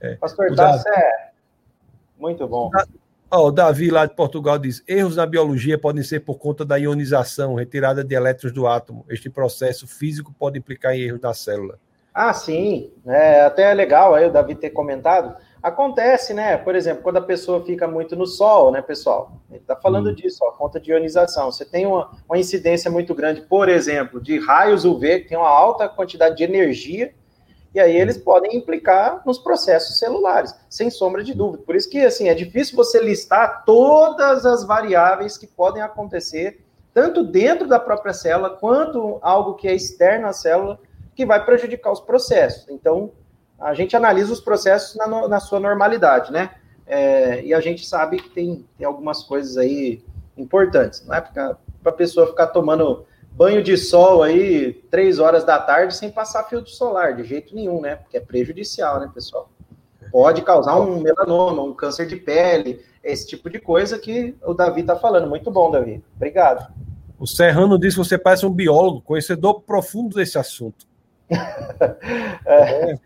É. 0.00 0.14
Pastor 0.16 0.54
Tassi 0.54 0.88
é 0.88 1.30
muito 2.18 2.46
bom. 2.46 2.70
Ó, 3.30 3.48
o 3.48 3.50
Davi, 3.50 3.90
lá 3.90 4.06
de 4.06 4.14
Portugal, 4.14 4.58
diz: 4.58 4.84
erros 4.86 5.16
na 5.16 5.26
biologia 5.26 5.78
podem 5.78 6.02
ser 6.02 6.20
por 6.20 6.38
conta 6.38 6.64
da 6.64 6.76
ionização, 6.76 7.54
retirada 7.54 8.04
de 8.04 8.14
elétrons 8.14 8.52
do 8.52 8.66
átomo. 8.66 9.04
Este 9.08 9.28
processo 9.28 9.86
físico 9.86 10.34
pode 10.38 10.58
implicar 10.58 10.94
em 10.94 11.00
erros 11.00 11.20
da 11.20 11.34
célula. 11.34 11.78
Ah, 12.14 12.32
sim. 12.32 12.90
É, 13.04 13.42
até 13.42 13.70
é 13.70 13.74
legal 13.74 14.14
aí 14.14 14.26
o 14.26 14.32
Davi 14.32 14.54
ter 14.54 14.70
comentado. 14.70 15.36
Acontece, 15.66 16.32
né? 16.32 16.56
Por 16.56 16.76
exemplo, 16.76 17.02
quando 17.02 17.16
a 17.16 17.20
pessoa 17.20 17.60
fica 17.64 17.88
muito 17.88 18.14
no 18.14 18.24
sol, 18.24 18.70
né, 18.70 18.80
pessoal? 18.80 19.32
Ele 19.50 19.58
está 19.58 19.74
falando 19.74 20.10
hum. 20.10 20.14
disso, 20.14 20.38
ó, 20.44 20.52
conta 20.52 20.78
de 20.78 20.92
ionização. 20.92 21.50
Você 21.50 21.64
tem 21.64 21.84
uma, 21.84 22.08
uma 22.28 22.38
incidência 22.38 22.88
muito 22.88 23.12
grande, 23.16 23.40
por 23.40 23.68
exemplo, 23.68 24.20
de 24.20 24.38
raios 24.38 24.84
UV, 24.84 25.22
que 25.22 25.30
tem 25.30 25.36
uma 25.36 25.48
alta 25.48 25.88
quantidade 25.88 26.36
de 26.36 26.44
energia, 26.44 27.12
e 27.74 27.80
aí 27.80 27.96
eles 27.96 28.16
podem 28.16 28.56
implicar 28.56 29.22
nos 29.26 29.40
processos 29.40 29.98
celulares, 29.98 30.54
sem 30.70 30.88
sombra 30.88 31.24
de 31.24 31.34
dúvida. 31.34 31.64
Por 31.64 31.74
isso 31.74 31.90
que, 31.90 31.98
assim, 31.98 32.28
é 32.28 32.34
difícil 32.34 32.76
você 32.76 33.02
listar 33.02 33.64
todas 33.64 34.46
as 34.46 34.64
variáveis 34.64 35.36
que 35.36 35.48
podem 35.48 35.82
acontecer, 35.82 36.64
tanto 36.94 37.24
dentro 37.24 37.66
da 37.66 37.80
própria 37.80 38.12
célula, 38.14 38.50
quanto 38.50 39.18
algo 39.20 39.54
que 39.54 39.66
é 39.66 39.74
externo 39.74 40.28
à 40.28 40.32
célula, 40.32 40.78
que 41.12 41.26
vai 41.26 41.44
prejudicar 41.44 41.90
os 41.90 42.00
processos. 42.00 42.68
Então, 42.68 43.10
a 43.58 43.74
gente 43.74 43.96
analisa 43.96 44.32
os 44.32 44.40
processos 44.40 44.96
na, 44.96 45.28
na 45.28 45.40
sua 45.40 45.58
normalidade, 45.58 46.30
né? 46.30 46.50
É, 46.86 47.42
e 47.44 47.52
a 47.52 47.60
gente 47.60 47.86
sabe 47.86 48.18
que 48.18 48.30
tem, 48.30 48.64
tem 48.78 48.86
algumas 48.86 49.22
coisas 49.22 49.56
aí 49.56 50.02
importantes. 50.36 51.04
Não 51.06 51.14
é 51.14 51.20
para 51.20 51.56
a 51.84 51.92
pessoa 51.92 52.26
ficar 52.28 52.48
tomando 52.48 53.04
banho 53.32 53.62
de 53.62 53.76
sol 53.76 54.22
aí 54.22 54.72
três 54.90 55.18
horas 55.18 55.44
da 55.44 55.58
tarde 55.58 55.96
sem 55.96 56.10
passar 56.10 56.44
filtro 56.44 56.70
solar, 56.70 57.16
de 57.16 57.24
jeito 57.24 57.54
nenhum, 57.54 57.80
né? 57.80 57.96
Porque 57.96 58.16
é 58.16 58.20
prejudicial, 58.20 59.00
né, 59.00 59.10
pessoal? 59.12 59.50
Pode 60.12 60.42
causar 60.42 60.78
um 60.78 61.00
melanoma, 61.00 61.62
um 61.62 61.74
câncer 61.74 62.06
de 62.06 62.16
pele, 62.16 62.80
esse 63.02 63.26
tipo 63.26 63.50
de 63.50 63.58
coisa 63.58 63.98
que 63.98 64.34
o 64.44 64.54
Davi 64.54 64.82
está 64.82 64.96
falando. 64.96 65.28
Muito 65.28 65.50
bom, 65.50 65.70
Davi. 65.70 66.02
Obrigado. 66.14 66.72
O 67.18 67.26
Serrano 67.26 67.78
disse 67.78 67.96
que 67.96 68.04
você 68.04 68.16
parece 68.16 68.46
um 68.46 68.50
biólogo, 68.50 69.00
conhecedor 69.00 69.62
profundo 69.62 70.14
desse 70.14 70.38
assunto. 70.38 70.86
é. 72.46 72.92
É 72.92 72.98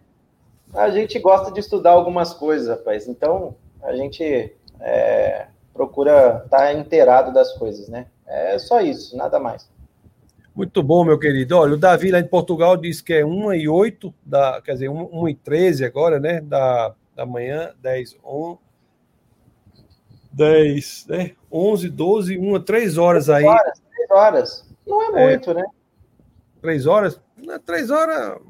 a 0.74 0.90
gente 0.90 1.18
gosta 1.18 1.51
de 1.51 1.60
estudar 1.60 1.90
algumas 1.90 2.32
coisas, 2.32 2.68
rapaz. 2.68 3.09
Então, 3.09 3.56
a 3.82 3.94
gente 3.94 4.55
é, 4.80 5.47
procura 5.72 6.42
estar 6.44 6.59
tá 6.59 6.72
inteirado 6.72 7.32
das 7.32 7.52
coisas, 7.52 7.88
né? 7.88 8.06
É 8.26 8.59
só 8.59 8.80
isso, 8.80 9.16
nada 9.16 9.38
mais. 9.38 9.68
Muito 10.55 10.82
bom, 10.82 11.05
meu 11.05 11.18
querido. 11.18 11.56
Olha, 11.56 11.74
o 11.74 11.78
Davi 11.78 12.10
lá 12.10 12.18
em 12.18 12.26
Portugal 12.26 12.76
disse 12.76 13.02
que 13.02 13.14
é 13.14 13.24
1 13.24 13.55
e 13.55 13.68
8, 13.68 14.12
da, 14.24 14.60
quer 14.60 14.74
dizer, 14.74 14.88
1, 14.88 15.28
e 15.28 15.34
13 15.34 15.84
agora, 15.84 16.20
né? 16.20 16.40
Da, 16.40 16.94
da 17.14 17.24
manhã, 17.24 17.72
10, 17.80 18.18
11, 18.24 18.59
10, 20.32 21.06
né? 21.09 21.32
11, 21.51 21.88
12, 21.88 22.38
1, 22.38 22.60
3 22.60 22.98
horas 22.98 23.30
aí. 23.30 23.44
3 23.44 23.56
horas, 23.56 23.80
3 23.97 24.10
horas. 24.10 24.70
Não 24.86 25.02
é 25.02 25.28
muito, 25.28 25.51
é, 25.51 25.55
né? 25.55 25.64
3 26.60 26.86
horas? 26.86 27.20
3 27.64 27.90
horas, 27.90 28.40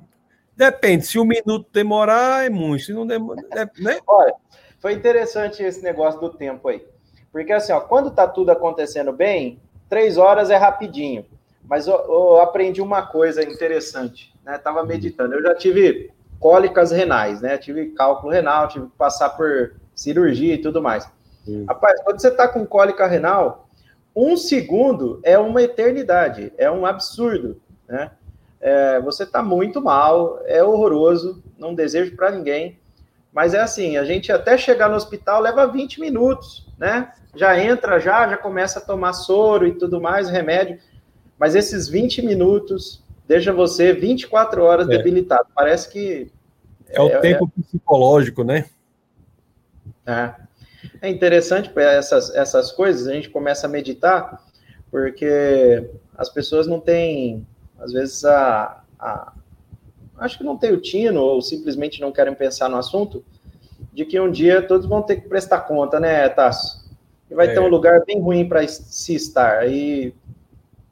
Depende, 0.61 1.07
se 1.07 1.19
um 1.19 1.24
minuto 1.24 1.66
demorar, 1.73 2.45
é 2.45 2.51
muito. 2.51 2.85
Se 2.85 2.93
não 2.93 3.07
demorar, 3.07 3.43
é, 3.53 3.65
né? 3.82 3.99
Olha, 4.07 4.35
foi 4.78 4.93
interessante 4.93 5.62
esse 5.62 5.82
negócio 5.82 6.20
do 6.20 6.28
tempo 6.28 6.69
aí. 6.69 6.87
Porque 7.32 7.51
assim, 7.51 7.73
ó, 7.73 7.81
quando 7.81 8.11
tá 8.11 8.28
tudo 8.28 8.51
acontecendo 8.51 9.11
bem, 9.11 9.59
três 9.89 10.19
horas 10.19 10.51
é 10.51 10.57
rapidinho. 10.59 11.24
Mas 11.65 11.87
eu, 11.87 11.95
eu 11.95 12.41
aprendi 12.43 12.82
uma 12.82 13.01
coisa 13.01 13.43
interessante, 13.43 14.35
né? 14.45 14.59
Tava 14.59 14.85
meditando. 14.85 15.32
Eu 15.32 15.43
já 15.43 15.55
tive 15.55 16.11
cólicas 16.39 16.91
renais, 16.91 17.41
né? 17.41 17.57
Tive 17.57 17.93
cálculo 17.93 18.31
renal, 18.31 18.69
tive 18.69 18.85
que 18.85 18.97
passar 18.99 19.31
por 19.31 19.77
cirurgia 19.95 20.53
e 20.53 20.59
tudo 20.59 20.82
mais. 20.82 21.11
Sim. 21.43 21.65
Rapaz, 21.65 22.03
quando 22.05 22.20
você 22.20 22.31
tá 22.31 22.47
com 22.47 22.66
cólica 22.66 23.07
renal, 23.07 23.66
um 24.15 24.37
segundo 24.37 25.20
é 25.23 25.39
uma 25.39 25.62
eternidade, 25.62 26.53
é 26.59 26.70
um 26.70 26.85
absurdo, 26.85 27.59
né? 27.89 28.11
É, 28.61 29.01
você 29.01 29.23
está 29.23 29.43
muito 29.43 29.81
mal, 29.81 30.41
é 30.45 30.62
horroroso, 30.62 31.43
não 31.59 31.74
desejo 31.74 32.15
para 32.15 32.31
ninguém. 32.31 32.78
Mas 33.32 33.55
é 33.55 33.61
assim, 33.61 33.97
a 33.97 34.05
gente 34.05 34.31
até 34.31 34.59
chegar 34.59 34.89
no 34.89 34.97
hospital 34.97 35.41
leva 35.41 35.66
20 35.66 36.01
minutos, 36.01 36.69
né? 36.78 37.12
Já 37.35 37.59
entra, 37.59 37.99
já, 38.01 38.28
já 38.28 38.37
começa 38.37 38.81
a 38.81 38.82
tomar 38.82 39.12
soro 39.12 39.66
e 39.66 39.73
tudo 39.73 40.01
mais, 40.01 40.28
remédio. 40.28 40.78
Mas 41.39 41.55
esses 41.55 41.89
20 41.89 42.23
minutos 42.23 43.03
deixa 43.27 43.53
você 43.53 43.93
24 43.93 44.62
horas 44.62 44.89
é. 44.89 44.97
debilitado. 44.97 45.49
Parece 45.55 45.89
que. 45.89 46.31
É, 46.89 47.01
o 47.01 47.09
é, 47.09 47.20
tempo 47.20 47.51
é 47.57 47.62
psicológico, 47.62 48.43
né? 48.43 48.66
É. 50.05 50.35
É 51.01 51.09
interessante 51.09 51.70
essas, 51.77 52.35
essas 52.35 52.73
coisas, 52.73 53.07
a 53.07 53.12
gente 53.12 53.31
começa 53.31 53.66
a 53.66 53.70
meditar, 53.70 54.43
porque 54.91 55.89
as 56.16 56.28
pessoas 56.28 56.66
não 56.66 56.81
têm 56.81 57.47
às 57.81 57.93
vezes, 57.93 58.24
a, 58.24 58.82
a, 58.98 59.32
acho 60.19 60.39
que 60.39 60.44
não 60.44 60.57
tem 60.57 60.73
o 60.73 60.81
tino 60.81 61.20
ou 61.20 61.40
simplesmente 61.40 62.01
não 62.01 62.12
querem 62.12 62.35
pensar 62.35 62.69
no 62.69 62.77
assunto, 62.77 63.24
de 63.93 64.05
que 64.05 64.20
um 64.20 64.31
dia 64.31 64.62
todos 64.62 64.86
vão 64.86 65.02
ter 65.02 65.16
que 65.16 65.28
prestar 65.28 65.62
conta, 65.62 65.98
né, 65.98 66.28
Tasso? 66.28 66.89
E 67.31 67.35
vai 67.35 67.48
é. 67.48 67.55
ter 67.55 67.61
um 67.61 67.69
lugar 67.69 68.05
bem 68.05 68.20
ruim 68.20 68.48
para 68.48 68.66
se 68.69 69.15
estar. 69.15 69.59
Aí, 69.59 70.15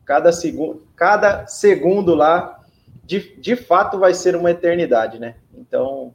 cada 0.05 0.32
segundo, 0.32 0.82
cada 0.97 1.47
segundo 1.47 2.15
lá, 2.15 2.60
de, 3.05 3.36
de 3.36 3.55
fato, 3.55 3.98
vai 3.98 4.15
ser 4.15 4.35
uma 4.35 4.51
eternidade, 4.51 5.19
né? 5.19 5.36
Então, 5.55 6.15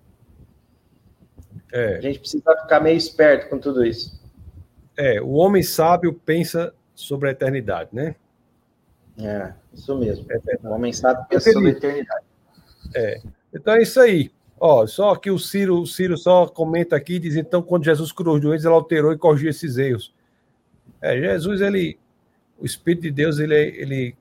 é. 1.71 1.97
a 1.97 2.01
gente 2.01 2.19
precisa 2.19 2.55
ficar 2.61 2.79
meio 2.79 2.97
esperto 2.97 3.49
com 3.49 3.59
tudo 3.59 3.85
isso. 3.85 4.19
É, 4.97 5.21
o 5.21 5.31
homem 5.31 5.63
sábio 5.63 6.13
pensa 6.13 6.73
sobre 6.93 7.29
a 7.29 7.31
eternidade, 7.31 7.89
né? 7.93 8.15
É, 9.17 9.53
isso 9.73 9.97
mesmo. 9.97 10.25
É 10.29 10.67
o 10.67 10.71
homem 10.71 10.91
sabe 10.91 11.27
pensa 11.29 11.51
sobre 11.51 11.69
a 11.69 11.71
eternidade. 11.71 12.25
É. 12.95 13.21
Então 13.53 13.73
é 13.75 13.81
isso 13.81 13.99
aí. 13.99 14.31
Ó, 14.59 14.87
só 14.87 15.15
que 15.15 15.29
o 15.29 15.37
Ciro, 15.37 15.81
o 15.81 15.85
Ciro 15.85 16.17
só 16.17 16.47
comenta 16.47 16.95
aqui, 16.95 17.19
diz 17.19 17.35
então, 17.35 17.61
quando 17.61 17.83
Jesus 17.83 18.11
curou 18.11 18.35
os 18.35 18.41
doentes, 18.41 18.65
ele 18.65 18.73
alterou 18.73 19.11
e 19.11 19.17
corrigiu 19.17 19.49
esses 19.49 19.77
erros. 19.77 20.13
É, 21.01 21.17
Jesus, 21.17 21.59
ele, 21.59 21.99
o 22.57 22.65
Espírito 22.65 23.01
de 23.01 23.11
Deus, 23.11 23.39
ele, 23.39 23.55
ele 23.55 24.15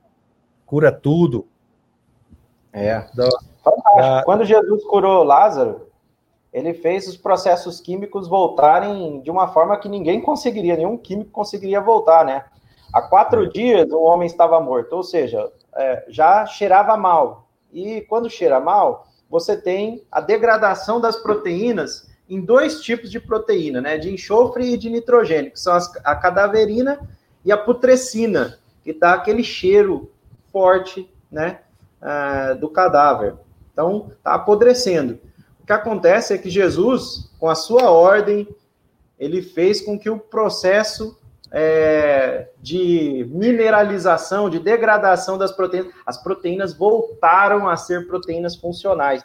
cura 0.65 0.91
tudo. 0.91 1.47
É. 2.73 3.07
Da, 3.15 3.29
da... 3.95 4.23
Quando 4.25 4.43
Jesus 4.43 4.83
curou 4.83 5.23
Lázaro, 5.23 5.87
ele 6.51 6.73
fez 6.73 7.07
os 7.07 7.15
processos 7.15 7.79
químicos 7.79 8.27
voltarem 8.27 9.21
de 9.21 9.31
uma 9.31 9.47
forma 9.47 9.77
que 9.77 9.87
ninguém 9.87 10.21
conseguiria, 10.21 10.75
nenhum 10.75 10.97
químico 10.97 11.31
conseguiria 11.31 11.79
voltar, 11.79 12.25
né? 12.25 12.45
Há 12.93 13.01
quatro 13.01 13.49
dias 13.49 13.91
o 13.91 14.01
homem 14.01 14.27
estava 14.27 14.59
morto, 14.61 14.93
ou 14.93 15.03
seja, 15.03 15.51
é, 15.75 16.05
já 16.07 16.45
cheirava 16.45 16.95
mal. 16.95 17.47
E 17.71 18.01
quando 18.01 18.29
cheira 18.29 18.59
mal, 18.59 19.07
você 19.27 19.57
tem 19.57 20.03
a 20.11 20.21
degradação 20.21 21.01
das 21.01 21.15
proteínas 21.15 22.07
em 22.29 22.39
dois 22.39 22.81
tipos 22.81 23.09
de 23.09 23.19
proteína, 23.19 23.81
né? 23.81 23.97
De 23.97 24.13
enxofre 24.13 24.73
e 24.73 24.77
de 24.77 24.91
nitrogênio, 24.91 25.51
que 25.51 25.59
são 25.59 25.73
as, 25.73 25.91
a 26.03 26.15
cadaverina 26.15 26.99
e 27.43 27.51
a 27.51 27.57
putrescina, 27.57 28.59
que 28.83 28.93
dá 28.93 29.13
aquele 29.13 29.43
cheiro 29.43 30.11
forte, 30.51 31.11
né? 31.31 31.61
Uh, 31.99 32.55
do 32.59 32.69
cadáver. 32.69 33.35
Então, 33.71 34.11
está 34.15 34.35
apodrecendo. 34.35 35.19
O 35.61 35.65
que 35.65 35.73
acontece 35.73 36.33
é 36.33 36.37
que 36.37 36.49
Jesus, 36.49 37.31
com 37.39 37.49
a 37.49 37.55
sua 37.55 37.89
ordem, 37.89 38.47
ele 39.17 39.41
fez 39.41 39.81
com 39.81 39.97
que 39.97 40.09
o 40.09 40.19
processo 40.19 41.17
é, 41.55 42.49
de 42.59 43.29
mineralização, 43.29 44.49
de 44.49 44.57
degradação 44.57 45.37
das 45.37 45.51
proteínas, 45.51 45.93
as 46.03 46.21
proteínas 46.21 46.73
voltaram 46.73 47.69
a 47.69 47.77
ser 47.77 48.07
proteínas 48.07 48.55
funcionais. 48.55 49.23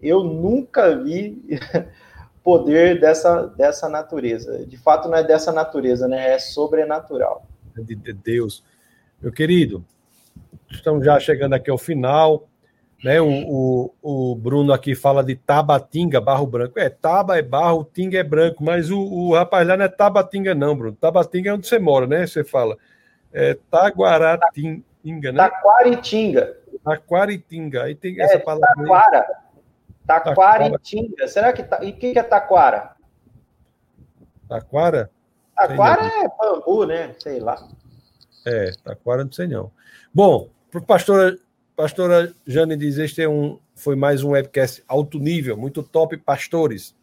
Eu 0.00 0.22
nunca 0.22 0.96
vi 0.96 1.42
poder 2.44 3.00
dessa, 3.00 3.48
dessa 3.48 3.88
natureza. 3.88 4.64
De 4.64 4.76
fato, 4.76 5.08
não 5.08 5.18
é 5.18 5.24
dessa 5.24 5.50
natureza, 5.50 6.06
né? 6.06 6.34
É 6.34 6.38
sobrenatural. 6.38 7.44
De 7.76 8.12
Deus. 8.12 8.62
Meu 9.20 9.32
querido, 9.32 9.84
estamos 10.70 11.04
já 11.04 11.18
chegando 11.18 11.54
aqui 11.54 11.68
ao 11.68 11.78
final. 11.78 12.48
Né? 13.04 13.20
O, 13.20 13.28
o, 13.28 13.94
o, 14.02 14.34
Bruno 14.34 14.72
aqui 14.72 14.94
fala 14.94 15.22
de 15.22 15.36
Tabatinga, 15.36 16.20
barro 16.20 16.46
branco. 16.46 16.78
É, 16.78 16.88
Taba 16.88 17.38
é 17.38 17.42
barro, 17.42 17.88
Tinga 17.92 18.18
é 18.18 18.22
branco, 18.22 18.64
mas 18.64 18.90
o, 18.90 18.98
o 18.98 19.34
rapaz 19.34 19.66
lá 19.66 19.76
não 19.76 19.84
é 19.84 19.88
Tabatinga, 19.88 20.54
não, 20.54 20.76
Bruno. 20.76 20.96
Tabatinga 20.96 21.50
é 21.50 21.52
onde 21.52 21.66
você 21.66 21.78
mora, 21.78 22.06
né? 22.06 22.26
Você 22.26 22.42
fala. 22.42 22.76
É 23.32 23.56
Taguaratinga, 23.70 25.32
né? 25.32 25.36
Taquaritinga. 25.36 26.56
Taquaritinga. 26.82 27.82
Aí 27.84 27.94
tem 27.94 28.20
essa 28.20 28.36
é, 28.36 28.38
palavra. 28.38 28.74
Taquara. 28.76 29.26
Taquaritinga. 30.06 31.28
Será 31.28 31.52
que. 31.52 31.62
Ta... 31.62 31.84
E 31.84 31.90
o 31.90 31.96
que 31.96 32.18
é 32.18 32.22
Taquara? 32.22 32.96
Taquara? 34.48 35.10
Taquara 35.54 36.06
é 36.06 36.28
bambu, 36.38 36.86
né? 36.86 37.14
Sei 37.18 37.40
lá. 37.40 37.56
É, 38.46 38.70
Taquara 38.82 39.24
não 39.24 39.32
sei 39.32 39.48
não. 39.48 39.70
Bom, 40.14 40.48
para 40.70 40.80
o 40.80 40.84
pastor 40.84 41.38
Pastora 41.76 42.34
Jane 42.46 42.74
diz: 42.74 42.96
Este 42.96 43.20
é 43.20 43.28
um, 43.28 43.58
foi 43.74 43.94
mais 43.94 44.24
um 44.24 44.30
webcast 44.30 44.82
alto 44.88 45.18
nível, 45.18 45.58
muito 45.58 45.82
top, 45.82 46.16
pastores. 46.16 46.96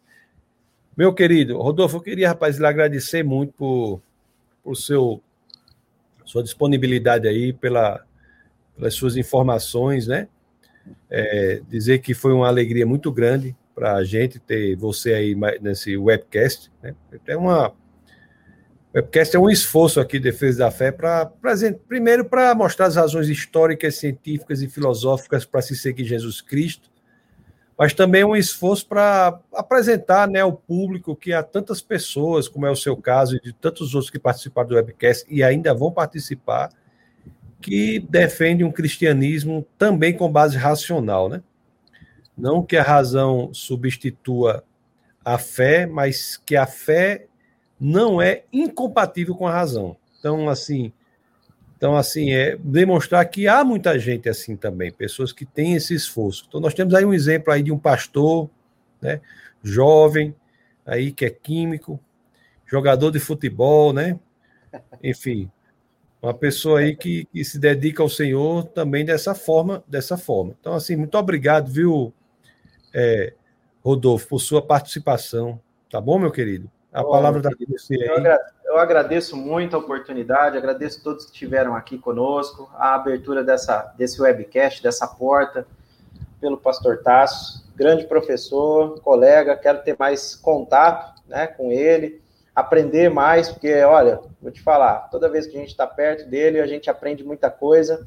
Meu 0.96 1.14
querido, 1.14 1.56
Rodolfo, 1.58 1.98
eu 1.98 2.00
queria, 2.00 2.28
rapaz, 2.28 2.58
lhe 2.58 2.66
agradecer 2.66 3.22
muito 3.22 3.52
por, 3.52 4.02
por 4.64 4.76
seu, 4.76 5.22
sua 6.24 6.42
disponibilidade 6.42 7.28
aí, 7.28 7.52
pela, 7.52 8.04
pelas 8.76 8.94
suas 8.94 9.16
informações, 9.16 10.08
né? 10.08 10.28
É, 11.08 11.62
dizer 11.68 12.00
que 12.00 12.12
foi 12.12 12.32
uma 12.32 12.48
alegria 12.48 12.84
muito 12.84 13.10
grande 13.12 13.56
para 13.74 13.94
a 13.94 14.04
gente 14.04 14.38
ter 14.40 14.76
você 14.76 15.14
aí 15.14 15.36
nesse 15.60 15.96
webcast. 15.96 16.70
Né? 16.82 16.94
É 17.26 17.36
uma 17.36 17.72
webcast 18.94 19.34
é 19.34 19.38
um 19.38 19.50
esforço 19.50 19.98
aqui 19.98 20.18
de 20.18 20.30
defesa 20.30 20.60
da 20.60 20.70
fé 20.70 20.92
para 20.92 21.30
primeiro 21.88 22.24
para 22.24 22.54
mostrar 22.54 22.86
as 22.86 22.94
razões 22.94 23.28
históricas, 23.28 23.96
científicas 23.96 24.62
e 24.62 24.68
filosóficas 24.68 25.44
para 25.44 25.60
se 25.60 25.76
seguir 25.76 26.04
Jesus 26.04 26.40
Cristo, 26.40 26.88
mas 27.76 27.92
também 27.92 28.22
um 28.22 28.36
esforço 28.36 28.86
para 28.86 29.40
apresentar 29.52 30.28
né, 30.28 30.40
ao 30.40 30.52
público 30.52 31.16
que 31.16 31.32
há 31.32 31.42
tantas 31.42 31.82
pessoas, 31.82 32.46
como 32.46 32.66
é 32.66 32.70
o 32.70 32.76
seu 32.76 32.96
caso, 32.96 33.36
e 33.36 33.40
de 33.40 33.52
tantos 33.52 33.94
outros 33.96 34.10
que 34.10 34.18
participaram 34.18 34.68
do 34.68 34.74
webcast 34.76 35.26
e 35.28 35.42
ainda 35.42 35.74
vão 35.74 35.90
participar, 35.90 36.70
que 37.60 37.98
defendem 37.98 38.64
um 38.64 38.70
cristianismo 38.70 39.66
também 39.76 40.16
com 40.16 40.30
base 40.30 40.56
racional, 40.56 41.28
né? 41.28 41.42
Não 42.36 42.62
que 42.62 42.76
a 42.76 42.82
razão 42.82 43.52
substitua 43.52 44.62
a 45.24 45.38
fé, 45.38 45.86
mas 45.86 46.36
que 46.44 46.54
a 46.54 46.66
fé 46.66 47.26
não 47.84 48.22
é 48.22 48.44
incompatível 48.50 49.34
com 49.34 49.46
a 49.46 49.52
razão. 49.52 49.94
Então, 50.18 50.48
assim, 50.48 50.90
então, 51.76 51.94
assim, 51.94 52.32
é 52.32 52.56
demonstrar 52.56 53.22
que 53.28 53.46
há 53.46 53.62
muita 53.62 53.98
gente 53.98 54.26
assim 54.26 54.56
também, 54.56 54.90
pessoas 54.90 55.32
que 55.32 55.44
têm 55.44 55.74
esse 55.74 55.94
esforço. 55.94 56.46
Então, 56.48 56.62
nós 56.62 56.72
temos 56.72 56.94
aí 56.94 57.04
um 57.04 57.12
exemplo 57.12 57.52
aí 57.52 57.62
de 57.62 57.70
um 57.70 57.78
pastor, 57.78 58.48
né, 59.02 59.20
jovem, 59.62 60.34
aí 60.86 61.12
que 61.12 61.26
é 61.26 61.30
químico, 61.30 62.00
jogador 62.64 63.10
de 63.10 63.20
futebol, 63.20 63.92
né? 63.92 64.18
Enfim, 65.02 65.50
uma 66.22 66.32
pessoa 66.32 66.80
aí 66.80 66.96
que, 66.96 67.26
que 67.26 67.44
se 67.44 67.58
dedica 67.58 68.02
ao 68.02 68.08
Senhor 68.08 68.64
também 68.64 69.04
dessa 69.04 69.34
forma, 69.34 69.84
dessa 69.86 70.16
forma. 70.16 70.56
Então, 70.58 70.72
assim, 70.72 70.96
muito 70.96 71.18
obrigado, 71.18 71.70
viu, 71.70 72.14
é, 72.94 73.34
Rodolfo, 73.84 74.26
por 74.26 74.40
sua 74.40 74.62
participação. 74.62 75.60
Tá 75.90 76.00
bom, 76.00 76.18
meu 76.18 76.30
querido? 76.30 76.70
A 76.94 77.02
Bom, 77.02 77.10
palavra 77.10 77.42
da 77.42 77.50
você 77.68 77.96
aí. 77.96 78.38
Eu 78.64 78.78
agradeço 78.78 79.36
muito 79.36 79.74
a 79.74 79.80
oportunidade, 79.80 80.56
agradeço 80.56 81.00
a 81.00 81.02
todos 81.02 81.24
que 81.24 81.32
estiveram 81.32 81.74
aqui 81.74 81.98
conosco, 81.98 82.70
a 82.72 82.94
abertura 82.94 83.42
dessa, 83.42 83.92
desse 83.98 84.22
webcast, 84.22 84.80
dessa 84.80 85.04
porta, 85.08 85.66
pelo 86.40 86.56
pastor 86.56 87.02
Tasso, 87.02 87.68
grande 87.74 88.06
professor, 88.06 89.00
colega, 89.00 89.56
quero 89.56 89.82
ter 89.82 89.96
mais 89.98 90.36
contato 90.36 91.20
né, 91.26 91.48
com 91.48 91.72
ele, 91.72 92.22
aprender 92.54 93.10
mais, 93.10 93.48
porque, 93.48 93.74
olha, 93.82 94.20
vou 94.40 94.52
te 94.52 94.62
falar, 94.62 95.08
toda 95.10 95.28
vez 95.28 95.48
que 95.48 95.56
a 95.56 95.60
gente 95.60 95.70
está 95.70 95.88
perto 95.88 96.30
dele, 96.30 96.60
a 96.60 96.66
gente 96.66 96.88
aprende 96.88 97.24
muita 97.24 97.50
coisa. 97.50 98.06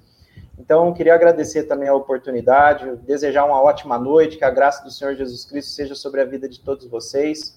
Então, 0.58 0.94
queria 0.94 1.14
agradecer 1.14 1.64
também 1.64 1.90
a 1.90 1.94
oportunidade, 1.94 2.96
desejar 3.06 3.44
uma 3.44 3.62
ótima 3.62 4.00
noite, 4.00 4.38
que 4.38 4.46
a 4.46 4.50
graça 4.50 4.82
do 4.82 4.92
Senhor 4.92 5.14
Jesus 5.14 5.44
Cristo 5.44 5.72
seja 5.72 5.94
sobre 5.94 6.22
a 6.22 6.26
vida 6.26 6.48
de 6.48 6.62
todos 6.62 6.88
vocês 6.88 7.57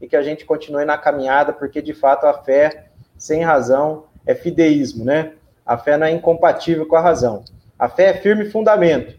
e 0.00 0.06
que 0.06 0.16
a 0.16 0.22
gente 0.22 0.44
continue 0.44 0.84
na 0.84 0.96
caminhada, 0.96 1.52
porque 1.52 1.82
de 1.82 1.92
fato 1.92 2.26
a 2.26 2.34
fé 2.34 2.86
sem 3.16 3.42
razão 3.42 4.04
é 4.26 4.34
fideísmo, 4.34 5.04
né? 5.04 5.32
A 5.64 5.76
fé 5.76 5.96
não 5.96 6.06
é 6.06 6.10
incompatível 6.10 6.86
com 6.86 6.96
a 6.96 7.00
razão. 7.00 7.44
A 7.78 7.88
fé 7.88 8.06
é 8.10 8.14
firme 8.14 8.50
fundamento. 8.50 9.18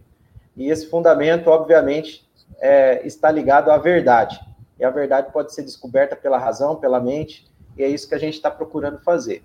E 0.55 0.69
esse 0.69 0.89
fundamento, 0.89 1.47
obviamente, 1.47 2.27
é, 2.59 3.05
está 3.05 3.31
ligado 3.31 3.71
à 3.71 3.77
verdade. 3.77 4.39
E 4.79 4.83
a 4.83 4.89
verdade 4.89 5.31
pode 5.31 5.53
ser 5.53 5.63
descoberta 5.63 6.15
pela 6.15 6.37
razão, 6.37 6.75
pela 6.75 6.99
mente, 6.99 7.47
e 7.77 7.83
é 7.83 7.87
isso 7.87 8.07
que 8.07 8.15
a 8.15 8.19
gente 8.19 8.35
está 8.35 8.49
procurando 8.49 8.99
fazer. 8.99 9.43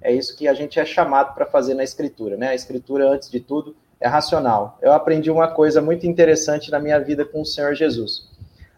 É 0.00 0.12
isso 0.12 0.36
que 0.36 0.46
a 0.46 0.54
gente 0.54 0.78
é 0.78 0.84
chamado 0.84 1.34
para 1.34 1.46
fazer 1.46 1.74
na 1.74 1.82
escritura, 1.82 2.36
né? 2.36 2.48
A 2.48 2.54
escritura, 2.54 3.08
antes 3.08 3.30
de 3.30 3.40
tudo, 3.40 3.74
é 4.00 4.06
racional. 4.06 4.78
Eu 4.80 4.92
aprendi 4.92 5.30
uma 5.30 5.48
coisa 5.48 5.80
muito 5.80 6.06
interessante 6.06 6.70
na 6.70 6.78
minha 6.78 6.98
vida 6.98 7.24
com 7.24 7.40
o 7.40 7.46
Senhor 7.46 7.74
Jesus. 7.74 8.28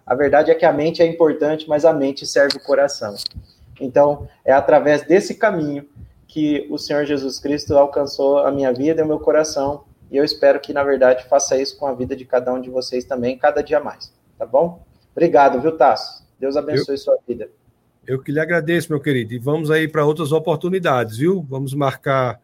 A 0.09 0.15
verdade 0.15 0.51
é 0.51 0.55
que 0.55 0.65
a 0.65 0.73
mente 0.73 1.03
é 1.03 1.07
importante, 1.07 1.69
mas 1.69 1.85
a 1.85 1.93
mente 1.93 2.27
serve 2.27 2.57
o 2.57 2.61
coração. 2.61 3.15
Então, 3.79 4.27
é 4.43 4.51
através 4.51 5.03
desse 5.03 5.35
caminho 5.35 5.87
que 6.27 6.67
o 6.71 6.79
Senhor 6.79 7.05
Jesus 7.05 7.39
Cristo 7.39 7.77
alcançou 7.77 8.39
a 8.39 8.51
minha 8.51 8.73
vida 8.73 9.03
e 9.03 9.05
o 9.05 9.07
meu 9.07 9.21
coração. 9.21 9.85
E 10.11 10.17
eu 10.17 10.25
espero 10.25 10.59
que, 10.61 10.73
na 10.73 10.83
verdade, 10.83 11.29
faça 11.29 11.61
isso 11.61 11.77
com 11.77 11.87
a 11.87 11.93
vida 11.93 12.17
de 12.17 12.25
cada 12.25 12.51
um 12.55 12.59
de 12.59 12.71
vocês 12.71 13.05
também, 13.05 13.37
cada 13.37 13.63
dia 13.63 13.81
mais. 13.81 14.11
Tá 14.39 14.47
bom? 14.47 14.83
Obrigado, 15.13 15.61
viu, 15.61 15.77
Tasso? 15.77 16.27
Deus 16.41 16.57
abençoe 16.57 16.95
eu, 16.95 16.99
sua 16.99 17.19
vida. 17.29 17.51
Eu 18.07 18.19
que 18.23 18.33
lhe 18.33 18.41
agradeço, 18.41 18.91
meu 18.91 19.01
querido. 19.03 19.35
E 19.35 19.39
vamos 19.39 19.71
aí 19.71 19.87
para 19.87 20.07
outras 20.07 20.33
oportunidades, 20.33 21.19
viu? 21.19 21.45
Vamos 21.47 21.75
marcar 21.75 22.41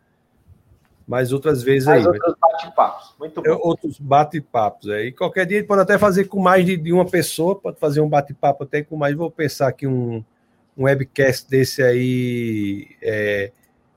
mais 1.07 1.33
outras 1.33 1.63
vezes 1.63 1.87
mais 1.87 2.07
aí. 2.07 2.13
outros 2.13 2.35
bate-papos. 2.41 3.15
Muito 3.19 3.43
bom. 3.43 3.59
Outros 3.63 3.99
bate-papos. 3.99 4.91
aí. 4.91 5.13
qualquer 5.13 5.47
dia 5.47 5.65
pode 5.65 5.83
até 5.83 5.99
fazer 5.99 6.25
com 6.25 6.41
mais 6.41 6.65
de, 6.65 6.77
de 6.77 6.93
uma 6.93 7.05
pessoa, 7.05 7.55
pode 7.57 7.79
fazer 7.79 8.01
um 8.01 8.09
bate-papo 8.09 8.65
até 8.65 8.83
com 8.83 8.97
mais. 8.97 9.15
Vou 9.15 9.31
pensar 9.31 9.69
aqui 9.69 9.87
um, 9.87 10.25
um 10.77 10.85
webcast 10.85 11.49
desse 11.49 11.83
aí, 11.83 12.89
é, 13.03 13.53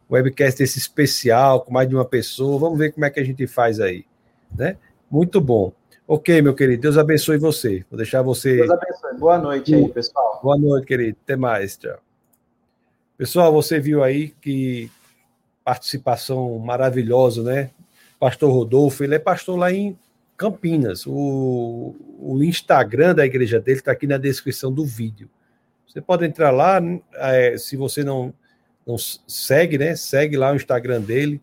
um 0.09 0.15
webcast 0.15 0.59
desse 0.59 0.77
especial, 0.77 1.61
com 1.61 1.71
mais 1.71 1.87
de 1.87 1.95
uma 1.95 2.05
pessoa. 2.05 2.59
Vamos 2.59 2.77
ver 2.77 2.91
como 2.91 3.05
é 3.05 3.09
que 3.09 3.19
a 3.19 3.25
gente 3.25 3.47
faz 3.47 3.79
aí. 3.79 4.05
Né? 4.55 4.77
Muito 5.09 5.39
bom. 5.39 5.71
Ok, 6.05 6.41
meu 6.41 6.53
querido. 6.53 6.81
Deus 6.81 6.97
abençoe 6.97 7.37
você. 7.37 7.85
Vou 7.89 7.97
deixar 7.97 8.21
você. 8.21 8.57
Deus 8.57 8.69
abençoe. 8.69 9.17
Boa 9.17 9.37
noite 9.37 9.75
aí, 9.75 9.89
pessoal. 9.89 10.39
Boa 10.41 10.57
noite, 10.57 10.85
querido. 10.85 11.17
Até 11.23 11.35
mais. 11.35 11.75
Tchau. 11.77 11.97
Pessoal, 13.17 13.51
você 13.51 13.79
viu 13.79 14.03
aí 14.03 14.29
que 14.41 14.91
participação 15.67 16.57
maravilhosa, 16.59 17.43
né? 17.43 17.71
Pastor 18.17 18.49
Rodolfo, 18.53 19.03
ele 19.03 19.15
é 19.15 19.19
pastor 19.19 19.59
lá 19.59 19.69
em 19.69 19.99
Campinas. 20.37 21.05
O, 21.05 21.93
o 22.17 22.41
Instagram 22.41 23.13
da 23.13 23.25
igreja 23.25 23.59
dele 23.59 23.79
está 23.79 23.91
aqui 23.91 24.07
na 24.07 24.17
descrição 24.17 24.71
do 24.71 24.85
vídeo. 24.85 25.29
Você 25.85 25.99
pode 25.99 26.25
entrar 26.25 26.51
lá, 26.51 26.79
é, 27.15 27.57
se 27.57 27.75
você 27.75 28.01
não, 28.01 28.33
não 28.85 28.95
segue, 28.97 29.77
né? 29.77 29.93
Segue 29.97 30.37
lá 30.37 30.53
o 30.53 30.55
Instagram 30.55 31.01
dele. 31.01 31.41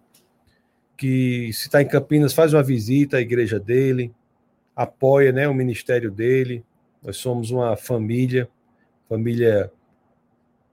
Que 0.97 1.53
se 1.53 1.67
está 1.67 1.83
em 1.83 1.87
Campinas, 1.87 2.33
faz 2.33 2.55
uma 2.55 2.63
visita 2.63 3.19
à 3.19 3.21
igreja 3.21 3.61
dele, 3.61 4.11
apoia 4.75 5.33
né, 5.33 5.47
o 5.47 5.53
ministério 5.53 6.11
dele. 6.11 6.65
Nós 7.03 7.19
somos 7.19 7.51
uma 7.51 7.77
família, 7.77 8.49
família 9.07 9.71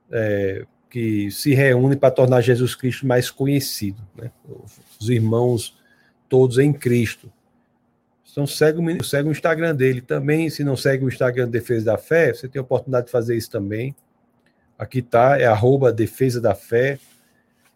é, 0.09 0.65
que 0.91 1.31
se 1.31 1.55
reúne 1.55 1.95
para 1.95 2.11
tornar 2.11 2.41
Jesus 2.41 2.75
Cristo 2.75 3.07
mais 3.07 3.31
conhecido. 3.31 4.05
Né? 4.13 4.29
Os 4.99 5.09
irmãos 5.09 5.73
todos 6.27 6.59
em 6.59 6.73
Cristo. 6.73 7.31
Então 8.29 8.45
segue, 8.45 8.81
segue 9.03 9.29
o 9.29 9.31
Instagram 9.31 9.73
dele 9.73 10.01
também. 10.01 10.49
Se 10.49 10.65
não 10.65 10.75
segue 10.75 11.05
o 11.05 11.07
Instagram 11.07 11.49
Defesa 11.49 11.85
da 11.85 11.97
Fé, 11.97 12.33
você 12.33 12.47
tem 12.47 12.59
a 12.59 12.63
oportunidade 12.63 13.05
de 13.05 13.11
fazer 13.11 13.37
isso 13.37 13.49
também. 13.49 13.95
Aqui 14.77 14.99
está, 14.99 15.39
é 15.39 15.45
arroba 15.45 15.93
Defesa 15.93 16.41
da 16.41 16.55
Fé, 16.55 16.99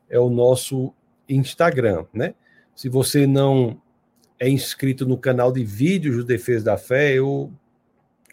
é 0.10 0.20
o 0.20 0.30
nosso 0.30 0.94
Instagram, 1.30 2.06
né? 2.14 2.34
Se 2.76 2.90
você 2.90 3.26
não 3.26 3.82
é 4.38 4.50
inscrito 4.50 5.06
no 5.06 5.18
canal 5.18 5.52
de 5.52 5.64
vídeos 5.64 6.18
do 6.18 6.24
Defesa 6.26 6.66
da 6.66 6.78
Fé, 6.78 7.14
eu 7.14 7.52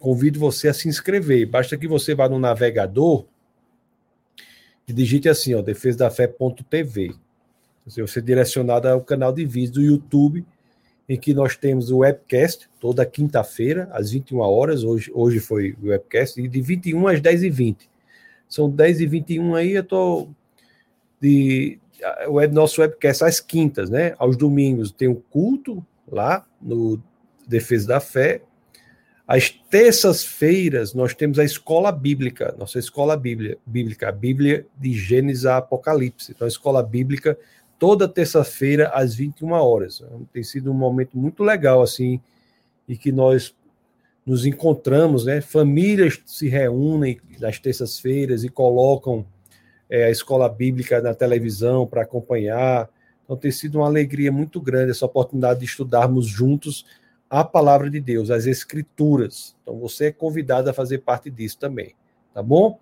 convido 0.01 0.41
você 0.41 0.69
a 0.69 0.75
se 0.75 0.89
inscrever. 0.89 1.47
Basta 1.47 1.77
que 1.77 1.87
você 1.87 2.15
vá 2.15 2.29
no 2.29 2.39
navegador 2.39 3.27
digite 4.93 5.29
assim, 5.29 5.55
ó, 5.55 5.63
defesadafé.tv. 5.63 7.15
Você 7.85 8.07
ser 8.07 8.23
direcionado 8.23 8.89
ao 8.89 9.01
canal 9.01 9.33
de 9.33 9.45
vídeos 9.45 9.71
do 9.71 9.83
YouTube, 9.83 10.45
em 11.09 11.19
que 11.19 11.35
nós 11.35 11.57
temos 11.57 11.91
o 11.91 11.99
webcast 11.99 12.69
toda 12.79 13.05
quinta-feira, 13.05 13.89
às 13.93 14.13
21 14.13 14.39
horas. 14.39 14.85
Hoje, 14.85 15.11
hoje 15.13 15.41
foi 15.41 15.77
o 15.83 15.89
webcast, 15.89 16.41
e 16.41 16.49
de 16.49 16.61
21 16.61 17.09
às 17.09 17.21
10 17.21 17.43
e 17.43 17.51
20 17.51 17.91
São 18.49 18.71
10 18.71 19.01
e 19.01 19.07
21 19.07 19.55
aí, 19.55 19.73
eu 19.73 19.85
tô 19.85 20.29
de 21.21 21.79
o 22.27 22.41
nosso 22.49 22.81
webcast 22.81 23.25
às 23.25 23.41
quintas, 23.41 23.89
né? 23.89 24.15
Aos 24.19 24.37
domingos 24.37 24.91
tem 24.91 25.09
o 25.09 25.23
culto 25.31 25.85
lá 26.11 26.45
no 26.61 27.01
Defesa 27.47 27.89
da 27.89 28.01
Fé, 28.01 28.43
às 29.27 29.51
terças-feiras, 29.51 30.95
nós 30.95 31.15
temos 31.15 31.39
a 31.39 31.45
escola 31.45 31.93
bíblica, 31.93 32.55
nossa 32.59 32.79
escola 32.79 33.17
bíblia, 33.17 33.57
bíblica, 33.65 34.09
a 34.09 34.13
Bíblia 34.13 34.67
de 34.77 34.93
Gênesis 34.93 35.47
a 35.47 35.59
Apocalipse. 35.59 36.33
Então, 36.33 36.45
a 36.45 36.49
escola 36.49 36.83
bíblica, 36.83 37.39
toda 37.79 38.09
terça-feira, 38.09 38.89
às 38.89 39.15
21 39.15 39.53
horas. 39.53 40.05
Tem 40.33 40.43
sido 40.43 40.71
um 40.71 40.75
momento 40.75 41.17
muito 41.17 41.45
legal, 41.45 41.83
assim, 41.83 42.21
e 42.89 42.97
que 42.97 43.13
nós 43.13 43.55
nos 44.27 44.45
encontramos, 44.45 45.25
né? 45.25 45.41
Famílias 45.41 46.21
se 46.27 46.49
reúnem 46.49 47.21
nas 47.41 47.59
terças-feiras 47.59 48.45
e 48.45 48.49
colocam 48.49 49.25
é, 49.89 50.05
a 50.05 50.11
escola 50.11 50.49
bíblica 50.49 51.01
na 51.01 51.15
televisão 51.15 51.87
para 51.87 52.03
acompanhar. 52.03 52.89
Então, 53.25 53.37
tem 53.37 53.53
sido 53.53 53.77
uma 53.79 53.87
alegria 53.87 54.33
muito 54.33 54.61
grande 54.61 54.91
essa 54.91 55.07
oportunidade 55.07 55.61
de 55.61 55.67
estudarmos 55.67 56.27
juntos 56.27 56.85
a 57.33 57.43
palavra 57.43 57.89
de 57.89 57.99
Deus, 57.99 58.31
as 58.31 58.45
escrituras. 58.45 59.57
Então 59.63 59.79
você 59.79 60.09
é 60.09 60.13
convidado 60.13 60.69
a 60.69 60.75
fazer 60.75 60.99
parte 60.99 61.31
disso 61.31 61.57
também, 61.59 61.95
tá 62.35 62.43
bom? 62.43 62.79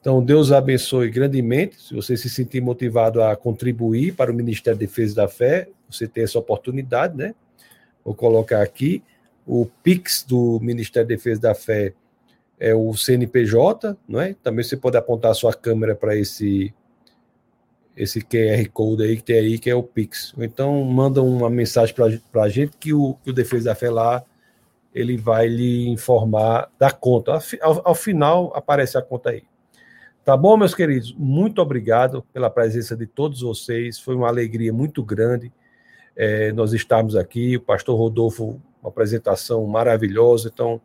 Então 0.00 0.24
Deus 0.24 0.50
abençoe 0.50 1.10
grandemente. 1.10 1.78
Se 1.82 1.94
você 1.94 2.16
se 2.16 2.30
sentir 2.30 2.62
motivado 2.62 3.22
a 3.22 3.36
contribuir 3.36 4.14
para 4.14 4.32
o 4.32 4.34
Ministério 4.34 4.78
de 4.78 4.86
Defesa 4.86 5.16
da 5.16 5.28
Fé, 5.28 5.68
você 5.90 6.08
tem 6.08 6.24
essa 6.24 6.38
oportunidade, 6.38 7.18
né? 7.18 7.34
Vou 8.02 8.14
colocar 8.14 8.62
aqui 8.62 9.02
O 9.46 9.66
Pix 9.82 10.24
do 10.26 10.58
Ministério 10.60 11.06
da 11.06 11.14
Defesa 11.14 11.40
da 11.42 11.54
Fé 11.54 11.92
é 12.58 12.74
o 12.74 12.94
CNPJ, 12.94 13.94
não 14.08 14.20
é? 14.22 14.34
Também 14.42 14.64
você 14.64 14.76
pode 14.76 14.96
apontar 14.96 15.32
a 15.32 15.34
sua 15.34 15.52
câmera 15.52 15.94
para 15.94 16.16
esse 16.16 16.74
esse 17.96 18.20
QR 18.20 18.68
Code 18.72 19.02
aí 19.02 19.16
que 19.16 19.22
tem 19.22 19.38
aí, 19.38 19.58
que 19.58 19.70
é 19.70 19.74
o 19.74 19.82
Pix. 19.82 20.34
Então 20.38 20.84
manda 20.84 21.22
uma 21.22 21.48
mensagem 21.48 21.94
para 21.94 22.42
a 22.42 22.48
gente 22.48 22.76
que 22.78 22.92
o, 22.92 23.14
que 23.24 23.30
o 23.30 23.32
Defesa 23.32 23.70
da 23.70 23.74
Fé 23.74 23.90
lá 23.90 24.22
ele 24.94 25.16
vai 25.16 25.46
lhe 25.46 25.88
informar 25.88 26.70
da 26.78 26.90
conta. 26.90 27.38
Ao, 27.60 27.88
ao, 27.88 27.94
final 27.94 28.50
aparece 28.54 28.96
a 28.96 29.02
conta 29.02 29.30
aí. 29.30 29.42
Tá 30.24 30.36
bom, 30.36 30.56
meus 30.56 30.74
queridos? 30.74 31.14
Muito 31.16 31.60
obrigado 31.60 32.24
pela 32.32 32.48
presença 32.48 32.96
de 32.96 33.06
todos 33.06 33.42
vocês. 33.42 33.98
Foi 33.98 34.14
uma 34.14 34.28
alegria 34.28 34.72
muito 34.72 35.04
grande 35.04 35.52
é, 36.16 36.50
nós 36.52 36.72
estarmos 36.72 37.14
aqui. 37.14 37.56
O 37.56 37.60
pastor 37.60 37.96
Rodolfo, 37.96 38.60
uma 38.82 38.88
apresentação 38.88 39.66
maravilhosa. 39.66 40.50
Então, 40.52 40.80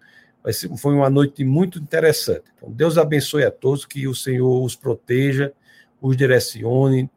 foi 0.78 0.94
uma 0.94 1.10
noite 1.10 1.46
muito 1.46 1.80
interessante. 1.80 2.44
Então, 2.58 2.70
Deus 2.70 2.98
abençoe 2.98 3.46
a 3.46 3.52
todos, 3.52 3.86
que 3.86 4.08
o 4.08 4.14
Senhor 4.14 4.62
os 4.62 4.76
proteja, 4.76 5.54
os 6.02 6.18
direcione, 6.18 7.10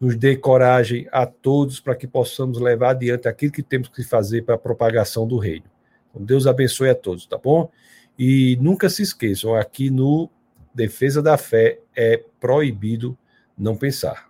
nos 0.00 0.16
dê 0.16 0.36
coragem 0.36 1.08
a 1.10 1.26
todos 1.26 1.80
para 1.80 1.96
que 1.96 2.06
possamos 2.06 2.60
levar 2.60 2.90
adiante 2.90 3.26
aquilo 3.26 3.52
que 3.52 3.62
temos 3.62 3.88
que 3.88 4.02
fazer 4.02 4.42
para 4.42 4.54
a 4.54 4.58
propagação 4.58 5.26
do 5.26 5.38
reino. 5.38 5.66
Então, 6.08 6.24
Deus 6.24 6.46
abençoe 6.46 6.90
a 6.90 6.94
todos, 6.94 7.26
tá 7.26 7.36
bom? 7.36 7.70
E 8.18 8.56
nunca 8.60 8.88
se 8.88 9.02
esqueçam, 9.02 9.54
aqui 9.54 9.90
no 9.90 10.30
defesa 10.74 11.20
da 11.20 11.36
fé 11.36 11.80
é 11.96 12.22
proibido 12.38 13.18
não 13.56 13.76
pensar. 13.76 14.28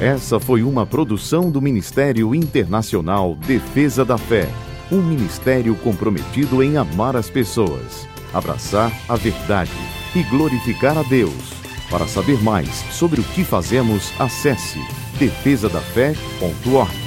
Essa 0.00 0.40
foi 0.40 0.62
uma 0.64 0.84
produção 0.84 1.50
do 1.50 1.62
Ministério 1.62 2.34
Internacional 2.34 3.36
Defesa 3.36 4.04
da 4.04 4.18
Fé, 4.18 4.48
um 4.90 5.00
ministério 5.00 5.76
comprometido 5.76 6.62
em 6.62 6.76
amar 6.76 7.14
as 7.14 7.30
pessoas, 7.30 8.06
abraçar 8.34 8.92
a 9.08 9.16
verdade 9.16 9.70
e 10.14 10.22
glorificar 10.24 10.98
a 10.98 11.02
Deus. 11.02 11.54
Para 11.90 12.06
saber 12.06 12.42
mais 12.42 12.68
sobre 12.90 13.20
o 13.20 13.24
que 13.24 13.44
fazemos, 13.44 14.12
acesse 14.18 14.80
defesadafé.org. 15.18 17.03